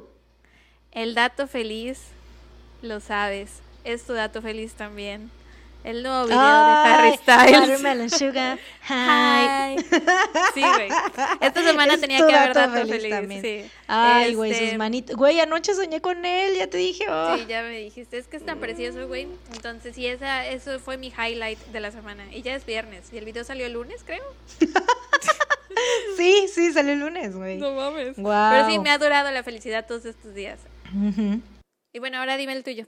El 0.92 1.14
dato 1.14 1.46
feliz, 1.46 2.00
lo 2.82 3.00
sabes. 3.00 3.60
Es 3.84 4.04
tu 4.04 4.12
dato 4.12 4.42
feliz 4.42 4.74
también. 4.74 5.30
El 5.84 6.02
nuevo 6.02 6.24
video 6.26 6.38
de 6.38 6.44
Harry 6.44 7.16
Styles. 7.16 7.60
Watermelon 7.60 8.10
Sugar. 8.18 8.58
Hi. 8.88 9.76
Hi. 9.76 9.84
Sí, 10.52 10.60
güey. 10.60 10.88
Esta 11.40 11.62
semana 11.62 11.94
Es 11.94 12.00
tenía 12.00 12.18
que 12.26 12.34
haber 12.34 12.52
dato 12.52 12.72
dato 12.72 12.72
feliz 12.88 12.90
feliz. 12.96 13.10
también. 13.10 13.42
Sí. 13.42 13.70
Ay, 13.86 14.34
güey, 14.34 14.50
Este, 14.50 14.68
sus 14.70 14.78
manitas. 14.78 15.16
Güey, 15.16 15.40
anoche 15.40 15.72
soñé 15.74 16.00
con 16.00 16.24
él, 16.24 16.56
ya 16.58 16.66
te 16.66 16.78
dije. 16.78 17.06
oh. 17.08 17.36
Sí, 17.38 17.46
ya 17.48 17.62
me 17.62 17.78
dijiste, 17.78 18.18
es 18.18 18.26
que 18.26 18.36
es 18.36 18.44
tan 18.44 18.58
precioso, 18.58 19.06
güey. 19.06 19.28
Entonces, 19.54 19.94
sí, 19.94 20.04
esa, 20.06 20.46
eso 20.48 20.80
fue 20.80 20.98
mi 20.98 21.08
highlight 21.16 21.58
de 21.68 21.80
la 21.80 21.92
semana. 21.92 22.24
Y 22.32 22.42
ya 22.42 22.56
es 22.56 22.66
viernes. 22.66 23.06
Y 23.12 23.18
el 23.18 23.24
video 23.24 23.44
salió 23.44 23.64
el 23.64 23.72
lunes, 23.74 24.02
creo. 24.04 24.24
sí, 26.16 26.46
sí, 26.52 26.72
salió 26.72 26.92
el 26.92 27.00
lunes, 27.00 27.34
güey. 27.36 27.58
No 27.58 27.72
mames. 27.72 28.16
Guau. 28.16 28.52
Pero 28.52 28.68
sí, 28.68 28.78
me 28.78 28.90
ha 28.90 28.98
durado 28.98 29.30
la 29.30 29.42
felicidad 29.42 29.86
todos 29.86 30.04
estos 30.04 30.34
días. 30.34 30.58
Y 31.92 31.98
bueno, 31.98 32.18
ahora 32.18 32.36
dime 32.36 32.52
el 32.52 32.64
tuyo. 32.64 32.86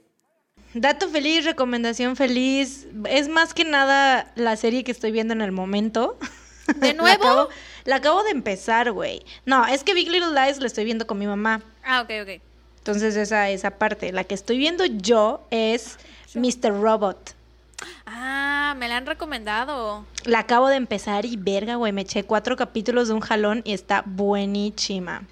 Dato 0.73 1.09
feliz, 1.09 1.43
recomendación 1.45 2.15
feliz. 2.15 2.87
Es 3.09 3.27
más 3.27 3.53
que 3.53 3.65
nada 3.65 4.31
la 4.35 4.55
serie 4.55 4.83
que 4.83 4.91
estoy 4.91 5.11
viendo 5.11 5.33
en 5.33 5.41
el 5.41 5.51
momento. 5.51 6.17
¿De 6.75 6.87
La 6.93 6.93
nuevo? 6.93 7.23
acabo, 7.23 7.49
la 7.85 7.95
acabo 7.97 8.23
de 8.23 8.31
empezar, 8.31 8.91
güey. 8.91 9.23
No, 9.45 9.65
es 9.67 9.83
que 9.83 9.93
Big 9.93 10.09
Little 10.09 10.33
Lies 10.33 10.59
la 10.59 10.67
estoy 10.67 10.85
viendo 10.85 11.07
con 11.07 11.19
mi 11.19 11.27
mamá. 11.27 11.61
Ah, 11.83 12.01
ok, 12.01 12.09
ok. 12.23 12.41
Entonces 12.77 13.15
esa, 13.15 13.49
esa 13.49 13.71
parte. 13.71 14.11
La 14.11 14.23
que 14.23 14.33
estoy 14.33 14.57
viendo 14.57 14.85
yo 14.85 15.45
es 15.51 15.97
Mr. 16.33 16.81
Robot. 16.81 17.35
Ah, 18.05 18.75
me 18.77 18.87
la 18.87 18.97
han 18.97 19.05
recomendado. 19.05 20.05
La 20.25 20.39
acabo 20.39 20.67
de 20.67 20.75
empezar 20.75 21.25
y 21.25 21.35
verga, 21.37 21.75
güey. 21.75 21.91
Me 21.91 22.01
eché 22.01 22.23
cuatro 22.23 22.55
capítulos 22.55 23.07
de 23.07 23.13
un 23.13 23.21
jalón 23.21 23.61
y 23.63 23.73
está 23.73 24.03
buenísima. 24.05 25.23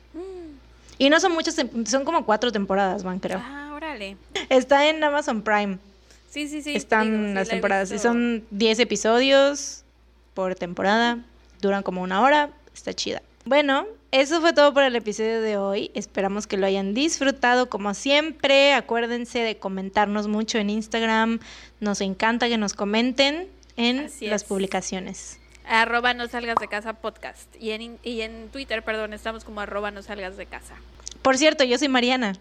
Y 0.97 1.09
no 1.09 1.19
son 1.19 1.31
muchas, 1.31 1.55
son 1.85 2.03
como 2.03 2.25
cuatro 2.25 2.51
temporadas, 2.51 3.03
van, 3.03 3.19
creo. 3.19 3.41
Ah, 3.41 3.71
órale. 3.73 4.17
Está 4.49 4.89
en 4.89 5.01
Amazon 5.03 5.41
Prime. 5.41 5.77
Sí, 6.29 6.47
sí, 6.47 6.61
sí. 6.61 6.73
te 6.73 6.77
Están 6.77 7.05
digo, 7.05 7.27
sí 7.29 7.33
las 7.33 7.47
la 7.47 7.51
temporadas. 7.51 7.91
Y 7.91 7.99
son 7.99 8.43
10 8.51 8.79
episodios 8.79 9.83
por 10.33 10.55
temporada. 10.55 11.19
Duran 11.61 11.83
como 11.83 12.01
una 12.01 12.21
hora. 12.21 12.49
Está 12.73 12.93
chida. 12.93 13.21
Bueno, 13.45 13.87
eso 14.11 14.41
fue 14.41 14.53
todo 14.53 14.73
por 14.73 14.83
el 14.83 14.95
episodio 14.95 15.41
de 15.41 15.57
hoy. 15.57 15.91
Esperamos 15.93 16.47
que 16.47 16.57
lo 16.57 16.65
hayan 16.65 16.93
disfrutado 16.93 17.69
como 17.69 17.93
siempre. 17.93 18.73
Acuérdense 18.73 19.39
de 19.39 19.57
comentarnos 19.57 20.27
mucho 20.27 20.57
en 20.57 20.69
Instagram. 20.69 21.39
Nos 21.79 22.01
encanta 22.01 22.47
que 22.49 22.57
nos 22.57 22.73
comenten 22.73 23.47
en 23.77 23.99
Así 23.99 24.27
las 24.27 24.41
es. 24.43 24.47
publicaciones. 24.47 25.39
Arroba 25.67 26.15
no 26.15 26.27
salgas 26.27 26.55
de 26.59 26.67
casa 26.67 26.93
podcast. 26.93 27.47
Y 27.59 27.71
en, 27.71 27.81
in- 27.83 27.99
y 28.03 28.21
en 28.21 28.49
Twitter, 28.49 28.83
perdón, 28.83 29.13
estamos 29.13 29.43
como 29.43 29.61
arroba 29.61 29.91
no 29.91 30.01
salgas 30.01 30.35
de 30.37 30.47
casa. 30.47 30.73
Por 31.21 31.37
cierto, 31.37 31.63
yo 31.63 31.77
soy 31.77 31.89
Mariana. 31.89 32.35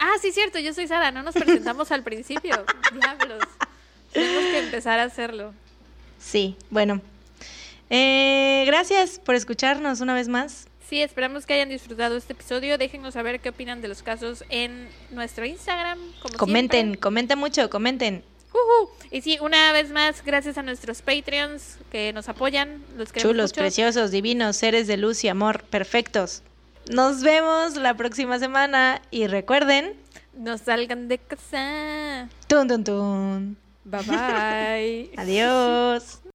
Ah, 0.00 0.14
sí, 0.20 0.32
cierto, 0.32 0.58
yo 0.58 0.74
soy 0.74 0.88
Sara. 0.88 1.12
No 1.12 1.22
nos 1.22 1.34
presentamos 1.34 1.92
al 1.92 2.02
principio. 2.02 2.64
Diablos. 2.92 3.44
Tenemos 4.12 4.44
que 4.50 4.58
empezar 4.58 4.98
a 4.98 5.04
hacerlo. 5.04 5.54
Sí, 6.18 6.56
bueno. 6.70 7.00
Eh, 7.90 8.64
gracias 8.66 9.20
por 9.20 9.34
escucharnos 9.36 10.00
una 10.00 10.14
vez 10.14 10.26
más. 10.28 10.66
Sí, 10.88 11.00
esperamos 11.02 11.46
que 11.46 11.54
hayan 11.54 11.68
disfrutado 11.70 12.16
este 12.16 12.34
episodio. 12.34 12.76
Déjenos 12.78 13.14
saber 13.14 13.40
qué 13.40 13.48
opinan 13.48 13.80
de 13.80 13.88
los 13.88 14.02
casos 14.02 14.44
en 14.50 14.88
nuestro 15.10 15.44
Instagram. 15.46 15.98
Como 16.22 16.36
Comenten, 16.36 16.80
siempre. 16.86 17.00
comenten 17.00 17.38
mucho, 17.38 17.70
comenten. 17.70 18.22
Y 19.10 19.20
sí, 19.22 19.38
una 19.40 19.72
vez 19.72 19.90
más, 19.90 20.24
gracias 20.24 20.58
a 20.58 20.62
nuestros 20.62 21.02
Patreons 21.02 21.78
que 21.90 22.12
nos 22.12 22.28
apoyan. 22.28 22.82
Los 22.96 23.12
Chulos, 23.12 23.50
mucho. 23.50 23.60
preciosos, 23.60 24.10
divinos, 24.12 24.56
seres 24.56 24.86
de 24.86 24.96
luz 24.96 25.24
y 25.24 25.28
amor, 25.28 25.64
perfectos. 25.64 26.42
Nos 26.90 27.22
vemos 27.22 27.76
la 27.76 27.94
próxima 27.96 28.38
semana 28.38 29.00
y 29.10 29.26
recuerden, 29.26 29.94
No 30.34 30.58
salgan 30.58 31.08
de 31.08 31.18
casa. 31.18 32.28
tun 32.46 32.68
tun 32.68 32.84
tun. 32.84 33.56
Bye 33.84 34.02
bye. 34.02 35.10
Adiós. 35.16 36.20